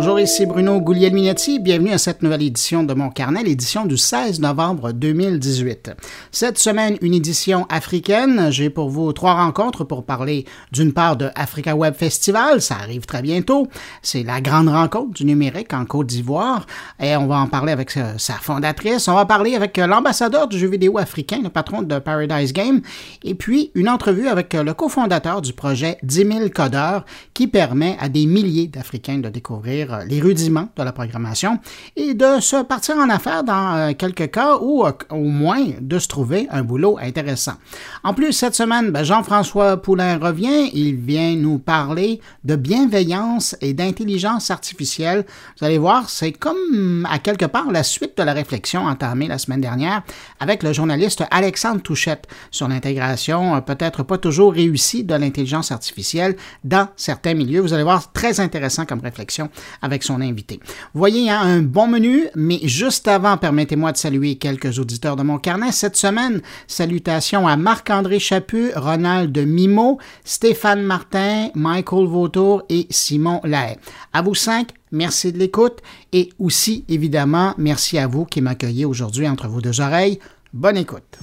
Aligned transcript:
Bonjour, 0.00 0.18
ici 0.18 0.46
Bruno 0.46 0.80
Guglielminetti. 0.80 1.58
Bienvenue 1.58 1.92
à 1.92 1.98
cette 1.98 2.22
nouvelle 2.22 2.40
édition 2.40 2.84
de 2.84 2.94
mon 2.94 3.10
carnet, 3.10 3.42
l'édition 3.42 3.84
du 3.84 3.98
16 3.98 4.40
novembre 4.40 4.92
2018. 4.92 5.90
Cette 6.32 6.58
semaine, 6.58 6.96
une 7.02 7.12
édition 7.12 7.66
africaine. 7.68 8.50
J'ai 8.50 8.70
pour 8.70 8.88
vous 8.88 9.12
trois 9.12 9.34
rencontres 9.34 9.84
pour 9.84 10.06
parler 10.06 10.46
d'une 10.72 10.94
part 10.94 11.18
de 11.18 11.28
Africa 11.34 11.76
Web 11.76 11.92
Festival. 11.92 12.62
Ça 12.62 12.76
arrive 12.76 13.04
très 13.04 13.20
bientôt. 13.20 13.66
C'est 14.00 14.22
la 14.22 14.40
grande 14.40 14.70
rencontre 14.70 15.12
du 15.12 15.26
numérique 15.26 15.74
en 15.74 15.84
Côte 15.84 16.06
d'Ivoire. 16.06 16.66
Et 16.98 17.14
on 17.16 17.26
va 17.26 17.36
en 17.36 17.46
parler 17.46 17.72
avec 17.72 17.90
sa 17.90 18.34
fondatrice. 18.40 19.06
On 19.06 19.14
va 19.14 19.26
parler 19.26 19.54
avec 19.54 19.76
l'ambassadeur 19.76 20.48
du 20.48 20.58
jeu 20.58 20.68
vidéo 20.70 20.96
africain, 20.96 21.40
le 21.42 21.50
patron 21.50 21.82
de 21.82 21.98
Paradise 21.98 22.54
Game. 22.54 22.80
Et 23.22 23.34
puis, 23.34 23.70
une 23.74 23.90
entrevue 23.90 24.28
avec 24.28 24.54
le 24.54 24.72
cofondateur 24.72 25.42
du 25.42 25.52
projet 25.52 25.98
10 26.04 26.14
000 26.14 26.48
codeurs 26.54 27.04
qui 27.34 27.48
permet 27.48 27.98
à 28.00 28.08
des 28.08 28.24
milliers 28.24 28.68
d'Africains 28.68 29.18
de 29.18 29.28
découvrir 29.28 29.89
euh, 29.92 30.04
les 30.04 30.20
rudiments 30.20 30.68
de 30.76 30.82
la 30.82 30.92
programmation 30.92 31.58
et 31.96 32.14
de 32.14 32.40
se 32.40 32.62
partir 32.62 32.96
en 32.96 33.08
affaires 33.08 33.44
dans 33.44 33.74
euh, 33.76 33.92
quelques 33.92 34.30
cas 34.30 34.56
ou 34.60 34.84
euh, 34.86 34.92
au 35.10 35.24
moins 35.24 35.64
de 35.80 35.98
se 35.98 36.08
trouver 36.08 36.48
un 36.50 36.62
boulot 36.62 36.98
intéressant. 37.00 37.54
En 38.04 38.14
plus, 38.14 38.32
cette 38.32 38.54
semaine, 38.54 38.90
ben, 38.90 39.04
Jean-François 39.04 39.76
Poulain 39.76 40.18
revient. 40.18 40.70
Il 40.72 40.96
vient 40.96 41.36
nous 41.36 41.58
parler 41.58 42.20
de 42.44 42.56
bienveillance 42.56 43.56
et 43.60 43.74
d'intelligence 43.74 44.50
artificielle. 44.50 45.24
Vous 45.58 45.66
allez 45.66 45.78
voir, 45.78 46.08
c'est 46.08 46.32
comme 46.32 47.06
à 47.10 47.18
quelque 47.18 47.46
part 47.46 47.70
la 47.70 47.82
suite 47.82 48.16
de 48.18 48.22
la 48.22 48.32
réflexion 48.32 48.86
entamée 48.86 49.28
la 49.28 49.38
semaine 49.38 49.60
dernière 49.60 50.02
avec 50.38 50.62
le 50.62 50.72
journaliste 50.72 51.24
Alexandre 51.30 51.82
Touchette 51.82 52.26
sur 52.50 52.68
l'intégration 52.68 53.60
peut-être 53.60 54.02
pas 54.02 54.18
toujours 54.18 54.52
réussie 54.52 55.04
de 55.04 55.14
l'intelligence 55.14 55.72
artificielle 55.72 56.36
dans 56.64 56.88
certains 56.96 57.34
milieux. 57.34 57.60
Vous 57.60 57.72
allez 57.72 57.82
voir, 57.82 58.12
très 58.12 58.40
intéressant 58.40 58.84
comme 58.84 59.00
réflexion 59.00 59.48
avec 59.82 60.02
son 60.02 60.20
invité. 60.20 60.60
Voyez, 60.94 61.20
il 61.20 61.26
y 61.26 61.30
a 61.30 61.40
un 61.40 61.62
bon 61.62 61.86
menu, 61.86 62.28
mais 62.34 62.60
juste 62.64 63.08
avant, 63.08 63.36
permettez-moi 63.36 63.92
de 63.92 63.96
saluer 63.96 64.36
quelques 64.36 64.78
auditeurs 64.78 65.16
de 65.16 65.22
mon 65.22 65.38
carnet. 65.38 65.72
Cette 65.72 65.96
semaine, 65.96 66.40
salutations 66.66 67.46
à 67.46 67.56
Marc-André 67.56 68.18
Chaput, 68.18 68.72
Ronald 68.74 69.36
Mimo, 69.38 69.98
Stéphane 70.24 70.82
Martin, 70.82 71.48
Michael 71.54 72.06
Vautour 72.06 72.62
et 72.68 72.86
Simon 72.90 73.40
Lahaye. 73.44 73.76
À 74.12 74.22
vous 74.22 74.34
cinq, 74.34 74.70
merci 74.92 75.32
de 75.32 75.38
l'écoute 75.38 75.78
et 76.12 76.30
aussi, 76.38 76.84
évidemment, 76.88 77.54
merci 77.58 77.98
à 77.98 78.06
vous 78.06 78.24
qui 78.24 78.40
m'accueillez 78.40 78.84
aujourd'hui 78.84 79.28
entre 79.28 79.48
vos 79.48 79.60
deux 79.60 79.80
oreilles. 79.80 80.18
Bonne 80.52 80.76
écoute. 80.76 81.18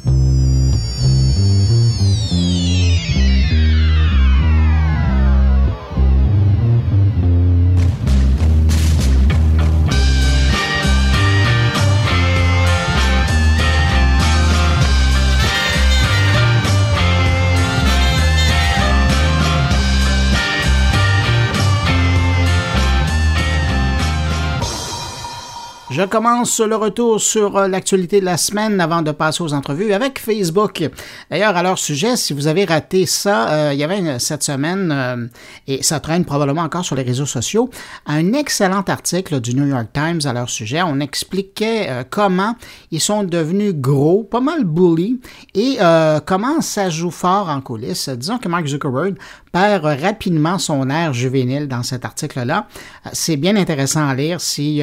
Je 25.97 26.03
commence 26.03 26.59
le 26.59 26.75
retour 26.75 27.19
sur 27.19 27.57
euh, 27.57 27.67
l'actualité 27.67 28.19
de 28.19 28.25
la 28.25 28.37
semaine 28.37 28.79
avant 28.79 29.01
de 29.01 29.11
passer 29.11 29.41
aux 29.41 29.51
entrevues 29.53 29.93
avec 29.93 30.19
Facebook. 30.19 30.87
D'ailleurs, 31.31 31.57
à 31.57 31.63
leur 31.63 31.79
sujet, 31.79 32.15
si 32.17 32.33
vous 32.33 32.45
avez 32.45 32.65
raté 32.65 33.07
ça, 33.07 33.49
euh, 33.49 33.73
il 33.73 33.79
y 33.79 33.83
avait 33.83 34.19
cette 34.19 34.43
semaine, 34.43 34.91
euh, 34.91 35.25
et 35.65 35.81
ça 35.81 35.99
traîne 35.99 36.23
probablement 36.23 36.61
encore 36.61 36.85
sur 36.85 36.95
les 36.95 37.01
réseaux 37.01 37.25
sociaux, 37.25 37.71
un 38.05 38.33
excellent 38.33 38.83
article 38.87 39.39
du 39.41 39.55
New 39.55 39.65
York 39.65 39.87
Times 39.91 40.19
à 40.25 40.33
leur 40.33 40.51
sujet. 40.51 40.83
On 40.83 40.99
expliquait 40.99 42.05
comment 42.11 42.55
ils 42.91 43.01
sont 43.01 43.23
devenus 43.23 43.73
gros, 43.73 44.23
pas 44.23 44.39
mal 44.39 44.65
bully, 44.65 45.19
et 45.55 45.79
comment 46.27 46.61
ça 46.61 46.91
joue 46.91 47.09
fort 47.09 47.49
en 47.49 47.59
coulisses. 47.59 48.09
Disons 48.09 48.37
que 48.37 48.47
Mark 48.47 48.67
Zuckerberg 48.67 49.15
perd 49.51 49.85
rapidement 49.85 50.59
son 50.59 50.89
air 50.89 51.13
juvénile 51.13 51.67
dans 51.67 51.83
cet 51.83 52.05
article-là. 52.05 52.67
C'est 53.13 53.37
bien 53.37 53.55
intéressant 53.55 54.07
à 54.07 54.15
lire 54.15 54.41
si 54.41 54.81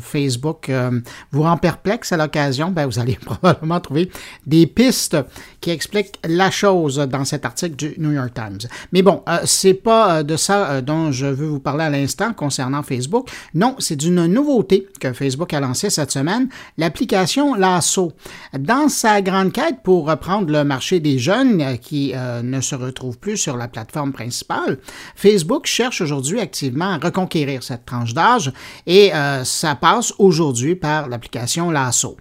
Facebook 0.00 0.68
euh, 0.68 1.00
vous 1.32 1.42
rend 1.42 1.56
perplexe 1.56 2.12
à 2.12 2.16
l'occasion, 2.16 2.70
ben, 2.70 2.86
vous 2.86 2.98
allez 2.98 3.14
probablement 3.24 3.80
trouver 3.80 4.10
des 4.46 4.66
pistes 4.66 5.16
qui 5.60 5.70
expliquent 5.70 6.18
la 6.24 6.50
chose 6.50 6.96
dans 6.96 7.24
cet 7.24 7.44
article 7.44 7.76
du 7.76 7.94
New 7.98 8.12
York 8.12 8.32
Times. 8.34 8.68
Mais 8.92 9.02
bon, 9.02 9.22
euh, 9.28 9.38
c'est 9.44 9.74
pas 9.74 10.18
euh, 10.18 10.22
de 10.22 10.36
ça 10.36 10.80
dont 10.80 11.12
je 11.12 11.26
veux 11.26 11.46
vous 11.46 11.60
parler 11.60 11.84
à 11.84 11.90
l'instant 11.90 12.32
concernant 12.32 12.82
Facebook. 12.82 13.28
Non, 13.54 13.76
c'est 13.78 13.96
d'une 13.96 14.26
nouveauté 14.26 14.88
que 15.00 15.12
Facebook 15.12 15.52
a 15.54 15.60
lancée 15.60 15.90
cette 15.90 16.10
semaine, 16.10 16.48
l'application 16.78 17.54
Lasso. 17.54 18.12
Dans 18.58 18.88
sa 18.88 19.22
grande 19.22 19.52
quête 19.52 19.82
pour 19.84 20.08
reprendre 20.08 20.50
le 20.50 20.64
marché 20.64 21.00
des 21.00 21.18
jeunes 21.18 21.78
qui 21.78 22.14
ne 22.42 22.60
se 22.60 22.74
retrouvent 22.74 23.18
plus 23.18 23.36
sur 23.36 23.56
la 23.56 23.68
plateforme 23.68 24.09
principale, 24.12 24.78
Facebook 25.14 25.66
cherche 25.66 26.00
aujourd'hui 26.00 26.40
activement 26.40 26.92
à 26.92 26.98
reconquérir 26.98 27.62
cette 27.62 27.84
tranche 27.84 28.14
d'âge 28.14 28.52
et 28.86 29.12
ça 29.44 29.74
passe 29.74 30.12
aujourd'hui 30.18 30.40
aujourd'hui 30.40 30.74
par 30.74 31.08
l'application 31.08 31.70
Lasso. 31.70 32.16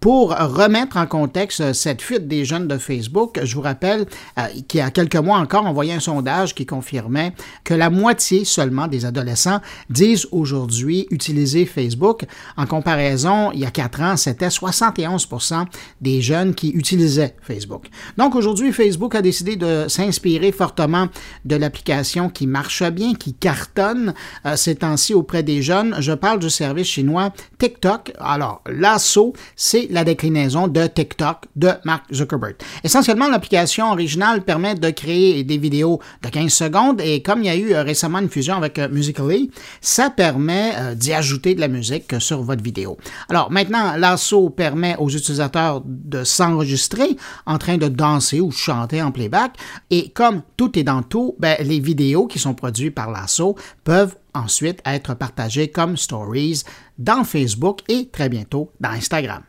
Pour 0.00 0.30
remettre 0.30 0.96
en 0.96 1.06
contexte 1.06 1.74
cette 1.74 2.00
fuite 2.00 2.26
des 2.26 2.46
jeunes 2.46 2.66
de 2.66 2.78
Facebook, 2.78 3.38
je 3.42 3.54
vous 3.54 3.60
rappelle 3.60 4.06
euh, 4.38 4.46
qu'il 4.66 4.78
y 4.78 4.82
a 4.82 4.90
quelques 4.90 5.16
mois 5.16 5.36
encore, 5.36 5.66
on 5.66 5.74
voyait 5.74 5.92
un 5.92 6.00
sondage 6.00 6.54
qui 6.54 6.64
confirmait 6.64 7.34
que 7.64 7.74
la 7.74 7.90
moitié 7.90 8.46
seulement 8.46 8.86
des 8.86 9.04
adolescents 9.04 9.60
disent 9.90 10.26
aujourd'hui 10.32 11.06
utiliser 11.10 11.66
Facebook. 11.66 12.24
En 12.56 12.64
comparaison, 12.64 13.52
il 13.52 13.60
y 13.60 13.66
a 13.66 13.70
quatre 13.70 14.00
ans, 14.00 14.16
c'était 14.16 14.48
71% 14.48 15.66
des 16.00 16.22
jeunes 16.22 16.54
qui 16.54 16.70
utilisaient 16.70 17.36
Facebook. 17.42 17.88
Donc 18.16 18.36
aujourd'hui, 18.36 18.72
Facebook 18.72 19.14
a 19.14 19.20
décidé 19.20 19.56
de 19.56 19.84
s'inspirer 19.88 20.50
fortement 20.52 21.08
de 21.44 21.56
l'application 21.56 22.30
qui 22.30 22.46
marche 22.46 22.82
bien, 22.84 23.12
qui 23.12 23.34
cartonne 23.34 24.14
euh, 24.46 24.56
ces 24.56 24.76
temps-ci 24.76 25.12
auprès 25.12 25.42
des 25.42 25.60
jeunes. 25.60 25.94
Je 25.98 26.12
parle 26.12 26.38
du 26.38 26.48
service 26.48 26.88
chinois 26.88 27.34
TikTok. 27.58 28.12
Alors, 28.18 28.62
l'assaut, 28.66 29.34
c'est 29.56 29.73
la 29.90 30.04
déclinaison 30.04 30.68
de 30.68 30.86
TikTok 30.86 31.46
de 31.56 31.70
Mark 31.84 32.04
Zuckerberg. 32.12 32.56
Essentiellement, 32.82 33.28
l'application 33.28 33.90
originale 33.90 34.42
permet 34.42 34.74
de 34.74 34.90
créer 34.90 35.44
des 35.44 35.58
vidéos 35.58 36.00
de 36.22 36.28
15 36.28 36.52
secondes 36.52 37.00
et 37.00 37.22
comme 37.22 37.40
il 37.40 37.46
y 37.46 37.48
a 37.48 37.56
eu 37.56 37.72
euh, 37.72 37.82
récemment 37.82 38.18
une 38.18 38.28
fusion 38.28 38.56
avec 38.56 38.78
euh, 38.78 38.88
Musical.ly, 38.88 39.50
ça 39.80 40.10
permet 40.10 40.72
euh, 40.76 40.94
d'y 40.94 41.12
ajouter 41.12 41.54
de 41.54 41.60
la 41.60 41.68
musique 41.68 42.14
sur 42.18 42.42
votre 42.42 42.62
vidéo. 42.62 42.96
Alors 43.28 43.50
maintenant, 43.50 43.96
l'assaut 43.96 44.50
permet 44.50 44.96
aux 44.98 45.08
utilisateurs 45.08 45.82
de 45.84 46.24
s'enregistrer 46.24 47.16
en 47.46 47.58
train 47.58 47.76
de 47.76 47.88
danser 47.88 48.40
ou 48.40 48.50
chanter 48.50 49.02
en 49.02 49.10
playback 49.10 49.56
et 49.90 50.10
comme 50.10 50.42
tout 50.56 50.78
est 50.78 50.84
dans 50.84 51.02
tout, 51.02 51.34
ben, 51.38 51.56
les 51.60 51.80
vidéos 51.80 52.26
qui 52.26 52.38
sont 52.38 52.54
produites 52.54 52.94
par 52.94 53.10
l'assaut 53.10 53.56
peuvent 53.84 54.16
ensuite 54.34 54.80
être 54.84 55.14
partagées 55.14 55.68
comme 55.68 55.96
stories 55.96 56.62
dans 56.98 57.24
Facebook 57.24 57.80
et 57.88 58.08
très 58.08 58.28
bientôt 58.28 58.70
dans 58.80 58.90
Instagram. 58.90 59.42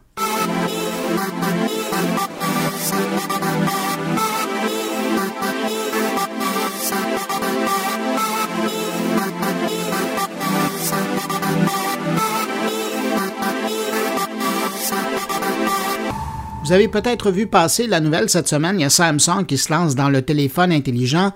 Vous 16.66 16.72
avez 16.72 16.88
peut-être 16.88 17.30
vu 17.30 17.46
passer 17.46 17.86
la 17.86 18.00
nouvelle 18.00 18.28
cette 18.28 18.48
semaine, 18.48 18.80
il 18.80 18.82
y 18.82 18.86
a 18.86 18.90
Samsung 18.90 19.46
qui 19.48 19.56
se 19.56 19.72
lance 19.72 19.94
dans 19.94 20.10
le 20.10 20.24
téléphone 20.24 20.72
intelligent 20.72 21.32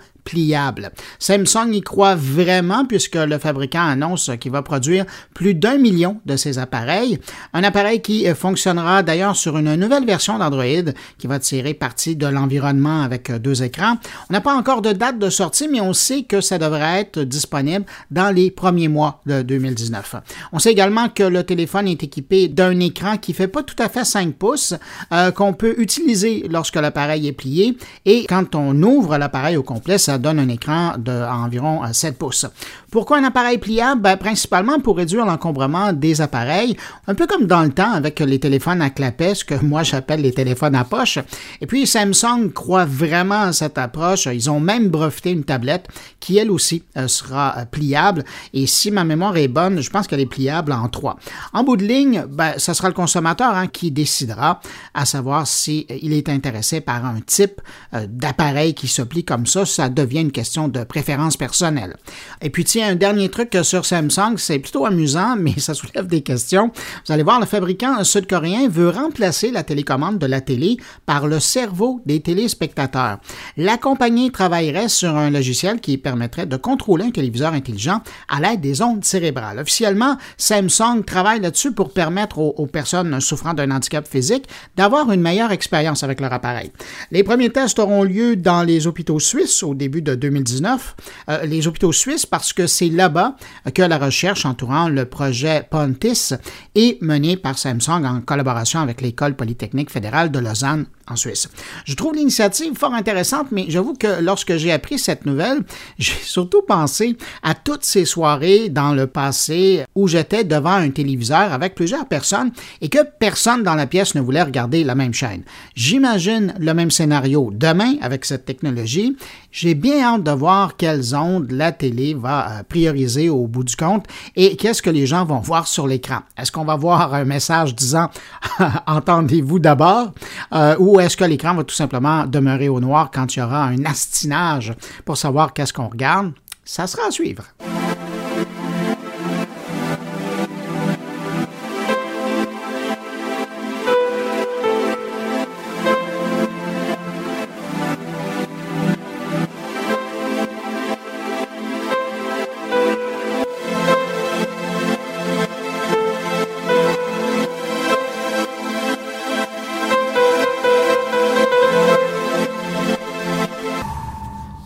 Samsung 1.20 1.74
y 1.74 1.82
croit 1.82 2.16
vraiment 2.16 2.86
puisque 2.86 3.16
le 3.16 3.38
fabricant 3.38 3.86
annonce 3.86 4.32
qu'il 4.40 4.52
va 4.52 4.62
produire 4.62 5.06
plus 5.34 5.54
d'un 5.54 5.78
million 5.78 6.20
de 6.26 6.36
ces 6.36 6.60
appareils. 6.60 7.20
Un 7.54 7.64
appareil 7.64 8.02
qui 8.02 8.26
fonctionnera 8.34 9.04
d'ailleurs 9.04 9.36
sur 9.36 9.58
une 9.58 9.76
nouvelle 9.76 10.06
version 10.06 10.38
d'Android 10.38 10.94
qui 11.18 11.28
va 11.28 11.40
tirer 11.40 11.74
parti 11.74 12.16
de 12.16 12.28
l'environnement 12.28 13.02
avec 13.02 13.32
deux 13.32 13.64
écrans. 13.64 13.98
On 14.30 14.34
n'a 14.34 14.42
pas 14.42 14.56
encore 14.56 14.82
de 14.82 14.92
date 14.92 15.20
de 15.20 15.30
sortie, 15.30 15.68
mais 15.68 15.82
on 15.82 15.94
sait 15.94 16.24
que 16.24 16.42
ça 16.42 16.58
devrait 16.58 17.02
être 17.02 17.20
disponible 17.22 17.86
dans 18.12 18.34
les 18.34 18.52
premiers 18.52 18.88
mois 18.88 19.22
de 19.26 19.42
2019. 19.42 20.16
On 20.54 20.60
sait 20.60 20.72
également 20.72 21.10
que 21.10 21.24
le 21.24 21.44
téléphone 21.44 21.88
est 21.88 22.04
équipé 22.04 22.48
d'un 22.48 22.80
écran 22.80 23.18
qui 23.18 23.34
fait 23.34 23.48
pas 23.48 23.64
tout 23.64 23.82
à 23.82 23.90
fait 23.90 24.06
5 24.06 24.36
pouces, 24.36 24.74
euh, 25.12 25.32
qu'on 25.32 25.54
peut 25.54 25.76
utiliser 25.80 26.46
lorsque 26.50 26.76
l'appareil 26.76 27.28
est 27.28 27.34
plié 27.34 27.78
et 28.06 28.26
quand 28.28 28.56
on 28.56 28.82
ouvre 28.84 29.18
l'appareil 29.18 29.58
au 29.58 29.64
complet, 29.64 29.98
ça 29.98 30.18
donne 30.20 30.40
un 30.40 30.50
écran 30.50 30.94
d'environ 30.98 31.82
7 31.92 32.18
pouces. 32.18 32.46
Pourquoi 32.92 33.18
un 33.20 33.24
appareil 33.24 33.60
pliable? 33.60 34.02
Ben, 34.02 34.18
principalement 34.18 34.80
pour 34.80 34.98
réduire 34.98 35.26
l'encombrement 35.26 35.94
des 35.94 36.22
appareils, 36.22 36.76
un 37.08 37.14
peu 37.14 37.28
comme 37.28 37.46
dans 37.46 37.62
le 37.62 37.70
temps 37.70 37.92
avec 37.92 38.20
les 38.20 38.40
téléphones 38.40 38.82
à 38.82 38.90
clapet, 38.90 39.36
ce 39.36 39.46
que 39.46 39.54
moi 39.64 39.84
j'appelle 39.84 40.22
les 40.22 40.32
téléphones 40.32 40.76
à 40.76 40.84
poche. 40.84 41.20
Et 41.62 41.68
puis 41.68 41.86
Samsung 41.86 42.52
croit 42.54 42.86
vraiment 42.86 43.42
à 43.42 43.54
cette 43.54 43.78
approche. 43.78 44.26
Ils 44.26 44.50
ont 44.50 44.60
même 44.60 44.90
breveté 44.90 45.32
une 45.32 45.44
tablette 45.44 45.88
qui, 46.20 46.38
elle 46.38 46.50
aussi, 46.50 46.84
euh, 46.98 47.08
sera 47.08 47.58
euh, 47.58 47.66
pliable. 47.66 48.24
Et 48.54 48.66
si 48.66 48.90
ma 48.90 49.04
mémoire 49.04 49.38
est 49.38 49.48
bonne, 49.48 49.82
je 49.82 49.90
pense 49.90 50.08
qu'elle 50.08 50.20
est 50.20 50.26
pliable 50.26 50.72
en 50.72 50.88
trois. 50.90 51.18
En 51.54 51.64
bout 51.64 51.78
de 51.78 51.86
ligne, 51.86 52.26
ben, 52.28 52.54
ce 52.58 52.74
sera 52.74 52.88
le 52.88 52.96
consommateur 52.96 53.54
hein, 53.56 53.68
qui 53.68 53.92
décidera 53.92 54.62
à 54.96 55.06
savoir 55.06 55.46
s'il 55.46 55.86
si 55.88 56.10
euh, 56.10 56.18
est 56.18 56.30
intéressé 56.30 56.82
par 56.82 57.06
un 57.06 57.20
type 57.26 57.62
d'appareil 57.94 58.74
qui 58.74 58.88
se 58.88 59.02
plie 59.02 59.24
comme 59.24 59.46
ça. 59.46 59.66
Ça 59.66 59.90
devient 59.90 60.09
une 60.18 60.32
question 60.32 60.68
de 60.68 60.84
préférence 60.84 61.38
personnelle. 61.38 61.96
Et 62.42 62.50
puis, 62.50 62.64
tiens, 62.64 62.90
un 62.90 62.96
dernier 62.96 63.30
truc 63.30 63.56
sur 63.64 63.86
Samsung, 63.86 64.38
c'est 64.38 64.60
plutôt 64.60 64.86
amusant, 64.86 65.36
mais 65.40 65.60
ça 65.60 65.74
soulève 65.74 66.08
des 66.08 66.22
questions. 66.22 66.72
Vous 67.06 67.14
allez 67.14 67.24
voir, 67.24 67.40
le 67.40 67.46
fabricant 67.46 68.04
sud-coréen 68.04 68.68
veut 68.70 68.90
remplacer 68.90 69.52
la 69.52 69.64
télécommande 69.64 70.18
de 70.18 70.26
la 70.26 70.42
télé 70.42 70.78
par 71.06 71.28
le 71.28 71.40
cerveau 71.40 72.02
des 72.06 72.22
téléspectateurs. 72.22 73.20
La 73.58 73.78
compagnie 73.78 74.32
travaillerait 74.32 74.90
sur 74.90 75.16
un 75.16 75.30
logiciel 75.30 75.80
qui 75.80 75.98
permettrait 75.98 76.46
de 76.46 76.58
contrôler 76.58 77.06
un 77.06 77.12
téléviseur 77.12 77.54
intelligent 77.54 78.02
à 78.28 78.40
l'aide 78.40 78.62
des 78.62 78.82
ondes 78.82 79.04
cérébrales. 79.04 79.60
Officiellement, 79.60 80.18
Samsung 80.38 81.04
travaille 81.06 81.40
là-dessus 81.40 81.72
pour 81.72 81.92
permettre 81.92 82.40
aux, 82.40 82.68
personnes 82.68 83.20
souffrant 83.20 83.54
d'un 83.54 83.72
handicap 83.72 84.08
physique 84.08 84.48
d'avoir 84.76 85.12
une 85.12 85.22
meilleure 85.22 85.52
expérience 85.52 86.04
avec 86.04 86.20
leur 86.20 86.32
appareil. 86.34 86.72
Les 87.12 87.24
premiers 87.24 87.50
tests 87.50 87.80
auront 87.80 88.04
lieu 88.04 88.36
dans 88.36 88.64
les 88.64 88.88
hôpitaux 88.88 89.20
suisses 89.20 89.64
au 89.64 89.74
début 89.74 89.89
de 89.90 90.16
2019. 90.16 90.96
Euh, 91.30 91.46
les 91.46 91.68
hôpitaux 91.68 91.92
suisses 91.92 92.26
parce 92.26 92.54
que 92.54 92.68
c'est 92.68 92.90
là-bas 92.90 93.36
que 93.74 93.82
la 93.82 93.98
recherche 93.98 94.46
entourant 94.46 94.90
le 94.90 95.06
projet 95.06 95.68
Pontis 95.70 96.34
est 96.76 97.02
menée 97.02 97.38
par 97.38 97.58
Samsung 97.58 98.06
en 98.06 98.22
collaboration 98.22 98.80
avec 98.80 99.02
l'École 99.02 99.36
polytechnique 99.36 99.90
fédérale 99.90 100.32
de 100.32 100.40
Lausanne 100.40 100.86
en 101.10 101.16
Suisse. 101.16 101.50
Je 101.86 101.96
trouve 101.96 102.14
l'initiative 102.16 102.76
fort 102.78 102.94
intéressante, 102.94 103.48
mais 103.52 103.66
j'avoue 103.68 103.94
que 103.94 104.22
lorsque 104.22 104.56
j'ai 104.58 104.72
appris 104.72 105.00
cette 105.00 105.26
nouvelle, 105.26 105.64
j'ai 106.00 106.14
surtout 106.14 106.62
pensé 106.62 107.18
à 107.44 107.56
toutes 107.56 107.84
ces 107.84 108.06
soirées 108.06 108.70
dans 108.70 108.94
le 108.94 109.08
passé 109.08 109.84
où 109.96 110.08
j'étais 110.08 110.44
devant 110.44 110.74
un 110.74 110.90
téléviseur 110.90 111.52
avec 111.52 111.76
plusieurs 111.76 112.08
personnes 112.08 112.52
et 112.82 112.90
que 112.90 113.00
personne 113.20 113.64
dans 113.64 113.76
la 113.76 113.88
pièce 113.88 114.16
ne 114.16 114.22
voulait 114.22 114.44
regarder 114.44 114.84
la 114.84 114.96
même 114.96 115.14
chaîne. 115.14 115.44
J'imagine 115.76 116.54
le 116.60 116.74
même 116.74 116.92
scénario 116.92 117.52
demain 117.54 117.96
avec 118.02 118.26
cette 118.26 118.46
technologie. 118.46 119.16
J'ai 119.52 119.76
bien 119.80 120.04
hâte 120.04 120.24
de 120.24 120.32
voir 120.32 120.76
quelles 120.78 121.16
ondes 121.16 121.52
la 121.52 121.72
télé 121.72 122.14
va 122.14 122.52
euh, 122.52 122.64
prioriser 122.64 123.30
au 123.30 123.48
bout 123.48 123.64
du 123.64 123.76
compte 123.76 124.06
et 124.36 124.56
qu'est-ce 124.56 124.82
que 124.82 124.90
les 124.90 125.08
gens 125.08 125.26
vont 125.26 125.40
voir 125.40 125.68
sur 125.68 125.88
l'écran. 125.88 126.20
Est-ce 126.38 126.52
qu'on 126.52 126.66
va 126.66 126.76
voir 126.76 127.14
un 127.14 127.26
message 127.26 127.76
disant 127.76 128.10
entendez-vous 128.88 129.60
d'abord 129.60 130.12
euh, 130.54 130.76
ou 130.80 131.00
est-ce 131.00 131.18
que 131.18 131.26
l'écran 131.26 131.56
va 131.56 131.64
tout 131.64 131.76
simplement 131.76 132.26
demeurer 132.26 132.70
au 132.70 132.80
noir 132.80 133.10
quand 133.12 133.36
il 133.36 133.40
y 133.40 133.42
aura 133.42 133.66
un 133.66 133.86
astinage 133.86 134.74
pour 135.06 135.18
savoir 135.18 135.54
qu'est-ce 135.54 135.74
qu'on 135.74 135.88
regarde? 135.88 136.34
Ça 136.66 136.86
sera 136.86 137.08
à 137.08 137.12
suivre. 137.12 137.44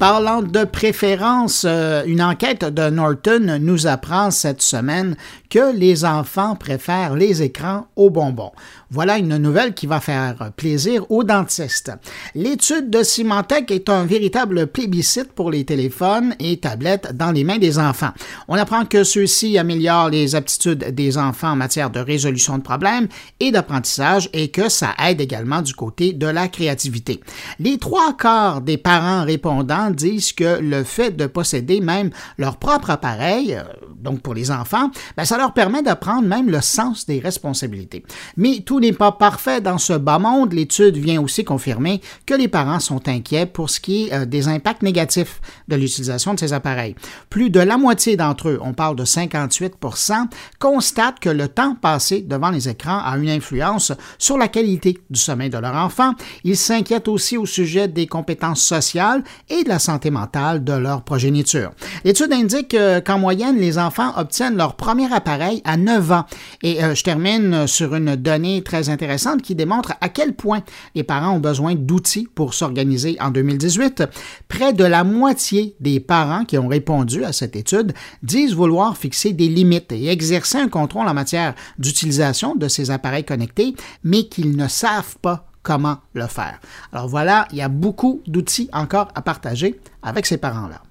Parlant 0.04 0.42
de 0.42 0.66
préférence, 0.66 1.64
euh, 1.66 2.04
une 2.06 2.22
enquête 2.22 2.66
de 2.66 2.90
Norton 2.90 3.58
nous 3.62 3.88
apprend 3.88 4.32
cette 4.32 4.62
semaine 4.62 5.16
que 5.50 5.74
les 5.74 6.04
enfants 6.04 6.58
préfèrent 6.58 7.16
les 7.16 7.42
écrans 7.42 7.88
aux 7.96 8.10
bonbons. 8.10 8.52
Voilà 8.94 9.18
une 9.18 9.38
nouvelle 9.38 9.74
qui 9.74 9.88
va 9.88 10.00
faire 10.00 10.52
plaisir 10.56 11.10
aux 11.10 11.24
dentistes. 11.24 11.92
L'étude 12.36 12.92
de 12.92 13.02
Symantec 13.02 13.72
est 13.72 13.90
un 13.90 14.06
véritable 14.06 14.68
plébiscite 14.68 15.32
pour 15.32 15.50
les 15.50 15.66
téléphones 15.66 16.36
et 16.38 16.58
tablettes 16.58 17.18
dans 17.18 17.32
les 17.32 17.44
mains 17.44 17.58
des 17.58 17.80
enfants. 17.80 18.12
On 18.48 18.54
apprend 18.54 18.86
que 18.86 19.04
ceux-ci 19.04 19.58
améliorent 19.58 20.12
les 20.12 20.36
aptitudes 20.36 20.94
des 20.94 21.18
enfants 21.18 21.54
en 21.54 21.56
matière 21.56 21.90
de 21.90 22.00
résolution 22.00 22.60
de 22.60 22.62
problèmes 22.62 23.08
et 23.40 23.50
d'apprentissage 23.50 24.30
et 24.32 24.50
que 24.50 24.70
ça 24.70 24.94
aide 25.04 25.20
également 25.20 25.64
du 25.64 25.74
côté 25.74 26.14
de 26.14 26.28
la 26.28 26.48
créativité. 26.48 27.20
Les 27.58 27.80
trois 27.80 28.16
quarts 28.16 28.62
des 28.62 28.78
parents 28.78 29.24
répondants 29.24 29.90
disent 29.90 30.34
que 30.34 30.60
le 30.62 30.84
fait 30.84 31.18
de 31.18 31.26
posséder 31.26 31.82
même 31.82 32.12
leur 32.38 32.58
propre 32.58 32.92
appareil, 32.92 33.56
euh, 33.56 33.64
donc 34.04 34.22
pour 34.22 34.36
les 34.36 34.52
enfants, 34.52 34.92
ben 35.18 35.26
ça 35.26 35.40
leur 35.40 35.54
permet 35.54 35.82
d'apprendre 35.82 36.28
même 36.28 36.52
le 36.52 36.62
sens 36.62 37.08
des 37.08 37.18
responsabilités. 37.18 38.04
Mais 38.38 38.62
n'est 38.84 38.94
pas 38.94 39.12
parfait 39.12 39.62
dans 39.62 39.78
ce 39.78 39.94
bas 39.94 40.20
monde. 40.20 40.54
L'étude 40.54 40.98
vient 40.98 41.22
aussi 41.22 41.44
confirmer 41.44 42.02
que 42.26 42.34
les 42.34 42.48
parents 42.48 42.80
sont 42.80 43.08
inquiets 43.08 43.46
pour 43.46 43.70
ce 43.70 43.80
qui 43.80 44.08
est 44.08 44.14
euh, 44.14 44.26
des 44.26 44.48
impacts 44.48 44.84
négatifs 44.84 45.42
de 45.68 45.76
l'utilisation 45.76 46.34
de 46.34 46.40
ces 46.40 46.54
appareils. 46.54 46.96
Plus 47.30 47.50
de 47.50 47.60
la 47.60 47.78
moitié 47.78 48.18
d'entre 48.18 48.50
eux, 48.50 48.60
on 48.62 48.74
parle 48.74 48.96
de 48.96 49.06
58% 49.06 50.28
constatent 50.60 51.20
que 51.20 51.30
le 51.30 51.48
temps 51.48 51.76
passé 51.76 52.22
devant 52.22 52.50
les 52.50 52.68
écrans 52.68 53.00
a 53.04 53.18
une 53.18 53.30
influence 53.30 53.92
sur 54.18 54.38
la 54.38 54.48
qualité 54.48 55.00
du 55.10 55.20
sommeil 55.20 55.50
de 55.50 55.58
leur 55.58 55.76
enfant. 55.76 56.14
Ils 56.44 56.58
s'inquiètent 56.58 57.08
aussi 57.08 57.38
au 57.38 57.46
sujet 57.46 57.88
des 57.88 58.08
compétences 58.08 58.62
sociales 58.62 59.24
et 59.50 59.64
de 59.64 59.70
la 59.70 59.80
santé 59.80 60.12
mentale 60.12 60.64
de 60.64 60.74
leur 60.74 61.04
progéniture. 61.04 61.72
L'étude 62.04 62.34
indique 62.34 62.76
qu'en 63.06 63.20
moyenne, 63.20 63.58
les 63.58 63.78
enfants 63.78 64.14
obtiennent 64.18 64.58
leur 64.58 64.76
premier 64.76 65.12
appareil 65.14 65.62
à 65.64 65.78
9 65.78 66.12
ans. 66.12 66.26
Et 66.62 66.84
euh, 66.84 66.96
je 66.96 67.04
termine 67.04 67.68
sur 67.68 67.96
une 67.96 68.16
donnée 68.16 68.62
très 68.64 68.73
intéressante 68.74 69.42
qui 69.42 69.56
démontre 69.56 69.94
à 70.02 70.10
quel 70.10 70.34
point 70.34 70.64
les 70.96 71.04
parents 71.04 71.36
ont 71.36 71.40
besoin 71.40 71.76
d'outils 71.76 72.28
pour 72.34 72.54
s'organiser 72.54 73.18
en 73.20 73.32
2018. 73.32 74.04
Près 74.48 74.74
de 74.74 74.84
la 74.84 75.04
moitié 75.04 75.76
des 75.80 76.00
parents 76.00 76.46
qui 76.46 76.58
ont 76.58 76.68
répondu 76.68 77.24
à 77.24 77.34
cette 77.34 77.56
étude 77.56 77.94
disent 78.22 78.54
vouloir 78.54 78.98
fixer 78.98 79.34
des 79.34 79.48
limites 79.48 79.92
et 79.92 80.08
exercer 80.10 80.58
un 80.58 80.68
contrôle 80.68 81.08
en 81.08 81.14
matière 81.14 81.56
d'utilisation 81.78 82.56
de 82.56 82.68
ces 82.68 82.92
appareils 82.92 83.26
connectés, 83.26 83.76
mais 84.04 84.24
qu'ils 84.24 84.56
ne 84.56 84.68
savent 84.68 85.18
pas 85.22 85.48
comment 85.64 85.98
le 86.14 86.28
faire. 86.28 86.60
Alors 86.92 87.08
voilà, 87.08 87.48
il 87.52 87.58
y 87.58 87.62
a 87.62 87.70
beaucoup 87.70 88.22
d'outils 88.28 88.70
encore 88.74 89.08
à 89.16 89.22
partager 89.22 89.80
avec 90.02 90.26
ces 90.26 90.38
parents-là. 90.38 90.82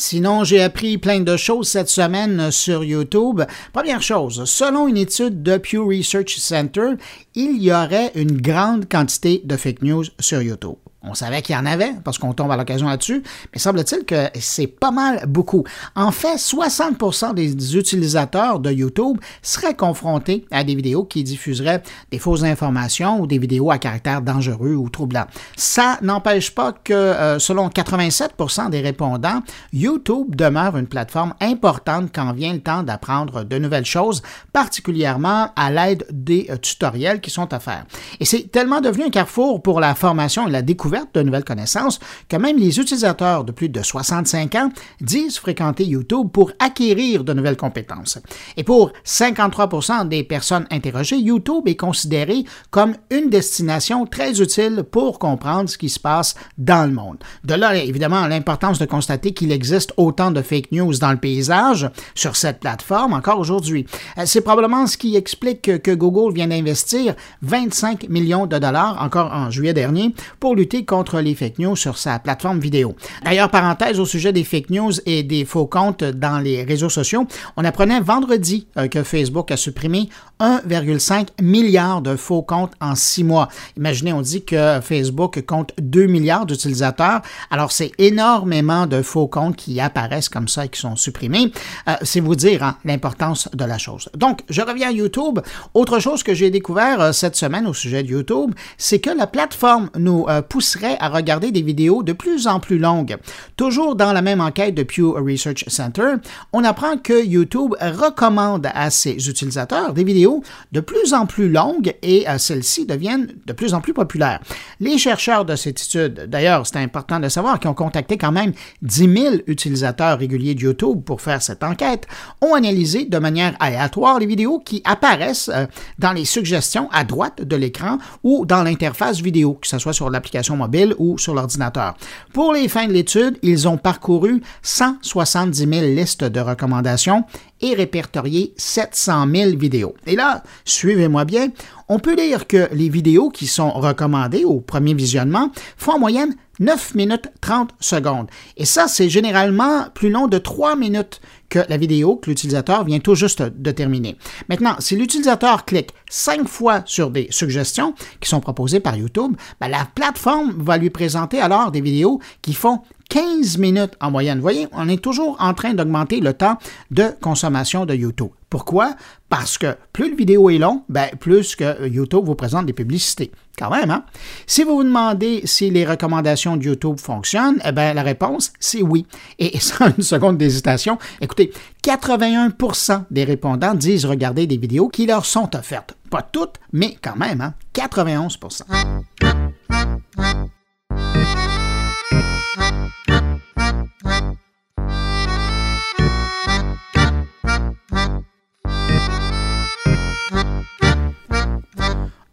Sinon, 0.00 0.44
j'ai 0.44 0.62
appris 0.62 0.96
plein 0.96 1.18
de 1.18 1.36
choses 1.36 1.68
cette 1.68 1.88
semaine 1.88 2.52
sur 2.52 2.84
YouTube. 2.84 3.42
Première 3.72 4.00
chose, 4.00 4.44
selon 4.44 4.86
une 4.86 4.96
étude 4.96 5.42
de 5.42 5.56
Pew 5.56 5.84
Research 5.84 6.36
Center, 6.36 6.90
il 7.34 7.60
y 7.60 7.72
aurait 7.72 8.12
une 8.14 8.40
grande 8.40 8.88
quantité 8.88 9.42
de 9.44 9.56
fake 9.56 9.82
news 9.82 10.04
sur 10.20 10.40
YouTube. 10.40 10.76
On 11.08 11.14
savait 11.14 11.42
qu'il 11.42 11.54
y 11.54 11.58
en 11.58 11.66
avait 11.66 11.92
parce 12.04 12.18
qu'on 12.18 12.32
tombe 12.32 12.50
à 12.50 12.56
l'occasion 12.56 12.86
là-dessus, 12.86 13.22
mais 13.52 13.58
semble-t-il 13.58 14.04
que 14.04 14.28
c'est 14.38 14.66
pas 14.66 14.90
mal 14.90 15.24
beaucoup. 15.26 15.64
En 15.96 16.10
fait, 16.10 16.36
60% 16.36 17.34
des 17.34 17.76
utilisateurs 17.76 18.60
de 18.60 18.70
YouTube 18.70 19.18
seraient 19.42 19.74
confrontés 19.74 20.44
à 20.50 20.64
des 20.64 20.74
vidéos 20.74 21.04
qui 21.04 21.24
diffuseraient 21.24 21.82
des 22.10 22.18
fausses 22.18 22.42
informations 22.42 23.20
ou 23.20 23.26
des 23.26 23.38
vidéos 23.38 23.70
à 23.70 23.78
caractère 23.78 24.20
dangereux 24.20 24.74
ou 24.74 24.88
troublant. 24.90 25.24
Ça 25.56 25.98
n'empêche 26.02 26.54
pas 26.54 26.72
que, 26.72 26.92
euh, 26.92 27.38
selon 27.38 27.68
87% 27.68 28.70
des 28.70 28.80
répondants, 28.80 29.42
YouTube 29.72 30.34
demeure 30.34 30.76
une 30.76 30.86
plateforme 30.86 31.34
importante 31.40 32.10
quand 32.14 32.32
vient 32.32 32.52
le 32.52 32.60
temps 32.60 32.82
d'apprendre 32.82 33.44
de 33.44 33.58
nouvelles 33.58 33.86
choses, 33.86 34.22
particulièrement 34.52 35.50
à 35.56 35.70
l'aide 35.70 36.04
des 36.10 36.46
euh, 36.50 36.56
tutoriels 36.56 37.20
qui 37.20 37.30
sont 37.30 37.52
à 37.52 37.60
faire. 37.60 37.86
Et 38.20 38.24
c'est 38.24 38.50
tellement 38.50 38.80
devenu 38.80 39.04
un 39.04 39.10
carrefour 39.10 39.62
pour 39.62 39.80
la 39.80 39.94
formation 39.94 40.48
et 40.48 40.50
la 40.50 40.62
découverte 40.62 40.97
de 41.14 41.22
nouvelles 41.22 41.44
connaissances 41.44 42.00
que 42.28 42.36
même 42.36 42.58
les 42.58 42.78
utilisateurs 42.78 43.44
de 43.44 43.52
plus 43.52 43.68
de 43.68 43.82
65 43.82 44.54
ans 44.54 44.70
disent 45.00 45.38
fréquenter 45.38 45.84
YouTube 45.84 46.28
pour 46.32 46.52
acquérir 46.58 47.24
de 47.24 47.32
nouvelles 47.32 47.56
compétences. 47.56 48.18
Et 48.56 48.64
pour 48.64 48.92
53% 49.04 50.08
des 50.08 50.24
personnes 50.24 50.66
interrogées, 50.70 51.18
YouTube 51.18 51.66
est 51.66 51.76
considéré 51.76 52.44
comme 52.70 52.94
une 53.10 53.30
destination 53.30 54.06
très 54.06 54.40
utile 54.40 54.84
pour 54.90 55.18
comprendre 55.18 55.68
ce 55.68 55.78
qui 55.78 55.88
se 55.88 56.00
passe 56.00 56.34
dans 56.56 56.86
le 56.88 56.94
monde. 56.94 57.18
De 57.44 57.54
là, 57.54 57.76
évidemment, 57.76 58.26
l'importance 58.26 58.78
de 58.78 58.86
constater 58.86 59.32
qu'il 59.32 59.52
existe 59.52 59.92
autant 59.96 60.30
de 60.30 60.42
fake 60.42 60.72
news 60.72 60.98
dans 60.98 61.12
le 61.12 61.18
paysage 61.18 61.90
sur 62.14 62.36
cette 62.36 62.60
plateforme 62.60 63.12
encore 63.12 63.38
aujourd'hui. 63.38 63.86
Euh, 64.18 64.22
c'est 64.26 64.40
probablement 64.40 64.86
ce 64.86 64.96
qui 64.96 65.16
explique 65.16 65.82
que 65.82 65.94
Google 65.94 66.34
vient 66.34 66.48
d'investir 66.48 67.14
25 67.42 68.08
millions 68.08 68.46
de 68.46 68.58
dollars, 68.58 69.00
encore 69.02 69.32
en 69.32 69.50
juillet 69.50 69.74
dernier, 69.74 70.14
pour 70.40 70.54
lutter 70.54 70.77
contre 70.84 71.20
les 71.20 71.34
fake 71.34 71.58
news 71.58 71.76
sur 71.76 71.98
sa 71.98 72.18
plateforme 72.18 72.60
vidéo. 72.60 72.94
D'ailleurs, 73.24 73.50
parenthèse 73.50 74.00
au 74.00 74.06
sujet 74.06 74.32
des 74.32 74.44
fake 74.44 74.70
news 74.70 74.92
et 75.06 75.22
des 75.22 75.44
faux 75.44 75.66
comptes 75.66 76.04
dans 76.04 76.38
les 76.38 76.64
réseaux 76.64 76.88
sociaux, 76.88 77.26
on 77.56 77.64
apprenait 77.64 78.00
vendredi 78.00 78.66
euh, 78.76 78.88
que 78.88 79.02
Facebook 79.02 79.50
a 79.50 79.56
supprimé 79.56 80.08
1,5 80.40 81.42
milliard 81.42 82.02
de 82.02 82.16
faux 82.16 82.42
comptes 82.42 82.72
en 82.80 82.94
six 82.94 83.24
mois. 83.24 83.48
Imaginez, 83.76 84.12
on 84.12 84.22
dit 84.22 84.44
que 84.44 84.80
Facebook 84.82 85.44
compte 85.46 85.72
2 85.80 86.06
milliards 86.06 86.46
d'utilisateurs. 86.46 87.22
Alors, 87.50 87.72
c'est 87.72 87.92
énormément 87.98 88.86
de 88.86 89.02
faux 89.02 89.26
comptes 89.26 89.56
qui 89.56 89.80
apparaissent 89.80 90.28
comme 90.28 90.48
ça 90.48 90.64
et 90.64 90.68
qui 90.68 90.80
sont 90.80 90.96
supprimés. 90.96 91.52
Euh, 91.88 91.94
c'est 92.02 92.20
vous 92.20 92.36
dire 92.36 92.62
hein, 92.62 92.76
l'importance 92.84 93.48
de 93.52 93.64
la 93.64 93.78
chose. 93.78 94.08
Donc, 94.16 94.40
je 94.48 94.62
reviens 94.62 94.88
à 94.88 94.92
YouTube. 94.92 95.40
Autre 95.74 95.98
chose 95.98 96.22
que 96.22 96.34
j'ai 96.34 96.50
découvert 96.50 97.00
euh, 97.00 97.12
cette 97.12 97.36
semaine 97.36 97.66
au 97.66 97.74
sujet 97.74 98.02
de 98.02 98.08
YouTube, 98.08 98.54
c'est 98.76 99.00
que 99.00 99.10
la 99.10 99.26
plateforme 99.26 99.90
nous 99.98 100.26
euh, 100.28 100.42
pousserait 100.68 100.98
à 101.00 101.08
regarder 101.08 101.50
des 101.50 101.62
vidéos 101.62 102.02
de 102.02 102.12
plus 102.12 102.46
en 102.46 102.60
plus 102.60 102.78
longues. 102.78 103.16
Toujours 103.56 103.96
dans 103.96 104.12
la 104.12 104.20
même 104.20 104.42
enquête 104.42 104.74
de 104.74 104.82
Pew 104.82 105.14
Research 105.16 105.64
Center, 105.68 106.16
on 106.52 106.62
apprend 106.62 106.98
que 106.98 107.24
YouTube 107.24 107.74
recommande 107.80 108.68
à 108.74 108.90
ses 108.90 109.30
utilisateurs 109.30 109.94
des 109.94 110.04
vidéos 110.04 110.42
de 110.72 110.80
plus 110.80 111.14
en 111.14 111.24
plus 111.24 111.48
longues 111.48 111.94
et 112.02 112.26
celles-ci 112.36 112.84
deviennent 112.84 113.28
de 113.46 113.52
plus 113.54 113.72
en 113.72 113.80
plus 113.80 113.94
populaires. 113.94 114.40
Les 114.78 114.98
chercheurs 114.98 115.46
de 115.46 115.56
cette 115.56 115.80
étude, 115.80 116.26
d'ailleurs, 116.28 116.66
c'est 116.66 116.76
important 116.76 117.18
de 117.18 117.30
savoir, 117.30 117.58
qui 117.60 117.66
ont 117.66 117.74
contacté 117.74 118.18
quand 118.18 118.32
même 118.32 118.52
10 118.82 119.20
000 119.22 119.34
utilisateurs 119.46 120.18
réguliers 120.18 120.54
de 120.54 120.60
YouTube 120.60 121.02
pour 121.02 121.22
faire 121.22 121.40
cette 121.40 121.64
enquête, 121.64 122.06
ont 122.42 122.54
analysé 122.54 123.06
de 123.06 123.18
manière 123.18 123.56
aléatoire 123.58 124.18
les 124.18 124.26
vidéos 124.26 124.58
qui 124.58 124.82
apparaissent 124.84 125.50
euh, 125.52 125.64
dans 125.98 126.12
les 126.12 126.26
suggestions 126.26 126.90
à 126.92 127.04
droite 127.04 127.42
de 127.42 127.56
l'écran 127.56 127.96
ou 128.22 128.44
dans 128.44 128.62
l'interface 128.62 129.20
vidéo, 129.20 129.54
que 129.54 129.66
ce 129.66 129.78
soit 129.78 129.94
sur 129.94 130.10
l'application 130.10 130.57
mobile 130.58 130.94
ou 130.98 131.16
sur 131.16 131.34
l'ordinateur. 131.34 131.96
Pour 132.34 132.52
les 132.52 132.68
fins 132.68 132.86
de 132.86 132.92
l'étude, 132.92 133.38
ils 133.42 133.66
ont 133.66 133.78
parcouru 133.78 134.42
170 134.62 135.58
000 135.58 135.70
listes 135.94 136.24
de 136.24 136.40
recommandations 136.40 137.24
et 137.60 137.74
répertorié 137.74 138.52
700 138.56 139.26
000 139.34 139.56
vidéos. 139.56 139.94
Et 140.06 140.14
là, 140.14 140.42
suivez-moi 140.64 141.24
bien, 141.24 141.48
on 141.88 141.98
peut 141.98 142.16
dire 142.16 142.46
que 142.46 142.68
les 142.72 142.88
vidéos 142.88 143.30
qui 143.30 143.46
sont 143.46 143.70
recommandées 143.70 144.44
au 144.44 144.60
premier 144.60 144.94
visionnement 144.94 145.50
font 145.76 145.92
en 145.92 145.98
moyenne 145.98 146.34
9 146.60 146.94
minutes 146.94 147.28
30 147.40 147.70
secondes. 147.80 148.28
Et 148.56 148.64
ça, 148.64 148.88
c'est 148.88 149.08
généralement 149.08 149.86
plus 149.94 150.10
long 150.10 150.26
de 150.26 150.38
3 150.38 150.76
minutes 150.76 151.20
que 151.48 151.60
la 151.68 151.76
vidéo 151.76 152.16
que 152.16 152.30
l'utilisateur 152.30 152.84
vient 152.84 152.98
tout 152.98 153.14
juste 153.14 153.42
de 153.42 153.70
terminer. 153.70 154.16
Maintenant, 154.48 154.76
si 154.80 154.96
l'utilisateur 154.96 155.64
clique 155.64 155.90
5 156.10 156.46
fois 156.46 156.82
sur 156.84 157.10
des 157.10 157.28
suggestions 157.30 157.94
qui 158.20 158.28
sont 158.28 158.40
proposées 158.40 158.80
par 158.80 158.96
YouTube, 158.96 159.36
ben, 159.60 159.68
la 159.68 159.86
plateforme 159.94 160.54
va 160.58 160.76
lui 160.76 160.90
présenter 160.90 161.40
alors 161.40 161.70
des 161.70 161.80
vidéos 161.80 162.20
qui 162.42 162.54
font 162.54 162.82
15 163.08 163.56
minutes 163.56 163.94
en 164.00 164.10
moyenne. 164.10 164.38
Vous 164.38 164.42
voyez, 164.42 164.68
on 164.72 164.88
est 164.88 165.02
toujours 165.02 165.36
en 165.40 165.54
train 165.54 165.72
d'augmenter 165.72 166.20
le 166.20 166.34
temps 166.34 166.58
de 166.90 167.06
consommation 167.20 167.86
de 167.86 167.94
YouTube. 167.94 168.28
Pourquoi? 168.50 168.94
Parce 169.30 169.58
que 169.58 169.76
plus 169.92 170.10
le 170.10 170.16
vidéo 170.16 170.50
est 170.50 170.58
long, 170.58 170.82
ben, 170.88 171.08
plus 171.18 171.56
que 171.56 171.88
YouTube 171.88 172.24
vous 172.24 172.34
présente 172.34 172.66
des 172.66 172.72
publicités. 172.72 173.32
Quand 173.58 173.70
même, 173.70 173.90
hein? 173.90 174.04
Si 174.46 174.62
vous 174.62 174.76
vous 174.76 174.84
demandez 174.84 175.42
si 175.44 175.70
les 175.70 175.84
recommandations 175.84 176.56
de 176.56 176.62
YouTube 176.62 177.00
fonctionnent, 177.00 177.58
eh 177.64 177.72
ben, 177.72 177.92
la 177.92 178.02
réponse, 178.02 178.52
c'est 178.60 178.82
oui. 178.82 179.04
Et 179.40 179.58
sans 179.60 179.88
une 179.96 180.04
seconde 180.04 180.38
d'hésitation, 180.38 180.96
écoutez, 181.20 181.52
81% 181.84 183.04
des 183.10 183.24
répondants 183.24 183.74
disent 183.74 184.04
regarder 184.04 184.46
des 184.46 184.56
vidéos 184.56 184.88
qui 184.88 185.06
leur 185.06 185.24
sont 185.24 185.56
offertes. 185.56 185.96
Pas 186.08 186.22
toutes, 186.22 186.56
mais 186.72 186.96
quand 187.02 187.16
même, 187.16 187.40
hein? 187.40 187.54
91 187.72 188.38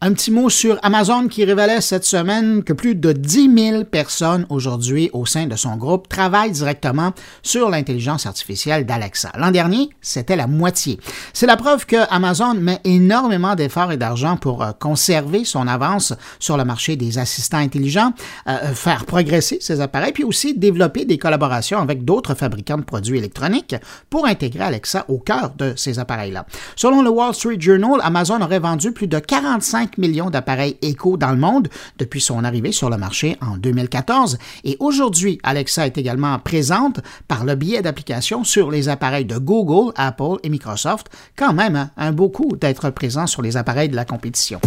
Un 0.05 0.13
petit 0.13 0.29
mot 0.29 0.51
sur 0.51 0.77
Amazon 0.83 1.27
qui 1.27 1.43
révélait 1.45 1.81
cette 1.81 2.05
semaine 2.05 2.63
que 2.63 2.73
plus 2.73 2.93
de 2.93 3.11
10 3.11 3.71
000 3.71 3.83
personnes 3.85 4.45
aujourd'hui 4.51 5.09
au 5.13 5.25
sein 5.25 5.47
de 5.47 5.55
son 5.55 5.77
groupe 5.77 6.07
travaillent 6.07 6.51
directement 6.51 7.11
sur 7.41 7.71
l'intelligence 7.71 8.27
artificielle 8.27 8.85
d'Alexa. 8.85 9.31
L'an 9.35 9.49
dernier, 9.49 9.89
c'était 10.01 10.35
la 10.35 10.45
moitié. 10.45 10.99
C'est 11.33 11.47
la 11.47 11.57
preuve 11.57 11.87
que 11.87 11.95
Amazon 12.13 12.53
met 12.53 12.81
énormément 12.83 13.55
d'efforts 13.55 13.93
et 13.93 13.97
d'argent 13.97 14.37
pour 14.37 14.61
euh, 14.61 14.73
conserver 14.79 15.43
son 15.43 15.67
avance 15.67 16.13
sur 16.37 16.55
le 16.55 16.65
marché 16.65 16.95
des 16.97 17.17
assistants 17.17 17.57
intelligents, 17.57 18.13
euh, 18.47 18.75
faire 18.75 19.05
progresser 19.05 19.57
ses 19.59 19.81
appareils, 19.81 20.13
puis 20.13 20.23
aussi 20.23 20.53
développer 20.53 21.05
des 21.05 21.17
collaborations 21.17 21.79
avec 21.79 22.05
d'autres 22.05 22.35
fabricants 22.35 22.77
de 22.77 22.83
produits 22.83 23.17
électroniques 23.17 23.75
pour 24.11 24.27
intégrer 24.27 24.65
Alexa 24.65 25.05
au 25.07 25.17
cœur 25.17 25.53
de 25.57 25.73
ces 25.75 25.97
appareils-là. 25.97 26.45
Selon 26.75 27.01
le 27.01 27.09
Wall 27.09 27.33
Street 27.33 27.57
Journal, 27.59 27.99
Amazon 28.03 28.39
aurait 28.43 28.59
vendu 28.59 28.91
plus 28.91 29.07
de 29.07 29.17
45 29.17 29.94
millions 29.97 30.29
d'appareils 30.29 30.77
Echo 30.81 31.17
dans 31.17 31.31
le 31.31 31.37
monde 31.37 31.67
depuis 31.97 32.21
son 32.21 32.43
arrivée 32.43 32.71
sur 32.71 32.89
le 32.89 32.97
marché 32.97 33.37
en 33.41 33.57
2014. 33.57 34.37
Et 34.63 34.77
aujourd'hui, 34.79 35.39
Alexa 35.43 35.85
est 35.85 35.97
également 35.97 36.37
présente 36.39 36.99
par 37.27 37.45
le 37.45 37.55
biais 37.55 37.81
d'applications 37.81 38.43
sur 38.43 38.71
les 38.71 38.89
appareils 38.89 39.25
de 39.25 39.37
Google, 39.37 39.91
Apple 39.95 40.37
et 40.43 40.49
Microsoft. 40.49 41.07
Quand 41.35 41.53
même, 41.53 41.75
hein, 41.75 41.91
un 41.97 42.11
beau 42.11 42.29
coup 42.29 42.55
d'être 42.55 42.89
présent 42.89 43.27
sur 43.27 43.41
les 43.41 43.57
appareils 43.57 43.89
de 43.89 43.95
la 43.95 44.05
compétition. 44.05 44.59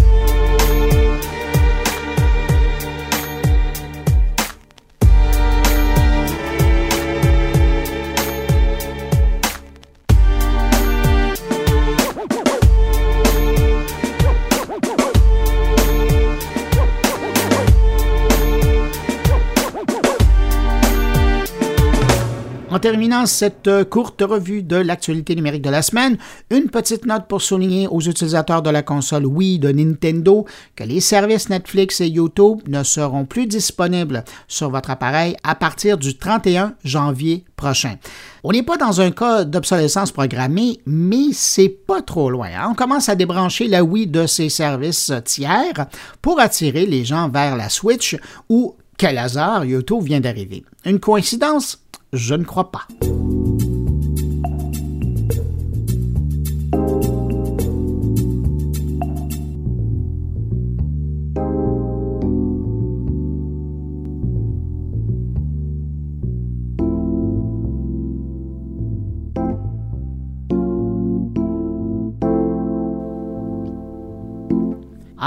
En 22.78 22.80
terminant 22.80 23.26
cette 23.26 23.66
euh, 23.66 23.84
courte 23.84 24.22
revue 24.22 24.62
de 24.62 24.76
l'actualité 24.76 25.34
numérique 25.34 25.62
de 25.62 25.68
la 25.68 25.82
semaine, 25.82 26.16
une 26.48 26.70
petite 26.70 27.06
note 27.06 27.26
pour 27.26 27.42
souligner 27.42 27.88
aux 27.88 28.00
utilisateurs 28.00 28.62
de 28.62 28.70
la 28.70 28.84
console 28.84 29.26
Wii 29.26 29.58
de 29.58 29.72
Nintendo 29.72 30.46
que 30.76 30.84
les 30.84 31.00
services 31.00 31.48
Netflix 31.48 32.00
et 32.00 32.06
YouTube 32.06 32.60
ne 32.68 32.84
seront 32.84 33.24
plus 33.24 33.48
disponibles 33.48 34.22
sur 34.46 34.70
votre 34.70 34.92
appareil 34.92 35.34
à 35.42 35.56
partir 35.56 35.98
du 35.98 36.16
31 36.16 36.74
janvier 36.84 37.44
prochain. 37.56 37.96
On 38.44 38.52
n'est 38.52 38.62
pas 38.62 38.76
dans 38.76 39.00
un 39.00 39.10
cas 39.10 39.42
d'obsolescence 39.42 40.12
programmée, 40.12 40.78
mais 40.86 41.32
c'est 41.32 41.68
pas 41.84 42.00
trop 42.00 42.30
loin. 42.30 42.50
Hein. 42.56 42.68
On 42.70 42.74
commence 42.74 43.08
à 43.08 43.16
débrancher 43.16 43.66
la 43.66 43.82
Wii 43.82 44.06
de 44.06 44.28
ses 44.28 44.50
services 44.50 45.10
tiers 45.24 45.86
pour 46.22 46.38
attirer 46.38 46.86
les 46.86 47.04
gens 47.04 47.28
vers 47.28 47.56
la 47.56 47.70
Switch 47.70 48.16
où, 48.48 48.76
quel 48.96 49.18
hasard, 49.18 49.64
YouTube 49.64 50.04
vient 50.04 50.20
d'arriver. 50.20 50.62
Une 50.84 51.00
coïncidence? 51.00 51.80
Je 52.12 52.34
ne 52.34 52.44
crois 52.44 52.70
pas. 52.70 52.86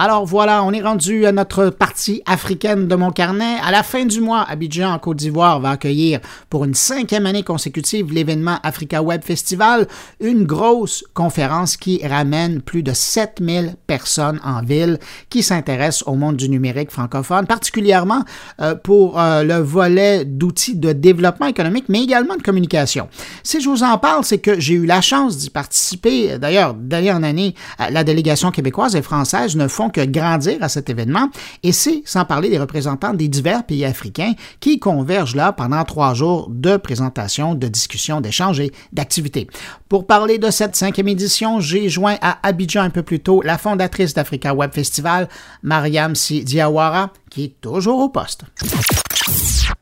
Alors 0.04 0.26
voilà, 0.26 0.64
on 0.64 0.72
est 0.72 0.82
rendu 0.82 1.28
à 1.28 1.32
notre 1.32 1.70
partie 1.70 2.24
africaine 2.26 2.88
de 2.88 2.96
mon 2.96 3.12
carnet. 3.12 3.58
À 3.64 3.70
la 3.70 3.84
fin 3.84 4.04
du 4.04 4.20
mois, 4.20 4.42
Abidjan, 4.50 4.92
en 4.92 4.98
Côte 4.98 5.18
d'Ivoire, 5.18 5.60
va 5.60 5.70
accueillir 5.70 6.22
pour 6.50 6.66
une 6.66 6.74
cinquième 6.74 7.28
année 7.28 7.44
consécutive 7.44 8.12
l'événement 8.12 8.58
Africa 8.64 9.04
Web 9.04 9.24
Festival, 9.24 9.88
une 10.20 10.44
grosse 10.46 11.04
conférence 11.14 11.78
qui 11.78 12.02
ramène 12.04 12.64
plus 12.64 12.82
de 12.82 12.94
7000 12.94 13.76
personnes 13.86 14.40
en 14.44 14.64
ville 14.64 14.98
qui 15.30 15.44
s'intéressent 15.44 16.08
au 16.08 16.16
monde 16.16 16.36
du 16.36 16.50
numérique 16.50 16.90
francophone, 16.90 17.46
particulièrement 17.46 18.24
euh, 18.60 18.74
pour 18.74 19.20
euh, 19.20 19.44
le 19.44 19.58
volet 19.58 20.26
d'outils 20.26 20.78
de 20.78 20.94
développement 20.94 21.46
économique, 21.46 21.86
mais 21.90 22.02
également 22.02 22.38
de 22.38 22.42
communication. 22.42 23.08
Si 23.44 23.62
je 23.62 23.70
vous 23.70 23.84
en 23.84 24.00
parle, 24.00 24.24
c'est 24.24 24.40
que 24.40 24.60
j'ai 24.60 24.74
eu 24.74 24.88
la 24.88 25.02
chance 25.02 25.38
d'y 25.38 25.52
participer. 25.52 26.40
D'ailleurs, 26.40 26.74
d'année 26.74 27.12
en 27.12 27.22
année, 27.22 27.54
la 27.78 28.04
délégation 28.04 28.50
québécoise 28.50 28.96
et 28.96 29.04
française 29.04 29.56
ne 29.56 29.68
font 29.68 29.91
que 29.92 30.06
grandir 30.06 30.58
à 30.62 30.70
cet 30.70 30.90
événement, 30.90 31.30
et 31.64 31.72
c'est 31.72 32.02
sans 32.06 32.26
parler 32.26 32.50
des 32.50 32.58
représentants 32.58 33.14
des 33.14 33.28
divers 33.28 33.64
pays 33.64 33.86
africains 33.86 34.34
qui 34.60 34.80
convergent 34.80 35.36
là 35.36 35.52
pendant 35.52 35.84
trois 35.84 36.14
jours 36.14 36.48
de 36.50 36.78
présentation, 36.78 37.56
de 37.56 37.68
discussions, 37.68 38.22
d'échanges 38.22 38.60
et 38.60 38.72
d'activités. 38.94 39.48
Pour 39.90 40.08
parler 40.08 40.38
de 40.38 40.50
cette 40.50 40.76
cinquième 40.76 41.10
édition, 41.10 41.60
j'ai 41.60 41.90
joint 41.90 42.18
à 42.22 42.40
Abidjan 42.48 42.82
un 42.82 42.90
peu 42.90 43.04
plus 43.04 43.20
tôt 43.20 43.42
la 43.42 43.58
fondatrice 43.58 44.14
d'Africa 44.14 44.54
Web 44.54 44.72
Festival, 44.74 45.28
Mariam 45.64 46.16
Si 46.16 46.44
Diawara, 46.44 47.12
qui 47.30 47.44
est 47.46 47.62
toujours 47.62 48.00
au 48.00 48.10
poste. 48.10 48.42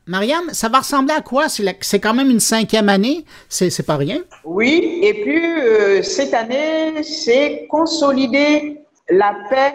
Mariam, 0.06 0.42
ça 0.52 0.68
va 0.68 0.78
ressembler 0.78 1.14
à 1.14 1.20
quoi? 1.20 1.46
C'est 1.48 2.00
quand 2.00 2.14
même 2.14 2.30
une 2.30 2.40
cinquième 2.40 2.88
année, 2.88 3.24
c'est 3.48 3.86
pas 3.86 3.96
rien? 3.96 4.18
Oui, 4.44 4.98
et 5.02 5.14
puis 5.22 5.60
euh, 5.60 6.02
cette 6.02 6.34
année, 6.34 7.02
c'est 7.02 7.66
consolider 7.70 8.78
la 9.08 9.34
paix 9.48 9.72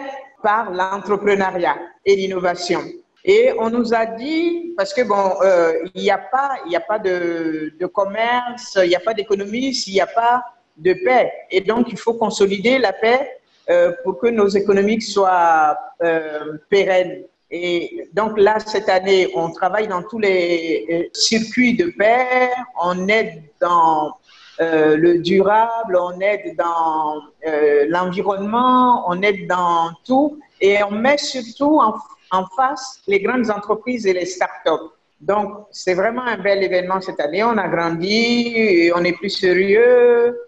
l'entrepreneuriat 0.72 1.76
et 2.04 2.16
l'innovation. 2.16 2.80
Et 3.24 3.52
on 3.58 3.70
nous 3.70 3.92
a 3.92 4.06
dit, 4.06 4.72
parce 4.76 4.94
que 4.94 5.02
bon, 5.02 5.34
euh, 5.42 5.72
il 5.94 6.02
n'y 6.02 6.10
a 6.10 6.18
pas, 6.18 6.58
il 6.66 6.76
a 6.76 6.80
pas 6.80 6.98
de, 6.98 7.74
commerce, 7.92 8.78
il 8.82 8.88
n'y 8.88 8.94
a 8.94 9.00
pas 9.00 9.14
d'économie 9.14 9.74
s'il 9.74 9.94
n'y 9.94 10.00
a 10.00 10.06
pas 10.06 10.44
de 10.76 10.92
paix. 10.92 11.32
Et 11.50 11.60
donc, 11.60 11.88
il 11.90 11.98
faut 11.98 12.14
consolider 12.14 12.78
la 12.78 12.92
paix 12.92 13.40
euh, 13.68 13.92
pour 14.04 14.18
que 14.20 14.28
nos 14.28 14.46
économies 14.46 15.00
soient 15.00 15.76
euh, 16.02 16.58
pérennes. 16.68 17.24
Et 17.50 18.08
donc 18.12 18.38
là, 18.38 18.58
cette 18.58 18.88
année, 18.88 19.28
on 19.34 19.50
travaille 19.50 19.88
dans 19.88 20.02
tous 20.02 20.18
les 20.18 20.86
euh, 20.90 21.02
circuits 21.12 21.76
de 21.76 21.92
paix, 21.96 22.50
on 22.82 23.08
aide 23.08 23.42
dans 23.60 24.16
euh, 24.60 24.96
le 24.96 25.18
durable, 25.18 25.98
on 26.00 26.18
aide 26.20 26.56
dans 26.56 27.20
euh, 27.46 27.86
l'environnement, 27.88 29.04
on 29.08 29.20
aide 29.22 29.46
dans 29.46 29.90
tout 30.06 30.38
et 30.60 30.82
on 30.82 30.92
met 30.92 31.18
surtout 31.18 31.78
en, 31.78 31.94
en 32.30 32.46
face 32.56 33.00
les 33.06 33.20
grandes 33.20 33.50
entreprises 33.50 34.06
et 34.06 34.14
les 34.14 34.26
startups. 34.26 34.90
Donc, 35.20 35.66
c'est 35.70 35.94
vraiment 35.94 36.22
un 36.22 36.38
bel 36.38 36.62
événement 36.62 37.00
cette 37.00 37.20
année. 37.20 37.42
On 37.42 37.56
a 37.56 37.68
grandi, 37.68 38.90
on 38.94 39.04
est 39.04 39.14
plus 39.14 39.30
sérieux. 39.30 40.38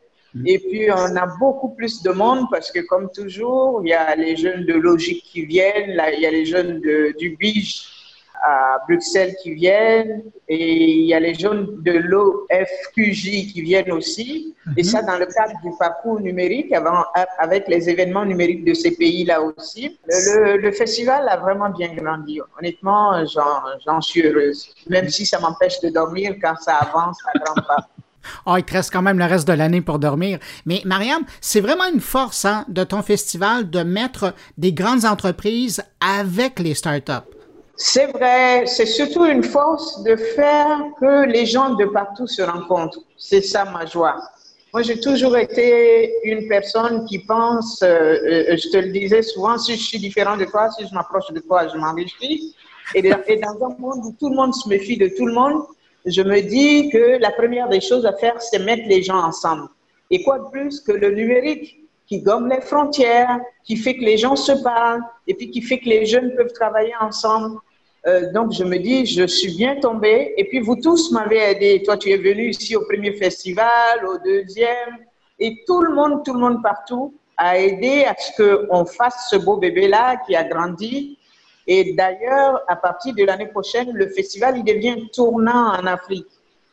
Et 0.44 0.58
puis, 0.58 0.90
on 0.92 1.16
a 1.16 1.26
beaucoup 1.38 1.70
plus 1.70 2.02
de 2.02 2.10
monde 2.10 2.46
parce 2.50 2.70
que, 2.70 2.80
comme 2.80 3.10
toujours, 3.10 3.80
il 3.82 3.88
y 3.88 3.94
a 3.94 4.14
les 4.14 4.36
jeunes 4.36 4.66
de 4.66 4.74
Logique 4.74 5.24
qui 5.24 5.46
viennent, 5.46 5.92
là, 5.92 6.12
il 6.12 6.20
y 6.20 6.26
a 6.26 6.30
les 6.30 6.44
jeunes 6.44 6.80
de, 6.80 7.14
du 7.18 7.36
Bige 7.36 7.97
à 8.44 8.78
Bruxelles 8.86 9.34
qui 9.42 9.54
viennent 9.54 10.22
et 10.48 10.84
il 10.84 11.06
y 11.06 11.14
a 11.14 11.20
les 11.20 11.34
jeunes 11.34 11.82
de 11.82 11.92
l'OFQJ 11.92 13.52
qui 13.52 13.62
viennent 13.62 13.92
aussi. 13.92 14.54
Et 14.76 14.82
ça, 14.82 15.02
dans 15.02 15.18
le 15.18 15.26
cadre 15.26 15.54
du 15.62 15.70
parcours 15.78 16.20
numérique, 16.20 16.72
avant, 16.72 17.04
avec 17.38 17.68
les 17.68 17.88
événements 17.88 18.24
numériques 18.24 18.64
de 18.64 18.74
ces 18.74 18.92
pays-là 18.92 19.40
aussi. 19.42 19.98
Le, 20.06 20.56
le, 20.58 20.72
festival 20.72 21.28
a 21.28 21.36
vraiment 21.36 21.70
bien 21.70 21.94
grandi. 21.94 22.40
Honnêtement, 22.58 23.24
j'en 23.26 24.00
suis 24.00 24.26
heureuse. 24.26 24.68
Même 24.88 25.08
si 25.08 25.26
ça 25.26 25.38
m'empêche 25.38 25.80
de 25.80 25.88
dormir 25.90 26.34
quand 26.42 26.56
ça 26.60 26.76
avance 26.76 27.18
à 27.34 27.38
grands 27.38 27.62
pas. 27.66 27.88
Oh, 28.46 28.54
il 28.58 28.64
te 28.64 28.72
reste 28.72 28.92
quand 28.92 29.02
même 29.02 29.18
le 29.18 29.24
reste 29.24 29.48
de 29.48 29.52
l'année 29.52 29.80
pour 29.80 29.98
dormir. 29.98 30.38
Mais 30.66 30.82
Mariam, 30.84 31.24
c'est 31.40 31.60
vraiment 31.60 31.86
une 31.92 32.00
force 32.00 32.44
hein, 32.44 32.64
de 32.68 32.84
ton 32.84 33.02
festival 33.02 33.70
de 33.70 33.82
mettre 33.82 34.34
des 34.56 34.72
grandes 34.72 35.04
entreprises 35.04 35.82
avec 36.00 36.58
les 36.58 36.74
startups. 36.74 37.37
C'est 37.80 38.06
vrai, 38.06 38.66
c'est 38.66 38.86
surtout 38.86 39.24
une 39.24 39.44
force 39.44 40.02
de 40.02 40.16
faire 40.16 40.80
que 41.00 41.26
les 41.26 41.46
gens 41.46 41.74
de 41.74 41.84
partout 41.84 42.26
se 42.26 42.42
rencontrent. 42.42 42.98
C'est 43.16 43.40
ça 43.40 43.64
ma 43.66 43.86
joie. 43.86 44.16
Moi, 44.74 44.82
j'ai 44.82 44.98
toujours 44.98 45.36
été 45.36 46.12
une 46.24 46.48
personne 46.48 47.06
qui 47.06 47.20
pense, 47.20 47.80
euh, 47.82 47.86
euh, 47.86 48.56
je 48.56 48.68
te 48.68 48.78
le 48.78 48.90
disais 48.90 49.22
souvent, 49.22 49.56
si 49.58 49.76
je 49.76 49.82
suis 49.82 49.98
différent 50.00 50.36
de 50.36 50.44
toi, 50.44 50.68
si 50.72 50.88
je 50.88 50.92
m'approche 50.92 51.30
de 51.32 51.38
toi, 51.38 51.68
je 51.68 51.78
m'enrichis. 51.78 52.52
Et, 52.96 52.98
et 52.98 53.36
dans 53.36 53.66
un 53.66 53.76
monde 53.78 54.00
où 54.04 54.14
tout 54.18 54.28
le 54.28 54.34
monde 54.34 54.52
se 54.54 54.68
méfie 54.68 54.98
de 54.98 55.08
tout 55.16 55.26
le 55.26 55.32
monde, 55.32 55.62
je 56.04 56.22
me 56.22 56.40
dis 56.40 56.90
que 56.90 57.18
la 57.20 57.30
première 57.30 57.68
des 57.68 57.80
choses 57.80 58.04
à 58.04 58.12
faire, 58.14 58.42
c'est 58.42 58.58
mettre 58.58 58.88
les 58.88 59.04
gens 59.04 59.22
ensemble. 59.22 59.68
Et 60.10 60.24
quoi 60.24 60.40
de 60.40 60.50
plus 60.50 60.80
que 60.80 60.92
le 60.92 61.12
numérique 61.12 61.78
qui 62.08 62.22
gomme 62.22 62.48
les 62.48 62.60
frontières, 62.60 63.38
qui 63.64 63.76
fait 63.76 63.94
que 63.94 64.00
les 64.00 64.16
gens 64.16 64.34
se 64.34 64.52
parlent 64.62 65.02
et 65.26 65.34
puis 65.34 65.50
qui 65.50 65.60
fait 65.60 65.78
que 65.78 65.88
les 65.88 66.06
jeunes 66.06 66.34
peuvent 66.34 66.52
travailler 66.52 66.94
ensemble. 67.00 67.58
Euh, 68.08 68.32
donc, 68.32 68.52
je 68.52 68.64
me 68.64 68.78
dis, 68.78 69.04
je 69.04 69.26
suis 69.26 69.54
bien 69.54 69.76
tombée. 69.76 70.32
Et 70.38 70.44
puis, 70.44 70.60
vous 70.60 70.76
tous 70.76 71.12
m'avez 71.12 71.38
aidé. 71.50 71.82
Toi, 71.84 71.98
tu 71.98 72.10
es 72.10 72.16
venu 72.16 72.48
ici 72.48 72.74
au 72.74 72.82
premier 72.82 73.12
festival, 73.12 74.06
au 74.06 74.16
deuxième. 74.18 74.92
Et 75.38 75.62
tout 75.66 75.82
le 75.82 75.94
monde, 75.94 76.24
tout 76.24 76.32
le 76.32 76.40
monde 76.40 76.62
partout 76.62 77.14
a 77.36 77.58
aidé 77.58 78.04
à 78.04 78.14
ce 78.18 78.66
qu'on 78.66 78.84
fasse 78.86 79.28
ce 79.30 79.36
beau 79.36 79.58
bébé-là 79.58 80.16
qui 80.26 80.34
a 80.34 80.44
grandi. 80.44 81.18
Et 81.66 81.92
d'ailleurs, 81.92 82.62
à 82.66 82.76
partir 82.76 83.14
de 83.14 83.24
l'année 83.24 83.48
prochaine, 83.48 83.90
le 83.92 84.08
festival, 84.08 84.56
il 84.56 84.64
devient 84.64 84.96
tournant 85.12 85.74
en 85.78 85.86
Afrique. 85.86 86.26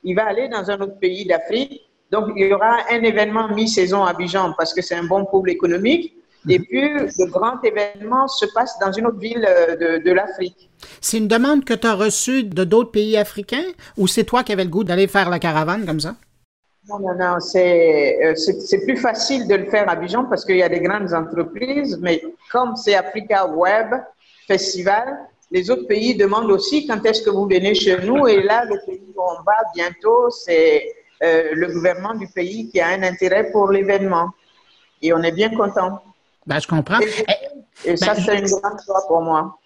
Il 0.06 0.15
va 0.15 0.28
aller 0.28 0.48
dans 0.48 0.71
un 0.71 0.80
autre 0.80 0.98
pays 1.00 1.26
d'Afrique. 1.26 1.82
Donc, 2.12 2.30
il 2.38 2.48
y 2.48 2.54
aura 2.54 2.78
un 2.89 3.02
événement 3.04 3.50
mi-saison 3.50 4.06
à 4.06 4.12
Abidjan 4.12 4.54
parce 4.58 4.74
que 4.74 4.82
c'est 4.82 4.95
un 4.95 5.04
bon 5.04 5.26
pôle 5.26 5.50
économique. 5.50 6.15
Et 6.48 6.60
puis, 6.60 6.90
le 6.90 7.26
grand 7.32 7.64
événement 7.64 8.28
se 8.28 8.46
passe 8.54 8.78
dans 8.80 8.92
une 8.92 9.08
autre 9.08 9.20
ville 9.20 9.46
euh, 9.48 9.76
de, 9.76 10.04
de 10.04 10.12
l'Afrique. 10.12 10.70
C'est 11.02 11.18
une 11.18 11.28
demande 11.28 11.66
que 11.66 11.74
tu 11.74 11.88
as 11.88 11.96
reçue 11.96 12.44
de 12.44 12.64
d'autres 12.64 12.92
pays 12.92 13.18
africains? 13.18 13.66
Ou 13.98 14.08
c'est 14.08 14.24
toi 14.24 14.44
qui 14.44 14.54
avais 14.54 14.64
le 14.64 14.70
goût 14.70 14.84
d'aller 14.84 15.08
faire 15.08 15.30
la 15.30 15.40
caravane 15.40 15.86
comme 15.86 16.00
ça? 16.00 16.16
Non, 16.88 17.00
non, 17.00 17.16
non, 17.18 17.40
c'est 17.40 18.20
euh, 18.24 18.80
plus 18.86 18.98
facile 18.98 19.48
de 19.48 19.56
le 19.56 19.66
faire 19.66 19.90
à 19.90 19.94
Abidjan 19.94 20.26
parce 20.26 20.46
qu'il 20.46 20.58
y 20.58 20.64
a 20.64 20.70
des 20.70 20.82
grandes 20.82 21.12
entreprises, 21.16 21.98
mais 22.00 22.22
comme 22.52 22.76
c'est 22.76 22.94
Africa 22.94 23.48
Web 23.48 23.88
Festival, 24.48 25.18
les 25.50 25.72
autres 25.72 25.88
pays 25.88 26.16
demandent 26.16 26.52
aussi 26.52 26.86
quand 26.86 27.04
est-ce 27.06 27.24
que 27.24 27.32
vous 27.32 27.48
venez 27.48 27.74
chez 27.74 27.98
nous. 28.04 28.28
Et 28.28 28.44
là, 28.44 28.66
le 28.66 28.78
pays 28.86 29.02
où 29.16 29.22
on 29.22 29.42
va 29.44 29.56
bientôt, 29.74 30.30
c'est 30.30 30.84
euh, 31.24 31.50
le 31.54 31.68
gouvernement 31.74 32.14
du 32.14 32.28
pays 32.28 32.70
qui 32.70 32.80
a 32.80 32.90
un 32.90 33.02
intérêt 33.02 33.50
pour 33.52 33.72
l'événement. 33.72 34.30
Et 35.02 35.12
on 35.12 35.24
est 35.24 35.32
bien 35.32 35.50
content. 35.56 36.02
Ben, 36.46 36.60
je 36.60 36.68
comprends. 36.68 37.00
Et, 37.00 37.92
et 37.92 37.98
ça, 37.98 38.14
ben, 38.14 38.24
c'est 38.24 38.40
une 38.40 38.46
grande 38.46 38.80
joie 38.86 39.04
pour 39.08 39.22
moi. 39.22 39.58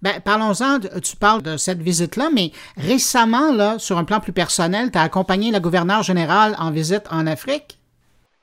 Ben, 0.00 0.20
parlons-en, 0.24 0.78
tu 1.00 1.16
parles 1.16 1.42
de 1.42 1.56
cette 1.56 1.80
visite-là, 1.80 2.28
mais 2.32 2.52
récemment, 2.76 3.52
là, 3.52 3.78
sur 3.78 3.98
un 3.98 4.04
plan 4.04 4.20
plus 4.20 4.32
personnel, 4.32 4.92
tu 4.92 4.98
as 4.98 5.02
accompagné 5.02 5.50
la 5.50 5.58
gouverneure 5.58 6.04
générale 6.04 6.54
en 6.58 6.70
visite 6.70 7.02
en 7.10 7.26
Afrique? 7.26 7.80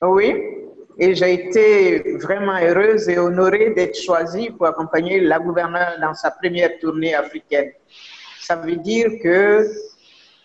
Oui, 0.02 0.36
et 0.98 1.16
j'ai 1.16 1.34
été 1.34 2.18
vraiment 2.18 2.58
heureuse 2.62 3.08
et 3.08 3.18
honorée 3.18 3.72
d'être 3.72 3.98
choisie 3.98 4.50
pour 4.50 4.66
accompagner 4.66 5.22
la 5.22 5.40
gouverneure 5.40 5.98
dans 6.02 6.14
sa 6.14 6.32
première 6.32 6.78
tournée 6.80 7.16
africaine. 7.16 7.72
Ça 8.42 8.58
veut 8.58 8.76
dire 8.76 9.08
que 9.24 9.68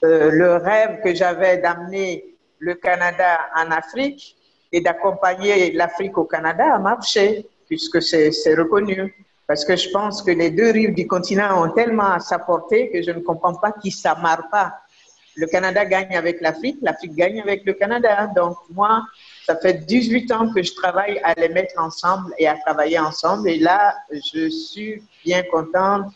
euh, 0.04 0.30
le 0.30 0.56
rêve 0.56 1.00
que 1.02 1.14
j'avais 1.14 1.58
d'amener 1.58 2.24
le 2.58 2.74
Canada 2.74 3.40
en 3.56 3.70
Afrique 3.70 4.36
et 4.72 4.80
d'accompagner 4.80 5.72
l'Afrique 5.72 6.16
au 6.18 6.24
Canada 6.24 6.74
a 6.74 6.78
marché, 6.78 7.46
puisque 7.66 8.02
c'est 8.02 8.54
reconnu. 8.54 9.14
Parce 9.46 9.64
que 9.64 9.74
je 9.74 9.90
pense 9.90 10.22
que 10.22 10.30
les 10.30 10.50
deux 10.50 10.70
rives 10.70 10.94
du 10.94 11.08
continent 11.08 11.64
ont 11.64 11.70
tellement 11.70 12.12
à 12.12 12.20
s'apporter 12.20 12.90
que 12.90 13.02
je 13.02 13.10
ne 13.10 13.20
comprends 13.20 13.54
pas 13.54 13.72
qui 13.72 13.90
s'amarre 13.90 14.48
pas. 14.48 14.74
Le 15.36 15.46
Canada 15.46 15.84
gagne 15.84 16.16
avec 16.16 16.40
l'Afrique, 16.40 16.78
l'Afrique 16.82 17.14
gagne 17.14 17.40
avec 17.40 17.64
le 17.64 17.72
Canada. 17.72 18.28
Donc 18.36 18.56
moi, 18.70 19.02
ça 19.44 19.56
fait 19.56 19.84
18 19.86 20.32
ans 20.32 20.52
que 20.52 20.62
je 20.62 20.72
travaille 20.74 21.20
à 21.24 21.34
les 21.34 21.48
mettre 21.48 21.74
ensemble 21.78 22.32
et 22.38 22.46
à 22.46 22.54
travailler 22.58 22.98
ensemble. 22.98 23.48
Et 23.48 23.58
là, 23.58 23.96
je 24.12 24.48
suis 24.48 25.02
bien 25.24 25.42
contente 25.50 26.12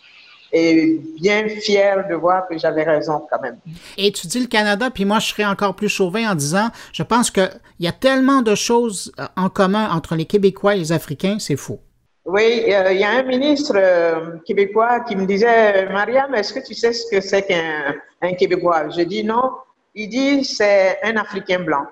et 0.54 1.00
bien 1.20 1.48
fière 1.48 2.06
de 2.08 2.14
voir 2.14 2.46
que 2.48 2.56
j'avais 2.56 2.84
raison 2.84 3.26
quand 3.28 3.40
même. 3.42 3.58
Et 3.98 4.12
tu 4.12 4.28
dis 4.28 4.38
le 4.38 4.46
Canada, 4.46 4.88
puis 4.88 5.04
moi 5.04 5.18
je 5.18 5.26
serais 5.26 5.44
encore 5.44 5.74
plus 5.74 5.88
chauvin 5.88 6.30
en 6.30 6.36
disant, 6.36 6.68
je 6.92 7.02
pense 7.02 7.32
qu'il 7.32 7.50
y 7.80 7.88
a 7.88 7.92
tellement 7.92 8.40
de 8.40 8.54
choses 8.54 9.12
euh, 9.18 9.26
en 9.36 9.48
commun 9.48 9.90
entre 9.90 10.14
les 10.14 10.26
Québécois 10.26 10.76
et 10.76 10.78
les 10.78 10.92
Africains, 10.92 11.38
c'est 11.40 11.56
faux. 11.56 11.80
Oui, 12.24 12.72
euh, 12.72 12.92
il 12.92 13.00
y 13.00 13.04
a 13.04 13.10
un 13.10 13.24
ministre 13.24 13.74
euh, 13.76 14.38
québécois 14.46 15.00
qui 15.00 15.16
me 15.16 15.26
disait, 15.26 15.86
Mariam, 15.90 16.32
est-ce 16.34 16.54
que 16.54 16.64
tu 16.64 16.72
sais 16.72 16.92
ce 16.92 17.04
que 17.10 17.20
c'est 17.20 17.42
qu'un 17.42 17.94
un 18.22 18.32
Québécois? 18.34 18.88
Je 18.90 19.02
dis 19.02 19.24
non. 19.24 19.50
Il 19.94 20.08
dit, 20.08 20.44
c'est 20.44 21.00
un 21.02 21.16
Africain 21.16 21.60
blanc. 21.60 21.84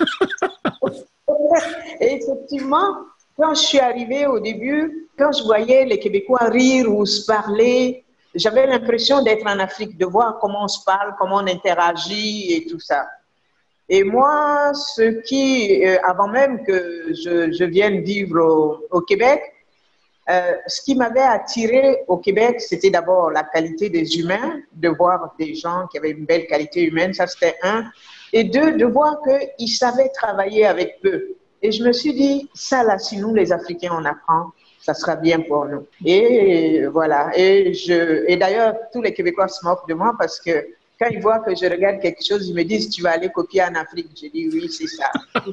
Et 2.00 2.14
effectivement, 2.20 2.96
quand 3.42 3.54
je 3.54 3.62
suis 3.62 3.80
arrivée 3.80 4.26
au 4.26 4.38
début, 4.38 5.08
quand 5.18 5.32
je 5.32 5.42
voyais 5.42 5.84
les 5.84 5.98
Québécois 5.98 6.44
rire 6.44 6.94
ou 6.94 7.04
se 7.04 7.26
parler, 7.26 8.04
j'avais 8.36 8.68
l'impression 8.68 9.20
d'être 9.20 9.44
en 9.46 9.58
Afrique, 9.58 9.98
de 9.98 10.06
voir 10.06 10.38
comment 10.40 10.64
on 10.64 10.68
se 10.68 10.84
parle, 10.84 11.14
comment 11.18 11.38
on 11.38 11.46
interagit 11.48 12.52
et 12.52 12.66
tout 12.66 12.78
ça. 12.78 13.08
Et 13.88 14.04
moi, 14.04 14.70
ce 14.74 15.20
qui, 15.22 15.84
euh, 15.84 15.98
avant 16.04 16.28
même 16.28 16.64
que 16.64 17.12
je, 17.12 17.64
vienne 17.64 18.02
vivre 18.02 18.78
au, 18.90 19.00
Québec, 19.00 19.42
euh, 20.30 20.52
ce 20.68 20.80
qui 20.82 20.94
m'avait 20.94 21.20
attiré 21.20 22.04
au 22.06 22.18
Québec, 22.18 22.60
c'était 22.60 22.90
d'abord 22.90 23.32
la 23.32 23.42
qualité 23.42 23.90
des 23.90 24.20
humains, 24.20 24.60
de 24.72 24.88
voir 24.88 25.34
des 25.36 25.56
gens 25.56 25.88
qui 25.90 25.98
avaient 25.98 26.12
une 26.12 26.26
belle 26.26 26.46
qualité 26.46 26.84
humaine, 26.84 27.12
ça 27.12 27.26
c'était 27.26 27.56
un. 27.64 27.86
Et 28.32 28.44
deux, 28.44 28.74
de 28.74 28.86
voir 28.86 29.18
qu'ils 29.58 29.68
savaient 29.68 30.10
travailler 30.10 30.64
avec 30.64 31.00
peu. 31.02 31.34
Et 31.62 31.70
je 31.70 31.84
me 31.84 31.92
suis 31.92 32.12
dit, 32.12 32.48
ça 32.54 32.82
là, 32.82 32.98
si 32.98 33.18
nous 33.18 33.34
les 33.34 33.52
Africains 33.52 33.96
on 33.96 34.04
apprend, 34.04 34.52
ça 34.80 34.94
sera 34.94 35.16
bien 35.16 35.40
pour 35.40 35.66
nous. 35.66 35.86
Et 36.04 36.84
voilà. 36.86 37.30
Et, 37.36 37.72
d'ailleurs, 38.38 38.74
tous 38.92 39.00
les 39.00 39.14
Québécois 39.14 39.48
se 39.48 39.64
moquent 39.64 39.88
de 39.88 39.94
moi 39.94 40.14
parce 40.18 40.40
que 40.40 40.66
quand 40.98 41.08
ils 41.10 41.20
voient 41.20 41.38
que 41.38 41.54
je 41.54 41.70
regarde 41.70 42.00
quelque 42.00 42.24
chose, 42.24 42.48
ils 42.48 42.54
me 42.54 42.64
disent 42.64 42.90
Tu 42.90 43.02
vas 43.02 43.12
aller 43.12 43.30
copier 43.30 43.62
en 43.62 43.74
Afrique. 43.76 44.08
Je 44.20 44.28
dis 44.28 44.50
Oui, 44.52 44.68
c'est 44.68 44.88
ça. 44.88 45.10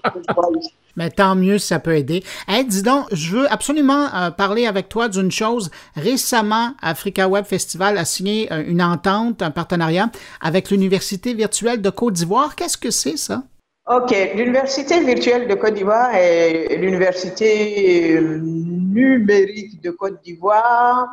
Mais 0.95 1.11
tant 1.11 1.35
mieux 1.35 1.59
ça 1.59 1.79
peut 1.79 1.95
aider. 1.95 2.23
Hey, 2.47 2.65
dis 2.65 2.81
donc, 2.81 3.05
je 3.11 3.37
veux 3.37 3.51
absolument 3.51 4.13
euh, 4.13 4.31
parler 4.31 4.65
avec 4.65 4.89
toi 4.89 5.07
d'une 5.07 5.31
chose. 5.31 5.69
Récemment, 5.95 6.73
Africa 6.81 7.27
Web 7.27 7.45
Festival 7.45 7.97
a 7.97 8.05
signé 8.05 8.51
euh, 8.51 8.63
une 8.65 8.81
entente, 8.81 9.41
un 9.41 9.51
partenariat 9.51 10.09
avec 10.41 10.71
l'Université 10.71 11.35
virtuelle 11.35 11.81
de 11.81 11.89
Côte 11.89 12.15
d'Ivoire. 12.15 12.55
Qu'est-ce 12.55 12.77
que 12.77 12.91
c'est 12.91 13.17
ça? 13.17 13.43
OK. 13.91 14.11
L'Université 14.35 15.03
virtuelle 15.03 15.47
de 15.47 15.55
Côte 15.55 15.73
d'Ivoire 15.73 16.13
est 16.13 16.75
l'université 16.77 18.17
euh, 18.17 18.37
numérique 18.37 19.81
de 19.81 19.89
Côte 19.89 20.21
d'Ivoire 20.21 21.07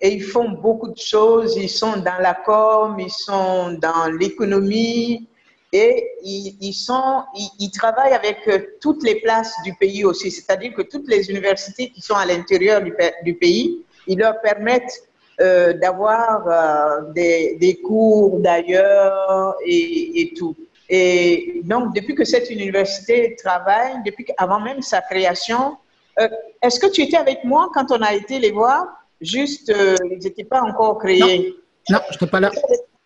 et 0.00 0.10
ils 0.10 0.22
font 0.22 0.50
beaucoup 0.50 0.86
de 0.92 0.98
choses. 0.98 1.56
Ils 1.56 1.68
sont 1.68 1.96
dans 1.96 2.20
la 2.20 2.34
com, 2.34 2.96
ils 3.00 3.10
sont 3.10 3.72
dans 3.72 4.06
l'économie 4.16 5.28
et 5.72 6.10
ils, 6.22 6.72
sont, 6.72 7.24
ils, 7.58 7.72
travaillent 7.72 8.14
avec 8.14 8.46
euh, 8.46 8.58
toutes 8.80 9.02
les 9.02 9.16
places 9.16 9.56
du 9.64 9.74
pays 9.74 10.04
aussi. 10.04 10.30
C'est-à-dire 10.30 10.74
que 10.74 10.82
toutes 10.82 11.08
les 11.08 11.28
universités 11.28 11.88
qui 11.88 12.00
sont 12.00 12.14
à 12.14 12.24
l'intérieur 12.24 12.82
du, 13.24 13.34
pays, 13.34 13.84
ils 14.06 14.18
leur 14.20 14.40
permettent 14.40 15.08
euh, 15.40 15.72
d'avoir 15.72 17.02
des, 17.14 17.80
cours 17.84 18.38
d'ailleurs 18.38 19.56
et 19.66 20.32
tout. 20.36 20.54
Et 20.94 21.62
donc, 21.64 21.94
depuis 21.94 22.14
que 22.14 22.22
cette 22.22 22.50
université 22.50 23.34
travaille, 23.42 23.94
depuis 24.04 24.26
avant 24.36 24.60
même 24.60 24.82
sa 24.82 25.00
création, 25.00 25.78
euh, 26.20 26.28
est-ce 26.60 26.78
que 26.78 26.86
tu 26.86 27.00
étais 27.00 27.16
avec 27.16 27.44
moi 27.44 27.70
quand 27.72 27.90
on 27.90 28.02
a 28.02 28.12
été 28.12 28.38
les 28.38 28.50
voir? 28.50 28.88
Juste, 29.18 29.70
euh, 29.70 29.96
ils 30.10 30.18
n'étaient 30.18 30.44
pas 30.44 30.60
encore 30.60 30.98
créés. 30.98 31.54
Non, 31.88 31.98
je 32.10 32.12
n'étais 32.12 32.26
pas 32.26 32.40
là. 32.40 32.50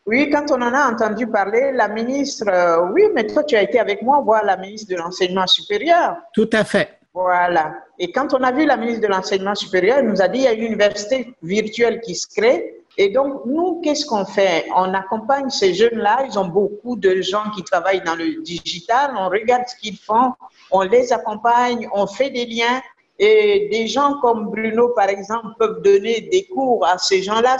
Oui, 0.04 0.28
quand 0.30 0.50
on 0.50 0.62
en 0.62 0.74
a 0.74 0.90
entendu 0.92 1.28
parler, 1.28 1.70
la 1.72 1.86
ministre, 1.86 2.48
euh, 2.48 2.88
oui, 2.92 3.04
mais 3.14 3.24
toi, 3.24 3.44
tu 3.44 3.54
as 3.54 3.62
été 3.62 3.78
avec 3.78 4.02
moi 4.02 4.20
voir 4.20 4.44
la 4.44 4.56
ministre 4.56 4.90
de 4.90 4.96
l'Enseignement 4.96 5.46
supérieur. 5.46 6.16
Tout 6.34 6.50
à 6.52 6.64
fait. 6.64 6.88
Voilà. 7.14 7.72
Et 8.00 8.10
quand 8.10 8.34
on 8.34 8.42
a 8.42 8.50
vu 8.50 8.66
la 8.66 8.76
ministre 8.76 9.02
de 9.02 9.06
l'Enseignement 9.06 9.54
supérieur, 9.54 9.98
elle 9.98 10.08
nous 10.08 10.20
a 10.20 10.26
dit 10.26 10.40
il 10.40 10.44
y 10.44 10.48
a 10.48 10.52
une 10.52 10.64
université 10.64 11.34
virtuelle 11.40 12.00
qui 12.00 12.16
se 12.16 12.26
crée 12.26 12.75
et 12.98 13.10
donc, 13.10 13.44
nous, 13.44 13.80
qu'est-ce 13.82 14.06
qu'on 14.06 14.24
fait? 14.24 14.66
On 14.74 14.94
accompagne 14.94 15.50
ces 15.50 15.74
jeunes-là. 15.74 16.26
Ils 16.30 16.38
ont 16.38 16.48
beaucoup 16.48 16.96
de 16.96 17.20
gens 17.20 17.50
qui 17.54 17.62
travaillent 17.62 18.02
dans 18.02 18.14
le 18.14 18.42
digital. 18.42 19.12
On 19.18 19.28
regarde 19.28 19.64
ce 19.66 19.76
qu'ils 19.76 19.98
font, 19.98 20.32
on 20.70 20.80
les 20.80 21.12
accompagne, 21.12 21.88
on 21.92 22.06
fait 22.06 22.30
des 22.30 22.46
liens. 22.46 22.80
Et 23.18 23.68
des 23.72 23.86
gens 23.86 24.20
comme 24.20 24.50
Bruno, 24.50 24.90
par 24.90 25.08
exemple, 25.08 25.48
peuvent 25.58 25.80
donner 25.80 26.20
des 26.20 26.44
cours 26.44 26.86
à 26.86 26.98
ces 26.98 27.22
gens-là. 27.22 27.56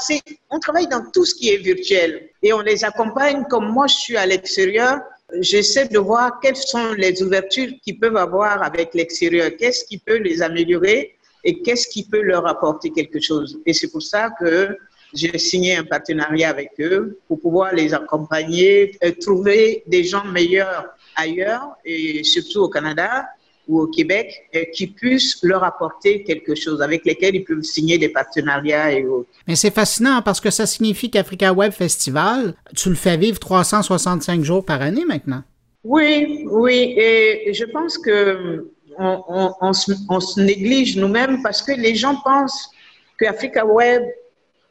On 0.51 0.59
travaille 0.59 0.87
dans 0.87 1.03
tout 1.13 1.25
ce 1.25 1.35
qui 1.35 1.49
est 1.49 1.57
virtuel 1.57 2.29
et 2.43 2.53
on 2.53 2.61
les 2.61 2.85
accompagne. 2.85 3.45
Comme 3.49 3.71
moi, 3.71 3.87
je 3.87 3.95
suis 3.95 4.17
à 4.19 4.27
l'extérieur, 4.27 5.01
j'essaie 5.41 5.89
de 5.89 5.99
voir 5.99 6.41
quelles 6.41 6.57
sont 6.57 6.93
les 6.93 7.23
ouvertures 7.23 7.71
qu'ils 7.83 7.99
peuvent 7.99 8.19
avoir 8.19 8.63
avec 8.63 8.93
l'extérieur, 8.93 9.51
qu'est-ce 9.59 9.87
qui 9.87 9.97
peut 9.97 10.19
les 10.19 10.43
améliorer 10.43 11.17
et 11.43 11.63
qu'est-ce 11.63 11.89
qui 11.89 12.07
peut 12.07 12.21
leur 12.21 12.47
apporter 12.47 12.91
quelque 12.91 13.21
chose? 13.21 13.59
Et 13.65 13.73
c'est 13.73 13.91
pour 13.91 14.03
ça 14.03 14.31
que 14.39 14.77
j'ai 15.17 15.39
signé 15.39 15.77
un 15.77 15.85
partenariat 15.85 16.51
avec 16.51 16.73
eux 16.81 17.19
pour 17.27 17.41
pouvoir 17.41 17.75
les 17.75 17.95
accompagner, 17.95 18.99
trouver 19.21 19.83
des 19.87 20.05
gens 20.05 20.25
meilleurs 20.25 20.87
ailleurs 21.17 21.77
et 21.85 22.23
surtout 22.25 22.61
au 22.61 22.69
Canada 22.69 23.27
ou 23.69 23.81
au 23.81 23.87
Québec 23.89 24.49
qui 24.75 24.87
puissent 24.87 25.39
leur 25.43 25.65
apporter 25.65 26.23
quelque 26.23 26.55
chose, 26.55 26.81
avec 26.81 27.05
lesquels 27.05 27.35
ils 27.35 27.45
peuvent 27.45 27.63
signer 27.63 27.99
des 27.99 28.09
partenariats 28.09 28.93
et 28.93 29.05
autres. 29.05 29.29
Mais 29.49 29.57
c'est 29.57 29.75
fascinant 29.75 30.23
parce 30.23 30.41
que 30.41 30.51
ça 30.51 30.67
signifie 30.67 31.11
qu'Africa 31.11 31.53
Web 31.53 31.73
Festival, 31.73 32.55
tu 32.77 32.91
le 32.91 32.95
fais 32.95 33.17
vivre 33.17 33.39
365 33.41 34.45
jours 34.45 34.65
par 34.65 34.83
année 34.83 35.05
maintenant. 35.05 35.43
Oui, 35.83 36.45
oui, 36.51 36.95
et 36.97 37.53
je 37.55 37.65
pense 37.65 37.99
que 37.99 38.71
on, 38.99 39.53
on 39.61 40.21
se 40.21 40.41
néglige 40.41 40.97
nous-mêmes 40.97 41.43
parce 41.43 41.63
que 41.63 41.73
les 41.73 41.95
gens 41.95 42.17
pensent 42.25 42.71
qu'Africa 43.19 43.65
Web 43.65 44.03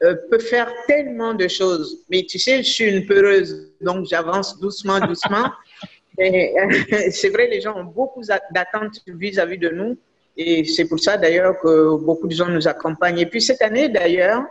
euh, 0.04 0.16
peut 0.30 0.40
faire 0.40 0.72
tellement 0.88 1.34
de 1.34 1.48
choses. 1.48 2.04
Mais 2.10 2.24
tu 2.24 2.38
sais, 2.40 2.58
je 2.64 2.70
suis 2.70 2.86
une 2.86 3.06
peureuse, 3.06 3.72
donc 3.82 4.06
j'avance 4.06 4.60
doucement, 4.60 5.00
doucement. 5.00 5.52
c'est 6.18 7.30
vrai, 7.30 7.48
les 7.48 7.62
gens 7.62 7.78
ont 7.78 7.86
beaucoup 7.86 8.22
d'attentes 8.52 9.00
vis-à-vis 9.08 9.58
de 9.58 9.70
nous. 9.70 9.98
Et 10.38 10.66
c'est 10.66 10.86
pour 10.86 11.00
ça 11.00 11.18
d'ailleurs 11.18 11.60
que 11.60 11.96
beaucoup 11.98 12.28
de 12.28 12.36
gens 12.36 12.48
nous 12.48 12.68
accompagnent. 12.68 13.20
Et 13.20 13.26
puis 13.26 13.42
cette 13.42 13.62
année 13.62 13.90
d'ailleurs, 13.90 14.44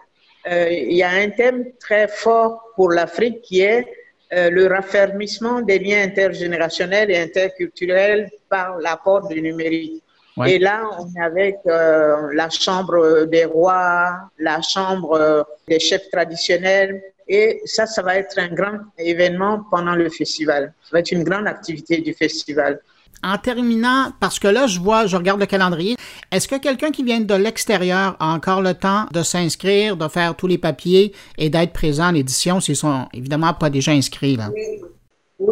euh, 0.51 0.69
il 0.71 0.97
y 0.97 1.03
a 1.03 1.11
un 1.11 1.31
thème 1.31 1.73
très 1.79 2.09
fort 2.09 2.71
pour 2.77 2.91
l'Afrique 2.91 3.43
qui 3.43 3.61
est 3.61 3.87
euh, 4.33 4.51
le 4.51 4.67
raffermissement 4.67 5.61
des 5.61 5.79
liens 5.79 6.03
intergénérationnels 6.03 7.11
et 7.11 7.19
interculturels 7.19 8.31
par 8.49 8.79
l'apport 8.79 9.29
du 9.29 9.41
numérique. 9.41 10.03
Et 10.47 10.59
là, 10.59 10.83
on 10.99 11.07
est 11.15 11.23
avec 11.23 11.57
euh, 11.67 12.33
la 12.35 12.51
chambre 12.51 13.25
des 13.27 13.45
rois, 13.45 14.19
la 14.39 14.61
chambre 14.63 15.13
euh, 15.13 15.43
des 15.69 15.79
chefs 15.79 16.11
traditionnels. 16.11 17.01
Et 17.29 17.61
ça, 17.65 17.87
ça 17.87 18.03
va 18.03 18.17
être 18.17 18.39
un 18.39 18.49
grand 18.49 18.79
événement 18.99 19.63
pendant 19.71 19.95
le 19.95 20.11
festival. 20.11 20.75
Ça 20.83 20.91
va 20.93 20.99
être 21.01 21.13
une 21.13 21.25
grande 21.25 21.47
activité 21.47 21.99
du 21.99 22.13
festival. 22.13 22.81
En 23.23 23.39
terminant, 23.39 24.13
parce 24.21 24.39
que 24.39 24.49
là, 24.49 24.67
je 24.67 24.81
vois, 24.81 25.07
je 25.07 25.17
regarde 25.17 25.41
le 25.41 25.47
calendrier, 25.47 25.97
est-ce 26.31 26.47
que 26.47 26.57
quelqu'un 26.57 26.91
qui 26.91 27.03
vient 27.03 27.21
de 27.21 27.35
l'extérieur 27.35 28.17
a 28.21 28.35
encore 28.35 28.61
le 28.61 28.75
temps 28.75 29.07
de 29.13 29.23
s'inscrire, 29.23 29.97
de 29.97 30.09
faire 30.09 30.35
tous 30.37 30.47
les 30.47 30.59
papiers 30.59 31.15
et 31.39 31.49
d'être 31.49 31.73
présent 31.73 32.09
à 32.09 32.13
l'édition 32.13 32.61
s'ils 32.61 32.77
sont 32.77 33.09
évidemment 33.15 33.55
pas 33.55 33.71
déjà 33.71 33.93
inscrits? 33.93 34.37
Là? 34.37 34.51
Oui, 34.53 34.83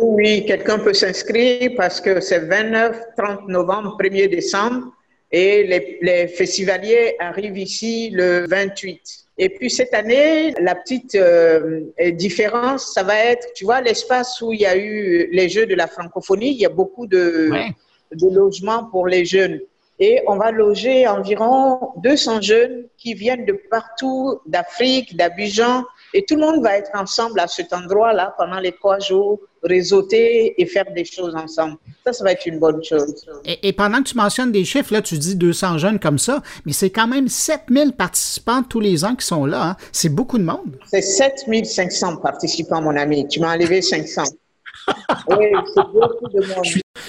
oui, 0.01 0.45
quelqu'un 0.47 0.79
peut 0.79 0.95
s'inscrire 0.95 1.73
parce 1.77 2.01
que 2.01 2.21
c'est 2.21 2.41
29, 2.41 3.01
30 3.17 3.49
novembre, 3.49 3.97
1er 4.01 4.29
décembre 4.29 4.93
et 5.31 5.65
les, 5.65 5.99
les, 6.03 6.29
festivaliers 6.29 7.17
arrivent 7.19 7.59
ici 7.59 8.11
le 8.11 8.47
28. 8.47 9.01
Et 9.39 9.49
puis 9.49 9.71
cette 9.71 9.95
année, 9.95 10.53
la 10.61 10.75
petite 10.75 11.15
euh, 11.15 11.81
différence, 12.13 12.93
ça 12.93 13.03
va 13.03 13.17
être, 13.17 13.53
tu 13.55 13.65
vois, 13.65 13.81
l'espace 13.81 14.41
où 14.43 14.53
il 14.53 14.61
y 14.61 14.67
a 14.67 14.77
eu 14.77 15.29
les 15.33 15.49
Jeux 15.49 15.67
de 15.67 15.75
la 15.75 15.87
francophonie, 15.87 16.51
il 16.51 16.59
y 16.59 16.67
a 16.67 16.69
beaucoup 16.69 17.07
de, 17.07 17.51
de 18.13 18.35
logements 18.35 18.85
pour 18.85 19.07
les 19.07 19.25
jeunes. 19.25 19.61
Et 19.99 20.21
on 20.27 20.37
va 20.37 20.51
loger 20.51 21.07
environ 21.07 21.93
200 22.03 22.41
jeunes 22.41 22.85
qui 22.99 23.15
viennent 23.15 23.47
de 23.47 23.59
partout, 23.71 24.41
d'Afrique, 24.47 25.17
d'Abidjan, 25.17 25.85
et 26.15 26.25
tout 26.25 26.35
le 26.35 26.41
monde 26.41 26.63
va 26.63 26.77
être 26.77 26.91
ensemble 26.95 27.41
à 27.41 27.49
cet 27.49 27.73
endroit-là 27.73 28.35
pendant 28.39 28.59
les 28.59 28.73
trois 28.73 28.99
jours, 28.99 29.41
réseauter 29.63 30.61
et 30.61 30.67
faire 30.67 30.85
des 30.95 31.05
choses 31.05 31.35
ensemble. 31.35 31.77
Ça, 32.05 32.13
ça 32.13 32.25
va 32.25 32.33
être 32.33 32.47
une 32.47 32.59
bonne 32.59 32.83
chose. 32.83 33.27
Et, 33.45 33.73
pendant 33.73 33.99
que 33.99 34.09
tu 34.09 34.17
mentionnes 34.17 34.53
des 34.53 34.65
chiffres, 34.65 34.93
là, 34.93 35.03
tu 35.03 35.17
dis 35.19 35.37
200 35.37 35.79
jeunes 35.79 35.99
comme 35.99 36.19
ça, 36.19 36.43
mais 36.67 36.73
c'est 36.73 36.91
quand 36.91 37.07
même 37.07 37.29
7000 37.29 37.93
participants 37.93 38.63
tous 38.63 38.81
les 38.81 39.05
ans 39.05 39.15
qui 39.15 39.27
sont 39.27 39.47
là. 39.47 39.71
Hein. 39.71 39.77
C'est 39.93 40.09
beaucoup 40.09 40.39
de 40.39 40.45
monde. 40.45 40.79
C'est 40.91 41.03
7500 41.03 42.17
participants, 42.17 42.83
mon 42.83 42.97
ami. 42.97 43.27
Tu 43.29 43.41
m'as 43.41 43.55
enlevé 43.55 43.83
500. 43.83 44.25
Oui, 45.29 45.47
c'est 45.75 45.87
beaucoup 45.93 46.29
de 46.29 46.47
monde. 46.47 46.65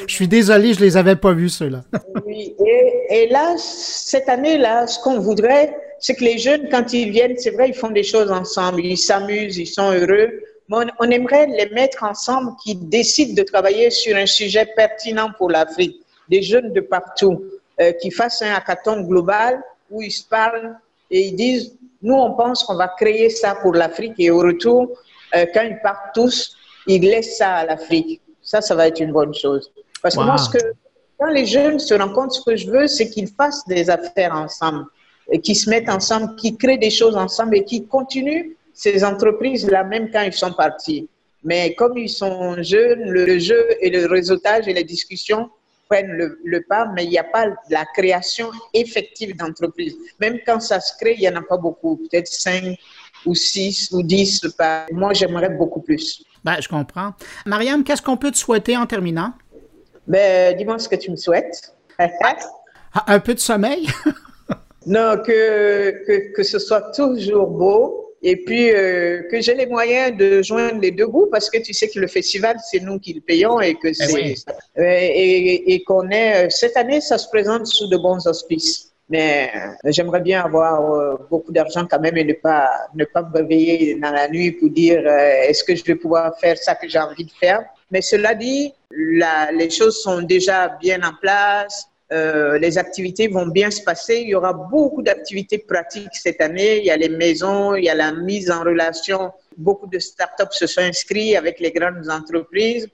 Je 0.08 0.14
suis, 0.14 0.28
désolé, 0.28 0.74
je 0.74 0.80
les 0.80 0.98
avais 0.98 1.16
pas 1.16 1.34
vus, 1.34 1.50
ceux-là. 1.50 1.84
oui, 2.26 2.56
et, 2.66 3.06
et 3.10 3.28
là, 3.30 3.56
cette 3.58 4.28
année-là, 4.30 4.88
ce 4.88 5.00
qu'on 5.00 5.20
voudrait, 5.20 5.76
c'est 6.00 6.16
que 6.16 6.24
les 6.26 6.38
jeunes, 6.38 6.68
quand 6.70 6.92
ils 6.92 7.12
viennent, 7.12 7.38
c'est 7.38 7.52
vrai, 7.52 7.70
ils 7.70 7.74
font 7.74 7.90
des 7.90 8.04
choses 8.04 8.30
ensemble, 8.30 8.82
ils 8.86 8.98
s'amusent, 8.98 9.58
ils 9.58 9.68
sont 9.68 9.92
heureux. 9.92 10.42
Mais 10.68 10.78
on, 11.00 11.10
aimerait 11.10 11.48
les 11.48 11.70
mettre 11.70 12.04
ensemble 12.04 12.52
qui 12.64 12.76
décident 12.76 13.34
de 13.34 13.44
travailler 13.44 13.90
sur 13.90 14.16
un 14.16 14.26
sujet 14.26 14.66
pertinent 14.76 15.32
pour 15.38 15.50
l'Afrique. 15.50 16.02
Des 16.30 16.42
jeunes 16.42 16.74
de 16.74 16.82
partout 16.82 17.44
euh, 17.80 17.92
qui 17.94 18.12
fassent 18.12 18.42
un 18.42 18.54
hackathon 18.54 19.02
global 19.02 19.62
où 19.90 20.02
ils 20.02 20.12
se 20.12 20.24
parlent 20.28 20.76
et 21.10 21.28
ils 21.28 21.36
disent, 21.36 21.74
nous, 22.02 22.16
on 22.16 22.34
pense 22.34 22.64
qu'on 22.64 22.76
va 22.76 22.90
créer 22.98 23.30
ça 23.30 23.56
pour 23.56 23.74
l'Afrique 23.74 24.16
et 24.18 24.30
au 24.30 24.40
retour, 24.40 24.90
euh, 25.36 25.46
quand 25.54 25.64
ils 25.64 25.80
partent 25.82 26.14
tous, 26.14 26.56
ils 26.88 27.02
laissent 27.02 27.38
ça 27.38 27.56
à 27.56 27.66
l'Afrique. 27.66 28.22
Ça, 28.42 28.62
ça 28.62 28.76
va 28.76 28.88
être 28.88 29.00
une 29.00 29.12
bonne 29.12 29.34
chose. 29.34 29.72
Parce 30.02 30.16
que 30.16 30.22
moi, 30.22 30.38
ce 30.38 30.50
que 30.50 30.58
Quand 31.18 31.30
les 31.30 31.46
jeunes 31.46 31.80
se 31.80 31.94
rendent 31.94 32.14
compte, 32.14 32.34
ce 32.34 32.42
que 32.42 32.56
je 32.56 32.70
veux, 32.70 32.88
c'est 32.88 33.10
qu'ils 33.10 33.30
fassent 33.30 33.66
des 33.68 33.90
affaires 33.90 34.34
ensemble, 34.34 34.86
qu'ils 35.42 35.56
se 35.56 35.70
mettent 35.70 35.90
ensemble, 35.90 36.36
qu'ils 36.36 36.58
créent 36.58 36.78
des 36.78 36.90
choses 36.90 37.16
ensemble 37.16 37.58
et 37.58 37.64
qu'ils 37.64 37.88
continuent 37.88 38.56
ces 38.74 39.04
entreprises-là, 39.04 39.84
même 39.84 40.10
quand 40.12 40.22
ils 40.22 40.34
sont 40.34 40.52
partis. 40.52 41.08
Mais 41.44 41.74
comme 41.76 41.98
ils 41.98 42.10
sont 42.10 42.62
jeunes, 42.62 43.10
le 43.10 43.38
jeu 43.40 43.66
et 43.82 43.90
le 43.90 44.06
réseautage 44.08 44.68
et 44.68 44.74
les 44.74 44.84
discussions 44.84 45.50
prennent 45.90 46.18
le, 46.44 46.62
pas, 46.64 46.88
mais 46.94 47.04
il 47.04 47.10
n'y 47.10 47.18
a 47.18 47.24
pas 47.24 47.48
la 47.70 47.86
création 47.94 48.50
effective 48.74 49.36
d'entreprises. 49.36 49.96
Même 50.20 50.40
quand 50.46 50.60
ça 50.60 50.80
se 50.80 50.94
crée, 50.98 51.16
il 51.16 51.20
n'y 51.20 51.30
en 51.30 51.36
a 51.36 51.42
pas 51.42 51.58
beaucoup, 51.58 51.98
peut-être 51.98 52.28
5 52.28 52.78
ou 53.26 53.36
6 53.36 53.92
ou 53.92 54.02
10. 54.02 54.42
Moi, 54.92 55.14
j'aimerais 55.14 55.50
beaucoup 55.50 55.82
plus. 55.82 56.24
Ben, 56.44 56.58
je 56.60 56.68
comprends. 56.68 57.14
Mariam, 57.46 57.84
qu'est-ce 57.84 58.02
qu'on 58.02 58.18
peut 58.18 58.32
te 58.32 58.38
souhaiter 58.38 58.76
en 58.76 58.86
terminant? 58.86 59.34
Ben, 60.08 60.56
dis-moi 60.58 60.80
ce 60.80 60.90
que 60.90 60.96
tu 60.96 61.12
me 61.12 61.16
souhaites. 61.16 61.74
Un 63.08 63.20
peu 63.20 63.34
de 63.34 63.40
sommeil? 63.40 63.88
non, 64.86 65.18
que, 65.26 66.06
que, 66.06 66.34
que 66.34 66.44
ce 66.44 66.60
soit 66.60 66.92
toujours 66.92 67.48
beau, 67.48 68.04
et 68.24 68.38
puis 68.38 68.72
euh, 68.72 69.24
que 69.30 69.42
j'ai 69.42 69.54
les 69.54 69.66
moyens 69.66 70.18
de 70.18 70.42
joindre 70.42 70.80
les 70.80 70.92
deux 70.92 71.08
bouts 71.08 71.28
parce 71.30 71.50
que 71.50 71.58
tu 71.62 71.74
sais 71.74 71.90
que 71.90 72.00
le 72.00 72.08
festival 72.08 72.56
c'est 72.72 72.80
nous 72.80 72.98
qui 72.98 73.14
le 73.14 73.22
payons 73.22 73.60
et 73.60 73.76
que 73.76 73.90
eh 73.90 73.94
c'est 73.94 74.36
euh, 74.78 74.82
et, 74.82 75.74
et 75.74 75.84
qu'on 75.84 76.10
est 76.10 76.46
euh, 76.46 76.50
cette 76.50 76.78
année 76.78 77.02
ça 77.02 77.18
se 77.18 77.28
présente 77.28 77.68
sous 77.68 77.88
de 77.88 77.98
bons 77.98 78.26
auspices. 78.26 78.93
Mais 79.14 79.52
j'aimerais 79.96 80.22
bien 80.22 80.40
avoir 80.44 81.20
beaucoup 81.30 81.52
d'argent 81.52 81.86
quand 81.90 82.00
même 82.00 82.18
et 82.18 82.24
ne 82.24 82.34
pas 82.34 82.68
ne 82.96 83.06
pas 83.06 83.22
me 83.22 83.32
réveiller 83.38 83.96
dans 84.04 84.12
la 84.12 84.28
nuit 84.28 84.52
pour 84.54 84.70
dire 84.72 85.02
est-ce 85.48 85.64
que 85.64 85.76
je 85.76 85.84
vais 85.84 85.96
pouvoir 86.04 86.26
faire 86.40 86.58
ça 86.58 86.74
que 86.74 86.88
j'ai 86.92 87.00
envie 87.00 87.26
de 87.26 87.36
faire. 87.44 87.62
Mais 87.92 88.02
cela 88.02 88.34
dit, 88.34 88.74
les 89.62 89.70
choses 89.70 90.02
sont 90.02 90.22
déjà 90.24 90.58
bien 90.82 91.00
en 91.04 91.14
place. 91.22 91.88
Euh, 92.12 92.60
les 92.60 92.78
activités 92.78 93.28
vont 93.28 93.48
bien 93.48 93.72
se 93.72 93.82
passer. 93.82 94.18
Il 94.22 94.30
y 94.30 94.36
aura 94.36 94.54
beaucoup 94.54 95.02
d'activités 95.02 95.58
pratiques 95.58 96.14
cette 96.14 96.42
année. 96.42 96.80
Il 96.80 96.86
y 96.86 96.92
a 96.92 96.98
les 96.98 97.10
maisons, 97.10 97.76
il 97.76 97.86
y 97.86 97.90
a 97.90 97.96
la 97.96 98.12
mise 98.12 98.52
en 98.52 98.62
relation. 98.62 99.32
Beaucoup 99.58 99.88
de 99.88 100.00
startups 100.00 100.52
se 100.52 100.68
sont 100.68 100.82
inscrits 100.82 101.36
avec 101.36 101.60
les 101.60 101.72
grandes 101.72 102.08
entreprises. 102.10 102.88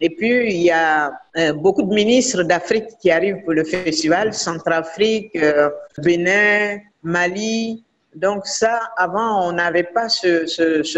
Et 0.00 0.10
puis, 0.10 0.52
il 0.54 0.62
y 0.62 0.70
a 0.70 1.12
euh, 1.36 1.52
beaucoup 1.54 1.82
de 1.82 1.94
ministres 1.94 2.42
d'Afrique 2.42 2.86
qui 3.00 3.10
arrivent 3.10 3.42
pour 3.44 3.54
le 3.54 3.64
festival, 3.64 4.34
Centrafrique, 4.34 5.34
euh, 5.36 5.70
Bénin, 5.98 6.78
Mali. 7.02 7.82
Donc 8.14 8.46
ça, 8.46 8.80
avant, 8.96 9.48
on 9.48 9.52
n'avait 9.52 9.84
pas 9.84 10.08
ce, 10.08 10.44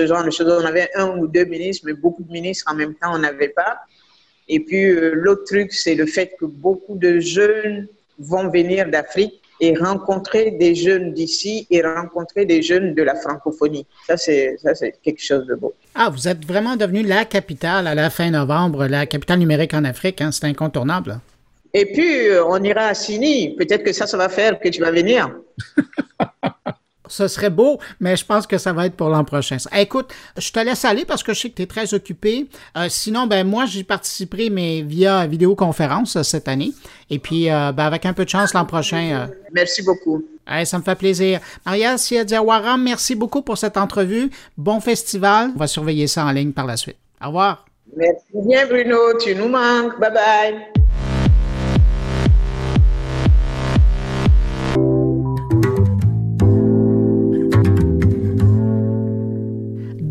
genre 0.07 0.25
de 0.25 0.31
choses. 0.31 0.63
On 0.63 0.67
avait 0.67 0.91
un 0.95 1.17
ou 1.19 1.29
deux 1.29 1.45
ministres, 1.45 1.85
mais 1.87 1.93
beaucoup 1.93 2.23
de 2.23 2.33
ministres 2.33 2.71
en 2.71 2.75
même 2.75 2.95
temps, 2.95 3.15
on 3.15 3.19
n'avait 3.19 3.51
pas. 3.51 3.79
Et 4.49 4.61
puis, 4.61 4.87
euh, 4.87 5.13
l'autre 5.15 5.45
truc, 5.45 5.73
c'est 5.73 5.95
le 5.95 6.07
fait 6.07 6.35
que 6.39 6.47
beaucoup 6.47 6.97
de 6.97 7.21
jeunes 7.21 7.87
vont 8.19 8.49
venir 8.51 8.89
d'Afrique 8.89 9.43
et 9.61 9.77
rencontrer 9.77 10.53
des 10.53 10.75
jeunes 10.75 11.13
d'ici 11.13 11.67
et 11.71 11.83
rencontrer 11.83 12.47
des 12.47 12.63
jeunes 12.63 12.95
de 12.95 13.03
la 13.03 13.15
francophonie. 13.15 13.87
Ça, 14.07 14.17
c'est, 14.17 14.57
ça, 14.63 14.75
c'est 14.75 14.95
quelque 15.03 15.23
chose 15.23 15.47
de 15.47 15.55
beau. 15.55 15.75
Ah, 15.95 16.11
vous 16.11 16.29
êtes 16.29 16.45
vraiment 16.45 16.77
devenu 16.77 17.03
la 17.03 17.25
capitale 17.25 17.87
à 17.87 17.95
la 17.95 18.11
fin 18.11 18.31
novembre, 18.31 18.87
la 18.87 19.07
capitale 19.07 19.41
numérique 19.41 19.75
en 19.75 19.85
Afrique. 19.85 20.21
Hein? 20.21 20.31
C'est 20.33 20.45
incontournable. 20.45 21.21
Et 21.75 21.87
puis, 21.87 22.29
euh, 22.29 22.45
on 22.47 22.63
ira 22.63 22.87
à 22.87 22.95
Sini. 22.95 23.55
Peut-être 23.57 23.85
que 23.85 23.93
ça, 23.93 24.07
ça 24.07 24.17
va 24.17 24.29
faire 24.29 24.59
que 24.59 24.69
tu 24.69 24.81
vas 24.81 24.91
venir. 24.91 25.31
ce 27.09 27.29
serait 27.29 27.51
beau, 27.51 27.79
mais 28.01 28.17
je 28.17 28.25
pense 28.25 28.47
que 28.47 28.59
ça 28.59 28.73
va 28.73 28.87
être 28.87 28.95
pour 28.95 29.09
l'an 29.09 29.25
prochain. 29.25 29.57
Écoute, 29.77 30.13
je 30.37 30.51
te 30.51 30.61
laisse 30.61 30.85
aller 30.85 31.05
parce 31.05 31.23
que 31.23 31.35
je 31.35 31.41
sais 31.41 31.51
que 31.51 31.57
tu 31.57 31.63
es 31.63 31.67
très 31.67 31.95
occupé. 31.95 32.49
Euh, 32.77 32.87
sinon, 32.89 33.27
ben 33.27 33.47
moi, 33.47 33.67
j'y 33.67 33.85
participerai, 33.85 34.51
mais 34.51 34.83
via 34.83 35.27
vidéoconférence 35.27 36.17
euh, 36.17 36.23
cette 36.23 36.49
année. 36.49 36.73
Et 37.11 37.19
puis, 37.19 37.51
euh, 37.51 37.73
ben, 37.73 37.85
avec 37.85 38.07
un 38.07 38.13
peu 38.13 38.25
de 38.25 38.31
chance 38.31 38.55
l'an 38.55 38.65
prochain. 38.65 39.29
Merci 39.53 39.83
beaucoup. 39.83 40.25
ça 40.65 40.79
me 40.79 40.83
fait 40.83 40.95
plaisir. 40.95 41.41
Maria 41.65 41.97
Siadiawara, 41.99 42.77
merci 42.77 43.15
beaucoup 43.15 43.43
pour 43.43 43.59
cette 43.59 43.77
entrevue. 43.77 44.31
Bon 44.57 44.81
festival. 44.81 45.51
On 45.55 45.59
va 45.59 45.67
surveiller 45.67 46.07
ça 46.07 46.25
en 46.25 46.33
ligne 46.33 46.53
par 46.53 46.67
la 46.67 46.77
suite. 46.77 46.97
Au 47.23 47.29
revoir. 47.29 47.65
Merci 47.97 48.23
bien, 48.35 48.67
Bruno. 48.67 49.19
Tu 49.19 49.35
nous 49.35 49.49
manques. 49.49 49.99
Bye 49.99 50.13
bye. 50.13 50.78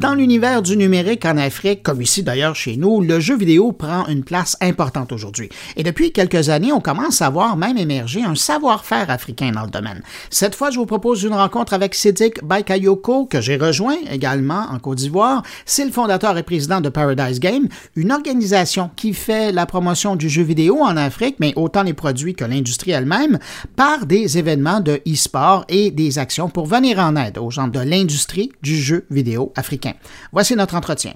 Dans 0.07 0.15
l'univers 0.15 0.61
du 0.61 0.77
numérique 0.77 1.25
en 1.25 1.35
Afrique, 1.35 1.83
comme 1.83 2.01
ici 2.01 2.23
d'ailleurs 2.23 2.55
chez 2.55 2.77
nous, 2.77 3.01
le 3.01 3.19
jeu 3.19 3.35
vidéo 3.35 3.73
prend 3.73 4.07
une 4.07 4.23
place 4.23 4.55
importante 4.61 5.11
aujourd'hui. 5.11 5.49
Et 5.75 5.83
depuis 5.83 6.13
quelques 6.13 6.47
années, 6.47 6.71
on 6.71 6.79
commence 6.79 7.21
à 7.21 7.29
voir 7.29 7.57
même 7.57 7.77
émerger 7.77 8.23
un 8.23 8.33
savoir-faire 8.33 9.09
africain 9.09 9.51
dans 9.51 9.63
le 9.63 9.69
domaine. 9.69 10.01
Cette 10.29 10.55
fois, 10.55 10.71
je 10.71 10.79
vous 10.79 10.85
propose 10.85 11.23
une 11.23 11.33
rencontre 11.33 11.73
avec 11.73 11.93
Sidik 11.93 12.41
Baikayoko, 12.41 13.25
que 13.25 13.41
j'ai 13.41 13.57
rejoint 13.57 13.97
également 14.09 14.67
en 14.71 14.79
Côte 14.79 14.99
d'Ivoire. 14.99 15.43
C'est 15.65 15.83
le 15.83 15.91
fondateur 15.91 16.37
et 16.37 16.43
président 16.43 16.79
de 16.79 16.87
Paradise 16.87 17.41
Game, 17.41 17.67
une 17.97 18.13
organisation 18.13 18.89
qui 18.95 19.13
fait 19.13 19.51
la 19.51 19.65
promotion 19.65 20.15
du 20.15 20.29
jeu 20.29 20.43
vidéo 20.43 20.83
en 20.83 20.95
Afrique, 20.95 21.35
mais 21.41 21.51
autant 21.57 21.83
les 21.83 21.93
produits 21.93 22.33
que 22.33 22.45
l'industrie 22.45 22.91
elle-même, 22.91 23.39
par 23.75 24.05
des 24.05 24.37
événements 24.37 24.79
de 24.79 25.01
e-sport 25.05 25.65
et 25.67 25.91
des 25.91 26.17
actions 26.17 26.47
pour 26.47 26.65
venir 26.65 26.97
en 26.97 27.17
aide 27.17 27.37
aux 27.39 27.51
gens 27.51 27.67
de 27.67 27.81
l'industrie 27.81 28.53
du 28.61 28.77
jeu 28.77 29.05
vidéo 29.09 29.51
africain. 29.57 29.95
Voici 30.31 30.55
notre 30.55 30.75
entretien. 30.75 31.13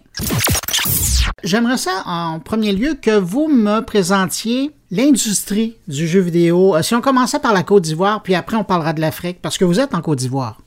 J'aimerais 1.44 1.78
ça, 1.78 2.04
en 2.06 2.40
premier 2.40 2.72
lieu, 2.72 2.96
que 3.02 3.18
vous 3.18 3.48
me 3.48 3.82
présentiez 3.82 4.72
l'industrie 4.92 5.76
du 5.88 6.08
jeu 6.08 6.20
vidéo. 6.20 6.76
Euh, 6.76 6.82
si 6.82 6.94
on 6.94 7.02
commençait 7.02 7.40
par 7.40 7.54
la 7.54 7.64
Côte 7.64 7.84
d'Ivoire, 7.84 8.22
puis 8.22 8.36
après 8.36 8.58
on 8.58 8.64
parlera 8.64 8.94
de 8.94 9.02
l'Afrique, 9.02 9.40
parce 9.42 9.58
que 9.58 9.66
vous 9.66 9.80
êtes 9.80 9.96
en 9.96 10.02
Côte 10.02 10.20
d'Ivoire. 10.20 10.62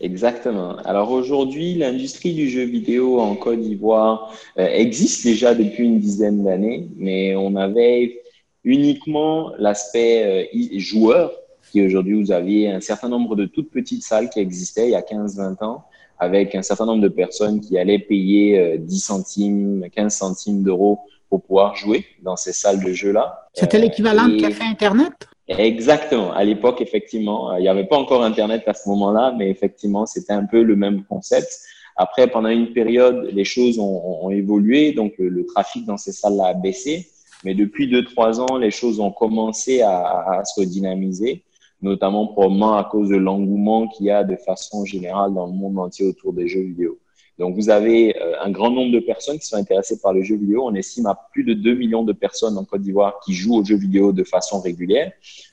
Exactement. 0.00 0.76
Alors 0.84 1.10
aujourd'hui, 1.10 1.74
l'industrie 1.74 2.34
du 2.34 2.48
jeu 2.48 2.62
vidéo 2.62 3.20
en 3.20 3.34
Côte 3.34 3.60
d'Ivoire 3.60 4.32
euh, 4.58 4.66
existe 4.66 5.24
déjà 5.24 5.54
depuis 5.54 5.84
une 5.84 5.98
dizaine 5.98 6.44
d'années, 6.44 6.88
mais 6.96 7.34
on 7.36 7.56
avait 7.56 8.20
uniquement 8.64 9.52
l'aspect 9.58 10.48
euh, 10.54 10.78
joueur, 10.78 11.32
qui 11.70 11.84
aujourd'hui 11.84 12.14
vous 12.14 12.32
aviez 12.32 12.70
un 12.70 12.80
certain 12.80 13.08
nombre 13.08 13.36
de 13.36 13.46
toutes 13.46 13.70
petites 13.70 14.02
salles 14.02 14.30
qui 14.30 14.40
existaient 14.40 14.86
il 14.86 14.92
y 14.92 14.94
a 14.94 15.02
15-20 15.02 15.64
ans, 15.64 15.84
avec 16.20 16.54
un 16.54 16.62
certain 16.62 16.84
nombre 16.84 17.02
de 17.02 17.08
personnes 17.08 17.60
qui 17.60 17.78
allaient 17.78 17.98
payer 17.98 18.78
10 18.78 18.94
euh, 18.94 18.98
centimes, 18.98 19.86
15 19.90 20.14
centimes 20.14 20.62
d'euros 20.62 21.00
pour 21.30 21.42
pouvoir 21.42 21.74
jouer 21.76 22.04
dans 22.22 22.36
ces 22.36 22.52
salles 22.52 22.84
de 22.84 22.92
jeu-là. 22.92 23.48
C'était 23.54 23.78
euh, 23.78 23.80
l'équivalent 23.80 24.28
de 24.28 24.38
café 24.38 24.64
Internet? 24.64 25.12
Exactement. 25.48 26.32
À 26.32 26.44
l'époque, 26.44 26.80
effectivement, 26.80 27.56
il 27.56 27.62
n'y 27.62 27.68
avait 27.68 27.86
pas 27.86 27.96
encore 27.96 28.22
Internet 28.22 28.62
à 28.66 28.74
ce 28.74 28.88
moment-là, 28.90 29.34
mais 29.36 29.48
effectivement, 29.48 30.06
c'était 30.06 30.34
un 30.34 30.44
peu 30.44 30.62
le 30.62 30.76
même 30.76 31.04
concept. 31.04 31.60
Après, 31.96 32.28
pendant 32.28 32.50
une 32.50 32.72
période, 32.72 33.30
les 33.32 33.44
choses 33.44 33.78
ont, 33.78 34.24
ont 34.24 34.30
évolué, 34.30 34.92
donc 34.92 35.14
le, 35.18 35.28
le, 35.28 35.46
trafic 35.46 35.86
dans 35.86 35.96
ces 35.96 36.12
salles-là 36.12 36.48
a 36.48 36.54
baissé. 36.54 37.08
Mais 37.44 37.54
depuis 37.54 37.88
deux, 37.88 38.04
trois 38.04 38.40
ans, 38.40 38.58
les 38.58 38.70
choses 38.70 39.00
ont 39.00 39.10
commencé 39.10 39.80
à, 39.80 40.40
à 40.40 40.44
se 40.44 40.60
redynamiser 40.60 41.42
notamment 41.82 42.26
probablement 42.26 42.76
à 42.76 42.84
cause 42.84 43.08
de 43.08 43.16
l'engouement 43.16 43.88
qu'il 43.88 44.06
y 44.06 44.10
a 44.10 44.24
de 44.24 44.36
façon 44.36 44.84
générale 44.84 45.34
dans 45.34 45.46
le 45.46 45.52
monde 45.52 45.78
entier 45.78 46.06
autour 46.06 46.32
des 46.32 46.48
jeux 46.48 46.62
vidéo. 46.62 46.98
Donc, 47.40 47.54
vous 47.54 47.70
avez 47.70 48.14
euh, 48.20 48.34
un 48.42 48.50
grand 48.50 48.70
nombre 48.70 48.92
de 48.92 49.00
personnes 49.00 49.38
qui 49.38 49.46
sont 49.46 49.56
intéressées 49.56 49.98
par 49.98 50.12
les 50.12 50.22
jeux 50.22 50.36
vidéo. 50.36 50.66
On 50.66 50.74
estime 50.74 51.06
à 51.06 51.18
plus 51.32 51.42
de 51.42 51.54
2 51.54 51.74
millions 51.74 52.04
de 52.04 52.12
personnes 52.12 52.58
en 52.58 52.66
Côte 52.66 52.82
d'Ivoire 52.82 53.18
qui 53.24 53.32
jouent 53.32 53.56
aux 53.56 53.64
jeux 53.64 53.78
vidéo 53.78 54.12
de 54.12 54.24
façon 54.24 54.60
régulière. 54.60 55.10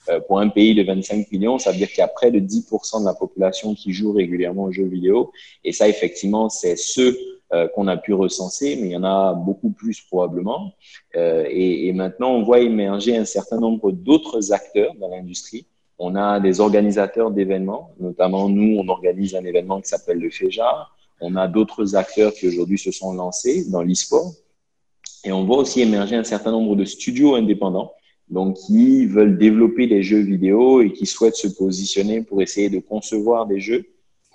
Euh, 0.09 0.19
pour 0.19 0.41
un 0.41 0.49
pays 0.49 0.75
de 0.75 0.83
25 0.83 1.31
millions, 1.31 1.57
ça 1.59 1.71
veut 1.71 1.77
dire 1.77 1.87
qu'il 1.87 1.99
y 1.99 2.01
a 2.01 2.09
près 2.09 2.29
de 2.29 2.41
10% 2.41 2.99
de 2.99 3.05
la 3.05 3.13
population 3.13 3.73
qui 3.73 3.93
joue 3.93 4.11
régulièrement 4.11 4.63
aux 4.63 4.71
jeux 4.73 4.85
vidéo. 4.85 5.31
Et 5.63 5.71
ça, 5.71 5.87
effectivement, 5.87 6.49
c'est 6.49 6.75
ceux 6.75 7.17
euh, 7.53 7.69
qu'on 7.69 7.87
a 7.87 7.95
pu 7.95 8.13
recenser, 8.13 8.75
mais 8.75 8.89
il 8.89 8.91
y 8.91 8.97
en 8.97 9.05
a 9.05 9.33
beaucoup 9.33 9.69
plus 9.69 10.01
probablement. 10.01 10.73
et, 11.15 11.87
et 11.87 11.93
maintenant, 11.93 12.31
on 12.31 12.43
voit 12.43 12.59
émerger 12.59 13.15
un 13.15 13.23
certain 13.23 13.61
nombre 13.61 13.93
d'autres 13.93 14.51
acteurs 14.51 14.93
dans 14.99 15.07
l'industrie 15.07 15.65
on 15.99 16.15
a 16.15 16.39
des 16.39 16.59
organisateurs 16.59 17.31
d'événements, 17.31 17.91
notamment 17.99 18.49
nous, 18.49 18.77
on 18.77 18.87
organise 18.87 19.35
un 19.35 19.43
événement 19.43 19.81
qui 19.81 19.89
s'appelle 19.89 20.19
le 20.19 20.29
FEJA. 20.29 20.89
On 21.21 21.35
a 21.35 21.47
d'autres 21.47 21.95
acteurs 21.95 22.33
qui 22.33 22.47
aujourd'hui 22.47 22.77
se 22.77 22.91
sont 22.91 23.13
lancés 23.13 23.65
dans 23.71 23.81
l'e-sport. 23.81 24.31
Et 25.25 25.31
on 25.31 25.43
voit 25.45 25.57
aussi 25.57 25.81
émerger 25.81 26.15
un 26.15 26.23
certain 26.23 26.51
nombre 26.51 26.75
de 26.75 26.85
studios 26.85 27.35
indépendants, 27.35 27.93
donc 28.29 28.57
qui 28.57 29.07
veulent 29.07 29.37
développer 29.37 29.87
des 29.87 30.03
jeux 30.03 30.19
vidéo 30.19 30.81
et 30.81 30.93
qui 30.93 31.07
souhaitent 31.07 31.35
se 31.35 31.47
positionner 31.47 32.21
pour 32.21 32.41
essayer 32.43 32.69
de 32.69 32.79
concevoir 32.79 33.47
des 33.47 33.59
jeux 33.59 33.85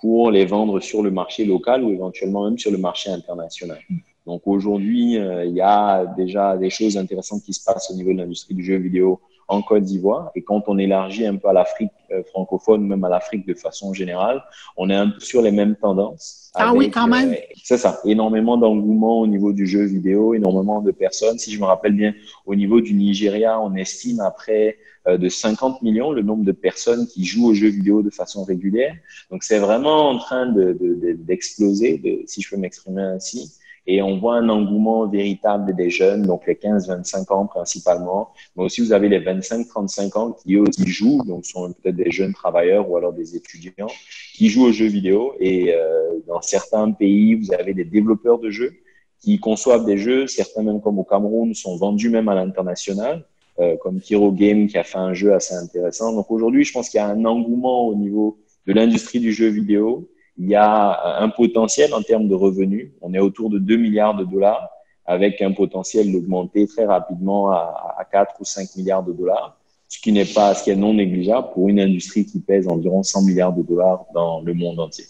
pour 0.01 0.31
les 0.31 0.45
vendre 0.45 0.81
sur 0.81 1.01
le 1.01 1.11
marché 1.11 1.45
local 1.45 1.81
ou 1.85 1.91
éventuellement 1.91 2.43
même 2.43 2.57
sur 2.57 2.71
le 2.71 2.77
marché 2.77 3.09
international. 3.09 3.79
Donc 4.25 4.41
aujourd'hui, 4.45 5.17
euh, 5.17 5.45
il 5.45 5.53
y 5.53 5.61
a 5.61 6.05
déjà 6.17 6.57
des 6.57 6.69
choses 6.69 6.97
intéressantes 6.97 7.43
qui 7.43 7.53
se 7.53 7.63
passent 7.63 7.89
au 7.89 7.95
niveau 7.95 8.11
de 8.11 8.17
l'industrie 8.17 8.53
du 8.53 8.63
jeu 8.63 8.75
vidéo 8.75 9.21
en 9.47 9.61
Côte 9.61 9.83
d'Ivoire. 9.83 10.31
Et 10.35 10.43
quand 10.43 10.63
on 10.67 10.77
élargit 10.77 11.25
un 11.25 11.35
peu 11.35 11.47
à 11.47 11.53
l'Afrique 11.53 11.91
euh, 12.11 12.23
francophone, 12.23 12.85
même 12.87 13.03
à 13.03 13.09
l'Afrique 13.09 13.47
de 13.47 13.53
façon 13.53 13.93
générale, 13.93 14.43
on 14.77 14.89
est 14.89 14.95
un 14.95 15.09
peu 15.09 15.19
sur 15.19 15.41
les 15.41 15.51
mêmes 15.51 15.75
tendances. 15.75 16.51
Ah 16.55 16.73
oui, 16.73 16.91
quand 16.91 17.07
même. 17.07 17.35
c'est 17.63 17.77
ça, 17.77 17.99
énormément 18.05 18.57
d'engouement 18.57 19.19
au 19.21 19.27
niveau 19.27 19.53
du 19.53 19.65
jeu 19.65 19.83
vidéo, 19.83 20.33
énormément 20.33 20.81
de 20.81 20.91
personnes. 20.91 21.39
Si 21.39 21.51
je 21.51 21.59
me 21.59 21.65
rappelle 21.65 21.93
bien, 21.93 22.13
au 22.45 22.55
niveau 22.55 22.79
du 22.79 22.93
Nigeria, 22.93 23.59
on 23.59 23.73
estime 23.75 24.19
après 24.19 24.77
de 25.07 25.27
50 25.27 25.81
millions 25.81 26.11
le 26.11 26.21
nombre 26.21 26.45
de 26.45 26.51
personnes 26.53 27.07
qui 27.07 27.25
jouent 27.25 27.47
aux 27.47 27.53
jeux 27.53 27.69
vidéo 27.69 28.03
de 28.03 28.09
façon 28.09 28.43
régulière. 28.43 28.95
Donc 29.31 29.43
c'est 29.43 29.57
vraiment 29.57 30.09
en 30.09 30.17
train 30.19 30.45
d'exploser, 30.45 31.97
de, 31.97 32.21
de, 32.21 32.23
si 32.27 32.41
je 32.41 32.49
peux 32.51 32.57
m'exprimer 32.57 33.01
ainsi. 33.01 33.51
Et 33.85 34.01
on 34.01 34.17
voit 34.17 34.35
un 34.35 34.47
engouement 34.47 35.07
véritable 35.07 35.75
des 35.75 35.89
jeunes, 35.89 36.23
donc 36.23 36.47
les 36.47 36.55
15-25 36.55 37.33
ans 37.33 37.45
principalement, 37.47 38.29
mais 38.55 38.63
aussi 38.63 38.81
vous 38.81 38.93
avez 38.93 39.09
les 39.09 39.19
25-35 39.19 40.17
ans 40.17 40.31
qui 40.31 40.55
eux 40.55 40.61
aussi 40.61 40.87
jouent, 40.87 41.21
donc 41.25 41.45
sont 41.45 41.71
peut-être 41.73 41.97
des 41.97 42.11
jeunes 42.11 42.33
travailleurs 42.33 42.89
ou 42.89 42.95
alors 42.95 43.11
des 43.11 43.35
étudiants 43.35 43.91
qui 44.33 44.49
jouent 44.49 44.65
aux 44.65 44.71
jeux 44.71 44.87
vidéo. 44.87 45.33
Et 45.39 45.73
euh, 45.73 46.19
dans 46.27 46.41
certains 46.41 46.91
pays, 46.91 47.35
vous 47.35 47.53
avez 47.53 47.73
des 47.73 47.83
développeurs 47.83 48.39
de 48.39 48.49
jeux 48.49 48.73
qui 49.19 49.39
conçoivent 49.39 49.85
des 49.85 49.97
jeux, 49.97 50.27
certains 50.27 50.63
même 50.63 50.81
comme 50.81 50.99
au 50.99 51.03
Cameroun 51.03 51.53
sont 51.53 51.75
vendus 51.75 52.09
même 52.09 52.29
à 52.29 52.35
l'international. 52.35 53.25
Euh, 53.59 53.77
comme 53.77 54.01
Kiro 54.01 54.31
Game 54.31 54.65
qui 54.65 54.79
a 54.79 54.83
fait 54.83 54.97
un 54.97 55.13
jeu 55.13 55.31
assez 55.31 55.53
intéressant. 55.53 56.11
Donc 56.11 56.31
aujourd'hui, 56.31 56.63
je 56.63 56.73
pense 56.73 56.89
qu'il 56.89 56.97
y 56.97 57.01
a 57.01 57.07
un 57.07 57.23
engouement 57.23 57.87
au 57.87 57.93
niveau 57.93 58.39
de 58.65 58.73
l'industrie 58.73 59.19
du 59.19 59.31
jeu 59.31 59.47
vidéo 59.47 60.09
il 60.37 60.49
y 60.49 60.55
a 60.55 61.21
un 61.21 61.29
potentiel 61.29 61.93
en 61.93 62.01
termes 62.01 62.27
de 62.27 62.35
revenus. 62.35 62.91
On 63.01 63.13
est 63.13 63.19
autour 63.19 63.49
de 63.49 63.59
2 63.59 63.77
milliards 63.77 64.15
de 64.15 64.23
dollars 64.23 64.69
avec 65.05 65.41
un 65.41 65.51
potentiel 65.51 66.11
d'augmenter 66.11 66.65
très 66.67 66.85
rapidement 66.85 67.49
à, 67.51 67.95
à 67.99 68.05
4 68.05 68.35
ou 68.39 68.45
5 68.45 68.75
milliards 68.77 69.03
de 69.03 69.11
dollars, 69.11 69.57
ce 69.89 69.99
qui 69.99 70.11
n'est 70.11 70.25
pas, 70.25 70.55
ce 70.55 70.63
qui 70.63 70.69
est 70.69 70.75
non 70.75 70.93
négligeable 70.93 71.47
pour 71.53 71.69
une 71.69 71.79
industrie 71.79 72.25
qui 72.25 72.39
pèse 72.39 72.67
environ 72.67 73.03
100 73.03 73.23
milliards 73.23 73.53
de 73.53 73.61
dollars 73.61 74.05
dans 74.13 74.41
le 74.41 74.53
monde 74.53 74.79
entier. 74.79 75.05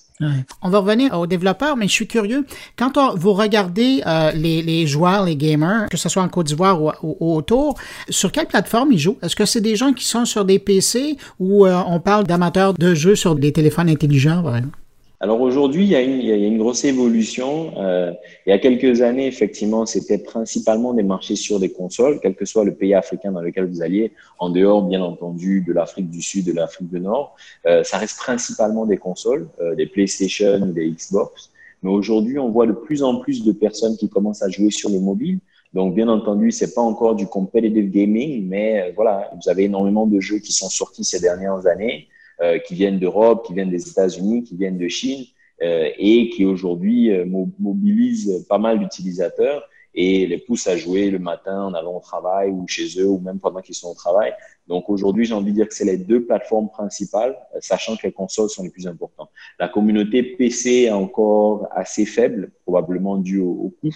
On 0.61 0.69
va 0.69 0.79
revenir 0.79 1.17
aux 1.19 1.27
développeurs, 1.27 1.75
mais 1.75 1.87
je 1.87 1.91
suis 1.91 2.07
curieux. 2.07 2.45
Quand 2.77 3.15
vous 3.15 3.33
regardez 3.33 4.01
euh, 4.05 4.31
les, 4.31 4.87
joueurs, 4.87 5.25
les 5.25 5.35
gamers, 5.35 5.89
que 5.89 5.97
ce 5.97 6.07
soit 6.07 6.21
en 6.21 6.29
Côte 6.29 6.47
d'Ivoire 6.47 6.81
ou, 6.81 7.17
ou, 7.19 7.35
autour, 7.35 7.75
sur 8.09 8.31
quelle 8.31 8.47
plateforme 8.47 8.91
ils 8.91 8.99
jouent? 8.99 9.17
Est-ce 9.21 9.35
que 9.35 9.45
c'est 9.45 9.61
des 9.61 9.75
gens 9.75 9.91
qui 9.93 10.05
sont 10.05 10.25
sur 10.25 10.45
des 10.45 10.59
PC 10.59 11.17
ou 11.39 11.65
euh, 11.65 11.81
on 11.87 11.99
parle 11.99 12.25
d'amateurs 12.25 12.73
de 12.73 12.93
jeux 12.93 13.15
sur 13.15 13.35
des 13.35 13.51
téléphones 13.51 13.89
intelligents, 13.89 14.39
exemple? 14.55 14.77
Alors 15.23 15.39
aujourd'hui, 15.39 15.85
il, 15.85 15.89
y 15.89 15.95
a 15.95 16.01
une, 16.01 16.19
il 16.19 16.25
y 16.25 16.33
a 16.33 16.35
une 16.35 16.57
grosse 16.57 16.83
évolution. 16.83 17.71
Euh, 17.77 18.11
il 18.45 18.49
y 18.49 18.51
a 18.51 18.59
quelques 18.59 19.01
années, 19.01 19.25
effectivement, 19.25 19.85
c'était 19.85 20.17
principalement 20.17 20.93
des 20.93 21.03
marchés 21.03 21.37
sur 21.37 21.61
des 21.61 21.71
consoles, 21.71 22.19
quel 22.21 22.35
que 22.35 22.43
soit 22.43 22.65
le 22.65 22.73
pays 22.73 22.93
africain 22.93 23.31
dans 23.31 23.39
lequel 23.39 23.67
vous 23.67 23.81
alliez, 23.81 24.11
en 24.37 24.49
dehors, 24.49 24.81
bien 24.81 25.01
entendu, 25.01 25.63
de 25.65 25.71
l'Afrique 25.71 26.09
du 26.09 26.21
Sud, 26.21 26.47
de 26.47 26.51
l'Afrique 26.51 26.89
du 26.89 26.99
Nord. 26.99 27.37
Euh, 27.67 27.85
ça 27.85 27.99
reste 27.99 28.17
principalement 28.17 28.85
des 28.85 28.97
consoles, 28.97 29.47
euh, 29.61 29.75
des 29.75 29.85
PlayStation 29.85 30.61
ou 30.61 30.73
des 30.73 30.89
Xbox. 30.89 31.51
Mais 31.83 31.89
aujourd'hui, 31.89 32.37
on 32.37 32.49
voit 32.49 32.67
de 32.67 32.73
plus 32.73 33.01
en 33.01 33.21
plus 33.21 33.45
de 33.45 33.53
personnes 33.53 33.95
qui 33.95 34.09
commencent 34.09 34.43
à 34.43 34.49
jouer 34.49 34.71
sur 34.71 34.89
les 34.89 34.99
mobiles. 34.99 35.39
Donc, 35.73 35.95
bien 35.95 36.09
entendu, 36.09 36.51
c'est 36.51 36.73
pas 36.73 36.81
encore 36.81 37.15
du 37.15 37.27
competitive 37.27 37.89
gaming, 37.89 38.45
mais 38.49 38.81
euh, 38.81 38.91
voilà, 38.93 39.31
vous 39.41 39.49
avez 39.49 39.63
énormément 39.63 40.05
de 40.05 40.19
jeux 40.19 40.39
qui 40.39 40.51
sont 40.51 40.69
sortis 40.69 41.05
ces 41.05 41.21
dernières 41.21 41.65
années. 41.65 42.09
Euh, 42.41 42.57
qui 42.57 42.73
viennent 42.73 42.97
d'Europe, 42.97 43.45
qui 43.45 43.53
viennent 43.53 43.69
des 43.69 43.87
États-Unis, 43.87 44.43
qui 44.43 44.57
viennent 44.57 44.79
de 44.79 44.87
Chine 44.87 45.23
euh, 45.61 45.87
et 45.99 46.29
qui 46.29 46.45
aujourd'hui 46.45 47.11
euh, 47.11 47.25
mobilisent 47.59 48.43
pas 48.49 48.57
mal 48.57 48.79
d'utilisateurs 48.79 49.69
et 49.93 50.25
les 50.25 50.39
poussent 50.39 50.65
à 50.65 50.75
jouer 50.75 51.11
le 51.11 51.19
matin 51.19 51.65
en 51.65 51.75
allant 51.75 51.97
au 51.97 51.99
travail 51.99 52.49
ou 52.49 52.67
chez 52.67 52.99
eux 52.99 53.07
ou 53.07 53.19
même 53.19 53.39
pendant 53.39 53.61
qu'ils 53.61 53.75
sont 53.75 53.91
au 53.91 53.93
travail. 53.93 54.33
Donc 54.67 54.89
aujourd'hui, 54.89 55.25
j'ai 55.25 55.35
envie 55.35 55.51
de 55.51 55.57
dire 55.57 55.67
que 55.67 55.75
c'est 55.75 55.85
les 55.85 55.97
deux 55.97 56.25
plateformes 56.25 56.69
principales, 56.69 57.37
sachant 57.59 57.95
que 57.95 58.07
les 58.07 58.11
consoles 58.11 58.49
sont 58.49 58.63
les 58.63 58.71
plus 58.71 58.87
importantes. 58.87 59.29
La 59.59 59.67
communauté 59.67 60.23
PC 60.23 60.85
est 60.85 60.91
encore 60.91 61.67
assez 61.69 62.07
faible, 62.07 62.51
probablement 62.63 63.17
due 63.17 63.41
au, 63.41 63.71
coût 63.79 63.93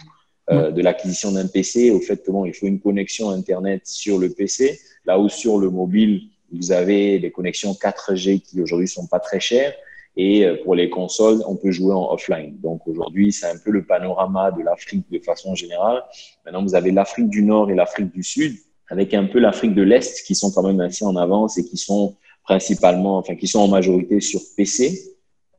euh, 0.51 0.69
de 0.69 0.83
l'acquisition 0.83 1.31
d'un 1.31 1.47
PC, 1.47 1.89
au 1.89 1.99
fait 1.99 2.23
que 2.23 2.29
bon, 2.29 2.45
il 2.45 2.53
faut 2.53 2.67
une 2.67 2.79
connexion 2.79 3.31
Internet 3.31 3.87
sur 3.87 4.19
le 4.19 4.29
PC, 4.29 4.79
là 5.05 5.19
où 5.19 5.27
sur 5.27 5.57
le 5.57 5.71
mobile, 5.71 6.29
vous 6.51 6.71
avez 6.71 7.19
des 7.19 7.31
connexions 7.31 7.73
4G 7.73 8.41
qui 8.41 8.61
aujourd'hui 8.61 8.87
sont 8.87 9.07
pas 9.07 9.19
très 9.19 9.39
chères. 9.39 9.73
Et 10.15 10.45
euh, 10.45 10.55
pour 10.63 10.73
les 10.73 10.89
consoles, 10.89 11.43
on 11.47 11.55
peut 11.55 11.71
jouer 11.71 11.93
en 11.93 12.11
offline. 12.11 12.57
Donc 12.59 12.87
aujourd'hui, 12.87 13.31
c'est 13.31 13.45
un 13.45 13.57
peu 13.57 13.69
le 13.69 13.83
panorama 13.83 14.51
de 14.51 14.63
l'Afrique 14.63 15.05
de 15.11 15.19
façon 15.19 15.53
générale. 15.53 16.03
Maintenant, 16.43 16.63
vous 16.63 16.73
avez 16.73 16.91
l'Afrique 16.91 17.29
du 17.29 17.43
Nord 17.43 17.69
et 17.69 17.75
l'Afrique 17.75 18.11
du 18.11 18.23
Sud, 18.23 18.55
avec 18.89 19.13
un 19.13 19.25
peu 19.25 19.39
l'Afrique 19.39 19.75
de 19.75 19.83
l'Est 19.83 20.23
qui 20.25 20.33
sont 20.33 20.51
quand 20.51 20.63
même 20.63 20.79
assez 20.79 21.05
en 21.05 21.15
avance 21.15 21.57
et 21.59 21.65
qui 21.65 21.77
sont 21.77 22.15
principalement, 22.43 23.17
enfin, 23.19 23.35
qui 23.35 23.47
sont 23.47 23.59
en 23.59 23.67
majorité 23.67 24.19
sur 24.19 24.41
PC. 24.55 24.99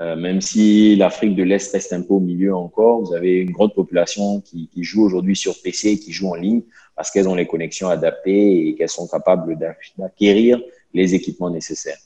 Euh, 0.01 0.17
même 0.17 0.41
si 0.41 0.97
l'Afrique 0.97 1.35
de 1.35 1.43
l'Est 1.43 1.73
reste 1.73 1.93
un 1.93 2.03
peu 2.03 2.15
au 2.15 2.21
milieu 2.21 2.55
encore, 2.55 3.03
vous 3.03 3.15
avez 3.15 3.39
une 3.39 3.51
grande 3.51 3.75
population 3.75 4.41
qui, 4.41 4.69
qui 4.69 4.83
joue 4.83 5.05
aujourd'hui 5.05 5.37
sur 5.37 5.61
PC 5.61 5.91
et 5.91 5.99
qui 5.99 6.13
joue 6.13 6.29
en 6.29 6.35
ligne 6.35 6.63
parce 6.97 7.13
qu'elles 7.13 7.29
ont 7.29 7.35
les 7.37 7.47
connexions 7.47 7.89
adaptées 7.89 8.67
et 8.67 8.75
qu'elles 8.75 8.89
sont 8.89 9.07
capables 9.07 9.57
d'acquérir 9.97 10.61
les 10.95 11.15
équipements 11.15 11.51
nécessaires. 11.51 11.99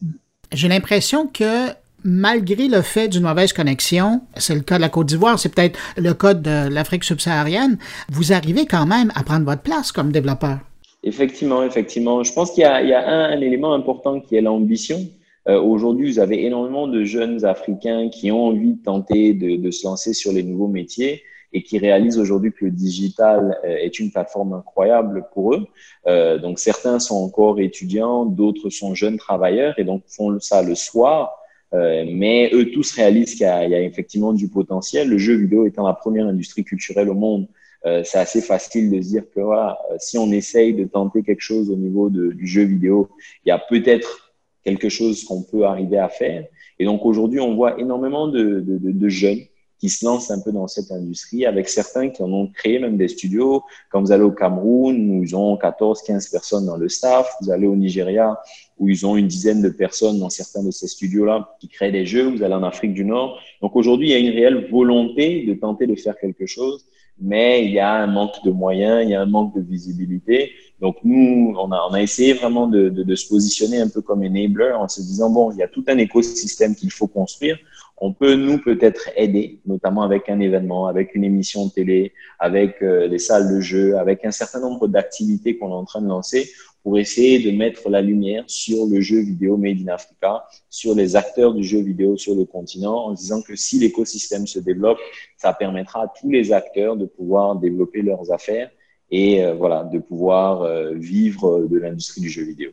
J'ai 0.53 0.69
l'impression 0.69 1.27
que 1.27 1.71
malgré 2.05 2.69
le 2.69 2.83
fait 2.83 3.09
d'une 3.09 3.23
mauvaise 3.23 3.53
connexion, 3.53 4.21
c'est 4.37 4.55
le 4.55 4.61
cas 4.61 4.77
de 4.77 4.81
la 4.81 4.89
Côte 4.89 5.07
d'Ivoire, 5.07 5.39
c'est 5.39 5.55
peut-être 5.55 5.79
le 5.97 6.13
cas 6.15 6.35
de 6.35 6.69
l'Afrique 6.69 7.05
subsaharienne, 7.05 7.79
vous 8.11 8.33
arrivez 8.33 8.67
quand 8.67 8.87
même 8.87 9.13
à 9.15 9.23
prendre 9.23 9.45
votre 9.45 9.63
place 9.63 9.93
comme 9.93 10.11
développeur. 10.11 10.59
Effectivement, 11.05 11.65
effectivement. 11.65 12.23
Je 12.23 12.33
pense 12.33 12.53
qu'il 12.53 12.63
y 12.63 12.67
a, 12.67 12.83
il 12.83 12.89
y 12.89 12.93
a 12.93 13.09
un, 13.09 13.41
élément 13.41 13.73
important 13.75 14.21
qui 14.21 14.37
est 14.37 14.41
l'ambition. 14.41 15.01
Euh, 15.49 15.61
Aujourd'hui, 15.61 16.13
vous 16.13 16.19
avez 16.21 16.45
énormément 16.45 16.87
de 16.87 17.03
jeunes 17.03 17.45
Africains 17.45 18.09
qui 18.09 18.31
ont 18.31 18.47
envie 18.47 18.75
de 18.75 18.83
tenter 18.83 19.35
de, 19.35 19.57
de 19.57 19.71
se 19.73 19.85
lancer 19.85 20.13
sur 20.13 20.33
les 20.33 20.45
nouveaux 20.45 20.69
métiers 20.69 21.23
et 21.53 21.63
qui 21.63 21.79
réalisent 21.79 22.19
aujourd'hui 22.19 22.53
que 22.53 22.65
le 22.65 22.71
digital 22.71 23.59
euh, 23.65 23.69
est 23.69 23.99
une 23.99 24.11
plateforme 24.11 24.55
incroyable 24.55 25.25
pour 25.33 25.55
eux. 25.55 25.67
Euh, 26.07 26.39
donc 26.39 26.59
certains 26.59 26.99
sont 26.99 27.17
encore 27.17 27.61
étudiants, 27.61 28.25
d'autres 28.25 28.71
sont 28.71 28.95
jeunes 28.95 29.19
travailleurs 29.19 29.79
et 29.79 29.85
donc 29.85 30.03
font 30.07 30.39
ça 30.41 30.63
le 30.63 30.75
soir. 30.75 31.39
Euh, 31.75 32.05
mais 32.07 32.51
eux 32.53 32.71
tous 32.71 32.93
réalisent 32.93 33.35
qu'il 33.35 33.47
y, 33.47 33.71
y, 33.71 33.75
a 33.75 33.81
effectivement 33.81 34.33
du 34.33 34.49
potentiel. 34.49 35.09
Le 35.09 35.19
jeu 35.19 35.35
vidéo 35.35 35.67
étant 35.67 35.87
la 35.87 35.95
première 35.95 36.27
industrie 36.27 36.65
culturelle 36.65 37.09
au 37.09 37.15
monde, 37.15 37.49
euh, 37.85 38.03
c'est 38.05 38.19
assez 38.19 38.41
facile 38.41 38.91
de 38.91 39.01
se 39.01 39.09
dire 39.09 39.25
que 39.35 39.41
euh, 39.41 39.73
si 39.99 40.17
on 40.19 40.31
essaye 40.31 40.75
de 40.75 40.85
tenter 40.85 41.23
quelque 41.23 41.41
chose 41.41 41.71
au 41.71 41.77
niveau 41.77 42.11
du 42.11 42.47
jeu 42.47 42.63
vidéo, 42.63 43.09
il 43.45 43.49
y 43.49 43.53
a 43.53 43.59
peut-être 43.59 44.35
quelque 44.65 44.89
chose 44.89 45.25
qu'on 45.25 45.43
peut 45.43 45.65
arriver 45.65 45.99
à 45.99 46.09
faire. 46.09 46.45
Et 46.79 46.85
donc 46.85 47.05
aujourd'hui, 47.05 47.41
on 47.41 47.57
voit 47.57 47.81
énormément 47.81 48.29
de, 48.29 48.61
de, 48.61 48.79
de 48.79 49.09
jeunes 49.09 49.41
qui 49.83 49.89
se 49.89 50.05
lancent 50.05 50.31
un 50.31 50.39
peu 50.39 50.53
dans 50.53 50.69
cette 50.69 50.93
industrie, 50.93 51.45
avec 51.45 51.69
certains 51.69 52.09
qui 52.11 52.23
en 52.23 52.33
ont 52.33 52.47
créé 52.47 52.79
même 52.79 52.97
des 52.97 53.09
studios. 53.09 53.65
Quand 53.91 54.01
vous 54.01 54.13
allez 54.13 54.23
au 54.23 54.31
Cameroun, 54.31 55.19
où 55.19 55.25
ils 55.25 55.35
ont 55.35 55.57
14, 55.57 56.03
15 56.03 56.29
personnes 56.29 56.67
dans 56.67 56.77
le 56.77 56.89
staff, 56.89 57.29
vous 57.41 57.51
allez 57.51 57.67
au 57.67 57.75
Nigeria, 57.75 58.41
où 58.79 58.89
ils 58.89 59.05
ont 59.05 59.17
une 59.17 59.27
dizaine 59.27 59.61
de 59.61 59.71
personnes 59.71 60.21
dans 60.21 60.31
certains 60.31 60.63
de 60.63 60.71
ces 60.71 60.87
studios-là 60.87 61.57
qui 61.59 61.67
créent 61.67 61.91
des 61.91 62.07
jeux, 62.07 62.29
vous 62.29 62.45
allez 62.45 62.55
en 62.55 62.63
Afrique 62.63 62.95
du 62.95 63.05
Nord. 63.05 63.41
Donc 63.61 63.75
aujourd'hui, 63.75 64.11
il 64.11 64.13
y 64.13 64.15
a 64.15 64.19
une 64.21 64.33
réelle 64.33 64.69
volonté 64.71 65.45
de 65.47 65.55
tenter 65.55 65.89
de 65.89 65.97
faire 65.97 66.17
quelque 66.17 66.47
chose, 66.47 66.85
mais 67.21 67.65
il 67.65 67.73
y 67.73 67.81
a 67.81 67.93
un 67.93 68.07
manque 68.07 68.37
de 68.45 68.53
moyens, 68.53 69.03
il 69.03 69.11
y 69.11 69.17
a 69.17 69.21
un 69.21 69.27
manque 69.27 69.53
de 69.57 69.63
visibilité. 69.63 70.53
Donc 70.81 70.99
nous, 71.03 71.57
on 71.59 71.73
a, 71.73 71.81
on 71.91 71.95
a 71.95 72.01
essayé 72.01 72.35
vraiment 72.35 72.69
de, 72.69 72.89
de, 72.89 73.03
de 73.03 73.15
se 73.17 73.29
positionner 73.29 73.79
un 73.79 73.89
peu 73.89 74.01
comme 74.01 74.23
enabler 74.23 74.75
en 74.79 74.87
se 74.87 75.01
disant, 75.01 75.29
bon, 75.29 75.51
il 75.51 75.59
y 75.59 75.63
a 75.65 75.69
tout 75.69 75.85
un 75.89 75.99
écosystème 75.99 76.77
qu'il 76.77 76.93
faut 76.93 77.09
construire 77.09 77.59
on 78.05 78.13
peut 78.13 78.35
nous 78.35 78.59
peut-être 78.59 79.11
aider, 79.17 79.61
notamment 79.65 80.03
avec 80.03 80.29
un 80.29 80.41
événement, 80.41 80.89
avec 80.89 81.15
une 81.15 81.23
émission 81.23 81.69
télé, 81.69 82.13
avec 82.41 82.83
euh, 82.83 83.07
les 83.07 83.21
salles 83.21 83.55
de 83.55 83.61
jeu, 83.61 83.97
avec 83.97 84.25
un 84.25 84.33
certain 84.33 84.59
nombre 84.59 84.89
d'activités 84.89 85.57
qu'on 85.57 85.69
est 85.69 85.75
en 85.75 85.85
train 85.85 86.03
de 86.03 86.09
lancer 86.09 86.51
pour 86.83 86.99
essayer 86.99 87.39
de 87.39 87.57
mettre 87.57 87.89
la 87.89 88.03
lumière 88.03 88.43
sur 88.49 88.87
le 88.87 89.01
jeu 89.01 89.21
vidéo 89.21 89.57
Made 89.57 89.79
in 89.87 89.87
Africa, 89.87 90.43
sur 90.69 90.97
les 90.97 91.15
acteurs 91.15 91.55
du 91.55 91.63
jeu 91.63 91.81
vidéo 91.81 92.17
sur 92.17 92.35
le 92.35 92.45
continent, 92.45 93.05
en 93.05 93.13
disant 93.13 93.41
que 93.41 93.55
si 93.55 93.79
l'écosystème 93.79 94.49
se 94.49 94.59
développe, 94.59 94.99
ça 95.37 95.53
permettra 95.53 96.03
à 96.03 96.09
tous 96.09 96.29
les 96.29 96.53
acteurs 96.53 96.97
de 96.97 97.07
pouvoir 97.07 97.55
développer 97.55 98.03
leurs 98.03 98.33
affaires 98.33 98.69
et 99.13 99.45
euh, 99.45 99.55
voilà, 99.55 99.85
de 99.85 100.01
pouvoir 100.01 100.63
euh, 100.63 100.93
vivre 100.95 101.69
de 101.71 101.79
l'industrie 101.79 102.21
du 102.21 102.29
jeu 102.29 102.43
vidéo. 102.43 102.73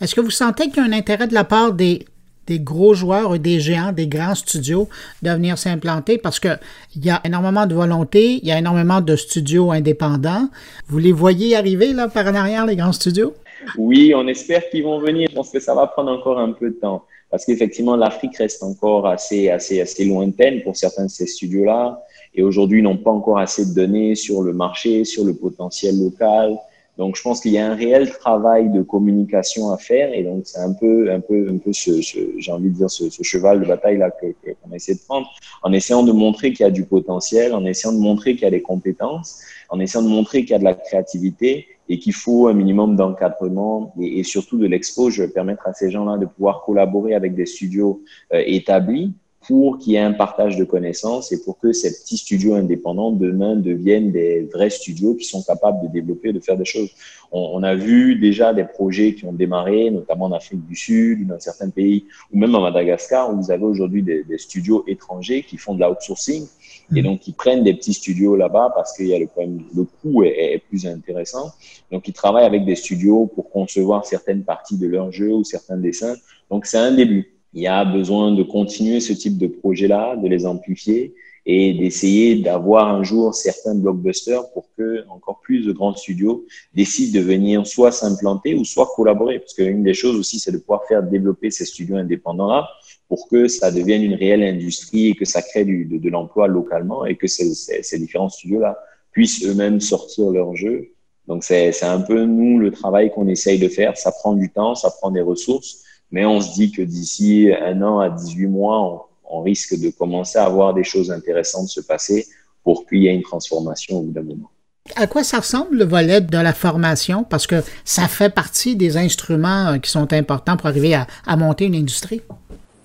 Est-ce 0.00 0.16
que 0.16 0.20
vous 0.20 0.30
sentez 0.30 0.64
qu'il 0.70 0.78
y 0.78 0.80
a 0.80 0.82
un 0.82 0.92
intérêt 0.92 1.28
de 1.28 1.34
la 1.34 1.44
part 1.44 1.72
des 1.72 2.04
des 2.46 2.60
gros 2.60 2.94
joueurs, 2.94 3.38
des 3.38 3.60
géants, 3.60 3.92
des 3.92 4.06
grands 4.06 4.34
studios 4.34 4.88
de 5.22 5.30
venir 5.30 5.58
s'implanter 5.58 6.18
parce 6.18 6.40
qu'il 6.40 6.58
y 6.96 7.10
a 7.10 7.20
énormément 7.24 7.66
de 7.66 7.74
volonté, 7.74 8.40
il 8.42 8.48
y 8.48 8.52
a 8.52 8.58
énormément 8.58 9.00
de 9.00 9.16
studios 9.16 9.70
indépendants. 9.72 10.48
Vous 10.88 10.98
les 10.98 11.12
voyez 11.12 11.56
arriver 11.56 11.92
là 11.92 12.08
par 12.08 12.26
en 12.26 12.34
arrière, 12.34 12.66
les 12.66 12.76
grands 12.76 12.92
studios? 12.92 13.34
Oui, 13.78 14.12
on 14.14 14.26
espère 14.28 14.68
qu'ils 14.70 14.84
vont 14.84 15.00
venir. 15.00 15.28
Je 15.30 15.34
pense 15.34 15.50
que 15.50 15.60
ça 15.60 15.74
va 15.74 15.86
prendre 15.86 16.10
encore 16.10 16.38
un 16.38 16.52
peu 16.52 16.70
de 16.70 16.74
temps 16.74 17.04
parce 17.34 17.46
qu'effectivement, 17.46 17.96
l'Afrique 17.96 18.36
reste 18.36 18.62
encore 18.62 19.08
assez, 19.08 19.50
assez, 19.50 19.80
assez 19.80 20.04
lointaine 20.04 20.62
pour 20.62 20.76
certains 20.76 21.06
de 21.06 21.10
ces 21.10 21.26
studios-là. 21.26 22.00
et 22.32 22.44
aujourd'hui 22.44 22.80
n'ont 22.80 22.96
pas 22.96 23.10
encore 23.10 23.38
assez 23.38 23.66
de 23.66 23.74
données 23.74 24.14
sur 24.14 24.42
le 24.42 24.52
marché, 24.52 25.04
sur 25.04 25.24
le 25.24 25.34
potentiel 25.34 25.98
local. 25.98 26.56
Donc, 26.96 27.16
je 27.16 27.22
pense 27.22 27.40
qu'il 27.40 27.52
y 27.52 27.58
a 27.58 27.66
un 27.66 27.74
réel 27.74 28.10
travail 28.10 28.70
de 28.70 28.80
communication 28.82 29.70
à 29.70 29.78
faire, 29.78 30.14
et 30.14 30.22
donc 30.22 30.42
c'est 30.44 30.60
un 30.60 30.72
peu, 30.72 31.10
un 31.10 31.18
peu, 31.18 31.48
un 31.50 31.58
peu 31.58 31.72
ce, 31.72 32.00
j'ai 32.00 32.52
envie 32.52 32.70
de 32.70 32.74
dire 32.74 32.90
ce, 32.90 33.08
cheval 33.22 33.60
de 33.60 33.66
bataille 33.66 33.98
là 33.98 34.10
que 34.10 34.26
qu'on 34.62 34.72
essaie 34.72 34.94
de 34.94 35.00
prendre, 35.00 35.28
en 35.62 35.72
essayant 35.72 36.04
de 36.04 36.12
montrer 36.12 36.52
qu'il 36.52 36.64
y 36.64 36.68
a 36.68 36.70
du 36.70 36.84
potentiel, 36.84 37.52
en 37.52 37.64
essayant 37.64 37.92
de 37.92 37.98
montrer 38.00 38.34
qu'il 38.34 38.42
y 38.42 38.46
a 38.46 38.50
des 38.50 38.62
compétences, 38.62 39.40
en 39.70 39.80
essayant 39.80 40.04
de 40.04 40.08
montrer 40.08 40.42
qu'il 40.42 40.50
y 40.50 40.54
a 40.54 40.58
de 40.58 40.64
la 40.64 40.74
créativité 40.74 41.66
et 41.88 41.98
qu'il 41.98 42.14
faut 42.14 42.46
un 42.46 42.54
minimum 42.54 42.96
d'encadrement 42.96 43.92
et, 44.00 44.22
surtout 44.22 44.56
de 44.56 44.66
l'expo. 44.66 45.10
Je 45.10 45.24
permettre 45.24 45.66
à 45.66 45.74
ces 45.74 45.90
gens-là 45.90 46.16
de 46.16 46.26
pouvoir 46.26 46.62
collaborer 46.62 47.14
avec 47.14 47.34
des 47.34 47.46
studios 47.46 48.02
euh, 48.32 48.42
établis 48.46 49.14
pour 49.46 49.78
qu'il 49.78 49.92
y 49.92 49.96
ait 49.96 50.00
un 50.00 50.12
partage 50.12 50.56
de 50.56 50.64
connaissances 50.64 51.32
et 51.32 51.42
pour 51.42 51.58
que 51.58 51.72
ces 51.72 51.92
petits 51.92 52.16
studios 52.16 52.54
indépendants 52.54 53.12
demain 53.12 53.56
deviennent 53.56 54.10
des 54.10 54.48
vrais 54.52 54.70
studios 54.70 55.14
qui 55.14 55.24
sont 55.24 55.42
capables 55.42 55.82
de 55.82 55.92
développer, 55.92 56.32
de 56.32 56.40
faire 56.40 56.56
des 56.56 56.64
choses. 56.64 56.90
On, 57.32 57.50
on 57.54 57.62
a 57.62 57.74
vu 57.74 58.16
déjà 58.16 58.54
des 58.54 58.64
projets 58.64 59.14
qui 59.14 59.24
ont 59.26 59.32
démarré, 59.32 59.90
notamment 59.90 60.26
en 60.26 60.32
Afrique 60.32 60.66
du 60.66 60.76
Sud, 60.76 61.26
dans 61.26 61.38
certains 61.40 61.70
pays, 61.70 62.06
ou 62.32 62.38
même 62.38 62.54
à 62.54 62.60
Madagascar, 62.60 63.32
où 63.32 63.40
vous 63.40 63.50
avez 63.50 63.64
aujourd'hui 63.64 64.02
des, 64.02 64.24
des, 64.24 64.38
studios 64.38 64.84
étrangers 64.86 65.42
qui 65.42 65.56
font 65.56 65.74
de 65.74 65.84
l'outsourcing 65.84 66.46
et 66.94 67.02
donc 67.02 67.20
qui 67.20 67.32
prennent 67.32 67.64
des 67.64 67.74
petits 67.74 67.94
studios 67.94 68.36
là-bas 68.36 68.72
parce 68.74 68.96
qu'il 68.96 69.06
y 69.06 69.14
a 69.14 69.18
le 69.18 69.26
problème, 69.26 69.62
le 69.74 69.84
coût 69.84 70.22
est, 70.22 70.54
est, 70.54 70.58
plus 70.58 70.86
intéressant. 70.86 71.52
Donc 71.90 72.08
ils 72.08 72.12
travaillent 72.12 72.44
avec 72.44 72.64
des 72.64 72.76
studios 72.76 73.26
pour 73.34 73.50
concevoir 73.50 74.04
certaines 74.04 74.44
parties 74.44 74.76
de 74.76 74.86
leur 74.86 75.10
jeu 75.10 75.32
ou 75.32 75.44
certains 75.44 75.76
dessins. 75.76 76.14
Donc 76.50 76.66
c'est 76.66 76.78
un 76.78 76.92
début 76.92 77.33
il 77.54 77.62
y 77.62 77.66
a 77.68 77.84
besoin 77.84 78.32
de 78.32 78.42
continuer 78.42 79.00
ce 79.00 79.12
type 79.12 79.38
de 79.38 79.46
projet-là, 79.46 80.16
de 80.16 80.28
les 80.28 80.44
amplifier 80.44 81.14
et 81.46 81.74
d'essayer 81.74 82.36
d'avoir 82.36 82.88
un 82.88 83.02
jour 83.02 83.34
certains 83.34 83.74
blockbusters 83.74 84.50
pour 84.52 84.66
que 84.76 85.04
encore 85.08 85.40
plus 85.40 85.64
de 85.66 85.72
grands 85.72 85.94
studios 85.94 86.46
décident 86.74 87.20
de 87.20 87.24
venir 87.24 87.66
soit 87.66 87.92
s'implanter 87.92 88.54
ou 88.54 88.64
soit 88.64 88.90
collaborer. 88.96 89.38
Parce 89.38 89.54
qu'une 89.54 89.84
des 89.84 89.94
choses 89.94 90.16
aussi, 90.16 90.40
c'est 90.40 90.52
de 90.52 90.58
pouvoir 90.58 90.84
faire 90.88 91.02
développer 91.02 91.50
ces 91.50 91.66
studios 91.66 91.96
indépendants-là 91.96 92.66
pour 93.08 93.28
que 93.28 93.46
ça 93.46 93.70
devienne 93.70 94.02
une 94.02 94.14
réelle 94.14 94.42
industrie 94.42 95.10
et 95.10 95.14
que 95.14 95.26
ça 95.26 95.42
crée 95.42 95.64
de, 95.64 96.08
l'emploi 96.08 96.48
localement 96.48 97.04
et 97.04 97.14
que 97.14 97.26
ces, 97.26 97.54
ces, 97.54 97.82
ces 97.82 97.98
différents 97.98 98.30
studios-là 98.30 98.78
puissent 99.12 99.44
eux-mêmes 99.44 99.80
sortir 99.80 100.30
leurs 100.30 100.56
jeux. 100.56 100.90
Donc 101.28 101.44
c'est 101.44 101.84
un 101.84 102.00
peu 102.00 102.24
nous 102.24 102.58
le 102.58 102.70
travail 102.72 103.12
qu'on 103.12 103.28
essaye 103.28 103.58
de 103.58 103.68
faire. 103.68 103.96
Ça 103.96 104.10
prend 104.10 104.34
du 104.34 104.50
temps, 104.50 104.74
ça 104.74 104.90
prend 104.90 105.10
des 105.10 105.20
ressources 105.20 105.83
mais 106.14 106.24
on 106.24 106.40
se 106.40 106.54
dit 106.54 106.70
que 106.70 106.80
d'ici 106.80 107.50
un 107.60 107.82
an 107.82 107.98
à 107.98 108.08
18 108.08 108.46
mois, 108.46 108.80
on, 108.80 109.38
on, 109.38 109.42
risque 109.42 109.76
de 109.76 109.90
commencer 109.90 110.38
à 110.38 110.44
avoir 110.44 110.72
des 110.72 110.84
choses 110.84 111.10
intéressantes 111.10 111.68
se 111.68 111.80
passer 111.80 112.28
pour 112.62 112.86
qu'il 112.86 113.02
y 113.02 113.08
ait 113.08 113.14
une 113.14 113.22
transformation 113.22 113.98
au 113.98 114.02
bout 114.02 114.12
d'un 114.12 114.22
moment. 114.22 114.48
À 114.94 115.08
quoi 115.08 115.24
ça 115.24 115.40
ressemble 115.40 115.76
le 115.76 115.84
volet 115.84 116.20
de 116.20 116.38
la 116.38 116.52
formation? 116.52 117.24
Parce 117.24 117.48
que 117.48 117.64
ça 117.84 118.06
fait 118.06 118.32
partie 118.32 118.76
des 118.76 118.96
instruments 118.96 119.72
euh, 119.72 119.78
qui 119.78 119.90
sont 119.90 120.12
importants 120.12 120.56
pour 120.56 120.68
arriver 120.68 120.94
à, 120.94 121.08
à 121.26 121.36
monter 121.36 121.64
une 121.64 121.74
industrie. 121.74 122.22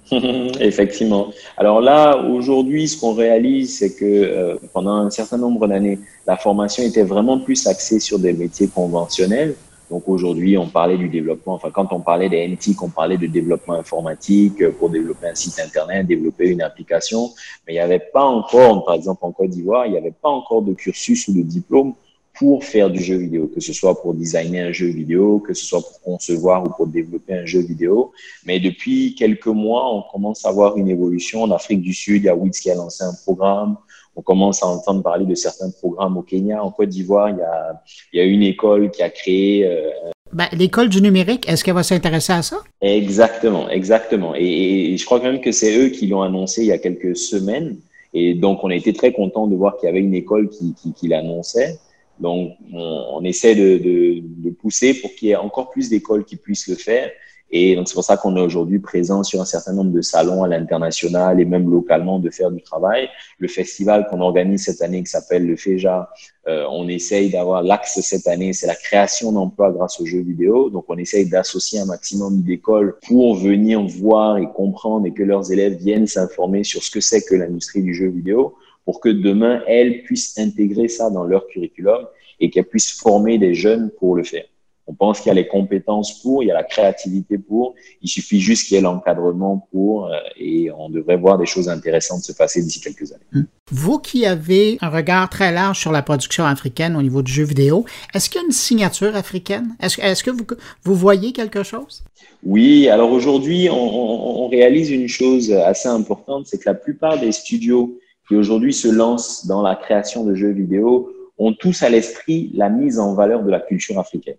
Effectivement. 0.59 1.27
Alors 1.55 1.82
là, 1.82 2.17
aujourd'hui, 2.17 2.88
ce 2.88 2.99
qu'on 2.99 3.13
réalise, 3.13 3.77
c'est 3.77 3.93
que 3.93 4.05
euh, 4.05 4.55
pendant 4.73 4.95
un 4.95 5.11
certain 5.11 5.38
nombre 5.38 5.67
d'années, 5.67 5.99
la 6.25 6.36
formation 6.36 6.82
était 6.82 7.03
vraiment 7.03 7.38
plus 7.38 7.67
axée 7.67 7.99
sur 7.99 8.17
des 8.17 8.34
métiers 8.34 8.69
conventionnels, 8.69 9.53
donc 9.89 10.07
aujourd'hui, 10.07 10.57
on 10.57 10.67
parlait 10.67 10.97
du 10.97 11.09
développement, 11.09 11.53
enfin 11.55 11.71
quand 11.71 11.91
on 11.91 11.99
parlait 11.99 12.29
des 12.29 12.47
NTIC, 12.47 12.81
on 12.83 12.89
parlait 12.89 13.17
de 13.17 13.27
développement 13.27 13.73
informatique 13.73 14.67
pour 14.77 14.89
développer 14.89 15.27
un 15.27 15.35
site 15.35 15.59
internet, 15.59 16.05
développer 16.05 16.49
une 16.49 16.61
application, 16.61 17.31
mais 17.65 17.73
il 17.73 17.77
n'y 17.77 17.81
avait 17.81 17.99
pas 17.99 18.23
encore, 18.23 18.85
par 18.85 18.95
exemple 18.95 19.19
en 19.23 19.31
Côte 19.31 19.49
d'Ivoire, 19.49 19.87
il 19.87 19.93
n'y 19.93 19.97
avait 19.97 20.11
pas 20.11 20.29
encore 20.29 20.61
de 20.61 20.73
cursus 20.73 21.27
ou 21.27 21.33
de 21.33 21.41
diplôme 21.41 21.93
pour 22.39 22.63
faire 22.63 22.89
du 22.89 23.01
jeu 23.03 23.17
vidéo, 23.17 23.51
que 23.53 23.59
ce 23.59 23.73
soit 23.73 24.01
pour 24.01 24.13
designer 24.13 24.69
un 24.69 24.71
jeu 24.71 24.87
vidéo, 24.87 25.39
que 25.39 25.53
ce 25.53 25.65
soit 25.65 25.81
pour 25.81 25.99
concevoir 26.01 26.63
ou 26.63 26.69
pour 26.69 26.87
développer 26.87 27.33
un 27.33 27.45
jeu 27.45 27.59
vidéo. 27.59 28.13
Mais 28.45 28.61
depuis 28.61 29.13
quelques 29.13 29.47
mois, 29.47 29.93
on 29.93 30.03
commence 30.09 30.45
à 30.45 30.51
voir 30.51 30.77
une 30.77 30.87
évolution. 30.87 31.43
En 31.43 31.51
Afrique 31.51 31.81
du 31.81 31.93
Sud, 31.93 32.23
il 32.23 32.25
y 32.27 32.29
a 32.29 32.35
WITS 32.35 32.61
qui 32.61 32.71
a 32.71 32.75
lancé 32.75 33.03
un 33.03 33.13
programme. 33.25 33.75
On 34.16 34.22
commence 34.22 34.64
à 34.64 34.68
entendre 34.68 35.01
parler 35.01 35.26
de 35.26 35.36
certains 35.36 35.70
programmes 35.72 36.18
au 36.18 36.22
Kenya. 36.22 36.64
En 36.64 36.72
Côte 36.72 36.89
d'Ivoire, 36.89 37.30
il 37.30 37.38
y 37.38 37.41
a, 37.41 37.82
il 38.14 38.20
y 38.20 38.22
a 38.22 38.26
une 38.26 38.43
école 38.43 38.91
qui 38.91 39.01
a 39.01 39.10
créé. 39.10 39.66
Euh, 39.66 39.89
ben, 40.34 40.47
L'école 40.51 40.89
du 40.89 41.01
numérique, 41.01 41.47
est-ce 41.49 41.64
qu'elle 41.64 41.76
va 41.76 41.84
s'intéresser 41.84 42.34
à 42.34 42.41
ça? 42.41 42.57
Exactement, 42.82 43.70
exactement. 43.70 44.34
Et, 44.36 44.93
et 44.93 44.97
je 44.97 45.05
crois 45.05 45.20
quand 45.20 45.32
même 45.32 45.41
que 45.41 45.51
c'est 45.51 45.78
eux 45.78 45.89
qui 45.89 46.07
l'ont 46.07 46.22
annoncé 46.22 46.62
il 46.62 46.68
y 46.68 46.72
a 46.72 46.78
quelques 46.78 47.16
semaines. 47.16 47.78
Et 48.14 48.34
donc, 48.34 48.64
on 48.64 48.70
a 48.70 48.76
été 48.76 48.91
très 48.91 49.14
content 49.14 49.47
de 49.47 49.55
voir 49.55 49.78
qu'il 49.78 49.88
y 49.88 49.89
avait 49.89 49.99
une 50.01 50.16
école 50.16 50.49
qui, 50.49 50.74
qui, 50.74 50.93
qui 50.93 51.07
l'annonçait. 51.07 51.78
Donc, 52.20 52.53
on, 52.74 53.05
on 53.14 53.24
essaie 53.24 53.55
de, 53.55 53.78
de, 53.78 54.22
de 54.22 54.49
pousser 54.49 54.93
pour 54.95 55.14
qu'il 55.16 55.30
y 55.30 55.32
ait 55.32 55.36
encore 55.36 55.70
plus 55.70 55.89
d'écoles 55.89 56.26
qui 56.26 56.36
puissent 56.36 56.68
le 56.68 56.76
faire. 56.76 57.10
Et 57.51 57.75
donc, 57.75 57.87
c'est 57.87 57.95
pour 57.95 58.03
ça 58.03 58.15
qu'on 58.17 58.35
est 58.37 58.41
aujourd'hui 58.41 58.79
présent 58.79 59.23
sur 59.23 59.41
un 59.41 59.45
certain 59.45 59.73
nombre 59.73 59.91
de 59.91 60.01
salons 60.01 60.43
à 60.43 60.47
l'international 60.47 61.39
et 61.39 61.45
même 61.45 61.69
localement 61.69 62.19
de 62.19 62.29
faire 62.29 62.51
du 62.51 62.61
travail. 62.61 63.09
Le 63.39 63.47
festival 63.47 64.07
qu'on 64.07 64.21
organise 64.21 64.65
cette 64.65 64.81
année 64.81 65.01
qui 65.01 65.09
s'appelle 65.09 65.47
le 65.47 65.55
FEJA, 65.55 66.09
euh, 66.47 66.65
on 66.69 66.87
essaye 66.87 67.31
d'avoir 67.31 67.63
l'axe 67.63 67.99
cette 68.01 68.27
année, 68.27 68.53
c'est 68.53 68.67
la 68.67 68.75
création 68.75 69.31
d'emplois 69.31 69.71
grâce 69.71 69.99
aux 69.99 70.05
jeux 70.05 70.21
vidéo. 70.21 70.69
Donc, 70.69 70.85
on 70.89 70.97
essaye 70.97 71.27
d'associer 71.27 71.79
un 71.79 71.85
maximum 71.85 72.41
d'écoles 72.41 72.97
pour 73.07 73.35
venir 73.35 73.81
voir 73.83 74.37
et 74.37 74.47
comprendre 74.53 75.07
et 75.07 75.13
que 75.13 75.23
leurs 75.23 75.51
élèves 75.51 75.77
viennent 75.77 76.07
s'informer 76.07 76.63
sur 76.63 76.83
ce 76.83 76.91
que 76.91 77.01
c'est 77.01 77.23
que 77.23 77.35
l'industrie 77.35 77.81
du 77.81 77.93
jeu 77.93 78.09
vidéo 78.09 78.55
pour 78.85 78.99
que 78.99 79.09
demain, 79.09 79.61
elles 79.67 80.03
puissent 80.03 80.37
intégrer 80.37 80.87
ça 80.87 81.09
dans 81.09 81.23
leur 81.23 81.47
curriculum 81.47 82.07
et 82.39 82.49
qu'elles 82.49 82.65
puissent 82.65 82.91
former 82.91 83.37
des 83.37 83.53
jeunes 83.53 83.91
pour 83.99 84.15
le 84.15 84.23
faire. 84.23 84.45
On 84.89 84.95
pense 84.95 85.19
qu'il 85.19 85.27
y 85.27 85.31
a 85.31 85.35
les 85.35 85.47
compétences 85.47 86.19
pour, 86.19 86.41
il 86.41 86.47
y 86.47 86.51
a 86.51 86.55
la 86.55 86.63
créativité 86.63 87.37
pour, 87.37 87.75
il 88.01 88.09
suffit 88.09 88.39
juste 88.39 88.67
qu'il 88.67 88.75
y 88.75 88.79
ait 88.79 88.81
l'encadrement 88.81 89.67
pour 89.71 90.07
euh, 90.07 90.17
et 90.35 90.71
on 90.71 90.89
devrait 90.89 91.15
voir 91.15 91.37
des 91.37 91.45
choses 91.45 91.69
intéressantes 91.69 92.23
se 92.23 92.31
passer 92.31 92.63
d'ici 92.63 92.81
quelques 92.81 93.11
années. 93.11 93.23
Hum. 93.35 93.45
Vous 93.71 93.99
qui 93.99 94.25
avez 94.25 94.79
un 94.81 94.89
regard 94.89 95.29
très 95.29 95.51
large 95.51 95.79
sur 95.79 95.91
la 95.91 96.01
production 96.01 96.43
africaine 96.43 96.95
au 96.95 97.03
niveau 97.03 97.21
du 97.21 97.31
jeu 97.31 97.43
vidéo, 97.43 97.85
est-ce 98.15 98.31
qu'il 98.31 98.41
y 98.41 98.43
a 98.43 98.47
une 98.47 98.51
signature 98.51 99.15
africaine? 99.15 99.75
Est-ce 99.79 100.01
est 100.01 100.23
que 100.23 100.31
vous, 100.31 100.47
vous 100.83 100.95
voyez 100.95 101.33
quelque 101.33 101.61
chose? 101.61 102.03
Oui, 102.43 102.89
alors 102.89 103.11
aujourd'hui, 103.11 103.69
on, 103.69 104.43
on, 104.43 104.47
réalise 104.47 104.89
une 104.89 105.07
chose 105.07 105.51
assez 105.51 105.87
importante, 105.87 106.47
c'est 106.47 106.57
que 106.57 106.67
la 106.67 106.73
plupart 106.73 107.19
des 107.19 107.31
studios 107.31 107.99
qui 108.27 108.35
aujourd'hui 108.35 108.73
se 108.73 108.87
lancent 108.87 109.45
dans 109.45 109.61
la 109.61 109.75
création 109.75 110.23
de 110.23 110.33
jeux 110.33 110.51
vidéo 110.51 111.11
ont 111.37 111.53
tous 111.53 111.83
à 111.83 111.89
l'esprit 111.89 112.49
la 112.55 112.69
mise 112.69 112.97
en 112.97 113.13
valeur 113.13 113.43
de 113.43 113.51
la 113.51 113.59
culture 113.59 113.99
africaine 113.99 114.37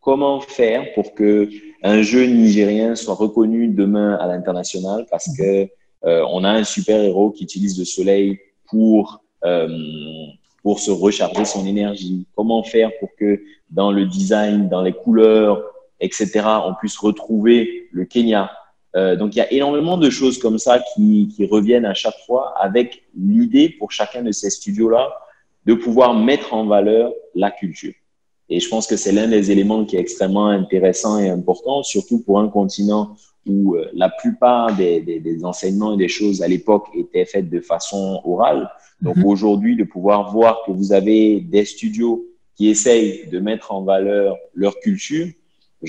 comment 0.00 0.40
faire 0.40 0.92
pour 0.94 1.14
que 1.14 1.48
un 1.82 2.02
jeu 2.02 2.24
nigérien 2.26 2.94
soit 2.94 3.14
reconnu 3.14 3.68
demain 3.68 4.14
à 4.14 4.26
l'international 4.26 5.06
parce 5.10 5.34
que 5.36 5.68
euh, 6.04 6.24
on 6.30 6.44
a 6.44 6.50
un 6.50 6.64
super 6.64 7.00
héros 7.00 7.30
qui 7.30 7.44
utilise 7.44 7.78
le 7.78 7.84
soleil 7.84 8.38
pour 8.68 9.22
euh, 9.44 9.68
pour 10.62 10.78
se 10.78 10.90
recharger 10.90 11.44
son 11.44 11.66
énergie. 11.66 12.26
Comment 12.36 12.62
faire 12.62 12.90
pour 12.98 13.08
que 13.18 13.42
dans 13.70 13.90
le 13.92 14.04
design, 14.04 14.68
dans 14.68 14.82
les 14.82 14.92
couleurs, 14.92 15.62
etc., 16.00 16.42
on 16.66 16.74
puisse 16.74 16.98
retrouver 16.98 17.88
le 17.92 18.04
Kenya? 18.04 18.50
Euh, 18.96 19.16
donc 19.16 19.34
il 19.34 19.38
y 19.38 19.42
a 19.42 19.52
énormément 19.52 19.96
de 19.96 20.10
choses 20.10 20.38
comme 20.38 20.58
ça 20.58 20.80
qui, 20.94 21.32
qui 21.34 21.46
reviennent 21.46 21.86
à 21.86 21.94
chaque 21.94 22.18
fois 22.26 22.54
avec 22.58 23.04
l'idée 23.16 23.70
pour 23.78 23.92
chacun 23.92 24.22
de 24.22 24.32
ces 24.32 24.50
studios-là 24.50 25.08
de 25.64 25.74
pouvoir 25.74 26.14
mettre 26.14 26.52
en 26.52 26.66
valeur 26.66 27.12
la 27.34 27.50
culture. 27.50 27.94
Et 28.50 28.58
je 28.58 28.68
pense 28.68 28.86
que 28.88 28.96
c'est 28.96 29.12
l'un 29.12 29.28
des 29.28 29.52
éléments 29.52 29.84
qui 29.84 29.96
est 29.96 30.00
extrêmement 30.00 30.48
intéressant 30.48 31.18
et 31.20 31.28
important, 31.30 31.84
surtout 31.84 32.18
pour 32.24 32.40
un 32.40 32.48
continent 32.48 33.16
où 33.46 33.76
euh, 33.76 33.88
la 33.94 34.10
plupart 34.10 34.76
des, 34.76 35.00
des, 35.00 35.20
des, 35.20 35.44
enseignements 35.44 35.94
et 35.94 35.96
des 35.96 36.08
choses 36.08 36.42
à 36.42 36.48
l'époque 36.48 36.86
étaient 36.94 37.24
faites 37.24 37.48
de 37.48 37.60
façon 37.60 38.20
orale. 38.24 38.68
Donc 39.00 39.16
-hmm. 39.16 39.32
aujourd'hui, 39.32 39.76
de 39.76 39.84
pouvoir 39.84 40.32
voir 40.32 40.52
que 40.64 40.72
vous 40.72 40.90
avez 40.92 41.40
des 41.40 41.64
studios 41.64 42.16
qui 42.56 42.68
essayent 42.74 43.28
de 43.34 43.38
mettre 43.38 43.66
en 43.76 43.82
valeur 43.92 44.36
leur 44.62 44.74
culture, 44.80 45.28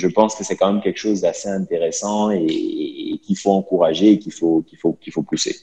je 0.04 0.08
pense 0.08 0.32
que 0.36 0.44
c'est 0.48 0.56
quand 0.60 0.72
même 0.72 0.84
quelque 0.86 1.04
chose 1.08 1.20
d'assez 1.22 1.50
intéressant 1.50 2.32
et, 2.32 2.46
et, 2.46 3.14
et 3.14 3.18
qu'il 3.24 3.38
faut 3.42 3.54
encourager 3.62 4.08
et 4.14 4.20
qu'il 4.24 4.36
faut, 4.40 4.58
qu'il 4.68 4.78
faut, 4.82 4.94
qu'il 5.02 5.12
faut 5.16 5.24
pousser. 5.32 5.56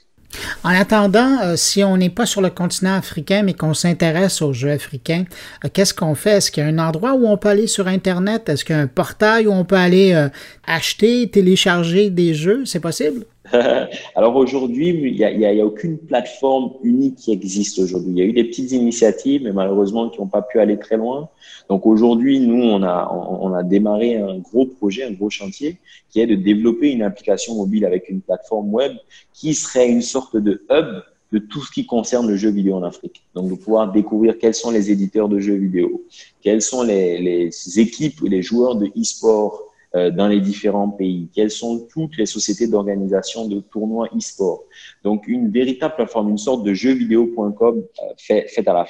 En 0.63 0.71
attendant, 0.71 1.41
euh, 1.43 1.57
si 1.57 1.83
on 1.83 1.97
n'est 1.97 2.11
pas 2.11 2.27
sur 2.27 2.41
le 2.41 2.51
continent 2.51 2.95
africain, 2.95 3.43
mais 3.43 3.55
qu'on 3.55 3.75
s'intéresse 3.75 4.43
aux 4.43 4.53
jeux 4.53 4.71
africains, 4.71 5.25
euh, 5.65 5.69
qu'est-ce 5.73 5.95
qu'on 5.95 6.15
fait? 6.15 6.33
Est-ce 6.33 6.51
qu'il 6.51 6.63
y 6.63 6.67
a 6.67 6.69
un 6.69 6.79
endroit 6.79 7.15
où 7.15 7.27
on 7.27 7.37
peut 7.37 7.49
aller 7.49 7.67
sur 7.67 7.87
Internet? 7.87 8.49
Est-ce 8.49 8.65
qu'il 8.65 8.77
y 8.77 8.79
a 8.79 8.83
un 8.83 8.87
portail 8.87 9.47
où 9.47 9.53
on 9.53 9.65
peut 9.65 9.77
aller 9.77 10.13
euh, 10.13 10.29
acheter, 10.67 11.29
télécharger 11.31 12.11
des 12.11 12.35
jeux? 12.35 12.65
C'est 12.67 12.81
possible? 12.81 13.25
Alors 14.15 14.37
aujourd'hui, 14.37 14.89
il 14.89 15.15
n'y 15.15 15.61
a, 15.61 15.67
aucune 15.67 15.99
plateforme 15.99 16.73
unique 16.83 17.17
qui 17.17 17.33
existe 17.33 17.79
aujourd'hui. 17.79 18.13
Il 18.13 18.19
y 18.19 18.23
a 18.23 18.25
eu 18.25 18.33
des 18.33 18.45
petites 18.45 18.73
initiatives, 18.73 19.43
mais 19.45 19.53
malheureusement 19.53 20.09
qui 20.11 20.21
n'ont 20.21 20.27
pas 20.27 20.43
pu 20.43 20.61
aller 20.61 20.79
très 20.79 20.97
loin. 20.97 21.29
Donc 21.69 21.87
aujourd'hui, 21.87 22.41
nous, 22.41 22.63
on 22.63 22.83
a, 22.83 23.63
démarré 23.63 24.17
un 24.17 24.39
gros 24.39 24.67
projet, 24.67 25.05
un 25.05 25.13
gros 25.13 25.31
chantier, 25.31 25.79
qui 26.11 26.21
est 26.21 26.27
de 26.27 26.35
développer 26.35 26.91
une 26.91 27.03
application 27.03 27.55
mobile 27.55 27.85
avec 27.85 28.09
une 28.09 28.21
plateforme 28.21 28.73
web 28.73 28.93
qui 29.33 29.55
serait 29.55 29.89
une 29.89 30.03
sorte 30.03 30.37
de 30.37 30.65
hub 30.71 31.03
de 31.33 31.39
tout 31.39 31.63
ce 31.63 31.71
qui 31.71 31.85
concerne 31.85 32.27
le 32.27 32.37
jeu 32.37 32.51
vidéo 32.51 32.77
en 32.77 32.83
Afrique. 32.83 33.23
Donc, 33.35 33.51
de 33.51 33.55
pouvoir 33.55 33.93
découvrir 33.93 34.39
quels 34.39 34.55
sont 34.55 34.71
les 34.71 34.91
éditeurs 34.91 35.29
de 35.29 35.39
jeux 35.39 35.57
vidéo, 35.57 36.05
quelles 36.41 36.63
sont 36.63 36.83
les, 36.83 37.51
équipes, 37.77 38.21
les 38.23 38.43
joueurs 38.43 38.77
de 38.77 38.87
e-sport 38.99 39.68
dans 39.95 40.29
les 40.29 40.41
différents 40.41 40.91
pays, 40.91 41.29
quelles 41.35 41.51
sont 41.51 41.87
toutes 41.91 42.17
les 42.19 42.27
sociétés 42.27 42.67
d'organisation 42.67 43.49
de 43.49 43.61
tournois 43.61 44.09
e-sport? 44.15 44.65
Donc, 45.03 45.27
une 45.27 45.51
véritable 45.51 45.95
plateforme, 45.95 46.31
une 46.31 46.39
sorte 46.39 46.63
de 46.65 46.75
jeuxvideo.com 46.75 47.79
euh, 47.79 48.03
fait, 48.19 48.49
faite 48.49 48.69
à 48.69 48.87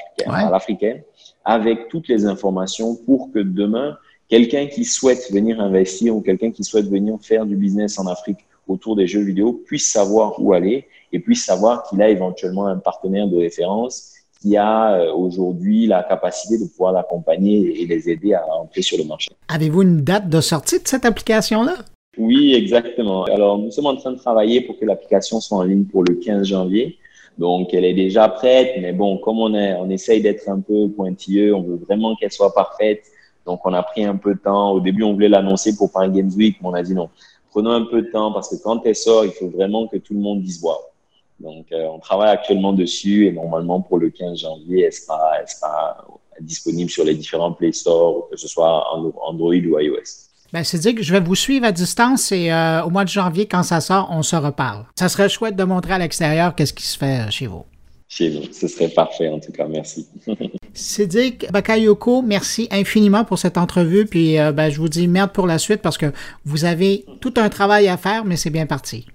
l'africaine, 0.51 1.03
avec 1.45 1.89
toutes 1.89 2.09
les 2.09 2.27
informations 2.27 2.97
pour 2.97 3.31
que 3.33 3.39
demain, 3.39 3.97
quelqu'un 4.29 4.67
qui 4.67 4.85
souhaite 4.85 5.31
venir 5.33 5.61
investir 5.61 6.17
ou 6.17 6.21
quelqu'un 6.21 6.51
qui 6.51 6.65
souhaite 6.65 6.89
venir 6.89 7.17
faire 7.21 7.47
du 7.47 7.57
business 7.57 7.99
en 7.99 8.07
Afrique 8.07 8.39
autour 8.67 8.97
des 8.97 9.07
jeux 9.07 9.23
vidéo 9.23 9.53
puisse 9.53 9.91
savoir 9.91 10.41
où 10.41 10.53
aller 10.53 10.87
et 11.13 11.19
puisse 11.21 11.45
savoir 11.45 11.85
qu'il 11.85 12.03
a 12.03 12.09
éventuellement 12.11 12.67
un 12.67 12.77
partenaire 12.77 13.27
de 13.27 13.37
référence 13.37 14.13
qui 14.41 14.57
a 14.57 14.95
euh, 14.95 15.13
aujourd'hui 15.13 15.87
la 15.87 16.03
capacité 16.03 16.59
de 16.59 16.65
pouvoir 16.69 16.93
l'accompagner 16.93 17.83
et 17.83 17.87
les 17.87 18.09
aider 18.09 18.35
à 18.35 18.45
entrer 18.55 18.83
sur 18.83 18.99
le 18.99 19.05
marché. 19.05 19.31
Avez-vous 19.49 19.83
une 19.83 20.01
date 20.03 20.29
de 20.29 20.41
sortie 20.41 20.81
de 20.81 20.87
cette 20.87 21.05
application-là? 21.05 21.77
Oui, 22.17 22.55
exactement. 22.55 23.25
Alors, 23.25 23.59
nous 23.59 23.71
sommes 23.71 23.87
en 23.87 23.97
train 23.97 24.13
de 24.13 24.19
travailler 24.19 24.61
pour 24.61 24.79
que 24.79 24.85
l'application 24.85 25.41
soit 25.41 25.59
en 25.59 25.63
ligne 25.63 25.85
pour 25.85 26.05
le 26.05 26.15
15 26.15 26.47
janvier. 26.47 26.99
Donc, 27.39 27.73
elle 27.73 27.85
est 27.85 27.95
déjà 27.95 28.29
prête, 28.29 28.75
mais 28.81 28.93
bon, 28.93 29.19
comme 29.19 29.39
on, 29.39 29.55
est, 29.55 29.75
on 29.75 29.89
essaye 29.91 30.21
d'être 30.21 30.49
un 30.49 30.61
peu 30.61 30.89
pointilleux, 30.89 31.55
on 31.55 31.63
veut 31.63 31.77
vraiment 31.77 32.17
qu'elle 32.17 32.33
soit 32.33 32.53
parfaite. 32.53 33.03
Donc, 33.47 33.61
on 33.65 33.73
a 33.73 33.83
pris 33.83 34.05
un 34.05 34.17
peu 34.17 34.35
de 34.35 34.41
temps. 34.41 34.73
Au 34.73 34.81
début, 34.81 35.05
on 35.05 35.13
voulait 35.13 35.29
l'annoncer 35.29 35.77
pour 35.77 35.93
Paris 35.93 36.11
Games 36.11 36.33
Week, 36.37 36.57
mais 36.61 36.69
on 36.69 36.75
a 36.75 36.83
dit 36.83 36.95
non, 36.95 37.09
prenons 37.51 37.71
un 37.71 37.85
peu 37.85 38.03
de 38.03 38.11
temps 38.11 38.33
parce 38.33 38.49
que 38.49 38.63
quand 38.63 38.85
elle 38.85 38.97
sort, 38.97 39.25
il 39.25 39.31
faut 39.31 39.49
vraiment 39.49 39.87
que 39.87 39.97
tout 39.97 40.15
le 40.15 40.21
monde 40.21 40.43
dise 40.43 40.61
wow. 40.63 40.75
Donc, 41.41 41.67
euh, 41.73 41.87
on 41.87 41.99
travaille 41.99 42.31
actuellement 42.31 42.73
dessus 42.73 43.27
et 43.27 43.33
normalement 43.33 43.81
pour 43.81 43.99
le 43.99 44.11
15 44.11 44.41
janvier, 44.41 44.85
elle 44.85 44.93
sera, 44.93 45.21
elle 45.41 45.49
sera 45.49 46.05
disponible 46.41 46.91
sur 46.91 47.05
les 47.05 47.15
différents 47.15 47.53
Play 47.53 47.73
Store, 47.73 48.29
que 48.31 48.37
ce 48.37 48.49
soit 48.49 48.85
Android 48.93 49.55
ou 49.55 49.79
iOS. 49.79 50.29
Ben, 50.53 50.65
c'est 50.65 50.79
dire 50.79 50.95
que 50.95 51.03
je 51.03 51.13
vais 51.13 51.21
vous 51.21 51.35
suivre 51.35 51.67
à 51.67 51.73
distance 51.73 52.33
et 52.33 52.51
euh, 52.51 52.83
au 52.83 52.91
mois 52.91 53.05
de 53.05 53.11
janvier, 53.11 53.47
quand 53.47 53.63
ça 53.63 53.81
sort, 53.81 54.09
on 54.11 54.23
se 54.23 54.35
reparle. 54.35 54.87
Ça 54.99 55.09
serait 55.09 55.29
chouette 55.29 55.57
de 55.57 55.65
montrer 55.65 55.93
à 55.93 55.99
l'extérieur 55.99 56.55
qu'est-ce 56.55 56.73
qui 56.73 56.87
se 56.87 56.97
fait 56.97 57.27
euh, 57.27 57.31
chez 57.31 57.47
vous. 57.47 57.65
Chez 58.09 58.31
vous, 58.31 58.51
ce 58.51 58.67
serait 58.67 58.89
parfait 58.89 59.29
en 59.29 59.39
tout 59.39 59.53
cas, 59.53 59.69
merci. 59.69 60.09
Cédric 60.73 61.53
Bakayoko, 61.53 62.23
merci 62.23 62.67
infiniment 62.71 63.25
pour 63.25 63.39
cette 63.39 63.59
entrevue. 63.59 64.07
Puis 64.07 64.37
ben, 64.55 64.71
je 64.71 64.81
vous 64.81 64.89
dis 64.89 65.09
merde 65.09 65.33
pour 65.33 65.47
la 65.47 65.59
suite 65.59 65.83
parce 65.83 65.99
que 65.99 66.13
vous 66.47 66.65
avez 66.65 67.05
tout 67.21 67.35
un 67.37 67.51
travail 67.51 67.89
à 67.89 67.99
faire, 67.99 68.25
mais 68.25 68.37
c'est 68.37 68.49
bien 68.49 68.65
parti. 68.65 69.07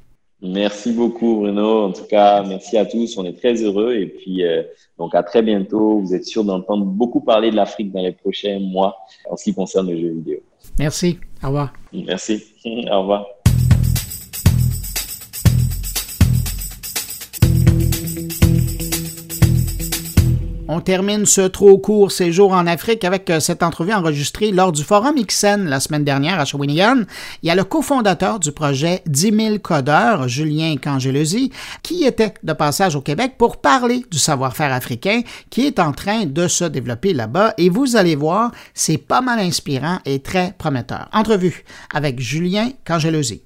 Merci 0.44 0.92
beaucoup, 0.92 1.38
Bruno. 1.38 1.86
En 1.86 1.92
tout 1.94 2.04
cas, 2.04 2.44
merci 2.44 2.78
à 2.78 2.86
tous. 2.86 3.18
On 3.18 3.24
est 3.26 3.38
très 3.38 3.56
heureux. 3.64 3.94
Et 3.94 4.08
puis, 4.08 4.44
euh, 4.44 4.64
donc, 5.00 5.16
à 5.16 5.24
très 5.24 5.42
bientôt. 5.42 6.00
Vous 6.00 6.14
êtes 6.14 6.26
sûr 6.26 6.44
d'entendre 6.44 6.86
beaucoup 6.86 7.22
parler 7.22 7.50
de 7.50 7.56
l'Afrique 7.56 7.94
dans 7.94 8.02
les 8.02 8.12
prochains 8.12 8.60
mois 8.60 8.98
en 9.30 9.38
ce 9.38 9.46
qui 9.46 9.54
concerne 9.54 9.88
les 9.88 10.02
jeux 10.02 10.14
vidéo. 10.14 10.40
Merci. 10.78 11.18
Au 11.42 11.48
revoir. 11.48 11.74
Merci. 11.94 12.44
Au 12.92 13.00
revoir. 13.02 13.26
On 20.76 20.82
termine 20.82 21.28
ce 21.28 21.42
trop 21.42 21.78
court 21.78 22.12
séjour 22.12 22.52
en 22.52 22.66
Afrique 22.66 23.04
avec 23.04 23.30
euh, 23.30 23.40
cette 23.40 23.62
entrevue 23.62 23.94
enregistrée 23.94 24.52
lors 24.52 24.72
du 24.72 24.84
Forum 24.84 25.14
XN 25.24 25.68
la 25.68 25.80
semaine 25.80 26.04
dernière 26.04 26.40
à 26.40 26.46
Shawinigan. 26.46 27.04
Il 27.44 27.48
y 27.48 27.52
a 27.52 27.56
le 27.56 27.64
cofondateur 27.64 28.40
du 28.40 28.52
projet 28.52 29.04
10 29.06 29.36
000 29.36 29.58
codeurs, 29.60 30.28
Julien 30.28 30.76
Cangelosi, 30.78 31.52
qui 31.84 32.06
était 32.06 32.34
de 32.42 32.54
passage 32.54 32.96
au 32.96 33.02
Québec 33.02 33.34
pour 33.38 33.58
parler 33.58 34.04
du 34.10 34.18
savoir-faire 34.18 34.74
africain 34.74 35.22
qui 35.52 35.68
est 35.68 35.78
en 35.78 35.92
train 35.92 36.26
de 36.26 36.48
se 36.48 36.64
développer 36.64 37.14
là-bas. 37.14 37.54
Et 37.60 37.70
vous 37.70 37.96
allez 37.96 38.16
voir, 38.16 38.50
c'est 38.74 38.98
pas 38.98 39.22
mal 39.22 39.38
inspirant 39.38 40.00
et 40.06 40.22
très 40.22 40.56
prometteur. 40.58 41.08
Entrevue 41.14 41.66
avec 41.94 42.20
Julien 42.20 42.72
Cangelosi. 42.84 43.44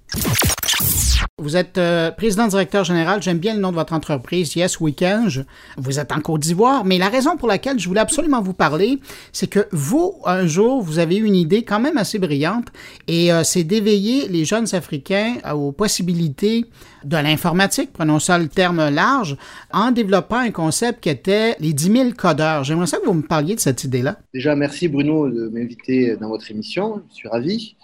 Vous 1.39 1.55
êtes 1.55 1.77
euh, 1.77 2.11
président 2.11 2.47
directeur 2.47 2.83
général, 2.83 3.21
j'aime 3.21 3.37
bien 3.37 3.53
le 3.53 3.59
nom 3.59 3.69
de 3.71 3.75
votre 3.75 3.93
entreprise, 3.93 4.55
Yes 4.55 4.79
Weekend. 4.79 5.45
Vous 5.77 5.99
êtes 5.99 6.11
en 6.11 6.19
Côte 6.19 6.41
d'Ivoire, 6.41 6.83
mais 6.83 6.97
la 6.97 7.09
raison 7.09 7.37
pour 7.37 7.47
laquelle 7.47 7.79
je 7.79 7.87
voulais 7.87 7.99
absolument 7.99 8.41
vous 8.41 8.53
parler, 8.53 8.99
c'est 9.31 9.47
que 9.47 9.67
vous, 9.71 10.15
un 10.25 10.45
jour, 10.45 10.81
vous 10.81 10.99
avez 10.99 11.17
eu 11.17 11.25
une 11.25 11.35
idée 11.35 11.63
quand 11.63 11.79
même 11.79 11.97
assez 11.97 12.19
brillante, 12.19 12.67
et 13.07 13.31
euh, 13.31 13.43
c'est 13.43 13.63
d'éveiller 13.63 14.27
les 14.27 14.45
jeunes 14.45 14.67
Africains 14.73 15.35
aux 15.53 15.71
possibilités 15.71 16.65
de 17.03 17.17
l'informatique, 17.17 17.91
prenons 17.93 18.19
ça 18.19 18.37
le 18.37 18.47
terme 18.47 18.89
large, 18.89 19.37
en 19.71 19.91
développant 19.91 20.37
un 20.37 20.51
concept 20.51 21.01
qui 21.01 21.09
était 21.09 21.55
les 21.59 21.73
10 21.73 21.91
000 21.91 22.09
codeurs. 22.17 22.63
J'aimerais 22.63 22.87
ça 22.87 22.97
que 22.97 23.05
vous 23.05 23.13
me 23.13 23.21
parliez 23.21 23.55
de 23.55 23.59
cette 23.59 23.83
idée-là. 23.83 24.17
Déjà, 24.33 24.55
merci 24.55 24.87
Bruno 24.87 25.29
de 25.29 25.49
m'inviter 25.49 26.17
dans 26.17 26.29
votre 26.29 26.51
émission, 26.51 27.01
je 27.09 27.15
suis 27.15 27.29
ravi. 27.29 27.75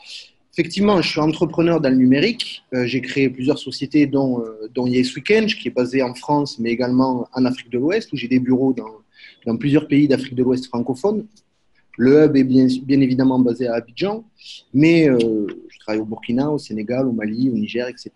Effectivement, 0.56 1.02
je 1.02 1.10
suis 1.10 1.20
entrepreneur 1.20 1.82
dans 1.82 1.90
le 1.90 1.96
numérique. 1.96 2.64
Euh, 2.76 2.86
j'ai 2.86 3.02
créé 3.02 3.28
plusieurs 3.28 3.58
sociétés, 3.58 4.06
dont, 4.06 4.40
euh, 4.40 4.88
Yes 4.88 5.16
Weekend, 5.16 5.48
qui 5.48 5.70
est 5.70 5.72
basée 5.72 6.04
en 6.04 6.14
France, 6.14 6.60
mais 6.60 6.70
également 6.70 7.28
en 7.34 7.46
Afrique 7.46 7.72
de 7.72 7.80
l'Ouest, 7.80 8.14
où 8.14 8.18
j'ai 8.18 8.28
des 8.28 8.38
bureaux 8.40 8.72
dans, 8.72 9.58
plusieurs 9.58 9.88
pays 9.88 10.08
d'Afrique 10.08 10.36
de 10.36 10.44
l'Ouest 10.44 10.68
francophone. 10.68 11.26
Le 11.98 12.26
hub 12.26 12.38
est 12.38 12.44
bien, 12.44 12.68
évidemment 13.02 13.40
basé 13.40 13.68
à 13.68 13.76
Abidjan, 13.76 14.24
mais 14.76 15.10
euh, 15.10 15.18
je 15.70 15.80
travaille 15.80 16.02
au 16.02 16.06
Burkina, 16.06 16.52
au 16.52 16.60
Sénégal, 16.60 17.08
au 17.08 17.14
Mali, 17.14 17.50
au 17.50 17.58
Niger, 17.58 17.88
etc. 17.88 18.12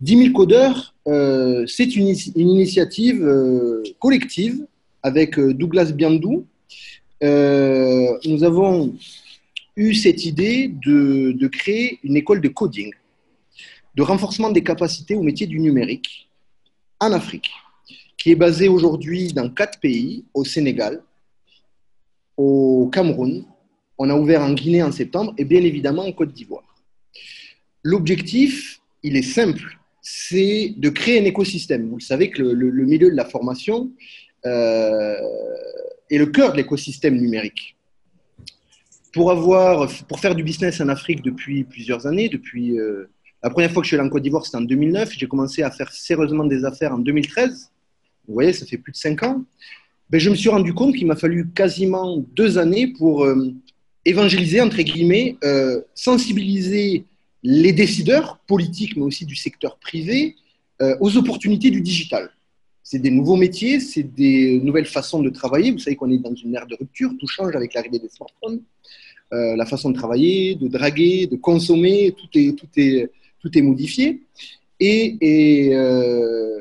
10 0.00 0.18
000 0.18 0.32
codeurs, 0.32 0.94
c'est 1.06 1.96
une, 1.96 2.08
une, 2.08 2.50
initiative 2.50 3.26
collective 3.98 4.66
avec 5.02 5.40
Douglas 5.40 5.92
Biandou. 5.92 6.44
nous 7.22 8.44
avons 8.44 8.92
eu 9.76 9.94
cette 9.94 10.24
idée 10.24 10.68
de, 10.68 11.46
créer 11.48 12.00
une 12.02 12.16
école 12.16 12.40
de 12.40 12.48
coding, 12.48 12.92
de 13.94 14.02
renforcement 14.02 14.50
des 14.50 14.62
capacités 14.62 15.14
au 15.14 15.22
métier 15.22 15.46
du 15.46 15.60
numérique 15.60 16.28
en 16.98 17.12
Afrique, 17.12 17.50
qui 18.16 18.30
est 18.30 18.36
basée 18.36 18.68
aujourd'hui 18.68 19.32
dans 19.32 19.50
quatre 19.50 19.78
pays, 19.78 20.24
au 20.32 20.44
Sénégal, 20.44 21.02
au 22.36 22.88
Cameroun, 22.92 23.44
on 23.98 24.10
a 24.10 24.14
ouvert 24.14 24.42
en 24.42 24.52
Guinée 24.52 24.82
en 24.82 24.92
septembre 24.92 25.34
et 25.38 25.44
bien 25.44 25.62
évidemment 25.62 26.04
en 26.04 26.12
Côte 26.12 26.32
d'Ivoire. 26.32 26.64
L'objectif, 27.82 28.80
il 29.02 29.16
est 29.16 29.22
simple, 29.22 29.78
c'est 30.02 30.74
de 30.76 30.88
créer 30.88 31.20
un 31.20 31.24
écosystème. 31.24 31.88
Vous 31.88 32.00
savez 32.00 32.30
que 32.30 32.42
le, 32.42 32.52
le, 32.52 32.84
milieu 32.84 33.10
de 33.10 33.16
la 33.16 33.24
formation 33.24 33.90
euh, 34.44 35.16
est 36.10 36.18
le 36.18 36.26
cœur 36.26 36.52
de 36.52 36.58
l'écosystème 36.58 37.16
numérique 37.16 37.75
pour, 39.16 39.30
avoir, 39.30 39.90
pour 40.08 40.20
faire 40.20 40.34
du 40.34 40.42
business 40.42 40.78
en 40.82 40.90
Afrique 40.90 41.22
depuis 41.22 41.64
plusieurs 41.64 42.06
années, 42.06 42.28
depuis 42.28 42.78
euh, 42.78 43.08
la 43.42 43.48
première 43.48 43.72
fois 43.72 43.80
que 43.80 43.86
je 43.86 43.88
suis 43.88 43.96
allé 43.96 44.06
en 44.06 44.10
Côte 44.10 44.22
d'Ivoire, 44.22 44.44
c'était 44.44 44.58
en 44.58 44.60
2009. 44.60 45.10
J'ai 45.16 45.26
commencé 45.26 45.62
à 45.62 45.70
faire 45.70 45.90
sérieusement 45.90 46.44
des 46.44 46.66
affaires 46.66 46.92
en 46.92 46.98
2013. 46.98 47.72
Vous 48.28 48.34
voyez, 48.34 48.52
ça 48.52 48.66
fait 48.66 48.76
plus 48.76 48.92
de 48.92 48.98
cinq 48.98 49.22
ans. 49.22 49.42
Ben, 50.10 50.20
je 50.20 50.28
me 50.28 50.34
suis 50.34 50.50
rendu 50.50 50.74
compte 50.74 50.94
qu'il 50.94 51.06
m'a 51.06 51.16
fallu 51.16 51.48
quasiment 51.48 52.18
deux 52.34 52.58
années 52.58 52.88
pour 52.88 53.24
euh, 53.24 53.54
évangéliser, 54.04 54.60
entre 54.60 54.82
guillemets, 54.82 55.38
euh, 55.44 55.80
sensibiliser 55.94 57.06
les 57.42 57.72
décideurs 57.72 58.38
politiques, 58.46 58.96
mais 58.96 59.02
aussi 59.04 59.24
du 59.24 59.36
secteur 59.36 59.78
privé, 59.78 60.36
aux 61.00 61.16
opportunités 61.16 61.70
du 61.70 61.80
digital. 61.80 62.28
C'est 62.82 62.98
des 62.98 63.10
nouveaux 63.10 63.36
métiers, 63.36 63.80
c'est 63.80 64.02
des 64.02 64.60
nouvelles 64.62 64.84
façons 64.84 65.22
de 65.22 65.30
travailler. 65.30 65.70
Vous 65.70 65.78
savez 65.78 65.96
qu'on 65.96 66.10
est 66.10 66.18
dans 66.18 66.34
une 66.34 66.54
ère 66.54 66.66
de 66.66 66.76
rupture, 66.78 67.12
tout 67.18 67.26
change 67.26 67.56
avec 67.56 67.72
l'arrivée 67.72 67.98
des 67.98 68.10
smartphones. 68.10 68.60
Euh, 69.32 69.56
la 69.56 69.66
façon 69.66 69.90
de 69.90 69.96
travailler, 69.96 70.54
de 70.54 70.68
draguer, 70.68 71.26
de 71.26 71.34
consommer, 71.36 72.14
tout 72.16 72.28
est, 72.38 72.56
tout 72.56 72.68
est, 72.76 73.10
tout 73.40 73.58
est 73.58 73.62
modifié. 73.62 74.22
Et, 74.78 75.16
et, 75.20 75.74
euh, 75.74 76.60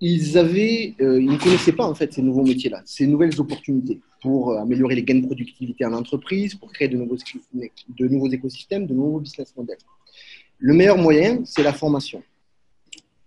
ils 0.00 0.38
avaient, 0.38 0.94
euh, 1.00 1.20
ils 1.20 1.26
ne 1.26 1.36
connaissaient 1.36 1.72
pas 1.72 1.86
en 1.86 1.94
fait 1.94 2.12
ces 2.12 2.22
nouveaux 2.22 2.44
métiers-là, 2.44 2.82
ces 2.84 3.06
nouvelles 3.06 3.38
opportunités 3.40 4.00
pour 4.20 4.56
améliorer 4.56 4.94
les 4.94 5.02
gains 5.02 5.18
de 5.18 5.26
productivité 5.26 5.84
en 5.84 5.92
entreprise, 5.92 6.54
pour 6.54 6.72
créer 6.72 6.88
de 6.88 6.96
nouveaux, 6.96 7.16
de 7.16 8.08
nouveaux 8.08 8.30
écosystèmes, 8.30 8.86
de 8.86 8.94
nouveaux 8.94 9.18
business 9.18 9.52
models. 9.56 9.78
Le 10.58 10.74
meilleur 10.74 10.98
moyen, 10.98 11.40
c'est 11.44 11.64
la 11.64 11.72
formation. 11.72 12.22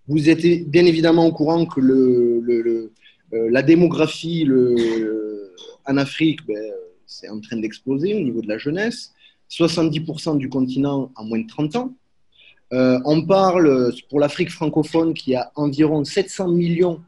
Vous 0.07 0.29
êtes 0.29 0.69
bien 0.69 0.85
évidemment 0.85 1.25
au 1.25 1.33
courant 1.33 1.65
que 1.65 1.81
le, 1.81 2.91
la 3.31 3.61
démographie 3.61 4.45
le, 4.45 5.44
en 5.87 5.97
Afrique, 5.97 6.45
ben, 6.45 6.71
c'est 7.05 7.29
en 7.29 7.39
train 7.39 7.57
d'exploser 7.57 8.13
au 8.15 8.19
niveau 8.19 8.41
de 8.41 8.47
la 8.47 8.57
jeunesse. 8.57 9.13
70% 9.49 10.37
du 10.37 10.49
continent 10.49 11.11
en 11.15 11.23
moins 11.25 11.39
de 11.39 11.47
30 11.47 11.75
ans. 11.75 11.93
Euh, 12.73 12.99
on 13.05 13.25
parle 13.25 13.93
pour 14.09 14.19
l'Afrique 14.19 14.49
francophone 14.49 15.13
qui 15.13 15.35
a 15.35 15.51
environ 15.55 16.03
700 16.03 16.47
millions 16.49 17.01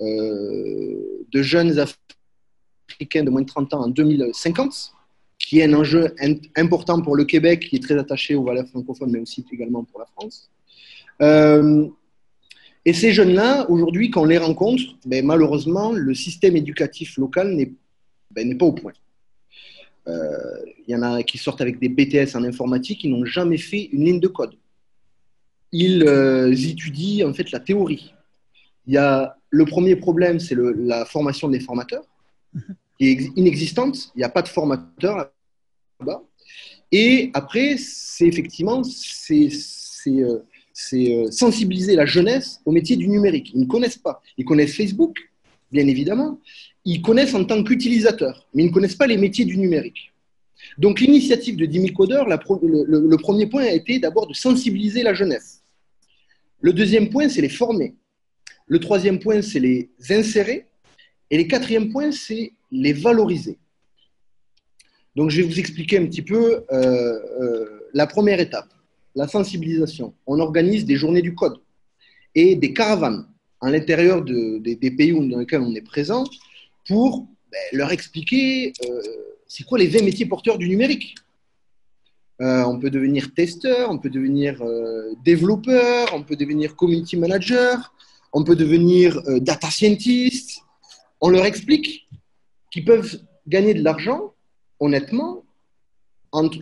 euh, 0.00 1.24
de 1.32 1.42
jeunes 1.42 1.78
africains 1.78 3.24
de 3.24 3.30
moins 3.30 3.42
de 3.42 3.46
30 3.46 3.74
ans 3.74 3.84
en 3.84 3.88
2050, 3.88 4.92
qui 5.38 5.60
est 5.60 5.64
un 5.64 5.74
enjeu 5.74 6.14
important 6.56 7.00
pour 7.00 7.16
le 7.16 7.24
Québec, 7.24 7.66
qui 7.68 7.76
est 7.76 7.82
très 7.82 7.98
attaché 7.98 8.34
aux 8.34 8.44
valeurs 8.44 8.68
francophones, 8.68 9.10
mais 9.10 9.20
aussi 9.20 9.44
également 9.50 9.82
pour 9.84 9.98
la 10.00 10.06
France. 10.06 10.50
Euh, 11.22 11.88
Et 12.84 12.92
ces 12.92 13.12
jeunes-là, 13.12 13.68
aujourd'hui, 13.70 14.10
quand 14.10 14.22
on 14.22 14.26
les 14.26 14.38
rencontre, 14.38 14.82
ben, 15.04 15.24
malheureusement, 15.24 15.92
le 15.92 16.14
système 16.14 16.56
éducatif 16.56 17.16
local 17.16 17.54
n'est 17.54 17.72
ben, 18.30 18.56
pas 18.56 18.66
au 18.66 18.72
point. 18.72 18.92
Euh, 20.08 20.64
il 20.86 20.92
y 20.92 20.96
en 20.96 21.02
a 21.02 21.22
qui 21.22 21.38
sortent 21.38 21.60
avec 21.60 21.78
des 21.78 21.88
BTS 21.88 22.34
en 22.34 22.44
informatique, 22.44 23.00
qui 23.00 23.08
n'ont 23.08 23.24
jamais 23.24 23.58
fait 23.58 23.88
une 23.92 24.04
ligne 24.04 24.20
de 24.20 24.28
code. 24.28 24.54
Ils 25.72 26.02
euh, 26.04 26.50
étudient 26.52 27.28
en 27.28 27.34
fait 27.34 27.50
la 27.50 27.60
théorie. 27.60 28.14
Y 28.86 28.96
a 28.96 29.36
le 29.50 29.64
premier 29.64 29.96
problème, 29.96 30.40
c'est 30.40 30.56
la 30.56 31.04
formation 31.04 31.48
des 31.48 31.60
formateurs, 31.60 32.04
qui 32.98 33.08
est 33.08 33.30
inexistante. 33.36 34.10
Il 34.14 34.18
n'y 34.18 34.24
a 34.24 34.30
pas 34.30 34.42
de 34.42 34.48
formateur 34.48 35.30
là-bas. 36.00 36.22
Et 36.90 37.30
après, 37.34 37.76
c'est 37.76 38.26
effectivement, 38.26 38.82
c'est 38.82 39.50
euh, 40.06 41.30
sensibiliser 41.30 41.96
la 41.96 42.06
jeunesse 42.06 42.60
au 42.64 42.72
métier 42.72 42.96
du 42.96 43.08
numérique. 43.08 43.50
Ils 43.54 43.60
ne 43.60 43.66
connaissent 43.66 43.98
pas. 43.98 44.22
Ils 44.38 44.44
connaissent 44.46 44.74
Facebook, 44.74 45.18
bien 45.70 45.86
évidemment, 45.86 46.38
ils 46.88 47.02
connaissent 47.02 47.34
en 47.34 47.44
tant 47.44 47.62
qu'utilisateurs, 47.62 48.46
mais 48.54 48.62
ils 48.62 48.68
ne 48.68 48.72
connaissent 48.72 48.96
pas 48.96 49.06
les 49.06 49.18
métiers 49.18 49.44
du 49.44 49.58
numérique. 49.58 50.14
Donc 50.78 51.00
l'initiative 51.00 51.56
de 51.56 51.66
10 51.66 51.80
000 51.80 51.92
codeurs, 51.94 52.26
le, 52.26 53.16
premier 53.18 53.46
point 53.46 53.64
a 53.64 53.72
été 53.72 53.98
d'abord 53.98 54.26
de 54.26 54.32
sensibiliser 54.32 55.02
la 55.02 55.12
jeunesse. 55.12 55.62
Le 56.62 56.72
deuxième 56.72 57.10
point, 57.10 57.28
c'est 57.28 57.42
les 57.42 57.50
former. 57.50 57.94
Le 58.66 58.80
troisième 58.80 59.18
point, 59.18 59.42
c'est 59.42 59.60
les 59.60 59.90
insérer. 60.08 60.66
Et 61.30 61.36
le 61.36 61.44
quatrième 61.44 61.90
point, 61.90 62.10
c'est 62.10 62.52
les 62.70 62.94
valoriser. 62.94 63.58
Donc 65.14 65.28
je 65.28 65.42
vais 65.42 65.46
vous 65.46 65.60
expliquer 65.60 65.98
un 65.98 66.06
petit 66.06 66.22
peu 66.22 66.64
euh, 66.72 67.18
euh, 67.42 67.80
la 67.92 68.06
première 68.06 68.40
étape, 68.40 68.68
la 69.14 69.28
sensibilisation. 69.28 70.14
On 70.26 70.40
organise 70.40 70.86
des 70.86 70.96
journées 70.96 71.22
du 71.22 71.34
code 71.34 71.58
et 72.34 72.56
des 72.56 72.72
caravanes 72.72 73.26
à 73.60 73.70
l'intérieur 73.70 74.22
des 74.22 74.94
pays 74.96 75.12
dans 75.28 75.38
lesquels 75.38 75.60
on 75.60 75.74
est 75.74 75.82
présent 75.82 76.24
pour 76.88 77.28
ben, 77.52 77.58
leur 77.72 77.92
expliquer 77.92 78.72
euh, 78.84 79.02
c'est 79.46 79.64
quoi 79.64 79.78
les 79.78 79.86
20 79.86 80.02
métiers 80.04 80.26
porteurs 80.26 80.58
du 80.58 80.68
numérique. 80.68 81.14
Euh, 82.40 82.64
on 82.64 82.78
peut 82.78 82.90
devenir 82.90 83.34
testeur, 83.34 83.90
on 83.90 83.98
peut 83.98 84.10
devenir 84.10 84.62
euh, 84.62 85.12
développeur, 85.24 86.08
on 86.14 86.22
peut 86.22 86.36
devenir 86.36 86.76
community 86.76 87.16
manager, 87.16 87.94
on 88.32 88.44
peut 88.44 88.56
devenir 88.56 89.20
data 89.40 89.70
scientist. 89.70 90.60
On 91.20 91.30
leur 91.30 91.44
explique 91.46 92.08
qu'ils 92.70 92.84
peuvent 92.84 93.20
gagner 93.46 93.74
de 93.74 93.82
l'argent 93.82 94.34
honnêtement 94.78 95.44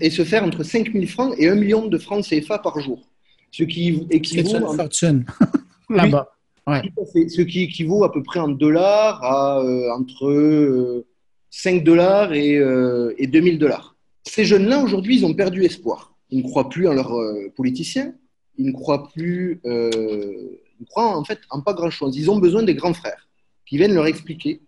et 0.01 0.11
se 0.11 0.25
faire 0.25 0.45
entre 0.45 0.63
5 0.63 0.93
000 0.93 1.07
francs 1.07 1.35
et 1.39 1.49
1 1.49 1.57
million 1.57 1.87
de 1.87 1.99
francs 1.99 2.25
CFA 2.25 2.59
par 2.59 2.79
jour. 2.81 3.03
Ce 3.51 3.65
qui 3.65 4.07
équivaut. 4.11 4.49
C'est 4.49 4.57
une 4.57 4.77
fortune 4.77 5.27
là-bas. 5.91 6.36
Ce 6.67 7.43
qui 7.43 7.63
équivaut 7.63 8.03
à 8.05 8.13
peu 8.13 8.23
près 8.23 8.41
en 8.41 8.49
dollars 8.49 9.23
à 9.23 9.61
euh, 9.61 9.91
entre 9.93 11.05
5 11.51 11.77
euh, 11.77 11.85
dollars 11.85 12.33
et, 12.33 12.57
euh, 12.57 13.15
et 13.19 13.29
2000 13.29 13.59
dollars. 13.59 13.97
Ces 14.25 14.45
jeunes-là, 14.45 14.83
aujourd'hui, 14.83 15.19
ils 15.19 15.27
ont 15.27 15.35
perdu 15.35 15.65
espoir. 15.65 16.17
Ils 16.31 16.39
ne 16.39 16.43
croient 16.43 16.69
plus 16.69 16.89
en 16.89 16.93
leurs 16.93 17.15
politiciens. 17.55 18.13
Ils 18.59 18.67
ne 18.67 18.73
croient 18.73 19.09
plus. 19.09 19.61
ils 19.65 20.87
croient 20.89 21.17
en 21.17 21.23
fait 21.23 21.39
en 21.51 21.61
pas 21.61 21.73
grand-chose. 21.73 22.17
Ils 22.17 22.29
ont 22.31 22.39
besoin 22.39 22.65
des 22.65 22.75
grands 22.75 22.95
frères 22.95 23.29
qui 23.65 23.77
viennent 23.77 23.95
leur 23.95 24.07
expliquer 24.07 24.61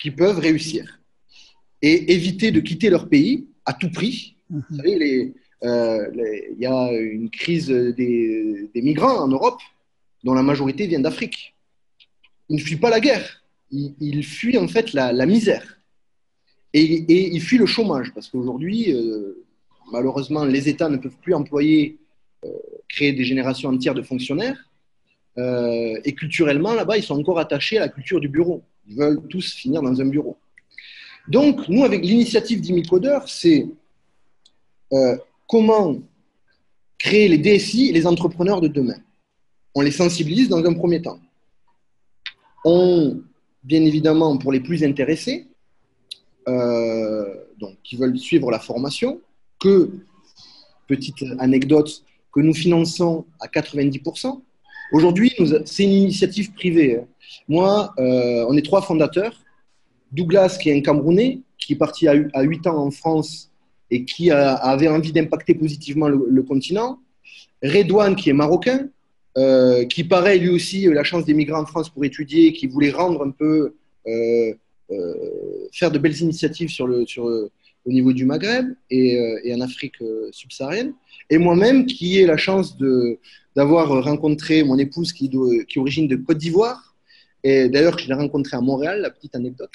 qu'ils 0.00 0.16
peuvent 0.16 0.38
réussir 0.38 1.00
et 1.82 2.14
éviter 2.14 2.50
de 2.50 2.60
quitter 2.60 2.88
leur 2.88 3.10
pays 3.10 3.46
à 3.66 3.74
tout 3.74 3.90
prix. 3.90 4.36
Mhm. 4.48 4.62
Vous 4.70 4.76
savez, 4.76 5.34
il 5.62 6.58
y 6.58 6.66
a 6.66 6.92
une 6.92 7.28
crise 7.28 7.68
des, 7.68 8.70
des 8.74 8.82
migrants 8.82 9.18
en 9.18 9.28
Europe 9.28 9.60
dont 10.26 10.34
la 10.34 10.42
majorité 10.42 10.88
vient 10.88 10.98
d'Afrique. 10.98 11.54
Ils 12.48 12.56
ne 12.56 12.60
fuient 12.60 12.82
pas 12.86 12.90
la 12.90 13.00
guerre, 13.00 13.44
ils, 13.70 14.24
fuient 14.24 14.58
en 14.58 14.66
fait 14.66 14.92
la, 14.92 15.26
misère. 15.26 15.78
Et, 16.74 17.34
ils 17.36 17.40
fuient 17.40 17.58
le 17.58 17.66
chômage, 17.66 18.12
parce 18.12 18.28
qu'aujourd'hui, 18.28 18.92
euh, 18.92 19.44
malheureusement, 19.92 20.44
les 20.44 20.68
États 20.68 20.88
ne 20.88 20.96
peuvent 20.96 21.20
plus 21.22 21.32
employer, 21.32 21.98
euh, 22.44 22.48
créer 22.88 23.12
des 23.12 23.24
générations 23.24 23.70
entières 23.70 23.94
de 23.94 24.02
fonctionnaires. 24.02 24.58
Euh, 25.38 26.00
et 26.04 26.12
culturellement, 26.12 26.74
là-bas, 26.74 26.96
ils 26.96 27.04
sont 27.04 27.18
encore 27.18 27.38
attachés 27.38 27.78
à 27.78 27.82
la 27.82 27.88
culture 27.88 28.18
du 28.18 28.28
bureau. 28.28 28.64
Ils 28.88 28.96
veulent 28.96 29.20
tous 29.28 29.54
finir 29.54 29.80
dans 29.80 30.00
un 30.00 30.06
bureau. 30.06 30.36
Donc, 31.28 31.68
nous, 31.68 31.84
avec 31.84 32.04
l'initiative 32.04 32.60
d'Imicodeur, 32.60 33.28
c'est 33.28 33.66
comment 35.46 35.96
créer 36.98 37.28
les 37.28 37.38
DSI 37.38 37.90
et 37.90 37.92
les 37.92 38.06
entrepreneurs 38.06 38.60
de 38.60 38.68
demain 38.68 39.00
on 39.76 39.82
les 39.82 39.90
sensibilise 39.90 40.48
dans 40.48 40.64
un 40.64 40.72
premier 40.72 41.02
temps. 41.02 41.20
On, 42.64 43.20
bien 43.62 43.84
évidemment, 43.84 44.38
pour 44.38 44.50
les 44.50 44.60
plus 44.60 44.82
intéressés, 44.82 45.48
euh, 46.48 47.34
donc 47.60 47.74
qui 47.84 47.96
veulent 47.96 48.18
suivre 48.18 48.50
la 48.50 48.58
formation, 48.58 49.20
que, 49.60 49.90
petite 50.88 51.22
anecdote, 51.38 52.02
que 52.32 52.40
nous 52.40 52.54
finançons 52.54 53.26
à 53.38 53.48
90%. 53.48 54.40
Aujourd'hui, 54.92 55.34
c'est 55.66 55.84
une 55.84 55.90
initiative 55.90 56.52
privée. 56.54 56.96
Hein. 56.96 57.06
Moi, 57.46 57.92
euh, 57.98 58.46
on 58.48 58.56
est 58.56 58.64
trois 58.64 58.80
fondateurs. 58.80 59.34
Douglas, 60.10 60.56
qui 60.58 60.70
est 60.70 60.74
un 60.78 60.80
Camerounais, 60.80 61.40
qui 61.58 61.74
est 61.74 61.76
parti 61.76 62.08
à, 62.08 62.14
8 62.14 62.66
ans 62.66 62.78
en 62.78 62.90
France 62.90 63.50
et 63.90 64.06
qui 64.06 64.30
avait 64.30 64.88
envie 64.88 65.12
d'impacter 65.12 65.54
positivement 65.54 66.08
le, 66.08 66.24
le 66.30 66.42
continent. 66.42 66.98
Redouane, 67.62 68.16
qui 68.16 68.30
est 68.30 68.38
marocain, 68.44 68.88
euh, 69.38 69.84
qui 69.84 70.02
pareil 70.02 70.40
lui 70.40 70.48
aussi 70.48 70.86
la 70.86 71.04
chance 71.04 71.26
d'émigrer 71.26 71.56
en 71.56 71.66
France 71.66 71.90
pour 71.90 72.02
étudier, 72.06 72.54
qui 72.54 72.66
voulait 72.66 72.90
rendre 72.90 73.22
un 73.22 73.30
peu, 73.30 73.74
euh, 74.06 74.54
euh, 74.90 75.14
faire 75.72 75.90
de 75.90 75.98
belles 75.98 76.18
initiatives 76.22 76.70
sur 76.70 76.86
le, 76.86 77.04
sur, 77.04 77.24
au 77.24 77.92
niveau 77.92 78.14
du 78.14 78.24
Maghreb 78.24 78.68
et, 78.88 79.52
en 79.54 79.60
Afrique 79.60 79.96
subsaharienne. 80.30 80.94
Et 81.28 81.36
moi-même 81.36 81.84
qui 81.84 82.18
ai 82.18 82.26
la 82.26 82.38
chance 82.38 82.78
d'avoir 83.54 83.88
rencontré 84.02 84.64
mon 84.64 84.78
épouse 84.78 85.12
qui, 85.12 85.28
qui 85.28 85.78
est 85.78 85.80
origine 85.80 86.08
de 86.08 86.16
Côte 86.16 86.38
d'Ivoire. 86.38 86.94
Et 87.44 87.68
d'ailleurs, 87.68 87.98
je 87.98 88.08
l'ai 88.08 88.14
rencontrée 88.14 88.56
à 88.56 88.62
Montréal, 88.62 89.02
la 89.02 89.10
petite 89.10 89.34
anecdote. 89.34 89.70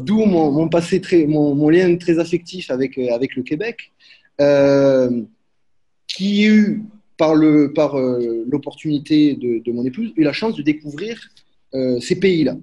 D'où 0.00 0.24
mon, 0.24 0.50
mon, 0.50 1.68
lien 1.68 1.94
très 1.96 2.18
affectif 2.18 2.70
avec, 2.70 2.96
avec 2.96 3.36
le 3.36 3.42
Québec, 3.42 3.92
qui 6.06 6.46
a 6.46 6.48
eu 6.48 6.82
par 7.16 7.34
par 7.74 7.98
euh, 7.98 8.44
l'opportunité 8.48 9.34
de, 9.34 9.72
mon 9.72 9.84
épouse, 9.84 10.12
eu 10.16 10.22
la 10.22 10.32
chance 10.32 10.54
de 10.56 10.62
découvrir 10.62 11.18
euh, 11.74 12.00
ces 12.00 12.18
pays-là. 12.18 12.56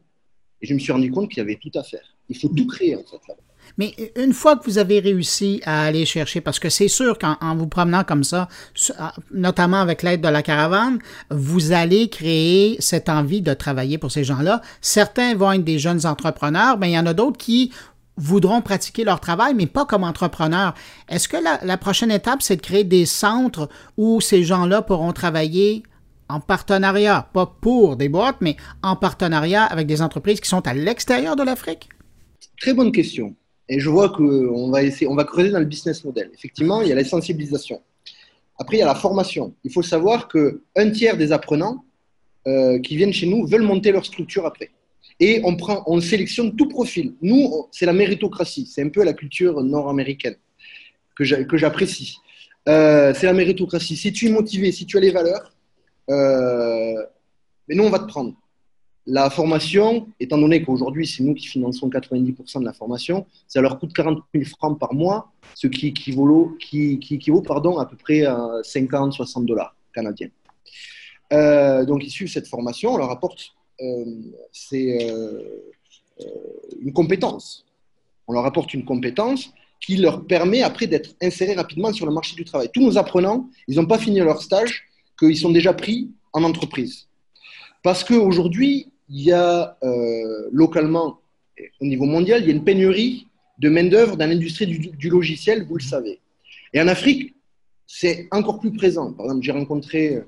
Et 0.62 0.68
je 0.68 0.74
me 0.74 0.80
suis 0.80 0.92
rendu 0.92 1.12
compte 1.12 1.30
qu'il 1.30 1.40
y 1.40 1.42
avait 1.42 1.60
tout 1.62 1.72
à 1.76 1.84
faire. 1.84 2.16
Il 2.30 2.38
faut 2.38 2.50
tout 2.50 2.68
créer 2.68 2.96
en 2.96 3.04
fait. 3.04 3.34
Mais 3.78 3.94
une 4.18 4.34
fois 4.34 4.56
que 4.56 4.66
vous 4.66 4.78
avez 4.78 5.00
réussi 5.00 5.62
à 5.66 5.86
aller 5.86 6.06
chercher, 6.06 6.42
parce 6.42 6.60
que 6.60 6.70
c'est 6.70 6.88
sûr 6.88 7.18
qu'en 7.18 7.56
vous 7.56 7.68
promenant 7.68 8.04
comme 8.04 8.24
ça, 8.24 8.48
notamment 9.32 9.82
avec 9.82 10.04
l'aide 10.04 10.22
de 10.22 10.28
la 10.28 10.44
caravane, 10.44 11.00
vous 11.32 11.72
allez 11.72 12.10
créer 12.10 12.76
cette 12.80 13.10
envie 13.10 13.42
de 13.42 13.54
travailler 13.54 13.98
pour 13.98 14.12
ces 14.12 14.24
gens-là. 14.24 14.62
Certains 14.82 15.36
vont 15.36 15.52
être 15.54 15.64
des 15.64 15.80
jeunes 15.80 16.06
entrepreneurs, 16.06 16.78
mais 16.78 16.92
il 16.92 16.94
y 16.94 17.00
en 17.00 17.06
a 17.06 17.14
d'autres 17.14 17.38
qui 17.38 17.72
voudront 18.18 18.62
pratiquer 18.62 19.04
leur 19.04 19.20
travail, 19.20 19.54
mais 19.54 19.66
pas 19.66 19.86
comme 19.86 20.04
entrepreneurs. 20.04 20.74
Est-ce 21.10 21.28
que 21.28 21.38
la, 21.38 21.78
prochaine 21.78 22.12
étape, 22.12 22.42
c'est 22.42 22.56
de 22.56 22.62
créer 22.62 22.84
des 22.84 23.06
centres 23.06 23.70
où 23.98 24.22
ces 24.22 24.44
gens-là 24.44 24.82
pourront 24.82 25.14
travailler 25.14 25.84
en 26.30 26.40
partenariat, 26.40 27.28
pas 27.34 27.46
pour 27.46 27.96
des 27.96 28.10
boîtes, 28.10 28.38
mais 28.42 28.56
en 28.82 28.96
partenariat 28.96 29.64
avec 29.64 29.88
des 29.88 30.02
entreprises 30.02 30.40
qui 30.40 30.50
sont 30.50 30.66
à 30.68 30.74
l'extérieur 30.74 31.36
de 31.36 31.44
l'Afrique? 31.44 31.90
Très 32.60 32.74
bonne 32.74 32.92
question. 32.92 33.36
Et 33.70 33.80
je 33.80 33.90
vois 33.90 34.10
qu'on 34.10 34.70
va 34.72 34.84
essayer, 34.84 35.08
on 35.08 35.16
va 35.16 35.24
creuser 35.24 35.52
dans 35.52 35.60
le 35.60 35.66
business 35.66 36.04
model. 36.04 36.30
Effectivement, 36.34 36.82
il 36.82 36.90
y 36.90 36.92
a 36.92 36.96
la 36.96 37.04
sensibilisation. 37.04 37.82
Après, 38.60 38.78
il 38.78 38.80
y 38.80 38.84
a 38.84 38.86
la 38.86 38.96
formation. 38.96 39.54
Il 39.64 39.72
faut 39.72 39.82
savoir 39.82 40.28
qu'un 40.28 40.92
tiers 40.92 41.18
des 41.18 41.32
apprenants 41.32 41.84
euh, 42.48 42.80
qui 42.80 42.96
viennent 42.96 43.14
chez 43.14 43.26
nous 43.26 43.48
veulent 43.48 43.64
monter 43.64 43.92
leur 43.92 44.06
structure 44.06 44.46
après 44.46 44.70
et 45.24 45.42
on, 45.46 45.56
prend, 45.56 45.84
on 45.88 46.02
sélectionne 46.02 46.54
tout 46.54 46.68
profil. 46.68 47.14
Nous, 47.22 47.68
c'est 47.72 47.86
la 47.86 47.94
méritocratie, 47.94 48.66
c'est 48.66 48.84
un 48.84 48.90
peu 48.90 49.04
la 49.04 49.14
culture 49.14 49.64
nord-américaine 49.64 50.36
que 51.16 51.24
j'apprécie. 51.24 52.18
Euh, 52.68 53.14
c'est 53.16 53.26
la 53.26 53.34
méritocratie. 53.34 53.96
Si 53.96 54.12
tu 54.12 54.28
es 54.28 54.32
motivé, 54.32 54.74
si 54.74 54.86
tu 54.86 54.98
as 54.98 55.00
les 55.00 55.12
valeurs, 55.12 55.54
euh, 56.10 57.06
mais 57.68 57.76
nous, 57.76 57.84
on 57.84 57.90
va 57.90 58.00
te 58.00 58.08
prendre. 58.08 58.34
La 59.06 59.30
formation, 59.30 60.08
étant 60.20 60.38
donné 60.38 60.62
qu'aujourd'hui, 60.62 61.08
c'est 61.08 61.24
nous 61.24 61.34
qui 61.34 61.48
finançons 61.48 61.90
90% 61.90 62.60
de 62.60 62.66
la 62.66 62.74
formation, 62.74 63.26
ça 63.48 63.62
leur 63.62 63.80
coûte 63.80 63.94
40 63.94 64.24
000 64.34 64.46
francs 64.46 64.78
par 64.78 64.94
mois, 64.94 65.32
ce 65.56 65.68
qui 65.68 65.88
équivaut, 65.88 66.58
qui, 66.60 67.00
qui 67.00 67.16
équivaut 67.16 67.42
pardon, 67.42 67.78
à 67.80 67.86
peu 67.86 67.96
près 67.96 68.26
à 68.26 68.38
50-60 68.64 69.46
dollars 69.46 69.76
canadiens. 69.94 70.30
Euh, 71.32 71.86
donc, 71.86 72.04
ils 72.06 72.12
suivent 72.12 72.30
cette 72.30 72.48
formation, 72.48 72.94
on 72.94 72.98
leur 72.98 73.12
apporte 73.12 73.54
c'est 74.52 75.10
euh, 75.10 75.42
euh, 76.22 76.26
une 76.82 76.94
compétence. 76.94 77.66
On 78.28 78.34
leur 78.34 78.46
apporte 78.46 78.74
une 78.74 78.86
compétence 78.86 79.52
qui 79.82 79.98
leur 79.98 80.26
permet 80.26 80.62
après 80.62 80.88
d'être 80.88 81.16
insérés 81.22 81.56
rapidement 81.56 81.92
sur 81.92 82.06
le 82.06 82.14
marché 82.14 82.36
du 82.36 82.46
travail. 82.46 82.70
Tous 82.74 82.82
nos 82.82 82.98
apprenants, 82.98 83.50
ils 83.68 83.76
n'ont 83.76 83.86
pas 83.86 83.98
fini 83.98 84.20
leur 84.20 84.42
stage, 84.42 84.86
qu'ils 85.20 85.38
sont 85.38 85.52
déjà 85.52 85.74
pris 85.74 86.10
en 86.32 86.44
entreprise. 86.44 87.08
Parce 87.84 88.04
qu'aujourd'hui, 88.04 88.88
il 89.10 89.22
y 89.22 89.32
a 89.32 89.78
euh, 89.84 90.50
localement, 90.52 91.20
au 91.82 91.86
niveau 91.86 92.06
mondial, 92.06 92.42
il 92.42 92.48
y 92.48 92.52
a 92.52 92.54
une 92.54 92.64
pénurie 92.64 93.28
de 93.60 93.70
main-d'œuvre 93.70 94.16
dans 94.16 94.28
l'industrie 94.28 94.66
du, 94.68 95.10
logiciel, 95.10 95.66
vous 95.68 95.78
le 95.78 95.84
savez. 95.84 96.20
Et 96.74 96.82
en 96.82 96.88
Afrique, 96.88 97.36
c'est 97.86 98.28
encore 98.32 98.60
plus 98.60 98.72
présent. 98.72 99.12
Par 99.14 99.26
exemple, 99.26 99.44
j'ai 99.44 99.52
rencontré 99.52 100.24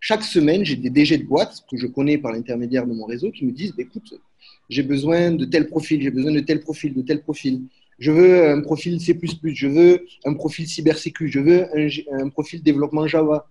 chaque 0.00 0.22
semaine, 0.22 0.64
j'ai 0.64 0.76
des 0.76 0.90
DG 0.90 1.18
de 1.18 1.24
boîtes 1.24 1.64
que 1.70 1.76
je 1.76 1.86
connais 1.86 2.18
par 2.18 2.32
l'intermédiaire 2.32 2.86
de 2.86 2.92
mon 2.92 3.04
réseau 3.04 3.30
qui 3.30 3.44
me 3.44 3.52
disent 3.52 3.72
bah, 3.72 3.82
écoute, 3.82 4.14
j'ai 4.68 4.82
besoin 4.82 5.32
de 5.32 5.44
tel 5.44 5.66
profil, 5.66 6.02
j'ai 6.02 6.10
besoin 6.10 6.32
de 6.32 6.40
tel 6.40 6.60
profil, 6.60 6.94
de 6.94 7.02
tel 7.02 7.22
profil. 7.22 7.62
Je 7.98 8.12
veux 8.12 8.48
un 8.48 8.60
profil 8.60 9.00
C, 9.00 9.18
je 9.44 9.66
veux 9.66 10.06
un 10.24 10.34
profil 10.34 10.68
cybersécu, 10.68 11.28
je 11.28 11.40
veux 11.40 11.66
un, 12.12 12.28
profil 12.28 12.62
développement 12.62 13.08
Java. 13.08 13.46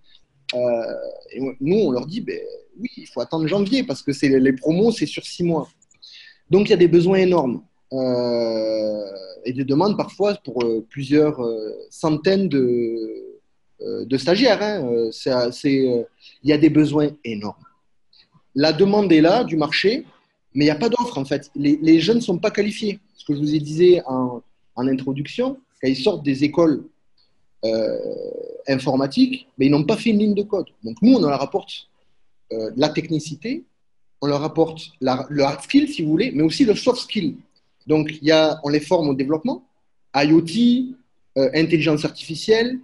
Euh, 0.54 0.58
et 1.32 1.40
nous, 1.60 1.76
on 1.76 1.90
leur 1.90 2.06
dit 2.06 2.22
ben, 2.22 2.38
oui, 2.80 2.88
il 2.96 3.06
faut 3.06 3.20
attendre 3.20 3.46
janvier 3.46 3.82
parce 3.82 4.00
que 4.02 4.10
les 4.26 4.52
promos, 4.54 4.90
c'est 4.92 5.06
sur 5.06 5.26
six 5.26 5.44
mois. 5.44 5.68
Donc, 6.48 6.68
il 6.68 6.70
y 6.70 6.74
a 6.74 6.78
des 6.78 6.88
besoins 6.88 7.18
énormes. 7.18 7.62
Euh, 7.92 9.04
et 9.44 9.52
des 9.52 9.64
demandes 9.64 9.96
parfois 9.96 10.34
pour 10.44 10.62
euh, 10.62 10.84
plusieurs 10.90 11.40
centaines 11.90 12.48
de, 12.48 13.27
de 13.80 14.16
stagiaires. 14.16 14.62
Hein. 14.62 15.10
il 15.24 16.04
y 16.44 16.52
a 16.52 16.58
des 16.58 16.70
besoins 16.70 17.10
énormes. 17.24 17.64
La 18.54 18.72
demande 18.72 19.12
est 19.12 19.20
là 19.20 19.44
du 19.44 19.56
marché, 19.56 20.04
mais 20.54 20.64
il 20.64 20.66
n'y 20.66 20.72
a 20.72 20.76
pas 20.76 20.88
d'offre 20.88 21.18
en 21.18 21.24
fait. 21.24 21.50
Les, 21.54 22.00
jeunes 22.00 22.16
ne 22.16 22.22
sont 22.22 22.38
pas 22.38 22.50
qualifiés. 22.50 22.98
Ce 23.16 23.24
que 23.24 23.34
je 23.34 23.38
vous 23.38 23.54
ai 23.54 23.60
dit 23.60 24.00
en, 24.06 24.42
introduction, 24.76 25.58
quand 25.80 25.88
ils 25.88 25.96
sortent 25.96 26.24
des 26.24 26.44
écoles 26.44 26.84
euh, 27.64 27.98
informatiques, 28.68 29.48
mais 29.58 29.66
ils 29.66 29.70
n'ont 29.70 29.84
pas 29.84 29.96
fait 29.96 30.10
une 30.10 30.18
ligne 30.18 30.34
de 30.34 30.42
code. 30.42 30.66
Donc 30.84 30.96
nous, 31.02 31.14
on 31.14 31.20
leur 31.20 31.42
apporte 31.42 31.88
euh, 32.52 32.70
la 32.76 32.88
technicité, 32.88 33.64
on 34.20 34.26
leur 34.26 34.42
apporte 34.42 34.90
le 35.00 35.42
hard 35.42 35.62
skill, 35.62 35.88
si 35.88 36.02
vous 36.02 36.10
voulez, 36.10 36.30
mais 36.32 36.42
aussi 36.42 36.64
le 36.64 36.74
soft 36.74 37.02
skill. 37.02 37.36
Donc 37.86 38.18
y 38.22 38.30
a, 38.30 38.60
on 38.64 38.68
les 38.68 38.80
forme 38.80 39.08
au 39.08 39.14
développement, 39.14 39.64
IoT, 40.14 40.94
euh, 41.36 41.50
intelligence 41.54 42.04
artificielle, 42.04 42.78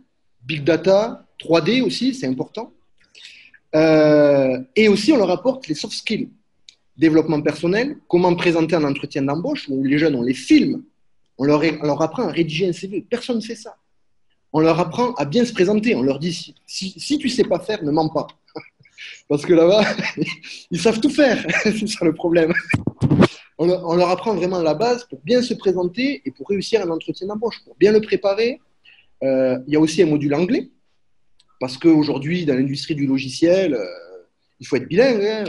big 0.46 0.64
data, 0.64 1.26
3D 1.40 1.82
aussi, 1.82 2.14
c'est 2.14 2.26
important. 2.26 2.72
et 3.74 4.88
aussi, 4.88 5.12
on 5.12 5.16
leur 5.16 5.30
apporte 5.30 5.66
les 5.68 5.74
soft 5.74 5.94
skills 5.94 6.28
développement 6.96 7.40
personnel, 7.42 7.96
comment 8.08 8.34
présenter 8.34 8.76
un 8.76 8.84
entretien 8.84 9.22
d'embauche, 9.22 9.68
où 9.68 9.82
les 9.84 9.98
jeunes, 9.98 10.14
on 10.14 10.22
les 10.22 10.34
filme, 10.34 10.82
on 11.38 11.44
leur, 11.44 12.02
apprend 12.02 12.28
à 12.28 12.30
rédiger 12.30 12.68
un 12.68 12.72
CV. 12.72 13.04
Personne 13.08 13.36
ne 13.36 13.42
fait 13.42 13.56
ça. 13.56 13.76
On 14.52 14.60
leur 14.60 14.78
apprend 14.78 15.14
à 15.14 15.24
bien 15.24 15.44
se 15.44 15.52
présenter. 15.52 15.96
On 15.96 16.02
leur 16.02 16.20
dit, 16.20 16.54
si, 16.66 16.94
si, 16.96 17.18
tu 17.18 17.26
ne 17.26 17.32
sais 17.32 17.44
pas 17.44 17.58
faire, 17.58 17.82
ne 17.82 17.90
mens 17.90 18.08
pas. 18.08 18.28
Parce 19.28 19.44
que 19.44 19.52
là-bas, 19.52 19.84
ils 20.70 20.80
savent 20.80 21.00
tout 21.00 21.10
faire. 21.10 21.44
C'est 21.64 21.88
ça 21.88 22.04
le 22.04 22.14
problème. 22.14 22.52
On 23.58 23.66
leur, 23.66 24.10
apprend 24.10 24.34
vraiment 24.34 24.60
la 24.60 24.74
base 24.74 25.04
pour 25.04 25.20
bien 25.20 25.42
se 25.42 25.54
présenter 25.54 26.22
et 26.24 26.30
pour 26.30 26.48
réussir 26.48 26.82
un 26.82 26.90
entretien 26.90 27.26
d'embauche, 27.26 27.60
pour 27.64 27.74
bien 27.76 27.92
le 27.92 28.00
préparer. 28.00 28.60
Euh, 29.24 29.58
il 29.66 29.72
y 29.72 29.76
a 29.76 29.80
aussi 29.80 30.02
un 30.02 30.06
module 30.06 30.34
anglais, 30.34 30.70
parce 31.60 31.78
qu'aujourd'hui, 31.78 32.44
dans 32.44 32.54
l'industrie 32.54 32.94
du 32.94 33.06
logiciel, 33.06 33.74
euh, 33.74 33.86
il 34.60 34.66
faut 34.66 34.76
être 34.76 34.88
bilingue. 34.88 35.24
Hein, 35.24 35.44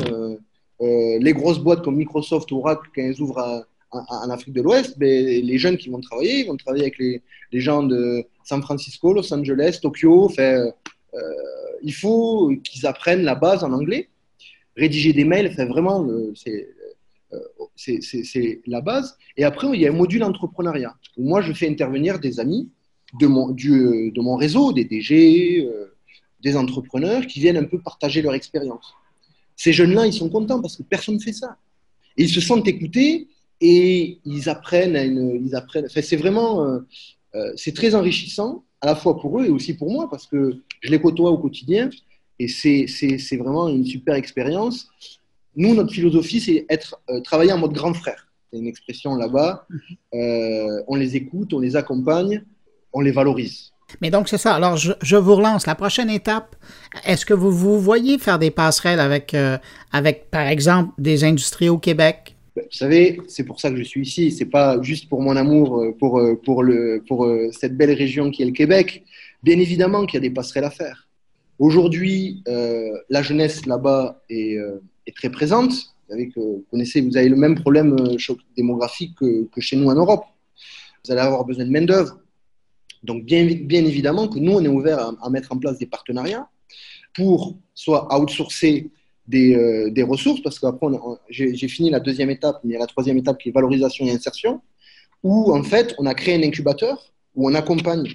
euh, 0.81 1.17
les 1.19 1.33
grosses 1.33 1.59
boîtes 1.59 1.83
comme 1.83 1.97
Microsoft 1.97 2.51
ou 2.51 2.57
Oracle, 2.57 2.89
quand 2.93 3.01
elles 3.01 3.21
ouvrent 3.21 3.65
en 3.91 4.29
Afrique 4.29 4.53
de 4.53 4.61
l'Ouest, 4.61 4.97
ben, 4.97 5.25
les 5.25 5.57
jeunes 5.57 5.77
qui 5.77 5.89
vont 5.89 6.01
travailler, 6.01 6.41
ils 6.41 6.47
vont 6.47 6.57
travailler 6.57 6.83
avec 6.83 6.97
les, 6.99 7.21
gens 7.61 7.83
de 7.83 8.25
San 8.43 8.61
Francisco, 8.61 9.13
Los 9.13 9.33
Angeles, 9.33 9.79
Tokyo. 9.81 10.29
Il 11.81 11.93
faut 11.93 12.51
qu'ils 12.63 12.85
apprennent 12.85 13.23
la 13.23 13.35
base 13.35 13.63
en 13.63 13.71
anglais. 13.71 14.09
Rédiger 14.75 15.13
des 15.13 15.23
mails, 15.23 15.55
vraiment, 15.69 16.05
euh, 16.05 16.33
c'est 17.75 18.61
la 18.65 18.81
base. 18.81 19.17
Et 19.37 19.43
après, 19.43 19.67
il 19.73 19.81
y 19.81 19.87
a 19.87 19.89
un 19.89 19.95
module 19.95 20.23
entrepreneuriat. 20.23 20.95
Où 21.17 21.27
moi, 21.27 21.41
je 21.41 21.53
fais 21.53 21.69
intervenir 21.69 22.19
des 22.19 22.39
amis 22.39 22.69
de 23.19 23.27
mon, 23.27 23.49
de 23.49 24.21
mon 24.21 24.35
réseau, 24.35 24.73
des 24.73 24.85
DG, 24.85 25.67
des 26.41 26.55
entrepreneurs 26.55 27.25
qui 27.25 27.39
viennent 27.39 27.57
un 27.57 27.63
peu 27.63 27.79
partager 27.79 28.21
leur 28.21 28.33
expérience. 28.33 28.93
Ces 29.55 29.73
jeunes-là, 29.73 30.05
ils 30.05 30.13
sont 30.13 30.29
contents 30.29 30.61
parce 30.61 30.77
que 30.77 30.83
personne 30.83 31.15
ne 31.15 31.19
fait 31.19 31.33
ça. 31.33 31.57
Et 32.17 32.23
ils 32.23 32.29
se 32.29 32.41
sentent 32.41 32.67
écoutés 32.67 33.27
et 33.61 34.19
ils 34.25 34.49
apprennent 34.49 34.95
apprennent. 35.53 35.87
C'est 35.89 36.15
vraiment, 36.15 36.65
euh, 36.65 36.79
euh, 37.35 37.53
c'est 37.55 37.73
très 37.73 37.95
enrichissant 37.95 38.63
à 38.81 38.87
la 38.87 38.95
fois 38.95 39.19
pour 39.19 39.39
eux 39.39 39.45
et 39.45 39.49
aussi 39.49 39.73
pour 39.73 39.91
moi 39.91 40.09
parce 40.09 40.27
que 40.27 40.61
je 40.81 40.91
les 40.91 40.99
côtoie 40.99 41.31
au 41.31 41.37
quotidien 41.37 41.89
et 42.37 42.47
c'est, 42.47 42.85
vraiment 43.37 43.69
une 43.69 43.85
super 43.85 44.15
expérience. 44.15 44.87
Nous, 45.55 45.73
notre 45.73 45.93
philosophie, 45.93 46.41
c'est 46.41 46.65
être 46.69 47.01
euh, 47.09 47.21
travailler 47.21 47.53
en 47.53 47.57
mode 47.57 47.73
grand 47.73 47.93
frère. 47.93 48.27
C'est 48.51 48.59
une 48.59 48.67
expression 48.67 49.15
là-bas. 49.15 49.67
on 50.11 50.95
les 50.95 51.15
écoute, 51.15 51.53
on 51.53 51.59
les 51.59 51.75
accompagne, 51.75 52.43
on 52.95 53.01
les 53.01 53.11
valorise. 53.11 53.71
Mais 54.01 54.09
donc, 54.09 54.29
c'est 54.29 54.39
ça. 54.39 54.55
Alors, 54.55 54.77
je, 54.77 55.15
vous 55.15 55.35
relance. 55.35 55.67
La 55.67 55.75
prochaine 55.75 56.09
étape, 56.09 56.55
est-ce 57.05 57.25
que 57.25 57.33
vous 57.33 57.51
vous 57.51 57.79
voyez 57.79 58.17
faire 58.17 58.39
des 58.39 58.49
passerelles 58.49 58.99
avec, 58.99 59.33
euh, 59.33 59.57
avec 59.91 60.31
par 60.31 60.47
exemple, 60.47 60.91
des 60.97 61.23
industries 61.23 61.69
au 61.69 61.77
Québec? 61.77 62.35
Vous 62.55 62.63
savez, 62.71 63.21
c'est 63.27 63.43
pour 63.43 63.59
ça 63.59 63.69
que 63.69 63.75
je 63.75 63.83
suis 63.83 64.01
ici. 64.01 64.31
C'est 64.31 64.45
pas 64.45 64.81
juste 64.81 65.07
pour 65.09 65.21
mon 65.21 65.35
amour 65.35 65.81
euh, 65.81 65.91
pour, 65.99 66.19
euh, 66.19 66.35
pour, 66.43 66.63
le, 66.63 67.03
pour 67.07 67.29
cette 67.51 67.77
belle 67.77 67.91
région 67.91 68.31
qui 68.31 68.41
est 68.41 68.45
le 68.45 68.53
Québec. 68.53 69.03
Bien 69.43 69.59
évidemment 69.59 70.05
qu'il 70.05 70.15
y 70.15 70.25
a 70.25 70.27
des 70.27 70.33
passerelles 70.33 70.63
à 70.63 70.71
faire. 70.71 71.07
Aujourd'hui, 71.59 72.43
la 73.09 73.21
jeunesse 73.21 73.65
là-bas 73.65 74.21
est, 74.29 74.57
est, 75.07 75.15
très 75.15 75.29
présente. 75.29 75.71
Vous, 76.09 76.17
vous, 76.35 76.65
connaissez, 76.71 76.99
vous 77.01 77.15
avez 77.15 77.29
le 77.29 77.37
même 77.37 77.55
problème 77.55 77.95
démographique 78.57 79.15
que, 79.17 79.45
que 79.45 79.61
chez 79.61 79.77
nous 79.77 79.87
en 79.87 79.95
Europe. 79.95 80.25
Vous 81.05 81.11
allez 81.11 81.21
avoir 81.21 81.45
besoin 81.45 81.65
de 81.65 81.69
main-d'œuvre 81.69 82.19
donc, 83.05 83.23
bien, 83.23 83.45
évidemment 83.85 84.27
que 84.27 84.39
nous, 84.39 84.53
on 84.53 84.63
est 84.63 84.67
ouvert 84.67 85.13
à, 85.21 85.29
mettre 85.29 85.51
en 85.51 85.57
place 85.57 85.77
des 85.77 85.85
partenariats 85.85 86.49
pour 87.13 87.55
soit 87.73 88.13
outsourcer 88.17 88.89
des, 89.27 89.55
euh, 89.55 90.05
ressources, 90.05 90.41
parce 90.41 90.59
qu'après, 90.59 90.87
j'ai 91.29 91.67
fini 91.67 91.89
la 91.89 91.99
deuxième 91.99 92.29
étape, 92.29 92.59
mais 92.63 92.71
il 92.71 92.73
y 92.73 92.77
a 92.77 92.79
la 92.79 92.87
troisième 92.87 93.17
étape 93.17 93.37
qui 93.37 93.49
est 93.49 93.51
valorisation 93.51 94.05
et 94.05 94.11
insertion, 94.11 94.61
où 95.23 95.53
en 95.53 95.63
fait, 95.63 95.95
on 95.97 96.05
a 96.05 96.13
créé 96.13 96.35
un 96.35 96.43
incubateur 96.43 97.13
où 97.35 97.49
on 97.49 97.53
accompagne 97.53 98.07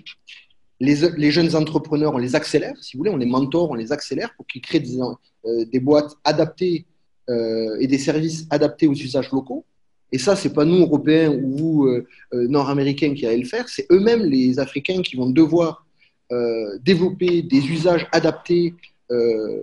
les, 0.81 1.31
jeunes 1.31 1.55
entrepreneurs, 1.55 2.15
on 2.15 2.19
les 2.19 2.35
accélère, 2.35 2.75
si 2.81 2.97
vous 2.97 3.01
voulez, 3.01 3.11
on 3.11 3.17
les 3.17 3.27
mentor, 3.27 3.71
on 3.71 3.75
les 3.75 3.93
accélère 3.93 4.35
pour 4.37 4.47
qu'ils 4.47 4.63
créent 4.63 4.81
des, 4.81 4.99
euh, 5.45 5.81
boîtes 5.81 6.13
adaptées 6.25 6.87
euh, 7.29 7.77
et 7.81 7.87
des 7.87 7.99
services 7.99 8.47
adaptés 8.51 8.87
aux 8.87 8.95
usages 8.95 9.31
locaux. 9.31 9.65
Et 10.13 10.19
ça, 10.19 10.35
c'est 10.37 10.53
pas 10.53 10.65
nous, 10.65 10.81
Européens 10.81 11.31
ou 11.31 11.57
vous, 11.57 11.87
euh, 11.87 12.07
euh, 12.35 12.49
Nord-Américains, 12.49 13.15
qui 13.15 13.27
allez 13.27 13.39
le 13.39 13.45
faire, 13.49 13.69
c'est 13.69 13.87
eux-mêmes, 13.93 14.25
les 14.25 14.59
Africains, 14.59 15.03
qui 15.03 15.17
vont 15.17 15.31
devoir 15.31 15.87
euh, 16.33 16.79
développer 16.83 17.43
des 17.43 17.67
usages 17.69 18.07
adaptés 18.13 18.75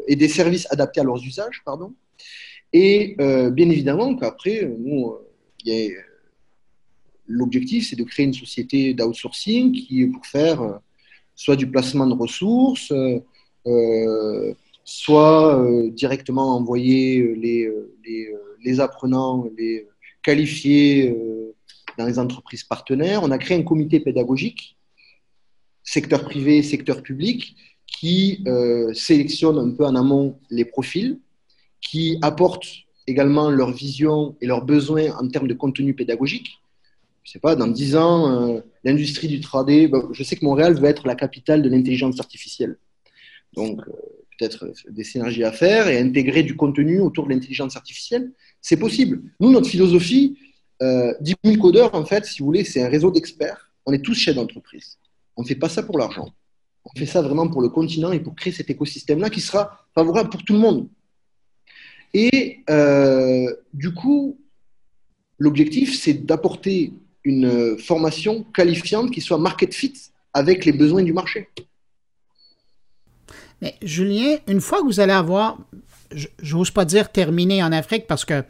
et 0.09 0.17
des 0.17 0.27
services 0.27 0.67
adaptés 0.71 0.99
à 0.99 1.05
leurs 1.05 1.23
usages, 1.23 1.61
pardon. 1.63 1.93
Et 2.73 3.15
bien 3.17 3.69
évidemment 3.69 4.13
qu'après, 4.17 4.69
nous, 4.77 5.15
l'objectif, 7.25 7.87
c'est 7.87 7.95
de 7.95 8.03
créer 8.03 8.25
une 8.25 8.33
société 8.33 8.93
d'outsourcing 8.93 9.71
qui 9.71 10.01
est 10.01 10.07
pour 10.07 10.25
faire 10.25 10.81
soit 11.33 11.55
du 11.55 11.65
placement 11.65 12.05
de 12.07 12.13
ressources, 12.13 12.91
soit 14.83 15.65
directement 15.93 16.57
envoyer 16.57 17.33
les, 17.35 17.71
les, 18.05 18.33
les 18.61 18.79
apprenants, 18.81 19.47
les 19.57 19.87
qualifiés 20.27 21.09
euh, 21.09 21.55
dans 21.97 22.05
les 22.05 22.19
entreprises 22.19 22.65
partenaires. 22.65 23.23
On 23.23 23.31
a 23.31 23.37
créé 23.37 23.57
un 23.57 23.63
comité 23.63 24.01
pédagogique, 24.01 24.77
secteur 25.83 26.21
privé, 26.25 26.61
secteur 26.63 27.01
public, 27.01 27.55
qui 27.87 28.43
euh, 28.45 28.93
sélectionne 28.93 29.57
un 29.57 29.71
peu 29.71 29.85
en 29.85 29.95
amont 29.95 30.37
les 30.49 30.65
profils, 30.65 31.17
qui 31.79 32.17
apporte 32.21 32.65
également 33.07 33.49
leur 33.49 33.71
vision 33.71 34.35
et 34.41 34.47
leurs 34.47 34.65
besoins 34.65 35.09
en 35.17 35.29
termes 35.29 35.47
de 35.47 35.53
contenu 35.53 35.93
pédagogique. 35.93 36.49
Je 37.23 37.31
sais 37.31 37.39
pas, 37.39 37.55
dans 37.55 37.67
dix 37.67 37.95
ans, 37.95 38.19
euh, 38.29 38.59
l'industrie 38.83 39.29
du 39.29 39.39
3D, 39.39 39.89
je 40.11 40.23
sais 40.23 40.35
que 40.35 40.43
Montréal 40.43 40.73
va 40.73 40.89
être 40.89 41.07
la 41.07 41.15
capitale 41.15 41.61
de 41.61 41.69
l'intelligence 41.69 42.19
artificielle. 42.19 42.77
Donc, 43.53 43.79
peut-être 44.37 44.67
des 44.89 45.03
synergies 45.03 45.43
à 45.43 45.51
faire 45.51 45.87
et 45.87 45.99
intégrer 45.99 46.43
du 46.43 46.55
contenu 46.55 46.99
autour 46.99 47.25
de 47.25 47.33
l'intelligence 47.33 47.75
artificielle. 47.75 48.31
C'est 48.61 48.77
possible. 48.77 49.21
Nous, 49.39 49.51
notre 49.51 49.69
philosophie, 49.69 50.37
euh, 50.81 51.13
10 51.21 51.35
000 51.43 51.57
codeurs, 51.57 51.95
en 51.95 52.05
fait, 52.05 52.25
si 52.25 52.39
vous 52.39 52.45
voulez, 52.45 52.63
c'est 52.63 52.81
un 52.81 52.89
réseau 52.89 53.11
d'experts. 53.11 53.71
On 53.85 53.93
est 53.93 54.01
tous 54.01 54.13
chefs 54.13 54.35
d'entreprise. 54.35 54.97
On 55.35 55.43
ne 55.43 55.47
fait 55.47 55.55
pas 55.55 55.69
ça 55.69 55.83
pour 55.83 55.97
l'argent. 55.97 56.29
On 56.85 56.97
fait 56.97 57.05
ça 57.05 57.21
vraiment 57.21 57.47
pour 57.47 57.61
le 57.61 57.69
continent 57.69 58.11
et 58.11 58.19
pour 58.19 58.35
créer 58.35 58.53
cet 58.53 58.69
écosystème-là 58.69 59.29
qui 59.29 59.41
sera 59.41 59.85
favorable 59.93 60.29
pour 60.29 60.43
tout 60.43 60.53
le 60.53 60.59
monde. 60.59 60.87
Et 62.13 62.59
euh, 62.69 63.53
du 63.73 63.93
coup, 63.93 64.39
l'objectif, 65.37 65.99
c'est 65.99 66.13
d'apporter 66.13 66.93
une 67.23 67.77
formation 67.77 68.43
qualifiante 68.43 69.11
qui 69.11 69.19
soit 69.19 69.37
market 69.37 69.73
fit 69.73 69.93
avec 70.33 70.63
les 70.65 70.71
besoins 70.71 71.03
du 71.03 71.13
marché. 71.13 71.49
Mais 73.61 73.75
Julien, 73.81 74.37
une 74.47 74.61
fois 74.61 74.81
que 74.81 74.85
vous 74.85 74.99
allez 74.99 75.13
avoir, 75.13 75.57
j'ose 76.41 76.71
pas 76.71 76.85
dire 76.85 77.11
terminé 77.11 77.63
en 77.63 77.71
Afrique 77.71 78.07
parce 78.07 78.25
que 78.25 78.43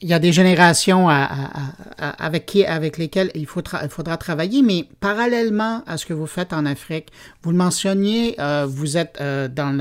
il 0.00 0.08
y 0.08 0.14
a 0.14 0.18
des 0.18 0.32
générations 0.32 1.08
avec, 1.08 2.46
qui, 2.46 2.64
avec 2.64 2.98
lesquelles 2.98 3.30
il, 3.34 3.46
faudra 3.46 4.16
travailler, 4.16 4.62
mais 4.62 4.86
parallèlement 5.00 5.82
à 5.86 5.96
ce 5.96 6.06
que 6.06 6.14
vous 6.14 6.26
faites 6.26 6.52
en 6.52 6.66
Afrique, 6.66 7.08
vous 7.42 7.50
le 7.50 7.56
mentionniez, 7.56 8.36
euh, 8.38 8.66
vous 8.68 8.96
êtes 8.96 9.18
euh, 9.20 9.48
dans 9.48 9.76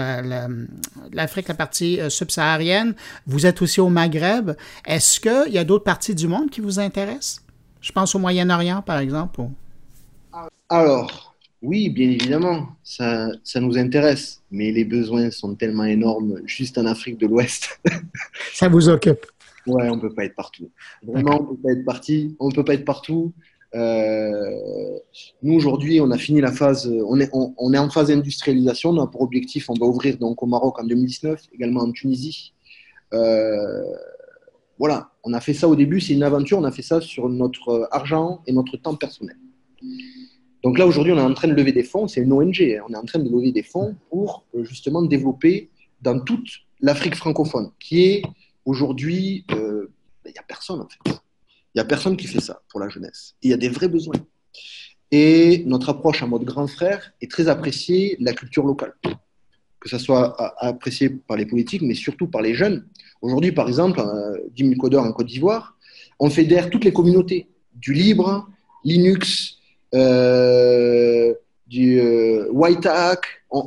l'Afrique, 1.11 1.47
la, 1.47 1.53
partie 1.53 1.99
euh, 1.99 2.09
subsaharienne, 2.09 2.95
vous 3.27 3.45
êtes 3.45 3.61
aussi 3.61 3.79
au 3.79 3.89
Maghreb. 3.89 4.51
Est-ce 4.85 5.19
qu'il 5.19 5.53
y 5.53 5.57
a 5.57 5.63
d'autres 5.63 5.83
parties 5.83 6.15
du 6.15 6.27
monde 6.27 6.49
qui 6.49 6.61
vous 6.61 6.79
intéressent? 6.79 7.43
Je 7.81 7.91
pense 7.91 8.15
au 8.15 8.19
Moyen-Orient, 8.19 8.81
par 8.81 8.97
exemple. 8.97 9.41
Alors, 10.69 11.26
oui, 11.68 11.89
bien 11.89 12.09
évidemment, 12.09 12.70
ça, 12.82 13.30
ça 13.43 13.59
nous 13.59 13.78
intéresse, 13.78 14.41
mais 14.51 14.72
les 14.72 14.86
besoins 14.86 15.32
sont 15.32 15.53
tellement 15.53 15.84
énormes 15.84 16.39
juste 16.45 16.78
en 16.78 16.86
Afrique 16.86 17.18
de 17.18 17.28
l'Ouest. 17.28 17.78
ça 18.53 18.70
vous 18.70 18.88
occupe 18.88 19.26
Ouais, 19.65 19.89
on 19.89 19.99
peut 19.99 20.13
pas 20.13 20.24
être 20.24 20.36
partout. 20.36 20.72
Vraiment, 21.03 21.41
on 21.41 21.55
peut 21.55 21.61
pas 21.61 21.72
être 21.74 21.84
parti. 21.84 22.38
On 22.39 22.49
peut 22.49 22.63
pas 22.63 22.74
être 22.74 22.86
partout. 22.86 23.34
Euh, 23.76 24.97
nous 25.43 25.55
aujourd'hui, 25.55 25.99
on 25.99 26.09
a 26.11 26.18
fini 26.18 26.39
la 26.39 26.53
phase. 26.53 26.89
On 27.05 27.20
est, 27.20 27.30
on, 27.34 27.74
est 27.74 27.78
en 27.78 27.89
phase 27.89 28.07
d'industrialisation. 28.07 28.91
On 28.91 29.03
a 29.03 29.07
pour 29.07 29.20
objectif, 29.20 29.70
on 29.70 29.74
va 29.74 29.88
ouvrir 29.88 30.18
donc 30.18 30.41
au 30.41 30.45
Maroc 30.45 30.80
en 30.80 30.86
2019, 30.86 31.47
également 31.53 31.82
en 31.82 31.91
Tunisie. 31.91 32.53
Euh, 33.13 33.84
voilà, 34.80 35.09
on 35.26 35.34
a 35.34 35.41
fait 35.41 35.53
ça 35.53 35.68
au 35.68 35.76
début. 35.76 35.99
C'est 35.99 36.13
une 36.13 36.24
aventure. 36.24 36.59
On 36.59 36.63
a 36.63 36.72
fait 36.72 36.82
ça 36.82 37.01
sur 37.01 37.28
notre 37.28 37.89
argent 37.91 38.41
et 38.47 38.53
notre 38.53 38.78
temps 38.78 38.95
personnel. 38.95 39.36
Donc 40.63 40.77
là 40.77 40.87
aujourd'hui, 40.87 41.13
on 41.13 41.17
est 41.17 41.21
en 41.21 41.33
train 41.33 41.47
de 41.47 41.53
lever 41.53 41.71
des 41.71 41.83
fonds. 41.83 42.07
C'est 42.07 42.21
une 42.21 42.33
ONG. 42.33 42.61
Hein. 42.61 42.83
On 42.89 42.93
est 42.93 42.97
en 42.97 43.05
train 43.05 43.19
de 43.19 43.29
lever 43.29 43.51
des 43.51 43.63
fonds 43.63 43.95
pour 44.09 44.45
euh, 44.55 44.63
justement 44.63 45.01
développer 45.01 45.69
dans 46.01 46.19
toute 46.19 46.47
l'Afrique 46.81 47.15
francophone, 47.15 47.71
qui 47.79 48.05
est 48.05 48.21
Aujourd'hui, 48.67 49.45
euh, 49.51 49.89
il 50.25 50.33
n'y 50.33 50.37
a 50.37 50.43
personne 50.45 50.81
en 50.81 50.89
fait. 50.89 50.99
Il 51.05 51.77
n'y 51.77 51.81
a 51.81 51.85
personne 51.85 52.17
qui 52.17 52.27
fait 52.27 52.41
ça 52.41 52.61
pour 52.69 52.81
la 52.81 52.89
jeunesse. 52.89 53.33
Il 53.41 53.49
y 53.49 53.53
a 53.53 53.57
des 53.57 53.69
vrais 53.69 53.87
besoins. 53.87 54.17
Et 55.09 55.63
notre 55.65 55.87
approche 55.87 56.21
en 56.21 56.27
mode 56.27 56.43
grand 56.43 56.67
frère 56.67 57.13
est 57.21 57.31
très 57.31 57.47
appréciée 57.47 58.17
de 58.19 58.25
la 58.25 58.33
culture 58.33 58.65
locale. 58.65 58.93
Que 59.79 59.87
ce 59.87 59.97
soit 59.97 60.35
apprécié 60.61 61.09
par 61.09 61.37
les 61.37 61.45
politiques, 61.45 61.81
mais 61.81 61.93
surtout 61.93 62.27
par 62.27 62.41
les 62.41 62.53
jeunes. 62.53 62.85
Aujourd'hui, 63.21 63.53
par 63.53 63.69
exemple, 63.69 64.01
10 64.51 64.63
000 64.63 64.75
codeurs 64.75 65.05
en 65.05 65.13
Côte 65.13 65.27
d'Ivoire, 65.27 65.77
on 66.19 66.29
fédère 66.29 66.69
toutes 66.69 66.83
les 66.83 66.91
communautés 66.91 67.47
du 67.73 67.93
libre, 67.93 68.49
Linux, 68.83 69.56
euh, 69.93 71.33
du 71.67 71.99
euh, 71.99 72.47
White 72.51 72.85
Hack. 72.85 73.25
On, 73.49 73.63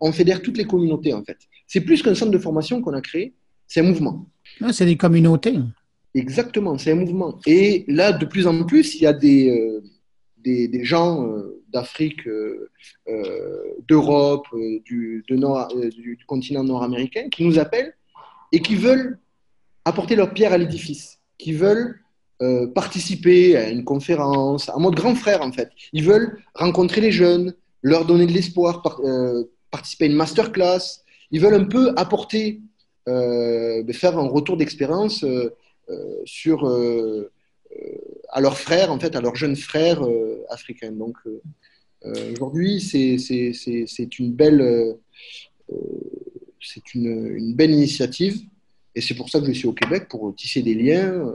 on, 0.00 0.12
fédère 0.12 0.40
toutes 0.42 0.56
les 0.56 0.64
communautés 0.64 1.12
en 1.12 1.24
fait. 1.24 1.38
C'est 1.66 1.80
plus 1.80 2.02
qu'un 2.02 2.14
centre 2.14 2.30
de 2.30 2.38
formation 2.38 2.80
qu'on 2.80 2.94
a 2.94 3.00
créé, 3.00 3.34
c'est 3.66 3.80
un 3.80 3.84
mouvement. 3.84 4.26
c'est 4.70 4.86
des 4.86 4.96
communautés. 4.96 5.58
Exactement, 6.14 6.78
c'est 6.78 6.92
un 6.92 6.96
mouvement. 6.96 7.38
Et 7.46 7.84
là, 7.88 8.12
de 8.12 8.24
plus 8.24 8.46
en 8.46 8.64
plus, 8.64 8.94
il 8.94 9.02
y 9.02 9.06
a 9.06 9.12
des, 9.12 9.50
euh, 9.50 9.82
des, 10.38 10.84
gens 10.84 11.26
euh, 11.26 11.62
d'Afrique, 11.72 12.28
d'Europe, 13.88 14.46
du, 14.84 15.24
du, 15.26 16.18
continent 16.26 16.62
nord-américain 16.62 17.28
qui 17.30 17.44
nous 17.44 17.58
appellent 17.58 17.94
et 18.52 18.60
qui 18.60 18.76
veulent 18.76 19.18
apporter 19.84 20.14
leur 20.14 20.32
pierre 20.32 20.52
à 20.52 20.58
l'édifice, 20.58 21.18
qui 21.38 21.52
veulent 21.52 22.02
participer 22.74 23.56
à 23.56 23.70
une 23.70 23.84
conférence, 23.84 24.68
en 24.68 24.80
mode 24.80 24.94
grand 24.94 25.14
frère 25.14 25.42
en 25.42 25.52
fait. 25.52 25.70
Ils 25.92 26.04
veulent 26.04 26.38
rencontrer 26.54 27.00
les 27.00 27.12
jeunes, 27.12 27.54
leur 27.82 28.04
donner 28.04 28.26
de 28.26 28.32
l'espoir, 28.32 28.82
participer 29.70 30.04
à 30.04 30.08
une 30.08 30.16
masterclass. 30.16 31.02
Ils 31.30 31.40
veulent 31.40 31.54
un 31.54 31.64
peu 31.64 31.92
apporter 31.96 32.60
euh, 33.08 33.84
faire 33.92 34.16
un 34.16 34.28
retour 34.28 34.56
d'expérience 34.56 35.24
euh, 35.24 35.50
euh, 35.90 36.22
sur 36.24 36.64
à 38.28 38.40
leurs 38.40 38.58
frères, 38.58 38.92
en 38.92 38.98
fait, 38.98 39.16
à 39.16 39.20
leurs 39.20 39.34
jeunes 39.34 39.56
frères 39.56 40.02
africains. 40.50 40.92
Donc 40.92 41.16
aujourd'hui, 42.32 42.80
c'est 42.80 44.18
une 44.18 44.32
belle 44.32 44.96
c'est 46.60 46.94
une, 46.94 47.34
une, 47.34 47.54
belle 47.54 47.72
initiative 47.72 48.40
et 48.94 49.00
c'est 49.00 49.14
pour 49.14 49.30
ça 49.30 49.40
que 49.40 49.46
je 49.46 49.52
suis 49.52 49.66
au 49.66 49.72
Québec 49.72 50.06
pour 50.08 50.32
tisser 50.34 50.62
des 50.62 50.74
liens 50.74 51.32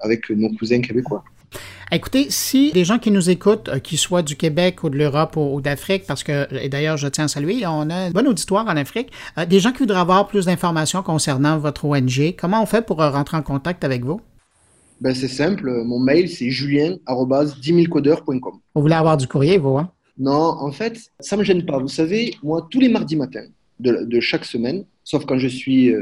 avec 0.00 0.30
nos 0.30 0.50
cousins 0.50 0.80
québécois. 0.80 1.24
Écoutez, 1.90 2.26
si 2.28 2.70
des 2.72 2.84
gens 2.84 2.98
qui 2.98 3.10
nous 3.10 3.30
écoutent, 3.30 3.70
euh, 3.70 3.78
qu'ils 3.78 3.96
soient 3.96 4.20
du 4.20 4.36
Québec 4.36 4.84
ou 4.84 4.90
de 4.90 4.98
l'Europe 4.98 5.38
ou, 5.38 5.62
d'Afrique, 5.62 6.04
parce 6.06 6.22
que, 6.22 6.46
et 6.54 6.68
d'ailleurs, 6.68 6.98
je 6.98 7.08
tiens 7.08 7.24
à 7.24 7.28
saluer, 7.28 7.66
on 7.66 7.88
a 7.88 7.94
un 7.94 8.10
bon 8.10 8.26
auditoire 8.26 8.66
en 8.66 8.76
Afrique, 8.76 9.10
euh, 9.38 9.46
des 9.46 9.58
gens 9.58 9.72
qui 9.72 9.78
voudraient 9.78 10.00
avoir 10.00 10.28
plus 10.28 10.44
d'informations 10.44 11.02
concernant 11.02 11.56
votre 11.58 11.86
ONG, 11.86 12.34
comment 12.38 12.62
on 12.62 12.66
fait 12.66 12.84
pour 12.84 13.00
euh, 13.00 13.08
rentrer 13.10 13.38
en 13.38 13.42
contact 13.42 13.84
avec 13.84 14.04
vous? 14.04 14.20
Ben, 15.00 15.14
c'est 15.14 15.28
simple. 15.28 15.82
Mon 15.84 15.98
mail, 15.98 16.28
c'est 16.28 16.50
julien-10000codeurs.com. 16.50 18.58
Vous 18.74 18.82
voulez 18.82 18.94
avoir 18.94 19.16
du 19.16 19.26
courrier, 19.26 19.56
vous, 19.56 19.78
hein? 19.78 19.90
Non, 20.18 20.58
en 20.60 20.72
fait, 20.72 20.98
ça 21.20 21.36
ne 21.36 21.40
me 21.40 21.44
gêne 21.44 21.64
pas. 21.64 21.78
Vous 21.78 21.88
savez, 21.88 22.34
moi, 22.42 22.68
tous 22.70 22.80
les 22.80 22.90
mardis 22.90 23.16
matins 23.16 23.46
de, 23.78 24.20
chaque 24.20 24.44
semaine, 24.44 24.84
sauf 25.04 25.24
quand 25.24 25.38
je 25.38 25.46
suis, 25.46 25.94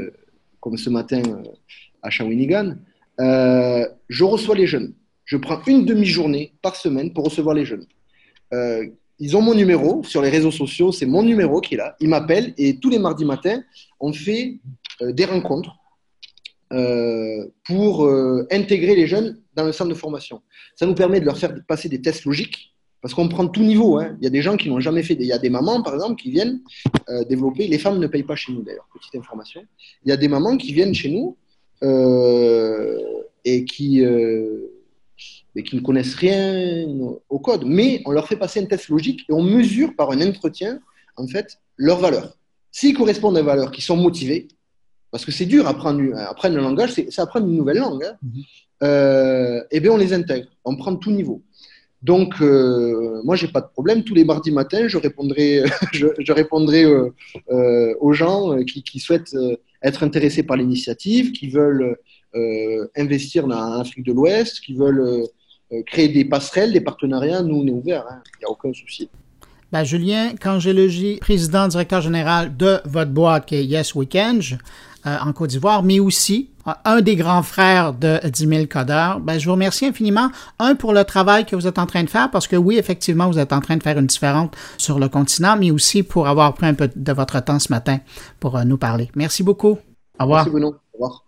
comme 0.59 0.77
ce 0.77 0.89
matin, 0.89 1.21
à 2.01 2.09
Shawinigan, 2.09 2.77
je 3.19 4.23
reçois 4.23 4.55
les 4.55 4.67
jeunes 4.67 4.93
je 5.27 5.37
prends 5.37 5.61
une 5.67 5.85
demi-journée 5.85 6.53
par 6.63 6.75
semaine 6.75 7.13
pour 7.13 7.25
recevoir 7.25 7.53
les 7.53 7.65
jeunes. 7.65 7.85
Euh, 8.53 8.87
ils 9.19 9.35
ont 9.35 9.41
mon 9.41 9.53
numéro 9.53 10.01
sur 10.03 10.21
les 10.21 10.29
réseaux 10.29 10.51
sociaux, 10.51 10.91
c'est 10.91 11.05
mon 11.05 11.21
numéro 11.21 11.59
qui 11.59 11.75
est 11.75 11.77
là. 11.77 11.95
Ils 11.99 12.07
m'appellent 12.07 12.53
et 12.57 12.79
tous 12.79 12.89
les 12.89 12.97
mardis 12.97 13.25
matins, 13.25 13.61
on 13.99 14.13
fait 14.13 14.59
euh, 15.01 15.11
des 15.11 15.25
rencontres 15.25 15.75
euh, 16.73 17.45
pour 17.65 18.09
intégrer 18.51 18.95
les 18.95 19.07
jeunes 19.07 19.41
dans 19.53 19.65
le 19.65 19.71
centre 19.73 19.89
de 19.89 19.95
formation. 19.95 20.41
Ça 20.75 20.85
nous 20.85 20.95
permet 20.95 21.19
de 21.19 21.25
leur 21.25 21.37
faire 21.37 21.53
passer 21.67 21.89
des 21.89 22.01
tests 22.01 22.23
logiques 22.23 22.73
parce 23.01 23.13
qu'on 23.13 23.27
prend 23.27 23.47
tout 23.47 23.63
niveau. 23.63 23.99
Hein. 23.99 24.15
Il 24.21 24.23
y 24.23 24.27
a 24.27 24.29
des 24.29 24.41
gens 24.41 24.55
qui 24.55 24.69
n'ont 24.69 24.79
jamais 24.79 25.03
fait. 25.03 25.13
Il 25.13 25.25
y 25.25 25.33
a 25.33 25.37
des 25.37 25.49
mamans, 25.49 25.81
par 25.81 25.93
exemple, 25.93 26.21
qui 26.21 26.31
viennent 26.31 26.61
développer. 27.29 27.67
Les 27.67 27.77
femmes 27.77 27.99
ne 27.99 28.07
payent 28.07 28.23
pas 28.23 28.35
chez 28.35 28.51
nous, 28.51 28.63
d'ailleurs, 28.63 28.87
petite 28.93 29.15
information. 29.15 29.61
Il 30.03 30.09
y 30.09 30.11
a 30.11 30.17
des 30.17 30.27
mamans 30.27 30.57
qui 30.57 30.73
viennent 30.73 30.93
chez 30.93 31.09
nous 31.09 31.37
et 31.81 33.65
qui 33.65 34.03
et 35.57 35.63
qui 35.63 35.75
ne 35.75 35.81
connaissent 35.81 36.15
rien 36.15 36.85
au 37.29 37.39
code. 37.39 37.65
Mais 37.65 38.01
on 38.05 38.11
leur 38.11 38.27
fait 38.27 38.35
passer 38.35 38.61
un 38.61 38.65
test 38.65 38.89
logique 38.89 39.21
et 39.27 39.33
on 39.33 39.41
mesure 39.41 39.95
par 39.95 40.11
un 40.11 40.21
entretien, 40.21 40.79
en 41.15 41.27
fait, 41.27 41.59
leurs 41.77 41.99
valeurs. 41.99 42.37
S'ils 42.71 42.95
correspondent 42.95 43.37
à 43.37 43.41
des 43.41 43.45
valeurs 43.45 43.71
qui 43.71 43.81
sont 43.81 43.97
motivées, 43.97 44.47
parce 45.09 45.25
que 45.25 45.31
c'est 45.31 45.45
dur 45.45 45.67
apprendre, 45.67 46.15
apprendre 46.15 46.57
un 46.57 46.61
langage, 46.61 46.91
c'est 46.93 47.19
apprendre 47.19 47.47
une 47.47 47.55
nouvelle 47.55 47.77
langue, 47.77 48.03
hein, 48.05 48.17
mhm. 48.21 48.43
euh, 48.83 49.63
eh 49.71 49.79
bien 49.79 49.91
on 49.91 49.97
les 49.97 50.13
intègre, 50.13 50.47
on 50.63 50.75
prend 50.75 50.95
tout 50.95 51.11
niveau. 51.11 51.41
Donc, 52.07 52.41
euh, 52.41 53.21
moi, 53.23 53.35
j'ai 53.35 53.49
pas 53.49 53.61
de 53.61 53.67
problème. 53.67 54.03
Tous 54.03 54.15
les 54.15 54.23
mardis 54.23 54.51
matins, 54.51 54.87
je 54.87 54.97
répondrai, 54.97 55.63
je, 55.93 56.31
répondrai 56.31 56.83
euh, 56.85 57.13
euh, 57.51 57.93
aux 57.99 58.13
gens 58.13 58.57
qui, 58.63 58.81
qui 58.81 58.99
souhaitent 58.99 59.35
être 59.83 60.03
intéressés 60.03 60.43
par 60.43 60.57
l'initiative, 60.57 61.31
qui 61.31 61.49
veulent 61.49 61.97
investir 62.95 63.47
dans 63.47 63.77
l'Afrique 63.77 64.05
de 64.05 64.13
l'Ouest, 64.13 64.59
qui 64.61 64.73
veulent 64.73 65.27
euh, 65.73 65.83
créer 65.85 66.07
des 66.07 66.23
passerelles, 66.23 66.71
des 66.71 66.79
partenariats, 66.79 67.41
nous, 67.41 67.55
on 67.57 67.67
est 67.67 67.71
ouverts, 67.71 68.05
hein. 68.09 68.21
il 68.35 68.39
n'y 68.39 68.45
a 68.45 68.49
aucun 68.49 68.71
souci. 68.71 69.09
Ben, 69.69 69.83
Julien 69.83 70.33
Cangelogi, 70.41 71.17
président, 71.17 71.67
directeur 71.67 71.99
général 71.99 72.55
de 72.55 72.79
votre 72.85 73.11
boîte 73.11 73.47
qui 73.47 73.55
est 73.55 73.65
Yes 73.65 73.93
Weekend 73.93 74.41
euh, 74.43 74.55
en 75.21 75.33
Côte 75.33 75.51
d'Ivoire, 75.51 75.83
mais 75.83 75.99
aussi 75.99 76.49
euh, 76.67 76.71
un 76.85 77.01
des 77.01 77.15
grands 77.15 77.43
frères 77.43 77.93
de 77.93 78.19
10 78.27 78.47
000 78.47 78.65
codeurs. 78.65 79.19
Ben, 79.19 79.39
je 79.39 79.45
vous 79.45 79.53
remercie 79.53 79.85
infiniment. 79.85 80.29
Un, 80.59 80.75
pour 80.75 80.93
le 80.93 81.03
travail 81.03 81.45
que 81.45 81.55
vous 81.55 81.67
êtes 81.67 81.79
en 81.79 81.85
train 81.85 82.03
de 82.03 82.09
faire, 82.09 82.29
parce 82.31 82.47
que 82.47 82.55
oui, 82.55 82.77
effectivement, 82.77 83.27
vous 83.27 83.39
êtes 83.39 83.53
en 83.53 83.61
train 83.61 83.77
de 83.77 83.83
faire 83.83 83.97
une 83.97 84.07
différence 84.07 84.49
sur 84.77 84.99
le 84.99 85.09
continent, 85.09 85.55
mais 85.57 85.71
aussi 85.71 86.03
pour 86.03 86.27
avoir 86.27 86.53
pris 86.53 86.67
un 86.67 86.73
peu 86.73 86.89
de 86.95 87.13
votre 87.13 87.39
temps 87.43 87.59
ce 87.59 87.71
matin 87.71 87.99
pour 88.39 88.63
nous 88.65 88.77
parler. 88.77 89.09
Merci 89.15 89.43
beaucoup. 89.43 89.77
Au 90.19 90.23
revoir. 90.23 90.45
Merci, 90.45 90.51
Bruno. 90.51 90.67
Au 90.67 90.93
revoir. 90.93 91.26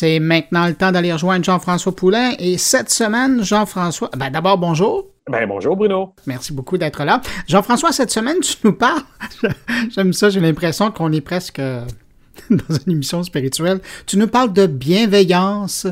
C'est 0.00 0.18
maintenant 0.18 0.66
le 0.66 0.72
temps 0.72 0.92
d'aller 0.92 1.12
rejoindre 1.12 1.44
Jean-François 1.44 1.94
Poulain. 1.94 2.32
Et 2.38 2.56
cette 2.56 2.88
semaine, 2.88 3.44
Jean-François, 3.44 4.08
ben 4.16 4.30
d'abord, 4.30 4.56
bonjour. 4.56 5.08
Ben 5.30 5.46
bonjour 5.46 5.76
Bruno. 5.76 6.14
Merci 6.24 6.54
beaucoup 6.54 6.78
d'être 6.78 7.04
là. 7.04 7.20
Jean-François, 7.46 7.92
cette 7.92 8.10
semaine, 8.10 8.40
tu 8.40 8.54
nous 8.64 8.72
parles. 8.72 9.02
J'aime 9.90 10.14
ça, 10.14 10.30
j'ai 10.30 10.40
l'impression 10.40 10.90
qu'on 10.90 11.12
est 11.12 11.20
presque 11.20 11.60
dans 12.50 12.74
une 12.86 12.92
émission 12.92 13.22
spirituelle. 13.22 13.80
Tu 14.06 14.16
nous 14.16 14.26
parles 14.26 14.54
de 14.54 14.64
bienveillance 14.64 15.86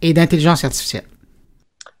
et 0.00 0.12
d'intelligence 0.12 0.64
artificielle. 0.64 1.04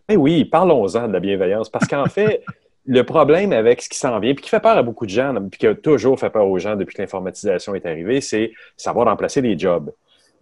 Eh 0.08 0.16
oui, 0.16 0.44
parlons-en 0.44 1.06
de 1.06 1.12
la 1.12 1.20
bienveillance, 1.20 1.70
parce 1.70 1.86
qu'en 1.86 2.06
fait, 2.08 2.42
le 2.86 3.04
problème 3.04 3.52
avec 3.52 3.82
ce 3.82 3.88
qui 3.88 3.98
s'en 3.98 4.18
vient, 4.18 4.34
puis 4.34 4.42
qui 4.42 4.50
fait 4.50 4.58
peur 4.58 4.76
à 4.76 4.82
beaucoup 4.82 5.06
de 5.06 5.12
gens, 5.12 5.32
puis 5.48 5.60
qui 5.60 5.66
a 5.68 5.76
toujours 5.76 6.18
fait 6.18 6.30
peur 6.30 6.48
aux 6.48 6.58
gens 6.58 6.74
depuis 6.74 6.96
que 6.96 7.02
l'informatisation 7.02 7.76
est 7.76 7.86
arrivée, 7.86 8.20
c'est 8.20 8.50
savoir 8.76 9.06
remplacer 9.06 9.40
les 9.40 9.56
jobs. 9.56 9.92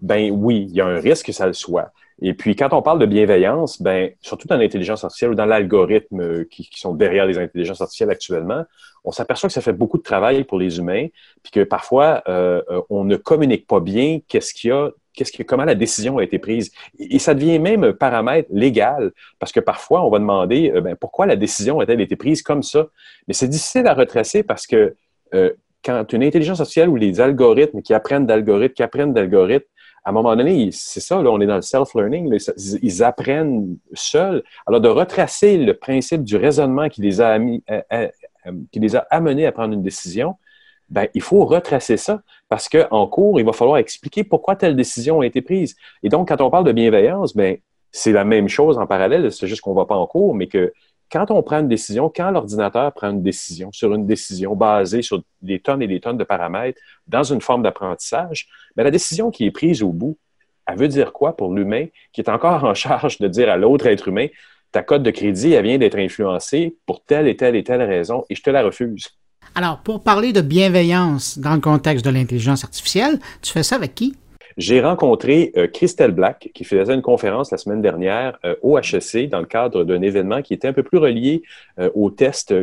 Ben 0.02 0.30
oui, 0.30 0.66
il 0.68 0.76
y 0.76 0.80
a 0.80 0.86
un 0.86 1.00
risque 1.00 1.26
que 1.26 1.32
ça 1.32 1.46
le 1.46 1.52
soit. 1.52 1.92
Et 2.22 2.34
puis, 2.34 2.54
quand 2.54 2.72
on 2.72 2.82
parle 2.82 2.98
de 2.98 3.06
bienveillance, 3.06 3.80
ben, 3.80 4.10
surtout 4.20 4.46
dans 4.46 4.56
l'intelligence 4.56 5.04
artificielle 5.04 5.30
ou 5.30 5.34
dans 5.34 5.46
l'algorithme 5.46 6.20
euh, 6.20 6.44
qui, 6.50 6.68
sont 6.74 6.94
derrière 6.94 7.26
les 7.26 7.38
intelligences 7.38 7.80
artificielles 7.80 8.10
actuellement, 8.10 8.64
on 9.04 9.12
s'aperçoit 9.12 9.48
que 9.48 9.54
ça 9.54 9.62
fait 9.62 9.72
beaucoup 9.72 9.96
de 9.96 10.02
travail 10.02 10.44
pour 10.44 10.58
les 10.58 10.78
humains, 10.78 11.06
puis 11.42 11.50
que 11.50 11.64
parfois, 11.64 12.22
euh, 12.28 12.60
euh, 12.70 12.82
on 12.90 13.04
ne 13.04 13.16
communique 13.16 13.66
pas 13.66 13.80
bien 13.80 14.20
qu'est-ce 14.28 14.52
qu'il 14.52 14.70
y 14.70 14.72
a 14.72 14.90
qu'est-ce 15.12 15.32
que, 15.32 15.42
comment 15.42 15.64
la 15.64 15.74
décision 15.74 16.18
a 16.18 16.22
été 16.22 16.38
prise. 16.38 16.70
Et, 16.98 17.18
ça 17.18 17.34
devient 17.34 17.58
même 17.58 17.82
un 17.82 17.92
paramètre 17.92 18.48
légal, 18.52 19.12
parce 19.38 19.50
que 19.50 19.60
parfois, 19.60 20.06
on 20.06 20.10
va 20.10 20.18
demander 20.18 20.70
ben, 20.82 20.94
pourquoi 20.94 21.26
la 21.26 21.34
décision 21.34 21.80
a-t-elle 21.80 22.00
été 22.00 22.14
prise 22.14 22.42
comme 22.42 22.62
ça? 22.62 22.86
Mais 23.26 23.34
c'est 23.34 23.48
difficile 23.48 23.86
à 23.88 23.94
retracer 23.94 24.44
parce 24.44 24.68
que 24.68 24.94
quand 25.84 26.12
une 26.12 26.22
intelligence 26.22 26.60
artificielle 26.60 26.88
ou 26.88 26.96
les 26.96 27.20
algorithmes 27.20 27.82
qui 27.82 27.92
apprennent 27.92 28.24
d'algorithmes, 28.24 28.72
qui 28.72 28.84
apprennent 28.84 29.12
d'algorithmes, 29.12 29.66
à 30.10 30.12
un 30.12 30.14
moment 30.14 30.34
donné, 30.34 30.70
c'est 30.72 30.98
ça, 30.98 31.20
on 31.20 31.40
est 31.40 31.46
dans 31.46 31.54
le 31.54 31.62
self-learning, 31.62 32.36
ils 32.82 33.02
apprennent 33.04 33.76
seuls. 33.92 34.42
Alors, 34.66 34.80
de 34.80 34.88
retracer 34.88 35.56
le 35.56 35.72
principe 35.74 36.24
du 36.24 36.34
raisonnement 36.34 36.88
qui 36.88 37.00
les 37.00 37.20
a, 37.20 37.38
euh, 37.38 37.58
euh, 37.70 38.08
euh, 38.46 38.52
qui 38.72 38.80
les 38.80 38.96
a 38.96 39.06
amenés 39.10 39.46
à 39.46 39.52
prendre 39.52 39.72
une 39.72 39.84
décision, 39.84 40.34
ben, 40.88 41.06
il 41.14 41.22
faut 41.22 41.44
retracer 41.44 41.96
ça 41.96 42.22
parce 42.48 42.68
qu'en 42.68 43.06
cours, 43.06 43.38
il 43.38 43.46
va 43.46 43.52
falloir 43.52 43.78
expliquer 43.78 44.24
pourquoi 44.24 44.56
telle 44.56 44.74
décision 44.74 45.20
a 45.20 45.26
été 45.26 45.42
prise. 45.42 45.76
Et 46.02 46.08
donc, 46.08 46.26
quand 46.26 46.40
on 46.40 46.50
parle 46.50 46.64
de 46.64 46.72
bienveillance, 46.72 47.36
ben, 47.36 47.58
c'est 47.92 48.12
la 48.12 48.24
même 48.24 48.48
chose 48.48 48.78
en 48.78 48.88
parallèle, 48.88 49.30
c'est 49.30 49.46
juste 49.46 49.60
qu'on 49.60 49.74
ne 49.74 49.76
va 49.76 49.86
pas 49.86 49.96
en 49.96 50.08
cours, 50.08 50.34
mais 50.34 50.48
que 50.48 50.72
quand 51.10 51.30
on 51.30 51.42
prend 51.42 51.60
une 51.60 51.68
décision, 51.68 52.12
quand 52.14 52.30
l'ordinateur 52.30 52.92
prend 52.92 53.10
une 53.10 53.22
décision 53.22 53.70
sur 53.72 53.94
une 53.94 54.06
décision 54.06 54.54
basée 54.54 55.02
sur 55.02 55.22
des 55.42 55.58
tonnes 55.58 55.82
et 55.82 55.88
des 55.88 56.00
tonnes 56.00 56.18
de 56.18 56.24
paramètres 56.24 56.80
dans 57.06 57.24
une 57.24 57.40
forme 57.40 57.62
d'apprentissage, 57.62 58.48
mais 58.76 58.84
la 58.84 58.90
décision 58.90 59.30
qui 59.30 59.46
est 59.46 59.50
prise 59.50 59.82
au 59.82 59.90
bout, 59.90 60.16
elle 60.66 60.78
veut 60.78 60.88
dire 60.88 61.12
quoi 61.12 61.36
pour 61.36 61.52
l'humain 61.52 61.86
qui 62.12 62.20
est 62.20 62.28
encore 62.28 62.64
en 62.64 62.74
charge 62.86 63.18
de 63.18 63.28
dire 63.28 63.50
à 63.50 63.56
l'autre 63.56 63.86
être 63.86 64.08
humain, 64.08 64.28
ta 64.72 64.82
cote 64.82 65.02
de 65.02 65.10
crédit, 65.10 65.52
elle 65.52 65.64
vient 65.64 65.78
d'être 65.78 65.98
influencée 65.98 66.76
pour 66.86 67.02
telle 67.02 67.26
et 67.26 67.36
telle 67.36 67.56
et 67.56 67.64
telle 67.64 67.82
raison 67.82 68.24
et 68.30 68.36
je 68.36 68.42
te 68.42 68.50
la 68.50 68.62
refuse. 68.62 69.08
Alors, 69.56 69.80
pour 69.80 70.04
parler 70.04 70.32
de 70.32 70.42
bienveillance 70.42 71.38
dans 71.38 71.54
le 71.54 71.60
contexte 71.60 72.04
de 72.04 72.10
l'intelligence 72.10 72.62
artificielle, 72.62 73.18
tu 73.42 73.50
fais 73.52 73.64
ça 73.64 73.74
avec 73.74 73.96
qui? 73.96 74.14
J'ai 74.60 74.82
rencontré 74.82 75.52
euh, 75.56 75.68
Christelle 75.68 76.10
Black, 76.10 76.50
qui 76.52 76.64
faisait 76.64 76.92
une 76.92 77.00
conférence 77.00 77.50
la 77.50 77.56
semaine 77.56 77.80
dernière 77.80 78.38
euh, 78.44 78.56
au 78.60 78.76
HEC 78.76 79.30
dans 79.30 79.40
le 79.40 79.46
cadre 79.46 79.84
d'un 79.84 80.02
événement 80.02 80.42
qui 80.42 80.52
était 80.52 80.68
un 80.68 80.74
peu 80.74 80.82
plus 80.82 80.98
relié 80.98 81.42
euh, 81.78 81.88
au 81.94 82.10
test 82.10 82.54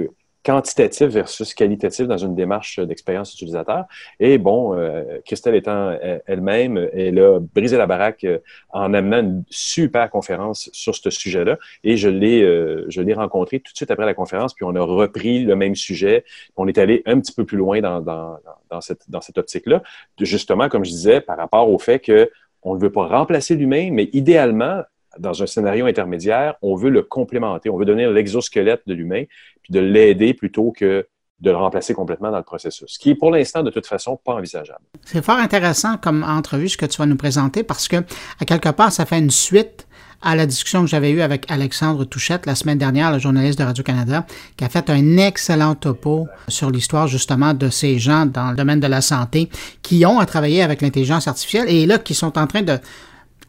quantitatif 0.43 1.07
versus 1.07 1.53
qualitatif 1.53 2.07
dans 2.07 2.17
une 2.17 2.35
démarche 2.35 2.79
d'expérience 2.79 3.33
utilisateur. 3.33 3.85
Et 4.19 4.37
bon, 4.37 4.77
euh, 4.77 5.03
Christelle 5.25 5.55
étant 5.55 5.89
euh, 5.89 6.19
elle-même, 6.25 6.89
elle 6.93 7.19
a 7.19 7.39
brisé 7.39 7.77
la 7.77 7.85
baraque 7.85 8.23
euh, 8.23 8.39
en 8.69 8.93
amenant 8.93 9.19
une 9.19 9.43
super 9.49 10.09
conférence 10.09 10.69
sur 10.71 10.95
ce 10.95 11.09
sujet-là. 11.09 11.57
Et 11.83 11.97
je 11.97 12.09
l'ai, 12.09 12.41
je 12.87 13.01
l'ai 13.01 13.13
rencontré 13.13 13.59
tout 13.59 13.71
de 13.71 13.77
suite 13.77 13.91
après 13.91 14.05
la 14.05 14.13
conférence, 14.13 14.53
puis 14.53 14.65
on 14.65 14.75
a 14.75 14.81
repris 14.81 15.43
le 15.43 15.55
même 15.55 15.75
sujet. 15.75 16.23
On 16.55 16.67
est 16.67 16.77
allé 16.77 17.01
un 17.05 17.19
petit 17.19 17.33
peu 17.33 17.45
plus 17.45 17.57
loin 17.57 17.81
dans, 17.81 18.01
dans, 18.01 18.37
dans 18.69 18.81
cette, 18.81 19.09
dans 19.09 19.21
cette 19.21 19.37
optique-là, 19.37 19.81
justement, 20.19 20.69
comme 20.69 20.85
je 20.85 20.91
disais, 20.91 21.21
par 21.21 21.37
rapport 21.37 21.69
au 21.69 21.79
fait 21.79 21.99
que 21.99 22.29
on 22.63 22.75
ne 22.75 22.79
veut 22.79 22.91
pas 22.91 23.07
remplacer 23.07 23.55
l'humain, 23.55 23.89
mais 23.91 24.09
idéalement, 24.13 24.81
dans 25.19 25.41
un 25.41 25.45
scénario 25.45 25.85
intermédiaire, 25.85 26.55
on 26.61 26.75
veut 26.75 26.89
le 26.89 27.03
complémenter, 27.03 27.69
on 27.69 27.77
veut 27.77 27.85
donner 27.85 28.07
l'exosquelette 28.11 28.81
de 28.87 28.93
l'humain, 28.93 29.23
puis 29.61 29.73
de 29.73 29.79
l'aider 29.79 30.33
plutôt 30.33 30.71
que 30.71 31.07
de 31.39 31.51
le 31.51 31.57
remplacer 31.57 31.93
complètement 31.93 32.31
dans 32.31 32.37
le 32.37 32.43
processus, 32.43 32.93
ce 32.93 32.99
qui 32.99 33.11
est 33.11 33.15
pour 33.15 33.29
l'instant 33.29 33.61
de 33.61 33.69
toute 33.69 33.85
façon 33.85 34.17
pas 34.17 34.33
envisageable. 34.33 34.81
C'est 35.05 35.23
fort 35.23 35.37
intéressant 35.37 35.97
comme 35.97 36.23
entrevue 36.23 36.69
ce 36.69 36.77
que 36.77 36.87
tu 36.87 36.97
vas 36.97 37.05
nous 37.05 37.15
présenter 37.15 37.63
parce 37.63 37.87
que 37.87 37.97
à 38.39 38.45
quelque 38.45 38.69
part 38.69 38.91
ça 38.91 39.05
fait 39.05 39.19
une 39.19 39.29
suite 39.29 39.87
à 40.21 40.35
la 40.35 40.47
discussion 40.47 40.81
que 40.81 40.87
j'avais 40.87 41.11
eue 41.11 41.21
avec 41.21 41.49
Alexandre 41.51 42.03
Touchette 42.05 42.47
la 42.47 42.55
semaine 42.55 42.79
dernière, 42.79 43.11
le 43.11 43.19
journaliste 43.19 43.59
de 43.59 43.63
Radio-Canada, 43.63 44.25
qui 44.57 44.63
a 44.63 44.69
fait 44.69 44.89
un 44.89 45.17
excellent 45.17 45.75
topo 45.75 46.27
sur 46.47 46.71
l'histoire 46.71 47.07
justement 47.07 47.53
de 47.53 47.69
ces 47.69 47.99
gens 47.99 48.25
dans 48.25 48.49
le 48.49 48.57
domaine 48.57 48.79
de 48.79 48.87
la 48.87 49.01
santé 49.01 49.49
qui 49.83 50.07
ont 50.07 50.19
à 50.19 50.25
travailler 50.25 50.63
avec 50.63 50.81
l'intelligence 50.81 51.27
artificielle 51.27 51.69
et 51.69 51.85
là 51.85 51.99
qui 51.99 52.15
sont 52.15 52.37
en 52.39 52.47
train 52.47 52.63
de 52.63 52.79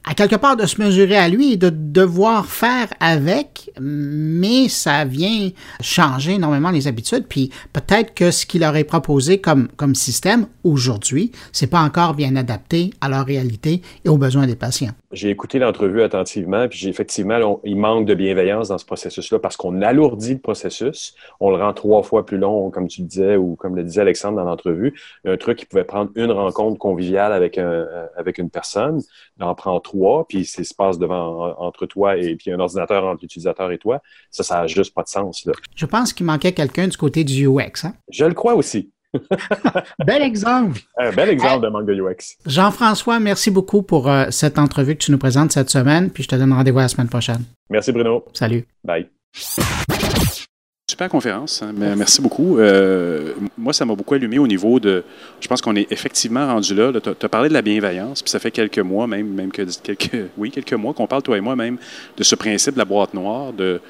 à 0.09 0.15
quelque 0.15 0.37
part 0.37 0.57
de 0.57 0.65
se 0.65 0.81
mesurer 0.81 1.19
à 1.19 1.29
lui 1.29 1.53
et 1.53 1.57
de 1.59 1.69
devoir 1.69 2.47
faire 2.47 2.89
avec, 2.99 3.71
mais 3.79 4.71
ça 4.71 5.05
vient 5.05 5.51
changer 5.83 6.33
énormément 6.33 6.71
les 6.71 6.87
habitudes. 6.87 7.27
Puis 7.29 7.51
peut-être 7.75 8.15
que 8.15 8.31
ce 8.31 8.47
qu'il 8.47 8.65
aurait 8.65 8.85
proposé 8.85 9.39
comme, 9.39 9.69
comme 9.77 9.95
système 9.95 10.47
aujourd'hui, 10.65 11.31
c'est 11.53 11.67
pas 11.67 11.83
encore 11.83 12.15
bien 12.15 12.37
adapté 12.37 12.91
à 13.03 13.11
leur 13.11 13.27
réalité 13.27 13.83
et 14.03 14.09
aux 14.09 14.17
besoins 14.17 14.47
des 14.47 14.57
patients. 14.57 14.93
J'ai 15.13 15.31
écouté 15.31 15.59
l'entrevue 15.59 16.03
attentivement, 16.03 16.69
puis 16.69 16.89
effectivement, 16.89 17.61
il 17.65 17.77
manque 17.77 18.07
de 18.07 18.15
bienveillance 18.15 18.69
dans 18.69 18.79
ce 18.79 18.85
processus-là 18.85 19.39
parce 19.39 19.57
qu'on 19.57 19.81
alourdit 19.83 20.35
le 20.35 20.41
processus, 20.41 21.15
on 21.41 21.51
le 21.51 21.57
rend 21.57 21.73
trois 21.73 22.03
fois 22.03 22.27
plus 22.27 22.39
long, 22.39 22.71
comme 22.71 22.89
tu 22.89 23.03
le 23.03 23.07
disais, 23.07 23.37
ou 23.37 23.57
comme 23.57 23.75
le 23.75 23.85
disait 23.85 24.03
Alexandre 24.03 24.37
dans 24.37 24.45
l'entrevue. 24.45 24.99
Un 25.25 25.37
truc 25.37 25.59
qui 25.59 25.67
pouvait 25.67 25.85
prendre 25.85 26.11
une 26.15 26.31
rencontre 26.31 26.79
conviviale 26.79 27.33
avec, 27.33 27.59
un, 27.59 27.87
avec 28.17 28.39
une 28.39 28.51
personne, 28.51 29.01
en 29.41 29.55
prend 29.55 29.81
trois 29.81 30.27
puis 30.29 30.45
c'est 30.45 30.65
se 30.65 30.75
passe 30.75 30.99
devant 30.99 31.57
entre 31.59 31.87
toi 31.87 32.17
et 32.17 32.37
puis 32.37 32.53
un 32.53 32.61
ordinateur 32.61 33.05
entre 33.05 33.23
l'utilisateur 33.23 33.71
et 33.73 33.79
toi, 33.79 34.01
ça, 34.31 34.43
ça 34.43 34.61
n'a 34.61 34.67
juste 34.67 34.95
pas 34.95 35.03
de 35.03 35.09
sens. 35.09 35.49
Je 35.75 35.87
pense 35.87 36.13
qu'il 36.13 36.27
manquait 36.27 36.53
quelqu'un 36.53 36.89
du 36.89 36.97
côté 36.97 37.25
du 37.25 37.47
UX. 37.47 37.85
Hein? 37.85 37.95
Je 38.11 38.25
le 38.25 38.35
crois 38.35 38.55
aussi. 38.55 38.91
Bel 40.05 40.23
exemple. 40.23 40.81
Un 40.99 41.13
bel 41.13 41.29
exemple 41.29 41.65
de 41.65 41.71
manque 41.71 41.87
de 41.87 41.95
UX. 41.95 42.37
Jean-François, 42.47 43.21
merci 43.21 43.51
beaucoup 43.51 43.83
pour 43.83 44.09
euh, 44.11 44.27
cette 44.31 44.59
entrevue 44.59 44.95
que 44.95 45.05
tu 45.05 45.13
nous 45.13 45.19
présentes 45.19 45.53
cette 45.53 45.71
semaine, 45.71 46.11
puis 46.11 46.23
je 46.23 46.29
te 46.29 46.37
donne 46.37 46.53
rendez-vous 46.53 46.79
la 46.79 46.89
semaine 46.89 47.09
prochaine. 47.09 47.45
Merci 47.71 47.93
Bruno. 47.93 48.25
Salut. 48.33 48.67
Bye. 48.85 49.09
Super 50.91 51.11
conférence. 51.11 51.63
Hein. 51.63 51.75
Merci 51.77 52.23
beaucoup. 52.23 52.59
Euh, 52.59 53.35
moi, 53.59 53.75
ça 53.75 53.85
m'a 53.85 53.95
beaucoup 53.95 54.15
allumé 54.15 54.39
au 54.39 54.47
niveau 54.47 54.81
de. 54.81 55.05
Je 55.39 55.47
pense 55.47 55.61
qu'on 55.61 55.77
est 55.77 55.93
effectivement 55.93 56.47
rendu 56.47 56.75
là. 56.75 56.91
tu 56.93 57.11
as, 57.11 57.29
parlé 57.29 57.51
de 57.51 57.55
la 57.55 57.61
bienveillance, 57.61 58.23
puis 58.23 58.31
ça 58.31 58.39
fait 58.39 58.51
quelques 58.51 58.79
mois, 58.79 59.07
même, 59.07 59.29
même 59.29 59.53
que 59.53 59.63
quelques, 59.83 60.31
oui, 60.39 60.51
quelques 60.51 60.73
mois 60.73 60.95
qu'on 60.95 61.07
parle, 61.07 61.23
toi 61.23 61.37
et 61.37 61.43
moi, 61.43 61.57
même, 61.57 61.77
de 62.17 62.25
ce 62.25 62.35
principe 62.35 62.73
de 62.73 62.79
la 62.79 62.87
boîte 62.87 63.13
noire, 63.13 63.53
de, 63.53 63.83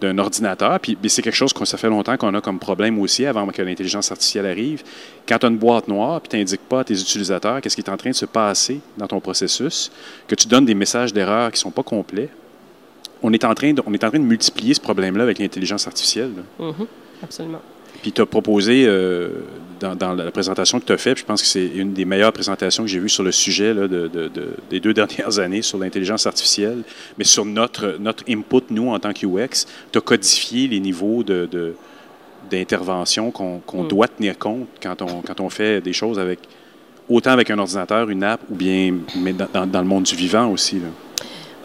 d'un 0.00 0.18
ordinateur. 0.18 0.78
Puis, 0.80 0.96
c'est 1.08 1.22
quelque 1.22 1.34
chose 1.34 1.52
que 1.52 1.64
ça 1.64 1.76
fait 1.76 1.88
longtemps 1.88 2.16
qu'on 2.16 2.34
a 2.34 2.40
comme 2.40 2.58
problème 2.58 2.98
aussi 2.98 3.26
avant 3.26 3.46
que 3.46 3.62
l'intelligence 3.62 4.10
artificielle 4.10 4.46
arrive. 4.46 4.82
Quand 5.26 5.38
tu 5.38 5.46
as 5.46 5.48
une 5.48 5.58
boîte 5.58 5.88
noire, 5.88 6.20
puis 6.20 6.30
tu 6.30 6.36
n'indiques 6.36 6.68
pas 6.68 6.80
à 6.80 6.84
tes 6.84 6.94
utilisateurs 6.94 7.60
qu'est-ce 7.60 7.76
qui 7.76 7.82
est 7.82 7.90
en 7.90 7.96
train 7.96 8.10
de 8.10 8.14
se 8.14 8.26
passer 8.26 8.80
dans 8.96 9.06
ton 9.06 9.20
processus, 9.20 9.90
que 10.26 10.34
tu 10.34 10.48
donnes 10.48 10.64
des 10.64 10.74
messages 10.74 11.12
d'erreur 11.12 11.50
qui 11.50 11.58
ne 11.58 11.60
sont 11.60 11.70
pas 11.70 11.82
complets, 11.82 12.28
on 13.22 13.32
est 13.32 13.44
en 13.44 13.54
train 13.54 13.72
de, 13.72 13.82
on 13.86 13.94
est 13.94 14.04
en 14.04 14.10
train 14.10 14.18
de 14.18 14.24
multiplier 14.24 14.74
ce 14.74 14.80
problème-là 14.80 15.22
avec 15.22 15.38
l'intelligence 15.38 15.86
artificielle. 15.86 16.32
Mm-hmm. 16.60 16.86
absolument. 17.22 17.62
Puis 18.04 18.12
tu 18.12 18.20
as 18.20 18.26
proposé, 18.26 18.84
euh, 18.86 19.30
dans, 19.80 20.12
la 20.12 20.30
présentation 20.30 20.78
que 20.78 20.84
tu 20.84 20.92
as 20.92 20.98
faite, 20.98 21.16
je 21.16 21.24
pense 21.24 21.40
que 21.40 21.48
c'est 21.48 21.64
une 21.64 21.94
des 21.94 22.04
meilleures 22.04 22.34
présentations 22.34 22.82
que 22.82 22.88
j'ai 22.90 22.98
vues 22.98 23.08
sur 23.08 23.22
le 23.22 23.32
sujet 23.32 23.72
de, 23.72 24.30
des 24.68 24.78
deux 24.78 24.92
dernières 25.00 25.38
années 25.38 25.62
sur 25.62 25.78
l'intelligence 25.78 26.26
artificielle, 26.26 26.82
mais 27.16 27.24
sur 27.24 27.46
notre, 27.46 27.96
notre 27.98 28.22
input, 28.28 28.64
nous, 28.68 28.90
en 28.90 28.98
tant 28.98 29.14
qu'UX, 29.14 29.64
tu 29.90 29.96
as 29.96 30.02
codifié 30.02 30.68
les 30.68 30.80
niveaux 30.80 31.22
de, 31.22 31.74
d'intervention 32.50 33.30
qu'on, 33.30 33.62
mm. 33.72 33.88
doit 33.88 34.08
tenir 34.08 34.36
compte 34.38 34.68
quand 34.82 35.00
on, 35.00 35.22
quand 35.22 35.40
on 35.40 35.48
fait 35.48 35.80
des 35.80 35.94
choses 35.94 36.18
avec 36.18 36.40
autant 37.08 37.30
avec 37.30 37.50
un 37.50 37.58
ordinateur, 37.58 38.10
une 38.10 38.22
app, 38.22 38.42
ou 38.50 38.54
bien 38.54 38.96
mais 39.16 39.32
dans, 39.32 39.66
dans 39.66 39.80
le 39.80 39.88
monde 39.88 40.02
du 40.02 40.14
vivant 40.14 40.50
aussi. 40.50 40.74
Là. 40.74 40.88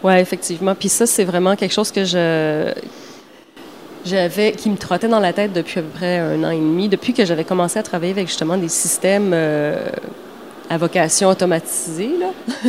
Oui, 0.02 0.14
effectivement. 0.14 0.74
Puis 0.74 0.88
ça, 0.88 1.04
c'est 1.04 1.24
vraiment 1.24 1.54
quelque 1.54 1.74
chose 1.74 1.92
que 1.92 2.06
je 2.06 2.72
j'avais 4.04 4.52
qui 4.52 4.70
me 4.70 4.76
trottait 4.76 5.08
dans 5.08 5.20
la 5.20 5.32
tête 5.32 5.52
depuis 5.52 5.80
à 5.80 5.82
peu 5.82 5.88
près 5.88 6.18
un 6.18 6.42
an 6.44 6.50
et 6.50 6.58
demi, 6.58 6.88
depuis 6.88 7.12
que 7.12 7.24
j'avais 7.24 7.44
commencé 7.44 7.78
à 7.78 7.82
travailler 7.82 8.12
avec 8.12 8.28
justement 8.28 8.56
des 8.56 8.68
systèmes 8.68 9.32
euh, 9.34 9.88
à 10.68 10.78
vocation 10.78 11.28
automatisée. 11.28 12.10
Là. 12.18 12.28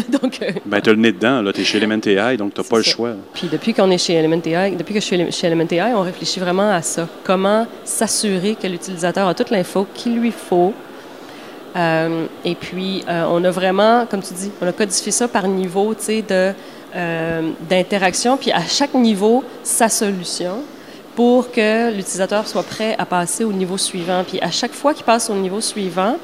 donc, 0.22 0.40
euh, 0.42 0.52
ben, 0.66 0.82
tu 0.82 0.90
as 0.90 0.94
le 0.94 1.00
nez 1.00 1.12
dedans, 1.12 1.44
tu 1.54 1.62
es 1.62 1.64
chez 1.64 1.78
Element 1.78 2.00
AI, 2.06 2.38
donc 2.38 2.54
tu 2.54 2.62
n'as 2.62 2.68
pas 2.68 2.78
le 2.78 2.84
choix. 2.84 3.12
Puis 3.34 3.48
depuis 3.52 3.74
qu'on 3.74 3.90
est 3.92 3.98
chez 3.98 4.14
Element 4.14 4.42
AI, 4.46 4.72
depuis 4.72 4.94
que 4.94 5.00
je 5.00 5.06
suis 5.06 5.32
chez 5.32 5.48
Element 5.48 5.68
AI, 5.70 5.94
on 5.94 6.02
réfléchit 6.02 6.40
vraiment 6.40 6.72
à 6.72 6.82
ça. 6.82 7.08
Comment 7.24 7.68
s'assurer 7.84 8.56
que 8.56 8.68
l'utilisateur 8.68 9.28
a 9.28 9.34
toute 9.34 9.50
l'info 9.50 9.88
qu'il 9.94 10.20
lui 10.20 10.32
faut. 10.32 10.74
Euh, 11.76 12.26
et 12.44 12.56
puis, 12.56 13.04
on 13.08 13.44
a 13.46 13.52
vraiment, 13.52 14.06
comme 14.06 14.22
tu 14.22 14.34
dis, 14.34 14.52
on 14.62 14.68
a 14.68 14.74
codifié 14.74 15.12
ça 15.12 15.30
par 15.30 15.48
niveau, 15.48 15.94
tu 15.94 16.04
sais, 16.04 16.22
de 16.22 16.54
euh, 16.94 17.52
d'interaction, 17.70 18.36
puis 18.36 18.52
à 18.52 18.64
chaque 18.68 18.94
niveau, 18.94 19.46
sa 19.64 19.88
solution 19.88 20.58
pour 21.16 21.52
que 21.52 21.92
l'utilisateur 21.92 22.48
soit 22.48 22.64
prêt 22.64 22.96
à 22.98 23.06
passer 23.06 23.44
au 23.44 23.52
niveau 23.52 23.78
suivant. 23.78 24.24
Puis 24.28 24.40
à 24.42 24.52
chaque 24.52 24.74
fois 24.74 24.94
qu'il 24.94 25.06
passe 25.06 25.30
au 25.30 25.36
niveau 25.36 25.62
suivant, 25.62 26.16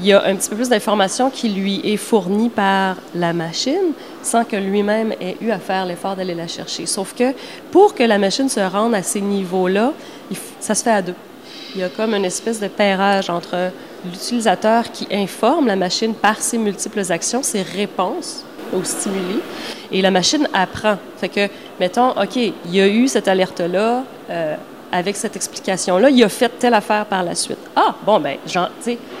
il 0.00 0.06
y 0.06 0.12
a 0.12 0.24
un 0.24 0.34
petit 0.36 0.48
peu 0.48 0.56
plus 0.56 0.68
d'informations 0.68 1.30
qui 1.30 1.48
lui 1.48 1.80
est 1.84 1.96
fournie 1.96 2.48
par 2.48 2.96
la 3.14 3.32
machine 3.32 3.92
sans 4.22 4.44
que 4.44 4.56
lui-même 4.56 5.12
ait 5.20 5.36
eu 5.40 5.50
à 5.50 5.58
faire 5.58 5.84
l'effort 5.84 6.16
d'aller 6.16 6.34
la 6.34 6.48
chercher. 6.48 6.86
Sauf 6.86 7.14
que 7.14 7.34
pour 7.70 7.94
que 7.94 8.02
la 8.02 8.18
machine 8.18 8.48
se 8.48 8.60
rende 8.60 8.94
à 8.94 9.02
ces 9.02 9.20
niveaux-là, 9.20 9.92
ça 10.60 10.74
se 10.74 10.82
fait 10.82 10.90
à 10.90 11.02
deux. 11.02 11.14
Il 11.74 11.80
y 11.80 11.84
a 11.84 11.88
comme 11.88 12.14
une 12.14 12.24
espèce 12.24 12.60
de 12.60 12.68
pairage 12.68 13.30
entre 13.30 13.70
l'utilisateur 14.04 14.90
qui 14.90 15.06
informe 15.12 15.66
la 15.66 15.76
machine 15.76 16.14
par 16.14 16.40
ses 16.40 16.58
multiples 16.58 17.10
actions, 17.10 17.42
ses 17.42 17.62
réponses 17.62 18.44
aux 18.74 18.84
stimuli, 18.84 19.38
et 19.90 20.02
la 20.02 20.10
machine 20.10 20.48
apprend. 20.52 20.96
Fait 21.18 21.28
que, 21.28 21.48
mettons, 21.82 22.10
OK, 22.10 22.36
il 22.36 22.52
y 22.72 22.80
a 22.80 22.86
eu 22.86 23.08
cette 23.08 23.26
alerte-là, 23.26 24.04
euh, 24.30 24.54
avec 24.92 25.16
cette 25.16 25.34
explication-là, 25.34 26.10
il 26.10 26.22
a 26.22 26.28
fait 26.28 26.48
telle 26.60 26.74
affaire 26.74 27.06
par 27.06 27.24
la 27.24 27.34
suite. 27.34 27.58
Ah, 27.74 27.96
bon, 28.06 28.20
ben, 28.20 28.36
genre, 28.46 28.70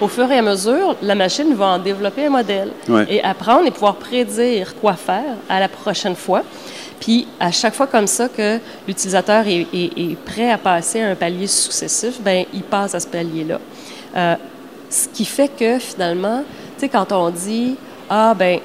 au 0.00 0.06
fur 0.06 0.30
et 0.30 0.38
à 0.38 0.42
mesure, 0.42 0.94
la 1.02 1.16
machine 1.16 1.52
va 1.54 1.66
en 1.66 1.78
développer 1.80 2.26
un 2.26 2.30
modèle 2.30 2.70
et 3.08 3.20
apprendre 3.24 3.66
et 3.66 3.72
pouvoir 3.72 3.96
prédire 3.96 4.76
quoi 4.76 4.92
faire 4.92 5.34
à 5.48 5.58
la 5.58 5.68
prochaine 5.68 6.14
fois. 6.14 6.42
Puis, 7.00 7.26
à 7.40 7.50
chaque 7.50 7.74
fois 7.74 7.88
comme 7.88 8.06
ça 8.06 8.28
que 8.28 8.60
l'utilisateur 8.86 9.44
est, 9.48 10.16
prêt 10.24 10.52
à 10.52 10.58
passer 10.58 11.00
à 11.00 11.08
un 11.08 11.14
palier 11.16 11.48
successif, 11.48 12.20
ben, 12.20 12.44
il 12.54 12.62
passe 12.62 12.94
à 12.94 13.00
ce 13.00 13.08
palier-là. 13.08 13.58
Euh, 14.14 14.36
ce 14.88 15.08
qui 15.08 15.24
fait 15.24 15.48
que, 15.48 15.80
finalement, 15.80 16.44
tu 16.76 16.82
sais, 16.82 16.88
quand 16.88 17.10
on 17.10 17.30
dit, 17.30 17.76
ah, 18.08 18.34
ben, 18.38 18.60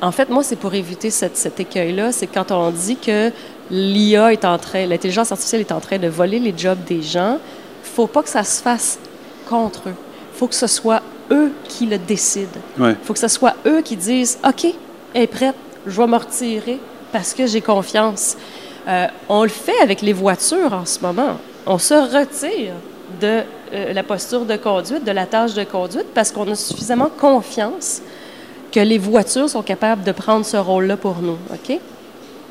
en 0.00 0.12
fait, 0.12 0.28
moi, 0.28 0.42
c'est 0.42 0.56
pour 0.56 0.74
éviter 0.74 1.10
cet 1.10 1.60
écueil-là, 1.60 2.12
c'est 2.12 2.26
quand 2.26 2.50
on 2.52 2.70
dit 2.70 2.96
que 2.96 3.30
l'IA 3.70 4.32
est 4.32 4.44
en 4.44 4.58
train, 4.58 4.86
l'intelligence 4.86 5.32
artificielle 5.32 5.62
est 5.62 5.72
en 5.72 5.80
train 5.80 5.98
de 5.98 6.08
voler 6.08 6.38
les 6.38 6.54
jobs 6.56 6.78
des 6.86 7.02
gens, 7.02 7.38
il 7.84 7.90
faut 7.90 8.06
pas 8.06 8.22
que 8.22 8.28
ça 8.28 8.44
se 8.44 8.62
fasse 8.62 8.98
contre 9.48 9.88
eux. 9.88 9.94
Il 10.34 10.38
faut 10.38 10.46
que 10.46 10.54
ce 10.54 10.66
soit 10.66 11.02
eux 11.30 11.50
qui 11.68 11.86
le 11.86 11.98
décident. 11.98 12.60
Il 12.78 12.96
faut 13.02 13.12
que 13.12 13.18
ce 13.18 13.28
soit 13.28 13.54
eux 13.66 13.82
qui 13.82 13.96
disent 13.96 14.38
OK, 14.46 14.66
elle 15.14 15.22
est 15.22 15.26
prête, 15.26 15.56
je 15.86 16.00
vais 16.00 16.06
me 16.06 16.16
retirer 16.16 16.78
parce 17.12 17.34
que 17.34 17.46
j'ai 17.46 17.60
confiance. 17.60 18.36
Euh, 18.86 19.06
on 19.28 19.42
le 19.42 19.48
fait 19.48 19.78
avec 19.82 20.00
les 20.00 20.12
voitures 20.12 20.72
en 20.72 20.86
ce 20.86 21.00
moment. 21.00 21.38
On 21.66 21.78
se 21.78 21.94
retire 21.94 22.74
de 23.20 23.42
euh, 23.72 23.92
la 23.92 24.02
posture 24.02 24.44
de 24.44 24.56
conduite, 24.56 25.04
de 25.04 25.10
la 25.10 25.26
tâche 25.26 25.54
de 25.54 25.64
conduite, 25.64 26.06
parce 26.14 26.30
qu'on 26.30 26.50
a 26.50 26.54
suffisamment 26.54 27.10
confiance 27.18 28.00
que 28.72 28.80
les 28.80 28.98
voitures 28.98 29.48
sont 29.48 29.62
capables 29.62 30.04
de 30.04 30.12
prendre 30.12 30.44
ce 30.44 30.56
rôle-là 30.56 30.96
pour 30.96 31.18
nous. 31.22 31.38
OK? 31.52 31.78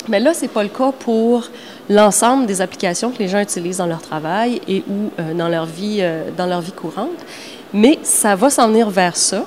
Mais 0.07 0.19
là, 0.19 0.33
ce 0.33 0.43
n'est 0.43 0.47
pas 0.47 0.63
le 0.63 0.69
cas 0.69 0.91
pour 0.91 1.49
l'ensemble 1.89 2.45
des 2.45 2.61
applications 2.61 3.11
que 3.11 3.19
les 3.19 3.27
gens 3.27 3.39
utilisent 3.39 3.77
dans 3.77 3.85
leur 3.85 4.01
travail 4.01 4.61
et 4.67 4.83
ou 4.87 5.11
euh, 5.19 5.33
dans, 5.33 5.49
leur 5.49 5.65
vie, 5.65 5.97
euh, 6.01 6.29
dans 6.35 6.45
leur 6.45 6.61
vie 6.61 6.71
courante. 6.71 7.09
Mais 7.73 7.99
ça 8.03 8.35
va 8.35 8.49
s'en 8.49 8.69
venir 8.69 8.89
vers 8.89 9.17
ça. 9.17 9.43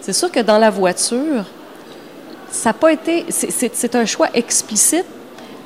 C'est 0.00 0.14
sûr 0.14 0.30
que 0.30 0.40
dans 0.40 0.58
la 0.58 0.70
voiture, 0.70 1.44
ça 2.50 2.70
n'a 2.70 2.74
pas 2.74 2.92
été. 2.92 3.26
C'est 3.28 3.94
un 3.94 4.04
choix 4.04 4.28
explicite 4.34 5.06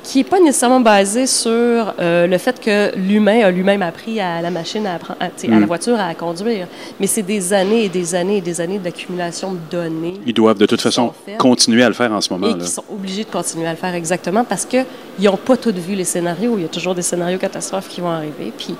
qui 0.07 0.19
n'est 0.19 0.23
pas 0.23 0.39
nécessairement 0.39 0.79
basé 0.79 1.27
sur 1.27 1.51
euh, 1.99 2.27
le 2.27 2.37
fait 2.37 2.61
que 2.61 2.95
l'humain 2.95 3.41
a 3.43 3.51
lui-même 3.51 3.81
appris 3.81 4.21
à 4.21 4.41
la 4.41 4.49
machine, 4.49 4.87
à, 4.87 4.95
à, 5.19 5.25
à 5.25 5.29
la 5.43 5.59
mm. 5.59 5.65
voiture 5.65 5.99
à 5.99 6.13
conduire. 6.15 6.67
Mais 6.97 7.07
c'est 7.07 7.23
des 7.23 7.51
années 7.51 7.83
et 7.83 7.89
des 7.89 8.15
années 8.15 8.37
et 8.37 8.41
des 8.41 8.61
années 8.61 8.79
d'accumulation 8.79 9.51
de 9.51 9.59
données. 9.69 10.13
Ils 10.25 10.33
doivent 10.33 10.57
de 10.57 10.65
toute 10.65 10.79
façon 10.79 11.11
continuer 11.37 11.83
à 11.83 11.89
le 11.89 11.93
faire 11.93 12.13
en 12.13 12.21
ce 12.21 12.31
moment. 12.31 12.55
Et 12.55 12.57
qui 12.57 12.67
sont 12.69 12.85
obligés 12.89 13.25
de 13.25 13.29
continuer 13.29 13.67
à 13.67 13.71
le 13.71 13.77
faire 13.77 13.93
exactement 13.95 14.45
parce 14.45 14.63
qu'ils 14.63 14.85
n'ont 15.19 15.35
pas 15.35 15.57
tout 15.57 15.73
vu 15.75 15.93
les 15.93 16.05
scénarios. 16.05 16.53
Il 16.57 16.61
y 16.61 16.65
a 16.65 16.69
toujours 16.69 16.95
des 16.95 17.01
scénarios 17.01 17.37
catastrophes 17.37 17.89
qui 17.89 17.99
vont 17.99 18.09
arriver. 18.11 18.53
Puis 18.57 18.75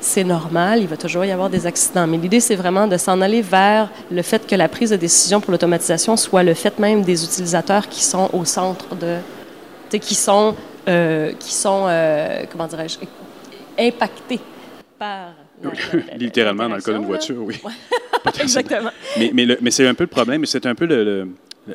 c'est 0.00 0.24
normal, 0.24 0.80
il 0.80 0.88
va 0.88 0.96
toujours 0.96 1.26
y 1.26 1.30
avoir 1.30 1.50
des 1.50 1.66
accidents. 1.66 2.06
Mais 2.06 2.16
l'idée, 2.16 2.40
c'est 2.40 2.56
vraiment 2.56 2.86
de 2.86 2.96
s'en 2.96 3.20
aller 3.20 3.42
vers 3.42 3.90
le 4.10 4.22
fait 4.22 4.46
que 4.46 4.54
la 4.56 4.68
prise 4.68 4.88
de 4.88 4.96
décision 4.96 5.38
pour 5.38 5.52
l'automatisation 5.52 6.16
soit 6.16 6.42
le 6.42 6.54
fait 6.54 6.78
même 6.78 7.02
des 7.02 7.24
utilisateurs 7.24 7.88
qui 7.88 8.02
sont 8.02 8.30
au 8.32 8.46
centre 8.46 8.94
de 8.96 9.18
qui 9.98 10.14
sont, 10.14 10.54
euh, 10.88 11.32
qui 11.38 11.52
sont 11.52 11.86
euh, 11.88 12.44
comment 12.50 12.66
dirais-je, 12.66 12.98
impactés 13.78 14.40
par. 14.98 15.34
Littéralement, 16.16 16.68
dans 16.68 16.74
le 16.74 16.82
cas 16.82 16.92
d'une 16.92 17.06
voiture, 17.06 17.36
oui. 17.38 17.60
Exactement. 18.40 18.90
Mais, 19.18 19.30
mais, 19.32 19.46
mais 19.60 19.70
c'est 19.70 19.86
un 19.86 19.94
peu 19.94 20.04
le 20.04 20.08
problème, 20.08 20.44
c'est 20.44 20.66
un 20.66 20.74
peu 20.74 20.86
le, 20.86 21.28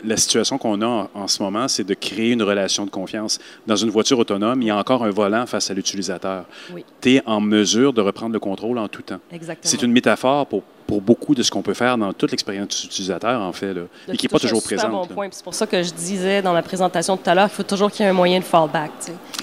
la 0.04 0.18
situation 0.18 0.58
qu'on 0.58 0.82
a 0.82 1.10
en, 1.14 1.28
ce 1.28 1.42
moment, 1.42 1.68
c'est 1.68 1.84
de 1.84 1.94
créer 1.94 2.32
une 2.32 2.44
relation 2.44 2.86
de 2.86 2.90
confiance. 2.90 3.40
Dans 3.66 3.76
une 3.76 3.90
voiture 3.90 4.20
autonome, 4.20 4.62
il 4.62 4.68
y 4.68 4.72
a 4.72 4.78
encore 4.78 5.04
un 5.04 5.10
volant 5.10 5.46
face 5.46 5.72
à 5.72 5.74
l'utilisateur. 5.74 6.46
Oui. 6.74 6.84
Tu 7.02 7.16
es 7.16 7.24
en 7.26 7.40
mesure 7.40 7.94
de 7.94 8.02
reprendre 8.02 8.34
le 8.34 8.40
contrôle 8.40 8.78
en 8.78 8.88
tout 8.88 9.02
temps. 9.02 9.20
C'est 9.62 9.82
une 9.82 9.92
métaphore 9.92 10.48
pour 10.48 10.64
pour 10.88 11.02
beaucoup 11.02 11.36
de 11.36 11.44
ce 11.44 11.52
qu'on 11.52 11.62
peut 11.62 11.74
faire 11.74 11.98
dans 11.98 12.14
toute 12.14 12.32
l'expérience 12.32 12.84
utilisateur, 12.86 13.42
en 13.42 13.52
fait, 13.52 13.74
là, 13.74 13.82
et 14.08 14.16
qui 14.16 14.26
n'est 14.26 14.30
pas 14.30 14.40
toujours 14.40 14.64
présente. 14.64 14.86
C'est 14.86 14.88
un 14.88 15.00
bon 15.02 15.06
point. 15.06 15.28
C'est 15.32 15.44
pour 15.44 15.54
ça 15.54 15.68
que 15.68 15.84
je 15.84 15.94
disais 15.94 16.42
dans 16.42 16.54
la 16.54 16.62
présentation 16.62 17.18
tout 17.18 17.30
à 17.30 17.36
l'heure 17.36 17.48
qu'il 17.48 17.58
faut 17.58 17.64
toujours 17.64 17.92
qu'il 17.92 18.04
y 18.04 18.08
ait 18.08 18.12
un 18.12 18.14
moyen 18.14 18.40
de 18.40 18.46
fallback. 18.46 18.92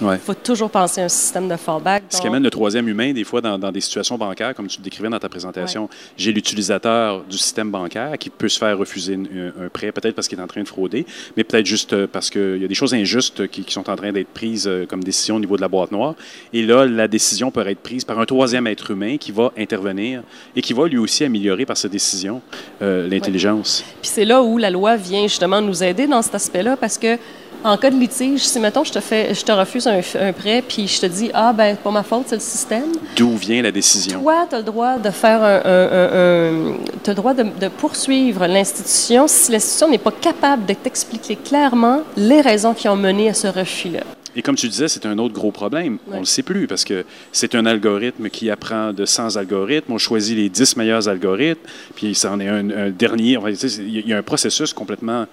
Il 0.00 0.18
faut 0.18 0.34
toujours 0.34 0.70
penser 0.70 1.02
à 1.02 1.04
un 1.04 1.08
système 1.08 1.46
de 1.48 1.56
fallback. 1.56 2.04
Ce 2.08 2.20
qui 2.20 2.26
amène 2.26 2.42
le 2.42 2.50
troisième 2.50 2.88
humain, 2.88 3.12
des 3.12 3.24
fois, 3.24 3.42
dans, 3.42 3.58
des 3.58 3.80
situations 3.80 4.16
bancaires, 4.16 4.54
comme 4.54 4.66
tu 4.66 4.78
le 4.78 4.84
décrivais 4.84 5.10
dans 5.10 5.18
ta 5.18 5.28
présentation. 5.28 5.88
J'ai 6.16 6.32
l'utilisateur 6.32 7.22
du 7.24 7.36
système 7.36 7.70
bancaire 7.70 8.16
qui 8.18 8.30
peut 8.30 8.48
se 8.48 8.58
faire 8.58 8.78
refuser 8.78 9.14
un, 9.14 9.68
prêt, 9.68 9.92
peut-être 9.92 10.14
parce 10.14 10.28
qu'il 10.28 10.38
est 10.38 10.42
en 10.42 10.46
train 10.46 10.62
de 10.62 10.68
frauder, 10.68 11.04
mais 11.36 11.44
peut-être 11.44 11.66
juste 11.66 11.92
euh, 11.92 12.06
parce 12.10 12.30
qu'il 12.30 12.58
y 12.58 12.64
a 12.64 12.68
des 12.68 12.74
choses 12.74 12.94
injustes 12.94 13.48
qui, 13.48 13.64
sont 13.68 13.90
en 13.90 13.96
train 13.96 14.12
d'être 14.12 14.28
prises 14.28 14.66
euh, 14.66 14.86
comme 14.86 15.02
décision 15.02 15.36
au 15.36 15.40
niveau 15.40 15.56
de 15.56 15.60
la 15.60 15.68
boîte 15.68 15.92
noire. 15.92 16.14
Et 16.52 16.62
là, 16.62 16.86
la 16.86 17.08
décision 17.08 17.50
peut 17.50 17.66
être 17.66 17.80
prise 17.80 18.04
par 18.04 18.18
un 18.18 18.24
troisième 18.24 18.66
être 18.66 18.90
humain 18.90 19.16
qui 19.18 19.32
va 19.32 19.52
intervenir 19.58 20.22
et 20.54 20.62
qui 20.62 20.72
va 20.72 20.86
lui 20.86 20.98
aussi 20.98 21.24
améliorer 21.24 21.33
par 21.66 21.76
sa 21.76 21.88
décision 21.88 22.40
euh, 22.82 23.08
l'intelligence. 23.08 23.84
Puis 24.02 24.10
c'est 24.14 24.24
là 24.24 24.42
où 24.42 24.58
la 24.58 24.70
loi 24.70 24.96
vient 24.96 25.22
justement 25.22 25.60
nous 25.60 25.82
aider 25.82 26.06
dans 26.06 26.22
cet 26.22 26.34
aspect-là 26.34 26.76
parce 26.76 26.98
que 26.98 27.18
en 27.62 27.78
cas 27.78 27.90
de 27.90 27.96
litige, 27.96 28.46
si 28.46 28.60
mettons 28.60 28.84
je 28.84 28.92
te 28.92 29.00
fais, 29.00 29.34
je 29.34 29.42
te 29.42 29.50
refuse 29.50 29.86
un, 29.86 30.32
prêt, 30.32 30.62
puis 30.66 30.86
je 30.86 31.00
te 31.00 31.06
dis 31.06 31.30
ah 31.32 31.52
ben 31.54 31.76
pas 31.76 31.90
ma 31.90 32.02
faute, 32.02 32.24
c'est 32.26 32.34
le 32.34 32.40
système. 32.40 32.92
D'où 33.16 33.36
vient 33.36 33.62
la 33.62 33.72
décision? 33.72 34.20
Toi, 34.20 34.46
tu 34.48 34.54
as 34.54 34.58
le 34.58 34.64
droit 34.64 34.98
de 34.98 35.10
faire 35.10 35.42
un, 35.42 36.74
as 37.06 37.08
le 37.08 37.14
droit 37.14 37.32
de, 37.32 37.44
de 37.44 37.68
poursuivre 37.68 38.46
l'institution 38.46 39.26
si 39.26 39.50
l'institution 39.50 39.88
n'est 39.88 39.98
pas 39.98 40.12
capable 40.12 40.66
de 40.66 40.74
t'expliquer 40.74 41.36
clairement 41.36 42.02
les 42.18 42.42
raisons 42.42 42.74
qui 42.74 42.86
ont 42.88 42.96
mené 42.96 43.30
à 43.30 43.34
ce 43.34 43.46
refus-là. 43.46 44.00
Et 44.36 44.42
comme 44.42 44.56
tu 44.56 44.68
disais, 44.68 44.88
c'est 44.88 45.06
un 45.06 45.18
autre 45.18 45.34
gros 45.34 45.52
problème. 45.52 45.98
On 46.10 46.14
ne 46.14 46.18
le 46.20 46.24
sait 46.24 46.42
plus 46.42 46.66
parce 46.66 46.84
que 46.84 47.04
c'est 47.32 47.54
un 47.54 47.66
algorithme 47.66 48.28
qui 48.28 48.50
apprend 48.50 48.92
de 48.92 49.04
100 49.04 49.36
algorithmes. 49.36 49.92
On 49.92 49.98
choisit 49.98 50.36
les 50.36 50.48
10 50.48 50.76
meilleurs 50.76 51.08
algorithmes, 51.08 51.60
puis 51.94 52.14
ça 52.14 52.32
en 52.32 52.40
est 52.40 52.48
un, 52.48 52.70
un 52.70 52.90
dernier. 52.90 53.38
Il 53.78 54.08
y 54.08 54.12
a 54.12 54.18
un 54.18 54.22
processus 54.22 54.72
complètement 54.72 55.26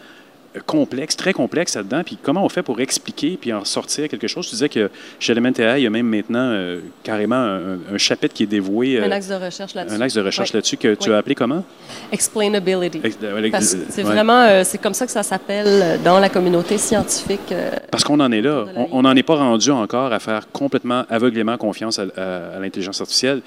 complexe, 0.66 1.16
très 1.16 1.34
complexe 1.34 1.76
là-dedans. 1.76 2.04
Puis 2.04 2.18
comment 2.22 2.43
on 2.43 2.49
fait 2.49 2.64
pour 2.64 2.80
expliquer 2.82 3.38
puis 3.39 3.54
en 3.54 3.64
sortir 3.66 4.08
quelque 4.10 4.28
chose? 4.28 4.47
Tu 4.47 4.52
disais 4.52 4.70
que 4.70 4.89
chez 5.20 5.32
Elemental, 5.32 5.80
il 5.80 5.84
y 5.84 5.88
a 5.88 5.89
même 5.89 6.08
maintenant 6.08 6.49
euh, 6.52 6.80
carrément 7.04 7.36
un, 7.36 7.97
chapitre 7.97 8.34
qui 8.34 8.43
est 8.43 8.47
dévoué. 8.47 8.99
un 8.99 9.12
axe 9.12 9.28
de 9.28 9.36
recherche 9.36 9.74
là-dessus. 9.76 9.95
Un 9.95 10.02
axe 10.02 10.14
de 10.14 10.22
recherche 10.22 10.54
là-dessus 10.54 10.78
que 10.78 10.95
tu 10.95 11.14
as 11.14 11.18
appelé 11.18 11.36
comment? 11.36 11.64
Explainability. 12.12 13.02
c'est 13.89 14.04
vraiment, 14.04 14.41
euh, 14.41 14.64
c'est 14.66 14.80
comme 14.80 14.93
ça 14.93 15.06
que 15.06 15.12
ça 15.12 15.24
s'appelle 15.24 15.99
dans 16.04 16.20
la 16.20 16.30
communauté 16.30 16.78
scientifique. 16.78 17.52
Euh, 17.52 17.72
Parce 17.89 18.04
qu'on 18.04 18.20
en 18.20 18.32
est 18.32 18.41
là. 18.41 18.66
On 18.91 19.04
n'en 19.04 19.16
est 19.16 19.24
pas 19.24 19.36
rendu 19.36 19.72
encore 19.72 20.12
à 20.12 20.20
faire 20.20 20.52
complètement 20.52 21.06
aveuglément 21.10 21.58
confiance 21.58 21.99
à, 21.99 22.60
l'intelligence 22.60 22.99
artificielle. 23.02 23.41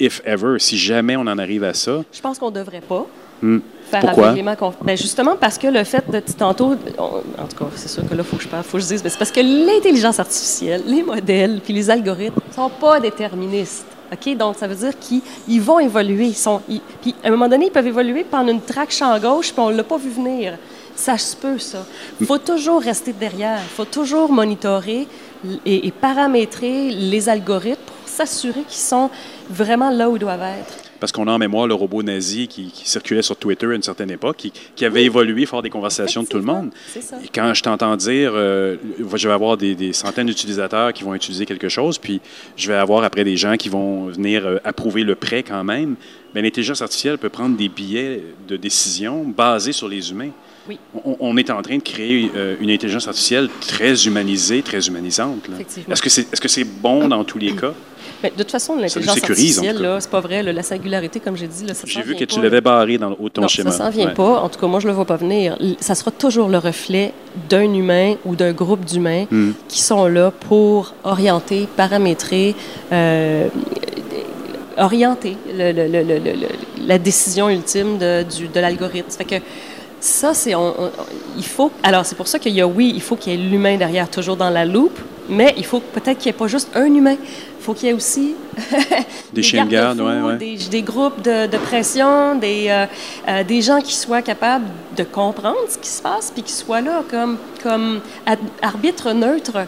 If 0.00 0.22
ever, 0.24 0.58
si 0.58 0.76
jamais 0.76 1.16
on 1.16 1.22
en 1.22 1.38
arrive 1.38 1.62
à 1.64 1.72
ça. 1.72 2.02
Je 2.12 2.20
pense 2.20 2.38
qu'on 2.38 2.50
ne 2.50 2.56
devrait 2.56 2.80
pas. 2.80 3.06
Pourquoi? 4.00 4.34
Ben 4.82 4.96
justement 4.96 5.36
parce 5.36 5.58
que 5.58 5.66
le 5.66 5.84
fait 5.84 6.10
de 6.10 6.20
tantôt, 6.20 6.72
en 6.98 7.46
tout 7.46 7.56
cas, 7.56 7.70
c'est 7.76 7.88
sûr 7.88 8.02
que 8.08 8.14
là, 8.14 8.22
il 8.22 8.24
faut 8.24 8.36
que 8.36 8.42
je 8.42 8.48
parle, 8.48 8.64
faut 8.64 8.78
que 8.78 8.82
je 8.82 8.88
dise, 8.88 9.04
mais 9.04 9.10
c'est 9.10 9.18
parce 9.18 9.30
que 9.30 9.40
l'intelligence 9.40 10.18
artificielle, 10.18 10.82
les 10.86 11.02
modèles, 11.02 11.60
puis 11.62 11.72
les 11.72 11.90
algorithmes 11.90 12.40
sont 12.54 12.70
pas 12.70 13.00
déterministes. 13.00 13.86
OK? 14.12 14.36
Donc, 14.36 14.56
ça 14.56 14.66
veut 14.66 14.74
dire 14.74 14.92
qu'ils 14.98 15.60
vont 15.60 15.80
évoluer. 15.80 16.26
Ils 16.26 16.36
sont, 16.36 16.60
puis, 17.00 17.14
à 17.22 17.28
un 17.28 17.30
moment 17.30 17.48
donné, 17.48 17.66
ils 17.66 17.72
peuvent 17.72 17.86
évoluer 17.86 18.24
pendant 18.24 18.52
une 18.52 18.60
traque 18.60 18.92
champ 18.92 19.18
gauche, 19.18 19.52
puis 19.52 19.60
on 19.60 19.70
ne 19.70 19.76
l'a 19.76 19.84
pas 19.84 19.96
vu 19.96 20.10
venir. 20.10 20.56
Ça 20.94 21.18
se 21.18 21.34
peut, 21.34 21.58
ça. 21.58 21.84
Il 22.20 22.26
faut 22.26 22.38
toujours 22.38 22.80
rester 22.80 23.12
derrière. 23.12 23.58
Il 23.58 23.74
faut 23.74 23.84
toujours 23.84 24.30
monitorer 24.30 25.08
et, 25.64 25.86
et 25.86 25.90
paramétrer 25.90 26.90
les 26.90 27.28
algorithmes 27.28 27.82
pour 27.86 28.08
s'assurer 28.08 28.62
qu'ils 28.62 28.78
sont 28.78 29.10
vraiment 29.50 29.90
là 29.90 30.08
où 30.08 30.16
ils 30.16 30.20
doivent 30.20 30.42
être 30.42 30.84
parce 31.04 31.12
qu'on 31.12 31.28
a 31.28 31.32
en 31.32 31.38
mémoire 31.38 31.66
le 31.66 31.74
robot 31.74 32.02
nazi 32.02 32.48
qui, 32.48 32.72
circulait 32.72 33.20
sur 33.20 33.36
Twitter 33.36 33.66
à 33.66 33.74
une 33.74 33.82
certaine 33.82 34.10
époque, 34.10 34.48
qui, 34.74 34.84
avait 34.86 35.04
évolué 35.04 35.44
fort 35.44 35.60
des 35.60 35.68
conversations 35.68 36.22
de 36.22 36.28
tout 36.28 36.38
le 36.38 36.44
monde. 36.44 36.70
Et 36.96 37.28
quand 37.28 37.52
je 37.52 37.62
t'entends 37.62 37.94
dire, 37.96 38.32
euh, 38.34 38.76
je 39.14 39.28
vais 39.28 39.34
avoir 39.34 39.58
des, 39.58 39.92
centaines 39.92 40.28
d'utilisateurs 40.28 40.94
qui 40.94 41.04
vont 41.04 41.14
utiliser 41.14 41.44
quelque 41.44 41.68
chose, 41.68 41.98
puis 41.98 42.22
je 42.56 42.68
vais 42.68 42.74
avoir 42.74 43.04
après 43.04 43.22
des 43.22 43.36
gens 43.36 43.58
qui 43.58 43.68
vont 43.68 44.06
venir 44.06 44.46
euh, 44.46 44.56
approuver 44.64 45.04
le 45.04 45.14
prêt 45.14 45.42
quand 45.42 45.62
même, 45.62 45.96
bien, 46.32 46.42
l'intelligence 46.42 46.80
artificielle 46.80 47.18
peut 47.18 47.28
prendre 47.28 47.54
des 47.54 47.68
billets 47.68 48.22
de 48.48 48.56
décision 48.56 49.24
basés 49.24 49.72
sur 49.72 49.88
les 49.88 50.10
humains. 50.10 50.30
Oui. 50.68 50.78
On, 51.04 51.16
on 51.20 51.36
est 51.36 51.50
en 51.50 51.60
train 51.62 51.76
de 51.76 51.82
créer 51.82 52.30
euh, 52.34 52.56
une 52.60 52.70
intelligence 52.70 53.06
artificielle 53.06 53.48
très 53.60 54.06
humanisée, 54.06 54.62
très 54.62 54.86
humanisante. 54.88 55.46
Est-ce 55.90 56.00
que 56.02 56.08
c'est 56.08 56.22
est 56.32 56.34
-ce 56.44 56.48
c'est 56.48 56.64
bon 56.64 57.06
dans 57.08 57.22
tous 57.24 57.38
les 57.38 57.52
cas? 57.54 57.74
Mais 58.22 58.30
de 58.38 58.42
toute 58.42 58.50
façon, 58.50 58.72
l'intelligence 58.76 59.18
artificielle, 59.22 59.78
c'est 60.00 60.10
pas 60.10 60.20
vrai. 60.28 60.42
là, 60.42 60.52
la 60.52 60.62
singularité, 60.62 61.20
comme 61.24 61.36
j'ai 61.36 61.48
dit, 61.56 61.64
là, 61.68 61.74
ça 61.74 61.84
J'ai 61.86 62.02
vu 62.08 62.14
que 62.20 62.24
tu 62.32 62.40
l'avais 62.40 62.62
barré 62.70 62.96
dans 62.96 63.12
au 63.24 63.28
ton 63.28 63.42
non, 63.42 63.48
schéma. 63.48 63.70
ça 63.70 63.78
s'en 63.84 63.90
vient 63.90 64.06
Ouais. 64.08 64.14
pas. 64.22 64.34
En 64.44 64.48
tout 64.48 64.58
cas, 64.60 64.66
moi, 64.72 64.80
je 64.80 64.88
le 64.90 64.94
vois 64.98 65.04
pas 65.12 65.18
venir. 65.26 65.48
Ça 65.88 65.94
sera 66.00 66.10
toujours 66.24 66.48
le 66.48 66.58
reflet 66.70 67.06
d'un 67.50 67.70
humain 67.80 68.08
ou 68.26 68.32
d'un 68.40 68.52
groupe 68.62 68.84
d'humains 68.90 69.24
Hmm. 69.30 69.52
qui 69.72 69.80
sont 69.90 70.04
là 70.18 70.26
pour 70.48 70.94
orienter, 71.14 71.60
paramétrer, 71.82 72.46
euh, 72.92 73.48
orienter 74.76 75.36
le- 75.58 75.72
le- 75.78 75.88
le- 75.94 76.02
le- 76.10 76.18
le- 76.26 76.36
le- 76.42 76.86
la 76.92 76.98
décision 76.98 77.46
ultime 77.48 77.98
de, 78.04 78.10
du- 78.34 78.48
de 78.48 78.60
l'algorithme. 78.64 79.08
Ça 79.08 79.18
fait 79.18 79.24
que 79.24 79.40
ça, 80.04 80.34
c'est 80.34 80.54
on- 80.54 80.74
on- 80.84 80.90
il 81.36 81.44
faut. 81.44 81.70
Alors, 81.82 82.04
c'est 82.04 82.14
pour 82.14 82.28
ça 82.28 82.38
qu'il 82.38 82.52
y 82.52 82.60
a 82.60 82.66
oui, 82.66 82.92
il 82.94 83.00
faut 83.00 83.16
qu'il 83.16 83.32
y 83.32 83.34
ait 83.36 83.48
l'humain 83.50 83.76
derrière, 83.78 84.10
toujours 84.10 84.36
dans 84.36 84.50
la 84.50 84.64
loupe, 84.66 84.98
mais 85.30 85.54
il 85.56 85.64
faut 85.64 85.80
peut-être 85.80 86.18
qu'il 86.18 86.30
n'y 86.30 86.36
ait 86.36 86.38
pas 86.38 86.46
juste 86.46 86.68
un 86.74 86.84
humain. 86.86 87.16
Il 87.58 87.64
faut 87.64 87.72
qu'il 87.72 87.86
y 87.88 87.90
ait 87.90 87.94
aussi 87.94 88.34
Des 89.32 89.42
chiens 89.42 89.64
de 89.64 89.70
garde, 89.70 89.98
ouais, 90.00 90.20
ouais. 90.20 90.36
Des, 90.36 90.56
des 90.70 90.82
groupes 90.82 91.22
de, 91.22 91.46
de 91.46 91.56
pression, 91.56 92.34
des, 92.34 92.66
euh, 92.68 92.84
euh, 93.28 93.44
des 93.44 93.62
gens 93.62 93.80
qui 93.80 93.94
soient 93.94 94.20
capables 94.20 94.66
de 94.94 95.02
comprendre 95.04 95.56
ce 95.70 95.78
qui 95.78 95.88
se 95.88 96.02
passe, 96.02 96.30
puis 96.30 96.42
qui 96.42 96.52
soient 96.52 96.82
là 96.82 97.02
comme, 97.10 97.38
comme 97.62 98.00
arbitre 98.60 99.12
neutre 99.12 99.64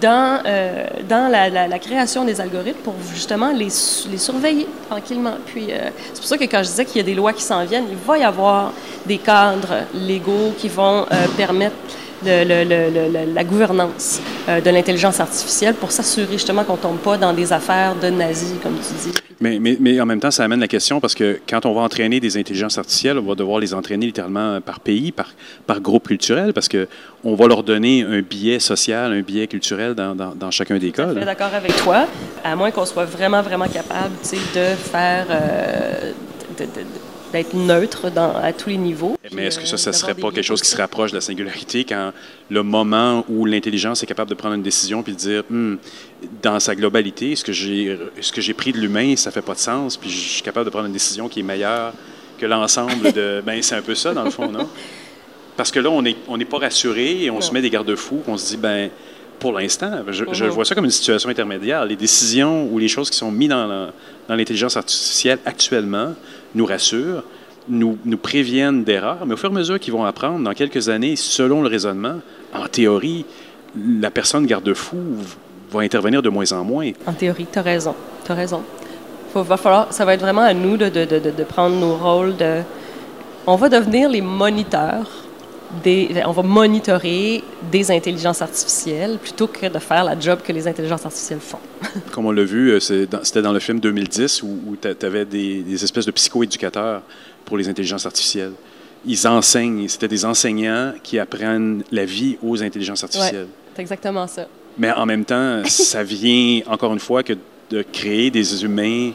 dans, 0.00 0.40
euh, 0.46 0.84
dans 1.08 1.28
la, 1.30 1.48
la- 1.48 1.78
création 1.78 2.24
des 2.24 2.40
algorithmes 2.40 2.80
pour 2.84 2.94
justement 3.12 3.50
les, 3.50 3.68
les 4.10 4.18
surveiller 4.18 4.66
tranquillement. 4.88 5.34
Puis 5.46 5.68
euh, 5.70 5.88
c'est 6.12 6.20
pour 6.20 6.28
ça 6.28 6.38
que 6.38 6.44
quand 6.44 6.58
je 6.62 6.68
disais 6.68 6.84
qu'il 6.84 6.98
y 6.98 7.00
a 7.00 7.04
des 7.04 7.14
lois 7.14 7.32
qui 7.32 7.42
s'en 7.42 7.64
viennent, 7.64 7.86
il 7.90 7.96
va 7.96 8.18
y 8.18 8.22
avoir 8.22 8.72
des 9.06 9.18
cadres 9.18 9.84
légaux 9.94 10.52
qui 10.58 10.68
vont 10.68 11.06
euh, 11.10 11.26
permettre 11.36 11.74
le- 12.24 13.34
la 13.34 13.44
gouvernance 13.44 14.20
euh, 14.48 14.60
de 14.60 14.70
l'intelligence 14.70 15.20
artificielle 15.20 15.74
pour 15.74 15.90
s'assurer 15.92 16.32
justement 16.32 16.64
qu'on 16.64 16.74
ne 16.74 16.78
tombe 16.78 16.98
pas 16.98 17.16
dans 17.16 17.32
des 17.32 17.52
affaires 17.52 17.94
de 17.96 18.08
nazis, 18.10 18.54
comme 18.62 18.74
tu 18.76 19.08
dis. 19.10 19.14
Mais, 19.42 19.58
mais, 19.58 19.76
mais 19.80 19.98
en 20.00 20.04
même 20.04 20.20
temps, 20.20 20.30
ça 20.30 20.44
amène 20.44 20.60
la 20.60 20.68
question 20.68 21.00
parce 21.00 21.14
que 21.14 21.40
quand 21.48 21.64
on 21.64 21.72
va 21.74 21.80
entraîner 21.80 22.20
des 22.20 22.36
intelligences 22.36 22.76
artificielles, 22.76 23.18
on 23.18 23.22
va 23.26 23.34
devoir 23.34 23.58
les 23.58 23.72
entraîner 23.72 24.04
littéralement 24.06 24.60
par 24.60 24.80
pays, 24.80 25.12
par, 25.12 25.28
par 25.66 25.80
groupe 25.80 26.08
culturel, 26.08 26.52
parce 26.52 26.68
que 26.68 26.86
on 27.24 27.34
va 27.34 27.46
leur 27.46 27.62
donner 27.62 28.02
un 28.02 28.20
biais 28.20 28.58
social, 28.60 29.12
un 29.12 29.22
biais 29.22 29.46
culturel 29.46 29.94
dans, 29.94 30.14
dans, 30.14 30.34
dans 30.34 30.50
chacun 30.50 30.76
des 30.76 30.90
cas. 30.90 31.08
Je 31.08 31.16
suis 31.16 31.24
d'accord 31.24 31.54
avec 31.54 31.74
toi, 31.76 32.06
à 32.44 32.54
moins 32.54 32.70
qu'on 32.70 32.84
soit 32.84 33.06
vraiment, 33.06 33.40
vraiment 33.40 33.66
capable 33.68 34.12
de 34.54 34.74
faire, 34.76 35.26
euh, 35.30 36.12
de- 36.58 36.64
de- 36.64 36.66
de- 36.66 37.09
d'être 37.32 37.54
neutre 37.54 38.10
dans, 38.10 38.34
à 38.34 38.52
tous 38.52 38.70
les 38.70 38.76
niveaux. 38.76 39.16
Mais 39.32 39.46
est-ce 39.46 39.58
que 39.58 39.66
ça, 39.66 39.76
ça 39.76 39.90
euh, 39.90 39.92
serait 39.92 40.14
pas 40.14 40.30
quelque 40.30 40.44
chose 40.44 40.62
qui 40.62 40.68
se 40.68 40.76
rapproche 40.76 41.10
de 41.10 41.16
la 41.16 41.20
singularité 41.20 41.84
quand 41.84 42.12
le 42.48 42.62
moment 42.62 43.24
où 43.28 43.44
l'intelligence 43.44 44.02
est 44.02 44.06
capable 44.06 44.30
de 44.30 44.34
prendre 44.34 44.54
une 44.54 44.62
décision 44.62 45.02
puis 45.02 45.12
de 45.12 45.18
dire, 45.18 45.44
Hmm, 45.50 45.76
dans 46.42 46.60
sa 46.60 46.76
globalité, 46.76 47.34
ce 47.34 47.44
que 47.44 47.52
j'ai, 47.52 48.54
pris 48.54 48.72
de 48.72 48.78
l'humain, 48.78 49.16
ça 49.16 49.30
fait 49.30 49.42
pas 49.42 49.54
de 49.54 49.58
sens, 49.58 49.96
puis 49.96 50.08
je 50.08 50.28
suis 50.28 50.42
capable 50.42 50.66
de 50.66 50.70
prendre 50.70 50.86
une 50.86 50.92
décision 50.92 51.28
qui 51.28 51.40
est 51.40 51.42
meilleure 51.42 51.92
que 52.38 52.46
l'ensemble 52.46 53.12
de. 53.12 53.42
ben, 53.46 53.60
c'est 53.62 53.74
un 53.74 53.82
peu 53.82 53.94
ça 53.94 54.14
dans 54.14 54.24
le 54.24 54.30
fond, 54.30 54.48
non? 54.48 54.68
Parce 55.56 55.70
que 55.70 55.80
là, 55.80 55.90
on 55.90 56.02
n'est 56.02 56.16
on 56.28 56.36
n'est 56.36 56.44
pas 56.44 56.58
rassuré 56.58 57.24
et 57.24 57.30
on 57.30 57.40
se 57.40 57.52
met 57.52 57.62
des 57.62 57.70
garde-fous, 57.70 58.22
on 58.26 58.36
se 58.36 58.48
dit, 58.48 58.56
ben. 58.56 58.90
Pour 59.38 59.58
l'instant, 59.58 60.04
je, 60.08 60.26
je 60.32 60.44
vois 60.44 60.66
ça 60.66 60.74
comme 60.74 60.84
une 60.84 60.90
situation 60.90 61.30
intermédiaire. 61.30 61.86
Les 61.86 61.96
décisions 61.96 62.68
ou 62.70 62.78
les 62.78 62.88
choses 62.88 63.08
qui 63.08 63.16
sont 63.16 63.32
mises 63.32 63.48
dans 63.48 63.90
l'intelligence 64.28 64.76
artificielle 64.76 65.38
actuellement 65.46 66.12
nous 66.54 66.66
rassurent, 66.66 67.22
nous, 67.68 67.98
nous 68.04 68.16
préviennent 68.16 68.82
d'erreurs, 68.84 69.24
mais 69.26 69.34
au 69.34 69.36
fur 69.36 69.50
et 69.50 69.52
à 69.52 69.56
mesure 69.56 69.78
qu'ils 69.78 69.92
vont 69.92 70.04
apprendre, 70.04 70.42
dans 70.44 70.52
quelques 70.54 70.88
années, 70.88 71.14
selon 71.16 71.62
le 71.62 71.68
raisonnement, 71.68 72.20
en 72.54 72.66
théorie, 72.66 73.24
la 73.76 74.10
personne 74.10 74.46
garde-fou 74.46 74.96
va 75.70 75.80
intervenir 75.80 76.22
de 76.22 76.28
moins 76.28 76.50
en 76.52 76.64
moins. 76.64 76.90
En 77.06 77.12
théorie, 77.12 77.46
tu 77.52 77.58
as 77.58 77.62
raison. 77.62 77.94
Tu 78.24 78.32
as 78.32 78.34
raison. 78.34 78.62
Va 79.34 79.56
falloir, 79.56 79.92
ça 79.92 80.04
va 80.04 80.14
être 80.14 80.20
vraiment 80.22 80.40
à 80.42 80.52
nous 80.54 80.76
de, 80.76 80.88
de, 80.88 81.04
de, 81.04 81.18
de- 81.20 81.30
de 81.30 81.44
prendre 81.44 81.76
nos 81.76 81.94
rôles 81.94 82.36
de. 82.36 82.62
On 83.46 83.54
va 83.54 83.68
devenir 83.68 84.08
les 84.08 84.20
moniteurs. 84.20 85.08
Des, 85.84 86.08
on 86.26 86.32
va 86.32 86.42
monitorer 86.42 87.44
des 87.70 87.90
intelligences 87.92 88.42
artificielles 88.42 89.18
plutôt 89.22 89.46
que 89.46 89.66
de 89.66 89.78
faire 89.78 90.02
la 90.02 90.18
job 90.18 90.40
que 90.44 90.52
les 90.52 90.66
intelligences 90.66 91.04
artificielles 91.06 91.38
font. 91.40 91.60
Comme 92.12 92.26
on 92.26 92.32
l'a 92.32 92.42
vu, 92.42 92.70
euh, 92.72 92.80
c'était 92.80 93.40
dans 93.42 93.52
le 93.52 93.60
film 93.60 93.78
2010 93.78 94.42
où, 94.42 94.76
tu 94.80 95.06
avais 95.06 95.24
des, 95.24 95.62
des 95.62 95.84
espèces 95.84 96.06
de 96.06 96.10
psychoéducateurs 96.10 97.02
pour 97.44 97.56
les 97.56 97.68
intelligences 97.68 98.04
artificielles. 98.04 98.52
Ils 99.06 99.28
enseignent, 99.28 99.86
c'était 99.88 100.08
des 100.08 100.24
enseignants 100.24 100.92
qui 101.04 101.20
apprennent 101.20 101.84
la 101.92 102.04
vie 102.04 102.36
aux 102.42 102.60
intelligences 102.62 103.04
artificielles. 103.04 103.46
C'est 103.76 103.82
exactement 103.82 104.26
ça. 104.26 104.46
Mais 104.76 104.90
en 104.90 105.06
même 105.06 105.24
temps, 105.24 105.62
ça 105.66 106.02
vient, 106.02 106.62
encore 106.66 106.92
une 106.92 106.98
fois, 106.98 107.22
que 107.22 107.34
de 107.70 107.82
créer 107.82 108.32
des 108.32 108.64
humains 108.64 109.12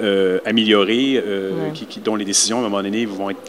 euh, 0.00 0.38
améliorés, 0.44 1.20
euh, 1.24 1.50
Ouais. 1.66 1.72
qui, 1.74 1.86
qui- 1.86 2.00
dont 2.00 2.14
les 2.14 2.24
décisions, 2.24 2.58
à 2.58 2.60
un 2.60 2.62
moment 2.68 2.82
donné, 2.82 3.04
vont 3.04 3.30
être 3.30 3.40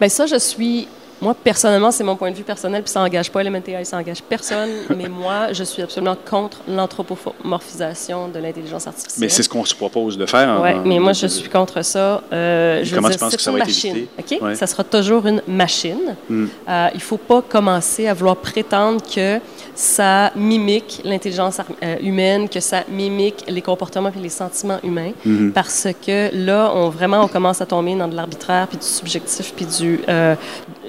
Bien, 0.00 0.08
ça, 0.08 0.26
je 0.26 0.36
suis. 0.40 0.88
Moi, 1.20 1.34
personnellement, 1.34 1.90
c'est 1.90 2.04
mon 2.04 2.16
point 2.16 2.30
de 2.30 2.36
vue 2.36 2.42
personnel, 2.44 2.82
puis 2.82 2.90
ça 2.90 3.00
n'engage 3.00 3.30
pas 3.30 3.42
LMNTI, 3.42 3.84
ça 3.84 3.96
n'engage 3.96 4.22
personne, 4.22 4.70
mais 4.96 5.08
moi, 5.08 5.52
je 5.52 5.64
suis 5.64 5.82
absolument 5.82 6.16
contre 6.28 6.58
l'anthropomorphisation 6.68 8.28
de 8.28 8.38
l'intelligence 8.38 8.86
artificielle. 8.86 9.20
Mais 9.20 9.28
c'est 9.28 9.42
ce 9.42 9.48
qu'on 9.48 9.64
se 9.64 9.74
propose 9.74 10.18
de 10.18 10.26
faire. 10.26 10.60
Oui, 10.62 10.70
en- 10.70 10.84
mais 10.84 10.98
moi, 10.98 11.12
je 11.12 11.26
suis 11.26 11.48
contre 11.48 11.82
ça. 11.82 12.22
Euh, 12.32 12.80
je 12.84 12.90
veux 12.90 12.96
comment 12.96 13.08
dire, 13.08 13.16
tu 13.18 13.24
penses 13.24 13.36
que 13.36 13.42
ça 13.42 13.50
va 13.50 13.58
être 13.58 13.66
machine, 13.66 13.96
évité? 14.18 14.40
Ouais. 14.42 14.54
Ça 14.54 14.66
sera 14.66 14.84
toujours 14.84 15.26
une 15.26 15.42
machine. 15.46 16.16
Hmm. 16.28 16.46
Euh, 16.68 16.88
il 16.92 16.96
ne 16.98 17.02
faut 17.02 17.16
pas 17.16 17.42
commencer 17.42 18.06
à 18.06 18.14
vouloir 18.14 18.36
prétendre 18.36 19.00
que 19.02 19.38
ça 19.74 20.30
mimique 20.36 21.00
l'intelligence 21.04 21.58
euh, 21.82 21.96
humaine, 22.00 22.48
que 22.48 22.60
ça 22.60 22.84
mimique 22.88 23.44
les 23.48 23.62
comportements 23.62 24.12
et 24.16 24.20
les 24.20 24.28
sentiments 24.28 24.78
humains, 24.84 25.12
Mhm. 25.24 25.52
parce 25.52 25.88
que 26.06 26.30
là, 26.32 26.70
on, 26.74 26.88
vraiment, 26.90 27.22
on 27.22 27.28
commence 27.28 27.60
à 27.60 27.66
tomber 27.66 27.94
dans 27.96 28.08
de 28.08 28.14
l'arbitraire, 28.14 28.66
puis 28.68 28.78
du 28.78 28.86
subjectif, 28.86 29.52
puis 29.54 29.66
du... 29.66 30.00
euh, 30.08 30.34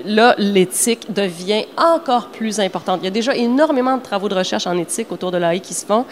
là, 0.06 0.36
l'éthique 0.38 1.12
devient 1.12 1.66
encore 1.78 2.28
plus 2.28 2.60
importante. 2.60 3.00
Il 3.02 3.06
y 3.06 3.08
a 3.08 3.12
déjà 3.12 3.36
énormément 3.36 3.98
de 3.98 4.02
travaux 4.02 4.30
de 4.30 4.36
recherche 4.36 4.68
en 4.68 4.78
éthique 4.78 5.12
autour 5.12 5.32
de 5.32 5.38
l'AI 5.38 5.60
qui 5.60 5.74
se 5.74 5.86
font, 5.86 6.06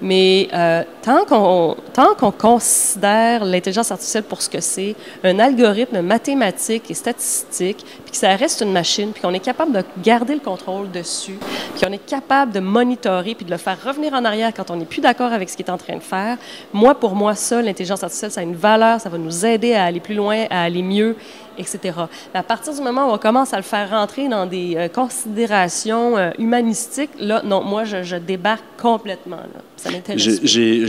mais 0.00 0.48
euh, 0.52 0.82
tant 1.02 1.24
qu'on 1.24 2.30
considère 2.30 3.44
l'intelligence 3.44 3.90
artificielle 3.90 4.24
pour 4.24 4.42
ce 4.42 4.48
que 4.48 4.60
c'est, 4.60 4.94
un 5.24 5.38
algorithme 5.38 6.00
mathématique 6.00 6.90
et 6.90 6.94
statistique, 6.94 7.84
puis 8.02 8.10
que 8.12 8.16
ça 8.16 8.34
reste 8.36 8.60
une 8.60 8.72
machine, 8.72 9.12
puis 9.12 9.22
qu'on 9.22 9.32
est 9.34 9.40
capable 9.40 9.72
de 9.72 9.82
garder 10.02 10.34
le 10.34 10.40
contrôle 10.40 10.90
dessus, 10.90 11.38
puis 11.74 11.84
qu'on 11.84 11.92
est 11.92 12.04
capable 12.04 12.52
de 12.52 12.60
monitorer, 12.60 13.34
puis 13.34 13.44
de 13.44 13.50
le 13.50 13.56
faire 13.56 13.78
revenir 13.82 14.12
en 14.14 14.24
arrière 14.24 14.52
quand 14.54 14.70
on 14.70 14.76
n'est 14.76 14.84
plus 14.84 15.00
d'accord 15.00 15.32
avec 15.32 15.48
ce 15.48 15.56
qu'il 15.56 15.66
est 15.66 15.70
en 15.70 15.78
train 15.78 15.96
de 15.96 16.02
faire, 16.02 16.36
moi, 16.72 16.94
pour 16.94 17.14
moi, 17.14 17.34
ça, 17.34 17.62
l'intelligence 17.62 18.02
artificielle, 18.02 18.30
ça 18.30 18.40
a 18.40 18.44
une 18.44 18.56
valeur, 18.56 19.00
ça 19.00 19.08
va 19.08 19.18
nous 19.18 19.46
aider 19.46 19.74
à 19.74 19.84
aller 19.84 20.00
plus 20.00 20.14
loin, 20.14 20.44
à 20.50 20.62
aller 20.64 20.82
mieux, 20.82 21.16
etc. 21.58 21.98
À 22.34 22.42
partir 22.42 22.74
du 22.74 22.80
moment 22.80 23.08
où 23.08 23.14
on 23.14 23.18
commence 23.18 23.52
à 23.52 23.56
le 23.56 23.62
faire 23.62 23.90
rentrer 23.90 24.28
dans 24.28 24.46
des 24.46 24.74
euh, 24.76 24.88
considérations 24.88 26.16
euh, 26.16 26.30
humanistiques, 26.38 27.10
là, 27.18 27.42
non, 27.44 27.62
moi, 27.62 27.84
je, 27.84 28.02
je 28.02 28.16
débarque 28.16 28.64
complètement. 28.80 29.36
Là. 29.36 29.60
Ça 29.76 29.90
m'intéresse. 29.90 30.40
J'ai- 30.42 30.80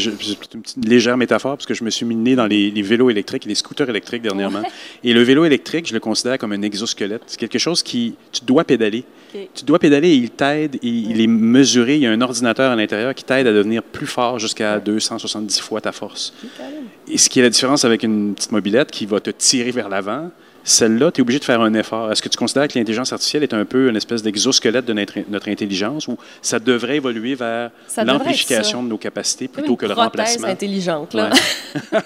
une 0.53 0.61
petite 0.61 0.85
légère 0.85 1.17
métaphore 1.17 1.57
parce 1.57 1.65
que 1.65 1.73
je 1.73 1.83
me 1.83 1.89
suis 1.89 2.05
miné 2.05 2.35
dans 2.35 2.45
les, 2.47 2.71
les 2.71 2.81
vélos 2.81 3.09
électriques 3.09 3.45
et 3.45 3.49
les 3.49 3.55
scooters 3.55 3.89
électriques 3.89 4.21
dernièrement. 4.21 4.61
Et 5.03 5.13
le 5.13 5.21
vélo 5.21 5.45
électrique, 5.45 5.87
je 5.87 5.93
le 5.93 5.99
considère 5.99 6.37
comme 6.37 6.51
un 6.53 6.61
exosquelette. 6.61 7.21
C'est 7.27 7.39
quelque 7.39 7.59
chose 7.59 7.83
qui, 7.83 8.15
tu 8.31 8.45
dois 8.45 8.63
pédaler. 8.63 9.03
Tu 9.53 9.65
dois 9.65 9.77
pédaler 9.77 10.09
et 10.09 10.15
il 10.15 10.29
t'aide, 10.31 10.75
et 10.75 10.87
il 10.87 11.19
est 11.21 11.27
mesuré. 11.27 11.95
Il 11.95 12.01
y 12.01 12.07
a 12.07 12.11
un 12.11 12.21
ordinateur 12.21 12.71
à 12.71 12.75
l'intérieur 12.75 13.13
qui 13.13 13.23
t'aide 13.25 13.45
à 13.45 13.53
devenir 13.53 13.83
plus 13.83 14.07
fort 14.07 14.39
jusqu'à 14.39 14.79
270 14.79 15.59
fois 15.59 15.81
ta 15.81 15.91
force. 15.91 16.33
Et 17.11 17.17
ce 17.17 17.29
qui 17.29 17.39
est 17.39 17.43
la 17.43 17.49
différence 17.49 17.83
avec 17.85 18.03
une 18.03 18.33
petite 18.35 18.51
mobilette 18.51 18.89
qui 18.89 19.05
va 19.05 19.19
te 19.19 19.29
tirer 19.29 19.71
vers 19.71 19.89
l'avant, 19.89 20.31
celle-là, 20.67 21.11
tu 21.13 21.19
es 21.19 21.21
obligé 21.21 21.39
de 21.39 21.45
faire 21.45 21.61
un 21.61 21.73
effort. 21.75 22.11
Est-ce 22.11 22.21
que 22.21 22.27
tu 22.27 22.37
considères 22.37 22.67
que 22.67 22.77
l'intelligence 22.77 23.13
artificielle 23.13 23.41
est 23.43 23.53
un 23.53 23.63
peu 23.63 23.87
une 23.87 23.95
espèce 23.95 24.21
d'exosquelette 24.21 24.83
de 24.83 24.91
notre, 24.91 25.13
notre 25.29 25.47
intelligence 25.49 26.09
ou 26.09 26.17
ça 26.41 26.59
devrait 26.59 26.97
évoluer 26.97 27.35
vers 27.35 27.69
l'amplification 28.03 28.83
de 28.83 28.89
nos 28.89 28.97
capacités 28.97 29.47
plutôt 29.47 29.71
une 29.71 29.77
que 29.77 29.85
le 29.85 29.93
prothèse 29.93 30.09
remplacement? 30.09 30.47
intelligente. 30.49 31.13
Là. 31.13 31.29
Ouais. 31.29 31.99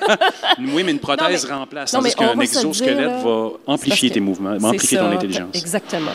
oui, 0.75 0.83
mais 0.85 0.91
une 0.91 0.99
prothèse 0.99 1.43
Non, 1.45 1.49
mais- 1.49 1.59
remplace. 1.59 1.91
Tandis 1.91 2.13
qu'un 2.13 2.39
exosquelette 2.39 2.97
dire, 2.97 3.07
là, 3.09 3.17
va 3.23 3.49
amplifier 3.65 4.11
tes 4.11 4.19
mouvements, 4.19 4.55
amplifier 4.61 4.99
ton 4.99 5.09
ça, 5.09 5.15
intelligence. 5.15 5.55
Exactement. 5.55 6.11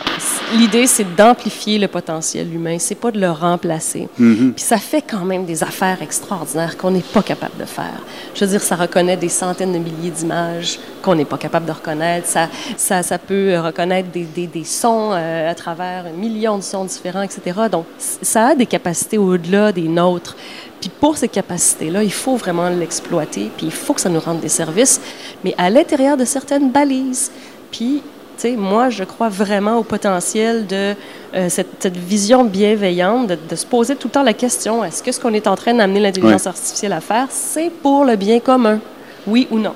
L'idée, 0.55 0.87
c'est 0.87 1.15
d'amplifier 1.17 1.77
le 1.79 1.89
potentiel 1.89 2.53
humain. 2.53 2.77
C'est 2.79 2.95
pas 2.95 3.11
de 3.11 3.19
le 3.19 3.29
remplacer. 3.29 4.07
Mhm. 4.17 4.53
Puis 4.53 4.63
ça 4.63 4.77
fait 4.77 5.01
quand 5.01 5.25
même 5.25 5.45
des 5.45 5.63
affaires 5.63 6.01
extraordinaires 6.01 6.77
qu'on 6.77 6.91
n'est 6.91 7.01
pas 7.01 7.23
capable 7.23 7.57
de 7.59 7.65
faire. 7.65 7.99
Je 8.35 8.45
veux 8.45 8.51
dire, 8.51 8.61
ça 8.61 8.77
reconnaît 8.77 9.17
des 9.17 9.27
centaines 9.27 9.73
de 9.73 9.79
milliers 9.79 10.11
d'images 10.11 10.79
qu'on 11.01 11.15
n'est 11.15 11.25
pas 11.25 11.37
capable 11.37 11.65
de 11.65 11.71
reconnaître. 11.73 12.27
Ça, 12.27 12.36
ça, 12.77 13.03
ça 13.03 13.17
peut 13.17 13.59
reconnaître 13.59 14.09
des, 14.09 14.23
des, 14.23 14.47
des 14.47 14.63
sons 14.63 15.11
euh, 15.13 15.51
à 15.51 15.55
travers 15.55 16.05
un 16.05 16.17
million 16.17 16.57
de 16.57 16.63
sons 16.63 16.85
différents, 16.85 17.21
etc. 17.23 17.41
Donc, 17.71 17.85
ça 17.97 18.47
a 18.47 18.55
des 18.55 18.65
capacités 18.65 19.17
au-delà 19.17 19.71
des 19.71 19.87
nôtres. 19.87 20.35
Puis 20.79 20.89
pour 20.89 21.17
ces 21.17 21.27
capacités-là, 21.27 22.03
il 22.03 22.13
faut 22.13 22.35
vraiment 22.35 22.69
l'exploiter, 22.69 23.49
puis 23.57 23.65
il 23.67 23.71
faut 23.71 23.93
que 23.93 24.01
ça 24.01 24.09
nous 24.09 24.19
rende 24.19 24.39
des 24.41 24.49
services, 24.49 25.01
mais 25.43 25.53
à 25.57 25.69
l'intérieur 25.69 26.15
de 26.17 26.25
certaines 26.25 26.69
balises. 26.71 27.31
Puis 27.71 28.01
Tu 28.37 28.41
sais, 28.43 28.55
moi, 28.55 28.91
je 28.91 29.03
crois 29.03 29.29
vraiment 29.29 29.77
au 29.77 29.83
potentiel 29.83 30.67
de 30.67 30.93
euh, 31.33 31.49
cette, 31.49 31.81
cette 31.81 31.97
vision 31.97 32.43
bienveillante, 32.45 33.25
de, 33.31 33.37
de 33.49 33.55
se 33.55 33.65
poser 33.65 33.95
tout 33.95 34.09
le 34.09 34.11
temps 34.11 34.23
la 34.23 34.33
question 34.33 34.83
est-ce 34.83 35.01
que 35.01 35.11
ce 35.11 35.19
qu'on 35.19 35.33
est 35.33 35.47
en 35.47 35.55
train 35.55 35.73
d'amener 35.73 35.99
l'intelligence 35.99 36.45
artificielle 36.45 36.93
à 36.93 37.01
faire, 37.01 37.27
c'est 37.31 37.71
pour 37.71 38.05
le 38.05 38.15
bien 38.15 38.39
commun? 38.39 38.79
Oui 39.25 39.47
ou 39.49 39.57
non? 39.57 39.73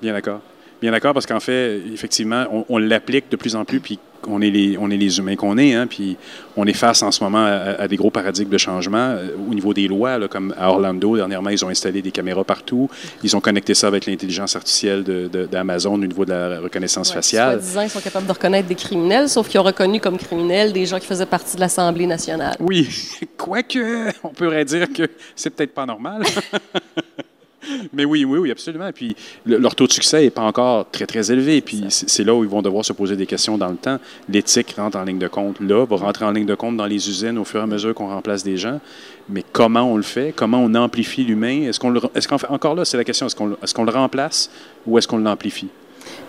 Bien 0.00 0.14
d'accord. 0.14 0.40
Bien 0.82 0.90
d'accord, 0.90 1.14
parce 1.14 1.26
qu'en 1.26 1.38
fait, 1.38 1.80
effectivement, 1.94 2.44
on, 2.52 2.64
on 2.68 2.78
l'applique 2.78 3.30
de 3.30 3.36
plus 3.36 3.54
en 3.54 3.64
plus, 3.64 3.78
puis 3.78 4.00
on 4.26 4.42
est 4.42 4.50
les, 4.50 4.76
on 4.78 4.90
est 4.90 4.96
les 4.96 5.18
humains 5.18 5.36
qu'on 5.36 5.56
est, 5.56 5.74
hein, 5.74 5.86
puis 5.86 6.16
on 6.56 6.66
est 6.66 6.72
face 6.72 7.04
en 7.04 7.12
ce 7.12 7.22
moment 7.22 7.44
à, 7.44 7.80
à 7.80 7.86
des 7.86 7.94
gros 7.94 8.10
paradigmes 8.10 8.50
de 8.50 8.58
changement 8.58 8.98
euh, 8.98 9.28
au 9.48 9.54
niveau 9.54 9.72
des 9.74 9.86
lois, 9.86 10.18
là, 10.18 10.26
comme 10.26 10.52
à 10.58 10.70
Orlando, 10.70 11.16
dernièrement, 11.16 11.50
ils 11.50 11.64
ont 11.64 11.68
installé 11.68 12.02
des 12.02 12.10
caméras 12.10 12.42
partout. 12.42 12.90
Ils 13.22 13.36
ont 13.36 13.40
connecté 13.40 13.74
ça 13.74 13.86
avec 13.86 14.06
l'intelligence 14.06 14.56
artificielle 14.56 15.04
d'Amazon 15.04 15.94
au 15.94 15.98
niveau 15.98 16.24
de 16.24 16.32
la 16.32 16.58
reconnaissance 16.60 17.10
Ouais, 17.10 17.14
faciale. 17.14 17.60
Soi-disant, 17.60 17.82
ils 17.82 17.90
sont 17.90 18.00
capables 18.00 18.26
de 18.26 18.32
reconnaître 18.32 18.66
des 18.66 18.74
criminels, 18.74 19.28
sauf 19.28 19.48
qu'ils 19.48 19.60
ont 19.60 19.64
reconnu 19.64 20.00
comme 20.00 20.18
criminels 20.18 20.72
des 20.72 20.86
gens 20.86 20.98
qui 20.98 21.06
faisaient 21.06 21.26
partie 21.26 21.54
de 21.54 21.60
l'Assemblée 21.60 22.06
nationale. 22.06 22.56
Oui, 22.58 22.88
quoique, 23.36 24.08
on 24.24 24.30
pourrait 24.30 24.64
dire 24.64 24.92
que 24.92 25.04
c'est 25.36 25.50
peut-être 25.50 25.74
pas 25.74 25.86
normal. 25.86 26.22
Mais 27.92 28.04
oui, 28.04 28.24
oui, 28.24 28.38
oui, 28.38 28.50
absolument. 28.50 28.90
Puis 28.92 29.14
le- 29.46 29.58
leur 29.58 29.74
taux 29.74 29.86
de 29.86 29.92
succès 29.92 30.22
n'est 30.22 30.30
pas 30.30 30.42
encore 30.42 30.86
très, 30.90 31.06
très 31.06 31.30
élevé. 31.30 31.60
Puis 31.60 31.84
c'est 31.88 32.24
là 32.24 32.34
où 32.34 32.42
ils 32.44 32.50
vont 32.50 32.62
devoir 32.62 32.84
se 32.84 32.92
poser 32.92 33.16
des 33.16 33.26
questions 33.26 33.56
dans 33.58 33.68
le 33.68 33.76
temps. 33.76 33.98
L'éthique 34.28 34.74
rentre 34.76 34.98
en 34.98 35.04
ligne 35.04 35.18
de 35.18 35.28
compte 35.28 35.60
là, 35.60 35.84
va 35.86 35.96
rentrer 35.96 36.24
en 36.24 36.30
ligne 36.32 36.46
de 36.46 36.54
compte 36.54 36.76
dans 36.76 36.86
les 36.86 37.08
usines 37.08 37.38
au 37.38 37.44
fur 37.44 37.60
et 37.60 37.62
à 37.62 37.66
mesure 37.66 37.94
qu'on 37.94 38.08
remplace 38.08 38.42
des 38.42 38.56
gens. 38.56 38.80
Mais 39.28 39.44
comment 39.52 39.82
on 39.82 39.96
le 39.96 40.02
fait? 40.02 40.32
Comment 40.34 40.58
on 40.58 40.74
amplifie 40.74 41.24
l'humain? 41.24 41.62
Est-ce 41.68 41.78
qu'on 41.78 41.92
qu'en 41.94 42.38
fait, 42.38 42.48
encore 42.48 42.74
là, 42.74 42.84
c'est 42.84 42.96
la 42.96 43.04
question, 43.04 43.26
est-ce 43.26 43.36
qu'on, 43.36 43.46
le- 43.46 43.58
est-ce 43.62 43.72
qu'on 43.74 43.84
le 43.84 43.92
remplace 43.92 44.50
ou 44.86 44.98
est-ce 44.98 45.06
qu'on 45.06 45.18
l'amplifie? 45.18 45.68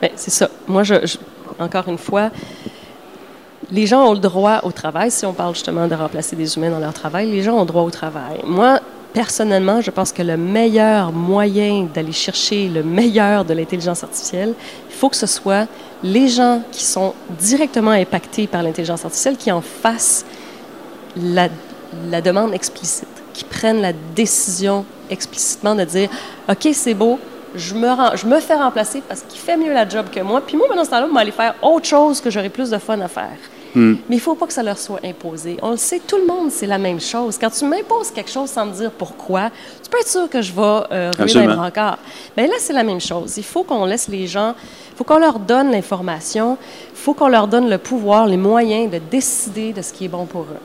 Ben, 0.02 0.12
c'est 0.16 0.32
ça. 0.32 0.50
Moi, 0.68 0.84
je, 0.84 0.94
je- 1.06 1.18
encore 1.60 1.88
une 1.88 1.98
fois, 1.98 2.30
les 3.72 3.88
gens 3.88 4.06
ont 4.08 4.14
le 4.14 4.20
droit 4.20 4.60
au 4.64 4.72
travail. 4.72 5.10
Si 5.10 5.26
on 5.26 5.34
parle 5.34 5.54
justement 5.56 5.88
de 5.88 5.96
remplacer 5.96 6.36
des 6.36 6.56
humains 6.58 6.70
dans 6.70 6.80
leur 6.80 6.94
travail, 6.94 7.30
les 7.32 7.42
gens 7.42 7.56
ont 7.58 7.62
le 7.62 7.66
droit 7.68 7.82
au 7.84 7.90
travail. 7.90 8.40
Moi, 8.46 8.80
personnellement, 9.14 9.80
je 9.82 9.92
pense 9.92 10.12
que 10.12 10.24
le 10.24 10.38
meilleur 10.38 11.12
moyen 11.12 11.88
d'aller 11.94 12.12
chercher 12.12 12.68
le 12.68 12.84
meilleur 12.84 13.46
de 13.46 13.54
l'intelligence 13.54 14.04
artificielle, 14.04 14.54
il 14.90 14.96
faut 14.96 15.10
que 15.10 15.16
ce 15.16 15.28
soit 15.28 15.68
les 16.04 16.28
gens 16.28 16.62
qui 16.72 16.84
sont 16.84 17.14
directement 17.40 17.92
impactés 17.92 18.48
par 18.48 18.64
l'intelligence 18.64 19.06
artificielle 19.06 19.38
qui 19.38 19.52
en 19.52 19.62
fassent 19.62 20.26
la, 21.16 21.48
demande 22.22 22.54
explicite, 22.54 23.08
qui 23.34 23.44
prennent 23.44 23.82
la 23.82 23.94
décision 24.16 24.84
explicitement 25.10 25.76
de 25.76 25.84
dire 25.84 26.10
OK, 26.50 26.68
c'est 26.74 26.96
beau, 26.96 27.20
je 27.56 27.76
me, 27.76 27.88
rem- 27.88 28.16
je 28.16 28.26
me 28.26 28.40
fais 28.40 28.56
remplacer 28.56 29.04
parce 29.08 29.22
qu'il 29.22 29.40
fait 29.40 29.58
mieux 29.58 29.74
la 29.74 29.88
job 29.88 30.08
que 30.12 30.20
moi, 30.22 30.42
puis 30.42 30.58
moi, 30.58 30.66
pendant 30.68 30.84
ce 30.84 30.90
temps-là, 30.90 31.08
je 31.08 31.14
vais 31.14 31.22
aller 31.22 31.32
faire 31.32 31.54
autre 31.62 31.86
chose 31.86 32.20
que 32.20 32.32
j'aurai 32.32 32.50
plus 32.50 32.72
de 32.72 32.78
fun 32.80 33.00
à 33.00 33.08
faire. 33.08 33.38
Mais 33.76 33.98
il 34.10 34.16
ne 34.16 34.20
faut 34.20 34.36
pas 34.36 34.46
que 34.46 34.54
ça 34.54 34.64
leur 34.64 34.78
soit 34.78 35.00
imposé. 35.04 35.58
On 35.62 35.72
le 35.72 35.78
sait, 35.78 36.00
tout 36.06 36.18
le 36.18 36.26
monde, 36.26 36.52
c'est 36.52 36.68
la 36.68 36.78
même 36.78 37.00
chose. 37.00 37.38
Quand 37.40 37.50
tu 37.50 37.66
m'imposes 37.66 38.12
quelque 38.12 38.30
chose 38.30 38.50
sans 38.50 38.66
me 38.66 38.74
dire 38.74 38.92
pourquoi, 38.92 39.50
tu 39.84 39.90
peux 39.90 40.00
être 40.00 40.08
sûr 40.08 40.30
que 40.30 40.42
je 40.42 40.52
vais 40.54 40.62
euh, 40.62 41.12
les 41.18 41.24
Absolument. 41.24 41.56
brancards. 41.56 41.98
Bien 42.38 42.48
là, 42.48 42.54
c'est 42.60 42.74
la 42.74 42.84
même 42.84 43.02
chose. 43.02 43.38
Il 43.38 43.44
faut 43.44 43.64
qu'on 43.64 43.86
laisse 43.86 44.08
les 44.08 44.28
gens, 44.28 44.54
il 44.92 44.98
faut 44.98 45.04
qu'on 45.04 45.18
leur 45.20 45.40
donne 45.40 45.72
l'information, 45.72 46.58
il 46.92 46.98
faut 46.98 47.14
qu'on 47.14 47.28
leur 47.30 47.48
donne 47.48 47.70
le 47.70 47.78
pouvoir, 47.78 48.28
les 48.28 48.38
moyens 48.38 48.92
de 48.92 49.00
décider 49.00 49.74
de 49.74 49.82
ce 49.82 49.92
qui 49.92 50.06
est 50.06 50.10
bon 50.10 50.26
pour 50.26 50.42
eux. 50.42 50.62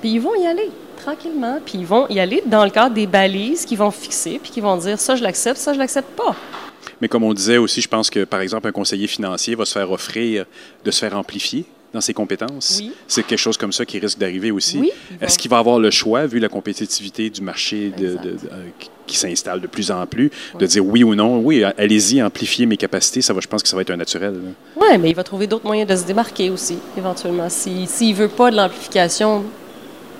Puis 0.00 0.10
ils 0.12 0.20
vont 0.20 0.34
y 0.34 0.46
aller 0.46 0.70
tranquillement, 0.96 1.58
puis 1.64 1.78
ils 1.78 1.86
vont 1.86 2.06
y 2.08 2.20
aller 2.20 2.42
dans 2.46 2.64
le 2.64 2.70
cadre 2.70 2.94
des 2.94 3.06
balises 3.08 3.64
qu'ils 3.64 3.78
vont 3.78 3.90
fixer, 3.90 4.38
puis 4.40 4.52
qu'ils 4.52 4.62
vont 4.62 4.76
dire 4.76 5.00
ça, 5.00 5.16
je 5.16 5.22
l'accepte, 5.22 5.58
ça, 5.58 5.72
je 5.72 5.78
l'accepte 5.78 6.10
pas. 6.10 6.36
Mais 7.00 7.08
comme 7.08 7.24
on 7.24 7.34
disait 7.34 7.58
aussi, 7.58 7.80
je 7.80 7.88
pense 7.88 8.08
que, 8.08 8.22
par 8.22 8.40
exemple, 8.40 8.68
un 8.68 8.72
conseiller 8.72 9.08
financier 9.08 9.56
va 9.56 9.64
se 9.64 9.72
faire 9.72 9.90
offrir 9.90 10.46
de 10.84 10.90
se 10.92 11.00
faire 11.00 11.16
amplifier 11.16 11.64
dans 11.92 12.00
ses 12.00 12.14
compétences. 12.14 12.78
Oui. 12.80 12.92
C'est 13.06 13.22
quelque 13.26 13.38
chose 13.38 13.56
comme 13.56 13.72
ça 13.72 13.84
qui 13.84 13.98
risque 13.98 14.18
d'arriver 14.18 14.50
aussi. 14.50 14.78
Oui, 14.78 14.90
Est-ce 15.20 15.38
qu'il 15.38 15.50
va 15.50 15.58
avoir 15.58 15.78
le 15.78 15.90
choix, 15.90 16.26
vu 16.26 16.38
la 16.38 16.48
compétitivité 16.48 17.28
du 17.30 17.42
marché 17.42 17.90
de- 17.96 18.04
Exact. 18.06 18.24
de- 18.24 18.30
de- 18.30 18.36
euh, 18.52 18.64
qui- 19.06 19.16
s'installe 19.16 19.60
de 19.60 19.66
plus 19.66 19.90
en 19.90 20.06
plus, 20.06 20.30
de 20.58 20.64
dire 20.64 20.86
oui 20.86 21.04
ou 21.04 21.14
non, 21.14 21.38
oui, 21.40 21.62
allez-y, 21.76 22.22
amplifiez 22.22 22.64
mes 22.64 22.78
capacités, 22.78 23.20
ça 23.20 23.34
va, 23.34 23.40
je 23.40 23.46
pense 23.46 23.62
que 23.62 23.68
ça 23.68 23.76
va 23.76 23.82
être 23.82 23.90
un 23.90 23.96
naturel. 23.98 24.34
Oui, 24.74 24.86
mais 24.98 25.10
il 25.10 25.14
va 25.14 25.22
trouver 25.22 25.46
d'autres 25.46 25.66
moyens 25.66 25.86
de 25.90 25.94
se 25.96 26.04
démarquer 26.06 26.48
aussi, 26.48 26.78
éventuellement. 26.96 27.50
S'il 27.50 27.82
ne 27.82 28.14
veut 28.14 28.28
pas 28.28 28.50
de 28.50 28.56
l'amplification 28.56 29.44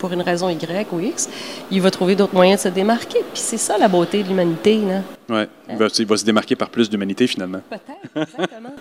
pour 0.03 0.13
une 0.13 0.21
raison 0.23 0.49
Y 0.49 0.89
ou 0.93 0.99
X, 0.99 1.29
il 1.71 1.81
va 1.81 1.91
trouver 1.93 2.17
d'autres 2.17 2.35
moyens 2.35 2.61
de 2.61 2.69
se 2.69 2.75
démarquer. 2.75 3.19
Puis 3.33 3.41
c'est 3.51 3.57
ça 3.57 3.79
la 3.79 3.87
beauté 3.87 4.25
de 4.25 4.29
l'humanité. 4.29 4.81
Ouais. 5.29 5.47
Il, 5.71 5.77
va, 5.77 5.87
il 5.97 6.07
va 6.07 6.17
se 6.17 6.25
démarquer 6.25 6.57
par 6.57 6.69
plus 6.71 6.91
d'humanité, 6.91 7.29
finalement. 7.29 7.61
Peut-être, 7.71 8.29
exactement. 8.35 8.71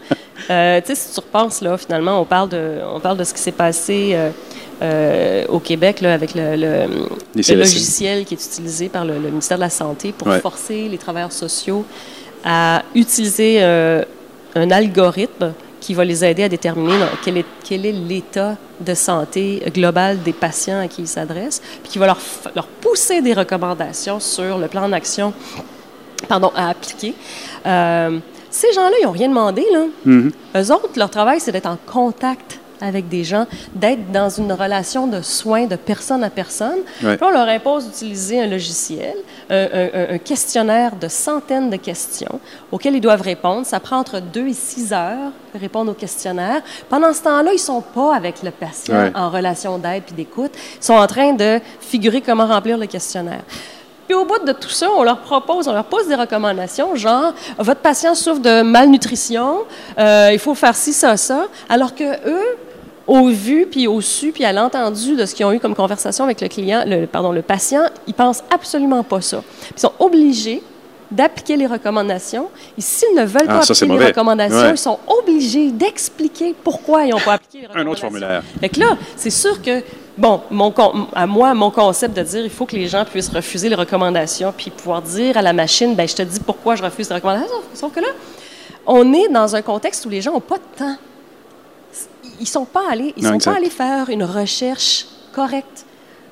Euh, 0.50 0.82
tu 0.82 0.88
sais, 0.88 0.96
si 0.96 1.14
tu 1.14 1.20
repenses, 1.20 1.62
là, 1.62 1.78
finalement, 1.78 2.20
on 2.20 2.26
parle 2.26 2.50
de, 2.50 2.80
on 2.92 3.00
parle 3.00 3.16
de 3.16 3.24
ce 3.24 3.32
qui 3.32 3.40
s'est 3.40 3.52
passé 3.52 4.10
euh, 4.14 4.32
euh, 4.82 5.46
au 5.50 5.60
Québec 5.60 6.02
là, 6.02 6.16
avec 6.16 6.34
le, 6.34 6.56
le- 6.56 7.56
logiciel 7.56 8.26
qui 8.26 8.34
est 8.34 8.44
utilisé 8.44 8.90
par 8.90 9.06
le, 9.06 9.14
le 9.20 9.30
ministère 9.30 9.58
de 9.58 9.62
la 9.64 9.70
Santé 9.70 10.12
pour 10.18 10.28
Ouais. 10.28 10.40
forcer 10.40 10.90
les 10.90 10.98
travailleurs 10.98 11.32
sociaux 11.32 11.86
à 12.44 12.82
utiliser 12.96 13.62
un 13.62 14.72
algorithme 14.72 15.54
qui 15.80 15.94
va 15.94 16.04
les 16.04 16.26
aider 16.26 16.44
à 16.44 16.50
déterminer 16.50 16.96
quel 17.24 17.38
est, 17.38 17.46
quel 17.64 17.86
est 17.86 17.92
l'état 17.92 18.58
de 18.82 18.94
santé 18.94 19.64
global 19.74 20.22
des 20.24 20.34
patients 20.34 20.80
à 20.80 20.88
qui 20.88 21.04
ils 21.04 21.08
s'adressent, 21.08 21.62
puis 21.84 21.92
qui 21.94 22.00
va 22.00 22.08
leur, 22.08 22.20
leur 22.56 22.68
pousser 22.68 23.22
des 23.22 23.34
recommandations 23.34 24.20
sur 24.20 24.58
le 24.58 24.68
plan 24.68 24.90
d'action 24.90 25.34
pardon, 26.28 26.52
à 26.56 26.70
appliquer. 26.70 27.14
Euh, 27.66 28.20
ces 28.50 28.74
gens-là, 28.74 28.96
ils 29.02 29.06
n'ont 29.06 29.12
rien 29.12 29.30
demandé. 29.30 29.66
Là. 29.72 29.86
Mhm. 30.06 30.32
Eux 30.56 30.72
autres, 30.72 30.90
leur 30.98 31.10
travail, 31.10 31.40
c'est 31.40 31.52
d'être 31.52 31.68
en 31.68 31.78
contact 31.86 32.60
avec 32.82 33.08
des 33.08 33.24
gens, 33.24 33.46
d'être 33.76 34.12
dans 34.12 34.30
une 34.30 34.52
relation 34.52 35.08
de 35.08 35.22
soins 35.22 35.66
de 35.66 35.76
personne 35.76 36.24
à 36.24 36.30
personne. 36.30 36.80
Ouais. 37.04 37.16
Puis 37.18 37.26
on 37.26 37.32
leur 37.32 37.48
impose 37.48 37.86
d'utiliser 37.86 38.42
un 38.42 38.48
logiciel, 38.48 39.16
un, 39.50 39.56
un- 39.56 39.90
un- 40.12 40.14
un 40.16 40.18
questionnaire 40.18 40.96
de 40.96 41.08
centaines 41.08 41.70
de 41.70 41.78
questions 41.78 42.40
auxquelles 42.72 42.96
ils 42.96 43.02
doivent 43.02 43.22
répondre. 43.22 43.66
Ça 43.66 43.80
prend 43.80 43.98
entre 43.98 44.20
deux 44.20 44.48
et 44.48 44.54
six 44.54 44.92
heures 44.94 45.32
de 45.54 45.60
répondre 45.60 45.92
au 45.92 45.96
questionnaire. 45.96 46.62
Pendant 46.90 47.14
ce 47.14 47.22
temps-là, 47.24 47.52
ils 47.54 47.60
sont 47.60 47.82
pas 47.82 48.16
avec 48.16 48.42
le 48.44 48.52
patient 48.52 48.96
Ouais. 48.96 49.12
en 49.16 49.30
relation 49.30 49.78
d'aide 49.78 50.04
puis 50.04 50.16
d'écoute. 50.16 50.52
Ils 50.82 50.86
sont 50.86 50.94
en 50.94 51.08
train 51.08 51.34
de 51.34 51.60
figurer 51.80 52.22
comment 52.22 52.48
remplir 52.48 52.78
le 52.78 52.86
questionnaire. 52.88 53.42
Puis 54.08 54.16
au 54.20 54.26
bout 54.26 54.44
de 54.46 54.52
tout 54.52 54.68
ça, 54.70 54.88
on 54.98 55.04
leur 55.04 55.20
propose, 55.20 55.68
on 55.70 55.74
leur 55.74 55.86
pose 55.86 56.08
des 56.08 56.16
recommandations, 56.16 56.96
genre 56.96 57.34
votre 57.58 57.80
patient 57.80 58.14
souffre 58.14 58.42
de 58.42 58.62
malnutrition, 58.62 59.60
euh, 59.98 60.30
il 60.34 60.40
faut 60.40 60.54
faire 60.56 60.76
ci, 60.76 60.92
ça, 60.92 61.16
ça, 61.16 61.46
alors 61.70 61.96
que 61.96 62.04
eux, 62.28 62.58
au 63.12 63.28
vu, 63.28 63.68
puis 63.70 63.88
au 63.88 64.00
su, 64.02 64.32
puis 64.32 64.46
à 64.46 64.54
l'entendu 64.54 65.16
de 65.18 65.26
ce 65.26 65.36
qu'ils 65.36 65.46
ont 65.46 65.52
eu 65.52 65.60
comme 65.60 65.76
conversation 65.76 66.24
avec 66.24 66.40
le 66.40 66.48
client, 66.48 66.84
le, 66.88 67.06
pardon, 67.08 67.32
le 67.34 67.42
patient, 67.42 67.84
ils 68.08 68.14
pensent 68.14 68.44
absolument 68.50 69.04
pas 69.04 69.20
ça. 69.22 69.44
Ils 69.76 69.80
sont 69.80 69.92
obligés 70.00 70.64
d'appliquer 71.12 71.58
les 71.58 71.68
recommandations. 71.68 72.48
Et 72.78 72.82
s'ils 72.82 73.14
ne 73.14 73.26
veulent 73.26 73.42
Ah, 73.50 73.58
pas 73.60 73.62
ça, 73.64 73.74
appliquer 73.74 73.98
les 74.00 74.06
recommandations, 74.06 74.58
Ouais. 74.62 74.72
ils 74.72 74.78
sont 74.78 74.98
obligés 75.08 75.70
d'expliquer 75.72 76.56
pourquoi 76.64 77.04
ils 77.04 77.10
n'ont 77.10 77.20
pas 77.20 77.34
appliqué 77.34 77.58
les 77.60 77.66
Un 77.66 77.68
recommandations. 77.68 77.92
autre 77.92 78.00
formulaire. 78.00 78.44
Fait 78.62 78.70
que 78.70 78.80
là, 78.80 78.98
c'est 79.18 79.30
sûr 79.30 79.62
que, 79.62 79.84
bon, 80.18 80.40
mon, 80.50 80.74
à 81.14 81.28
moi, 81.28 81.54
mon 81.54 81.70
concept 81.70 82.16
de 82.16 82.24
dire 82.24 82.46
il 82.46 82.50
faut 82.50 82.66
que 82.66 82.78
les 82.78 82.88
gens 82.88 83.04
puissent 83.04 83.28
refuser 83.28 83.68
les 83.68 83.76
recommandations 83.76 84.54
puis 84.56 84.72
pouvoir 84.72 85.02
dire 85.02 85.36
à 85.36 85.42
la 85.42 85.52
machine, 85.52 85.96
ben 85.96 86.08
je 86.08 86.16
te 86.16 86.22
dis 86.22 86.40
pourquoi 86.40 86.76
je 86.78 86.84
refuse 86.84 87.10
les 87.10 87.16
recommandations. 87.16 87.58
Sauf 87.74 87.92
que 87.94 88.00
là, 88.00 88.08
on 88.88 89.12
est 89.14 89.28
dans 89.28 89.54
un 89.54 89.62
contexte 89.62 90.06
où 90.06 90.10
les 90.10 90.22
gens 90.22 90.32
n'ont 90.32 90.40
pas 90.40 90.58
de 90.60 90.78
temps. 90.78 90.96
Ils 92.42 92.48
sont 92.48 92.66
pas 92.66 92.90
allés, 92.92 93.14
ils 93.18 93.24
Non, 93.24 93.30
sont 93.30 93.36
exact. 93.36 93.52
pas 93.52 93.58
allés 93.60 93.70
faire 93.70 94.10
une 94.10 94.24
recherche 94.24 95.06
correcte 95.32 95.86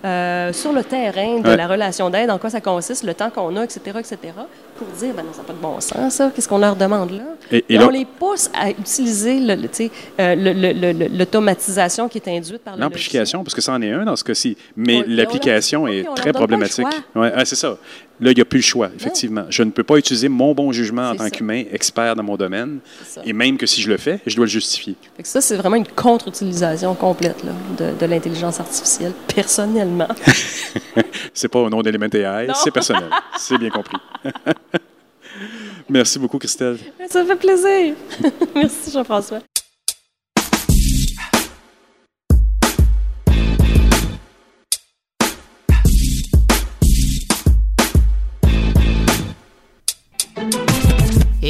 euh, 0.04 0.52
sur 0.54 0.74
le 0.74 0.84
terrain 0.84 1.40
de 1.40 1.48
Ouais. 1.50 1.56
la 1.56 1.68
relation 1.68 2.10
d'aide, 2.10 2.32
en 2.32 2.40
quoi 2.40 2.50
ça 2.50 2.62
consiste, 2.62 3.04
le 3.04 3.14
temps 3.14 3.30
qu'on 3.30 3.56
a, 3.58 3.64
etc., 3.64 3.80
etc., 4.00 4.18
pour 4.80 4.88
dire, 4.98 5.14
ben 5.14 5.24
non, 5.24 5.32
ça 5.34 5.40
n'a 5.40 5.44
pas 5.44 5.54
de 5.54 5.60
bon 5.60 5.80
sens, 5.80 6.14
ça. 6.16 6.32
Qu'est-ce 6.34 6.48
qu'on 6.50 6.58
leur 6.58 6.76
demande 6.76 7.12
là? 7.12 7.24
Et- 7.52 7.58
et 7.58 7.64
Et 7.76 7.78
là- 7.78 7.86
on 7.88 7.90
les 7.90 8.06
pousse 8.06 8.50
à 8.60 8.70
utiliser 8.72 9.40
le- 9.40 9.68
sais, 9.72 9.92
euh, 10.20 10.36
le- 10.36 10.54
le- 10.54 10.94
le- 10.94 11.18
l'automatisation 11.18 12.08
qui 12.10 12.18
est 12.18 12.28
induite 12.28 12.64
par 12.64 12.78
L'amplification, 12.78 13.44
parce 13.44 13.54
que 13.54 13.62
ça 13.62 13.74
en 13.74 13.82
est 13.82 13.92
un 13.92 14.06
dans 14.06 14.16
ce 14.16 14.24
cas-ci, 14.24 14.58
mais 14.76 14.98
On- 14.98 15.02
on 15.02 15.04
l'application 15.08 15.88
est 15.88 16.08
oui, 16.08 16.16
très 16.16 16.32
problématique. 16.34 16.88
Ouais, 17.16 17.32
ah, 17.36 17.46
c'est 17.46 17.56
ça. 17.56 17.78
Là, 18.22 18.32
il 18.32 18.36
n'y 18.36 18.42
a 18.42 18.46
plus 18.46 18.58
le 18.58 18.64
choix, 18.64 18.90
effectivement. 18.94 19.46
Je 19.50 19.64
ne 19.64 19.72
peux 19.72 19.84
pas 19.84 19.96
utiliser 19.96 20.28
mon 20.28 20.54
bon 20.54 20.74
jugement 20.74 21.12
en 21.12 21.16
tant 21.16 21.30
qu'humain, 21.30 21.64
expert 21.72 22.18
dans 22.18 22.24
mon 22.24 22.36
domaine, 22.36 22.80
et 23.24 23.32
même 23.32 23.58
que 23.58 23.66
si 23.66 23.82
je 23.82 23.90
le 23.90 23.96
fais, 23.98 24.20
je 24.28 24.36
dois 24.36 24.44
le 24.46 24.52
justifier. 24.52 24.96
Ça, 25.24 25.40
c'est 25.40 25.56
vraiment 25.56 25.78
une 25.78 25.88
contre-utilisation 25.88 26.94
complète 26.96 27.42
là, 27.46 27.52
de, 27.78 27.98
de 27.98 28.06
l'intelligence 28.06 28.60
artificielle, 28.60 29.14
personnellement. 29.34 30.08
C'est 31.34 31.48
pas 31.48 31.60
au 31.60 31.70
nom 31.70 31.82
d'Element 31.82 32.08
AI, 32.14 32.48
c'est 32.56 32.72
personnel. 32.72 33.10
c'est 33.38 33.58
bien 33.58 33.70
compris. 33.70 33.98
Merci 35.90 36.20
beaucoup, 36.20 36.38
Christelle. 36.38 36.78
ça 37.10 37.26
fait 37.26 37.36
plaisir. 37.36 37.96
Merci, 38.56 38.92
Jean-François. 38.92 39.40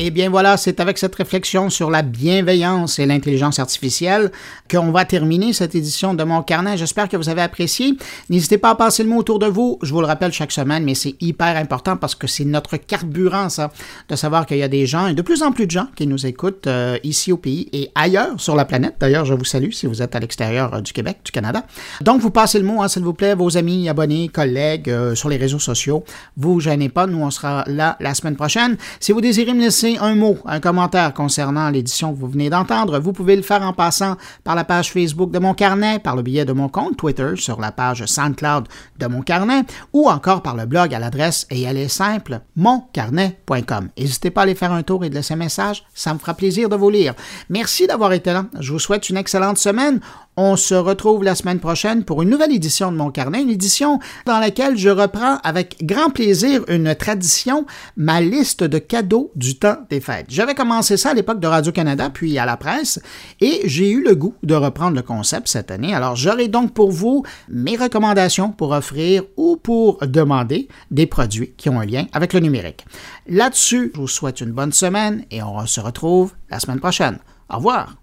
Eh 0.09 0.11
bien 0.11 0.31
voilà, 0.31 0.57
c'est 0.57 0.79
avec 0.79 0.97
cette 0.97 1.13
réflexion 1.13 1.69
sur 1.69 1.91
la 1.91 2.01
bienveillance 2.01 2.97
et 2.97 3.05
l'intelligence 3.05 3.59
artificielle 3.59 4.31
qu'on 4.67 4.89
va 4.91 5.05
terminer 5.05 5.53
cette 5.53 5.75
édition 5.75 6.15
de 6.15 6.23
mon 6.23 6.41
carnet. 6.41 6.77
J'espère 6.77 7.07
que 7.07 7.15
vous 7.15 7.29
avez 7.29 7.43
apprécié. 7.43 7.95
N'hésitez 8.31 8.57
pas 8.57 8.71
à 8.71 8.75
passer 8.75 9.03
le 9.03 9.09
mot 9.09 9.17
autour 9.17 9.37
de 9.37 9.45
vous. 9.45 9.77
Je 9.83 9.93
vous 9.93 10.01
le 10.01 10.07
rappelle 10.07 10.31
chaque 10.31 10.51
semaine, 10.51 10.83
mais 10.83 10.95
c'est 10.95 11.13
hyper 11.21 11.55
important 11.57 11.95
parce 11.95 12.15
que 12.15 12.25
c'est 12.25 12.43
notre 12.43 12.77
carburant, 12.77 13.49
ça, 13.49 13.71
de 14.07 14.15
savoir 14.15 14.47
qu'il 14.47 14.57
y 14.57 14.63
a 14.63 14.67
des 14.67 14.87
gens, 14.87 15.05
et 15.05 15.13
de 15.13 15.21
plus 15.21 15.43
en 15.43 15.51
plus 15.51 15.67
de 15.67 15.71
gens, 15.71 15.85
qui 15.95 16.07
nous 16.07 16.25
écoutent 16.25 16.65
euh, 16.65 16.97
ici 17.03 17.31
au 17.31 17.37
pays 17.37 17.69
et 17.71 17.91
ailleurs 17.93 18.41
sur 18.41 18.55
la 18.55 18.65
planète. 18.65 18.95
D'ailleurs, 18.99 19.25
je 19.25 19.35
vous 19.35 19.45
salue 19.45 19.69
si 19.69 19.85
vous 19.85 20.01
êtes 20.01 20.15
à 20.15 20.19
l'extérieur 20.19 20.73
euh, 20.73 20.81
du 20.81 20.91
Québec, 20.91 21.17
du 21.23 21.31
Canada. 21.31 21.67
Donc, 22.01 22.19
vous 22.19 22.31
passez 22.31 22.57
le 22.57 22.65
mot, 22.65 22.81
hein, 22.81 22.87
s'il 22.87 23.03
vous 23.03 23.13
plaît, 23.13 23.35
vos 23.35 23.57
amis, 23.57 23.87
abonnés, 23.87 24.27
collègues 24.27 24.89
euh, 24.89 25.13
sur 25.13 25.29
les 25.29 25.37
réseaux 25.37 25.59
sociaux. 25.59 26.03
Vous 26.35 26.59
gênez 26.59 26.89
pas, 26.89 27.05
nous, 27.05 27.21
on 27.21 27.29
sera 27.29 27.63
là 27.67 27.95
la 27.99 28.15
semaine 28.15 28.35
prochaine. 28.35 28.75
Si 28.99 29.11
vous 29.11 29.21
désirez 29.21 29.53
me 29.53 29.61
laisser 29.61 29.98
un 29.99 30.15
mot, 30.15 30.37
un 30.45 30.59
commentaire 30.59 31.13
concernant 31.13 31.69
l'édition 31.69 32.13
que 32.13 32.19
vous 32.19 32.27
venez 32.27 32.49
d'entendre, 32.49 32.99
vous 32.99 33.13
pouvez 33.13 33.35
le 33.35 33.41
faire 33.41 33.61
en 33.61 33.73
passant 33.73 34.15
par 34.43 34.55
la 34.55 34.63
page 34.63 34.91
Facebook 34.91 35.31
de 35.31 35.39
mon 35.39 35.53
carnet, 35.53 35.99
par 35.99 36.15
le 36.15 36.21
billet 36.21 36.45
de 36.45 36.53
mon 36.53 36.69
compte 36.69 36.97
Twitter, 36.97 37.33
sur 37.35 37.59
la 37.59 37.71
page 37.71 38.05
SoundCloud 38.05 38.67
de 38.97 39.07
mon 39.07 39.21
carnet, 39.21 39.63
ou 39.93 40.09
encore 40.09 40.41
par 40.41 40.55
le 40.55 40.65
blog 40.65 40.93
à 40.93 40.99
l'adresse, 40.99 41.45
et 41.49 41.61
elle 41.63 41.77
est 41.77 41.87
simple, 41.87 42.41
moncarnet.com. 42.55 43.89
N'hésitez 43.97 44.31
pas 44.31 44.41
à 44.41 44.43
aller 44.43 44.55
faire 44.55 44.71
un 44.71 44.83
tour 44.83 45.05
et 45.05 45.09
de 45.09 45.15
laisser 45.15 45.33
un 45.33 45.37
message, 45.37 45.83
ça 45.93 46.13
me 46.13 46.19
fera 46.19 46.33
plaisir 46.33 46.69
de 46.69 46.75
vous 46.75 46.89
lire. 46.89 47.13
Merci 47.49 47.87
d'avoir 47.87 48.13
été 48.13 48.33
là. 48.33 48.45
Je 48.59 48.71
vous 48.71 48.79
souhaite 48.79 49.09
une 49.09 49.17
excellente 49.17 49.57
semaine. 49.57 49.99
On 50.41 50.55
se 50.55 50.73
retrouve 50.73 51.25
la 51.25 51.35
semaine 51.35 51.59
prochaine 51.59 52.05
pour 52.05 52.21
une 52.21 52.29
nouvelle 52.29 52.53
édition 52.53 52.93
de 52.93 52.95
mon 52.95 53.11
carnet, 53.11 53.41
une 53.41 53.49
édition 53.49 53.99
dans 54.25 54.39
laquelle 54.39 54.77
je 54.77 54.87
reprends 54.87 55.35
avec 55.43 55.75
grand 55.83 56.11
plaisir 56.11 56.63
une 56.69 56.95
tradition, 56.95 57.65
ma 57.97 58.21
liste 58.21 58.63
de 58.63 58.77
cadeaux 58.77 59.33
du 59.35 59.59
temps 59.59 59.75
des 59.89 59.99
fêtes. 59.99 60.27
J'avais 60.29 60.55
commencé 60.55 60.95
ça 60.95 61.09
à 61.09 61.13
l'époque 61.13 61.41
de 61.41 61.47
Radio-Canada, 61.47 62.09
puis 62.09 62.39
à 62.39 62.45
la 62.45 62.55
presse, 62.55 63.01
et 63.41 63.63
j'ai 63.65 63.91
eu 63.91 64.01
le 64.01 64.15
goût 64.15 64.33
de 64.41 64.55
reprendre 64.55 64.95
le 64.95 65.01
concept 65.01 65.49
cette 65.49 65.71
année. 65.71 65.93
Alors 65.93 66.15
j'aurai 66.15 66.47
donc 66.47 66.73
pour 66.73 66.89
vous 66.89 67.25
mes 67.49 67.75
recommandations 67.75 68.53
pour 68.53 68.71
offrir 68.71 69.23
ou 69.35 69.57
pour 69.57 69.97
demander 70.07 70.69
des 70.89 71.05
produits 71.05 71.53
qui 71.57 71.67
ont 71.67 71.81
un 71.81 71.85
lien 71.85 72.05
avec 72.13 72.31
le 72.31 72.39
numérique. 72.39 72.85
Là-dessus, 73.27 73.91
je 73.93 73.99
vous 73.99 74.07
souhaite 74.07 74.39
une 74.39 74.53
bonne 74.53 74.71
semaine 74.71 75.25
et 75.31 75.43
on 75.43 75.65
se 75.65 75.81
retrouve 75.81 76.31
la 76.49 76.61
semaine 76.61 76.79
prochaine. 76.79 77.19
Au 77.49 77.57
revoir. 77.57 77.97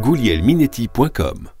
goulielminetti.com 0.00 1.55